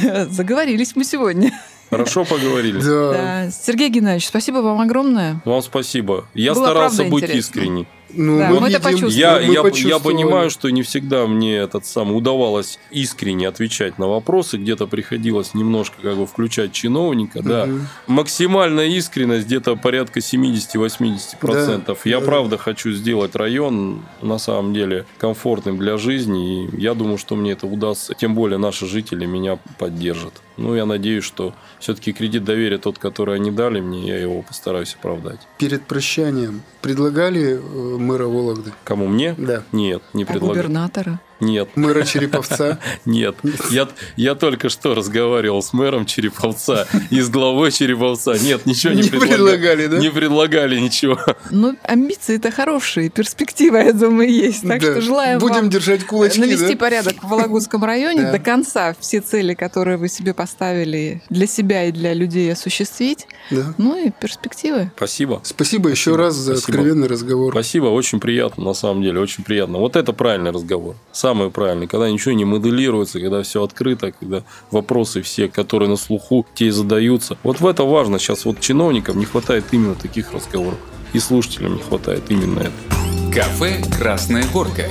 Заговорились 0.30 0.94
мы 0.96 1.04
сегодня. 1.04 1.52
Хорошо 1.90 2.24
поговорили. 2.24 2.80
Да. 2.80 3.12
Да. 3.12 3.50
Сергей 3.50 3.90
Геннадьевич, 3.90 4.26
спасибо 4.28 4.58
вам 4.58 4.80
огромное. 4.80 5.42
Вам 5.44 5.60
спасибо. 5.62 6.24
Я 6.34 6.54
Было 6.54 6.64
старался 6.64 7.04
быть 7.04 7.24
интересно. 7.24 7.38
искренним. 7.38 7.86
Ну, 8.14 8.38
Да, 8.38 8.48
мы, 8.48 8.60
мы 8.60 8.68
это 8.68 8.78
видим, 8.78 8.82
почувствовали. 8.82 9.44
Я, 9.44 9.62
мы 9.62 9.70
я, 9.78 9.88
я 9.88 9.98
понимаю, 9.98 10.50
что 10.50 10.70
не 10.70 10.82
всегда 10.82 11.26
мне 11.26 11.56
этот 11.56 11.86
сам 11.86 12.14
удавалось 12.14 12.78
искренне 12.90 13.48
отвечать 13.48 13.98
на 13.98 14.08
вопросы, 14.08 14.56
где-то 14.56 14.86
приходилось 14.86 15.54
немножко 15.54 15.96
как 16.02 16.16
бы 16.16 16.26
включать 16.26 16.72
чиновника, 16.72 17.42
да. 17.42 17.66
Мгм. 17.66 17.88
Максимальная 18.06 18.86
искренность 18.86 19.46
где-то 19.46 19.76
порядка 19.76 20.20
70-80%. 20.20 21.98
Я 22.04 22.20
да. 22.20 22.26
правда 22.26 22.58
хочу 22.58 22.92
сделать 22.92 23.34
район 23.34 24.02
на 24.20 24.38
самом 24.38 24.74
деле 24.74 25.06
комфортным 25.18 25.78
для 25.78 25.96
жизни, 25.98 26.66
и 26.66 26.80
я 26.80 26.94
думаю, 26.94 27.18
что 27.18 27.36
мне 27.36 27.52
это 27.52 27.66
удастся. 27.66 28.14
Тем 28.14 28.34
более 28.34 28.58
наши 28.58 28.86
жители 28.86 29.26
меня 29.26 29.58
поддержат. 29.78 30.34
Ну, 30.56 30.74
я 30.74 30.86
надеюсь, 30.86 31.24
что 31.24 31.54
все-таки 31.78 32.12
кредит 32.12 32.44
доверия 32.44 32.78
тот, 32.78 32.98
который 32.98 33.36
они 33.36 33.50
дали 33.50 33.80
мне, 33.80 34.06
я 34.08 34.18
его 34.18 34.42
постараюсь 34.42 34.94
оправдать. 34.98 35.40
Перед 35.58 35.82
прощанием 35.86 36.62
предлагали 36.80 37.54
э, 37.54 37.58
мэра 37.98 38.26
Вологды? 38.26 38.72
Кому 38.84 39.06
мне? 39.06 39.34
Да. 39.38 39.62
Нет, 39.72 40.02
не 40.12 40.24
А 40.24 40.26
предлагали. 40.26 40.58
губернатора? 40.58 41.20
Нет, 41.42 41.70
Мэра 41.76 42.04
Череповца? 42.04 42.78
нет. 43.04 43.36
Я, 43.70 43.88
я 44.16 44.34
только 44.36 44.68
что 44.68 44.94
разговаривал 44.94 45.60
с 45.62 45.72
мэром 45.72 46.06
Череповца 46.06 46.86
и 47.10 47.20
с 47.20 47.28
главой 47.28 47.72
Череповца. 47.72 48.38
Нет, 48.38 48.64
ничего 48.64 48.92
не, 48.94 49.02
Не 49.02 49.08
предлагали. 49.10 49.34
предлагали, 49.36 49.86
да? 49.88 49.98
Не 49.98 50.10
предлагали 50.10 50.78
ничего. 50.78 51.18
Ну, 51.50 51.76
амбиции-то 51.82 52.50
хорошие, 52.52 53.10
перспектива, 53.10 53.76
я 53.78 53.92
думаю, 53.92 54.30
есть. 54.32 54.62
Так 54.62 54.80
Да. 54.80 54.92
что 54.92 55.00
желаем 55.00 55.38
Будем 55.40 55.54
вам 55.56 55.68
держать 55.70 56.06
кулачки, 56.06 56.40
навести 56.40 56.72
да? 56.72 56.76
порядок 56.76 57.14
в 57.22 57.28
Вологодском 57.28 57.84
районе, 57.84 58.22
Да. 58.22 58.32
до 58.32 58.38
конца 58.38 58.94
все 59.00 59.20
цели, 59.20 59.54
которые 59.54 59.96
вы 59.96 60.08
себе 60.08 60.32
поставили 60.34 61.22
для 61.28 61.46
себя 61.48 61.86
и 61.86 61.92
для 61.92 62.14
людей 62.14 62.52
осуществить. 62.52 63.26
Да. 63.50 63.74
Ну 63.78 64.06
и 64.06 64.10
перспективы. 64.10 64.92
Спасибо. 64.96 65.40
Спасибо 65.42 65.88
еще 65.90 66.14
раз 66.14 66.34
за 66.36 66.56
Спасибо. 66.56 66.78
откровенный 66.78 67.08
разговор. 67.08 67.52
Спасибо, 67.52 67.86
очень 67.86 68.20
приятно, 68.20 68.62
на 68.64 68.74
самом 68.74 69.02
деле, 69.02 69.18
очень 69.18 69.42
приятно. 69.42 69.78
Вот 69.78 69.96
это 69.96 70.12
правильный 70.12 70.52
разговор. 70.52 70.94
Самый 71.32 71.50
правильный, 71.50 71.86
когда 71.86 72.10
ничего 72.10 72.34
не 72.34 72.44
моделируется, 72.44 73.18
когда 73.18 73.42
все 73.42 73.64
открыто, 73.64 74.12
когда 74.12 74.42
вопросы 74.70 75.22
все, 75.22 75.48
которые 75.48 75.88
на 75.88 75.96
слуху, 75.96 76.46
те 76.54 76.66
и 76.66 76.70
задаются. 76.70 77.38
Вот 77.42 77.58
в 77.58 77.66
это 77.66 77.84
важно. 77.84 78.18
Сейчас 78.18 78.44
вот 78.44 78.60
чиновникам 78.60 79.18
не 79.18 79.24
хватает 79.24 79.64
именно 79.72 79.94
таких 79.94 80.34
разговоров. 80.34 80.78
И 81.14 81.18
слушателям 81.18 81.76
не 81.76 81.80
хватает 81.80 82.24
именно 82.28 82.60
этого. 82.60 83.32
Кафе 83.32 83.82
«Красная 83.98 84.44
горка». 84.52 84.90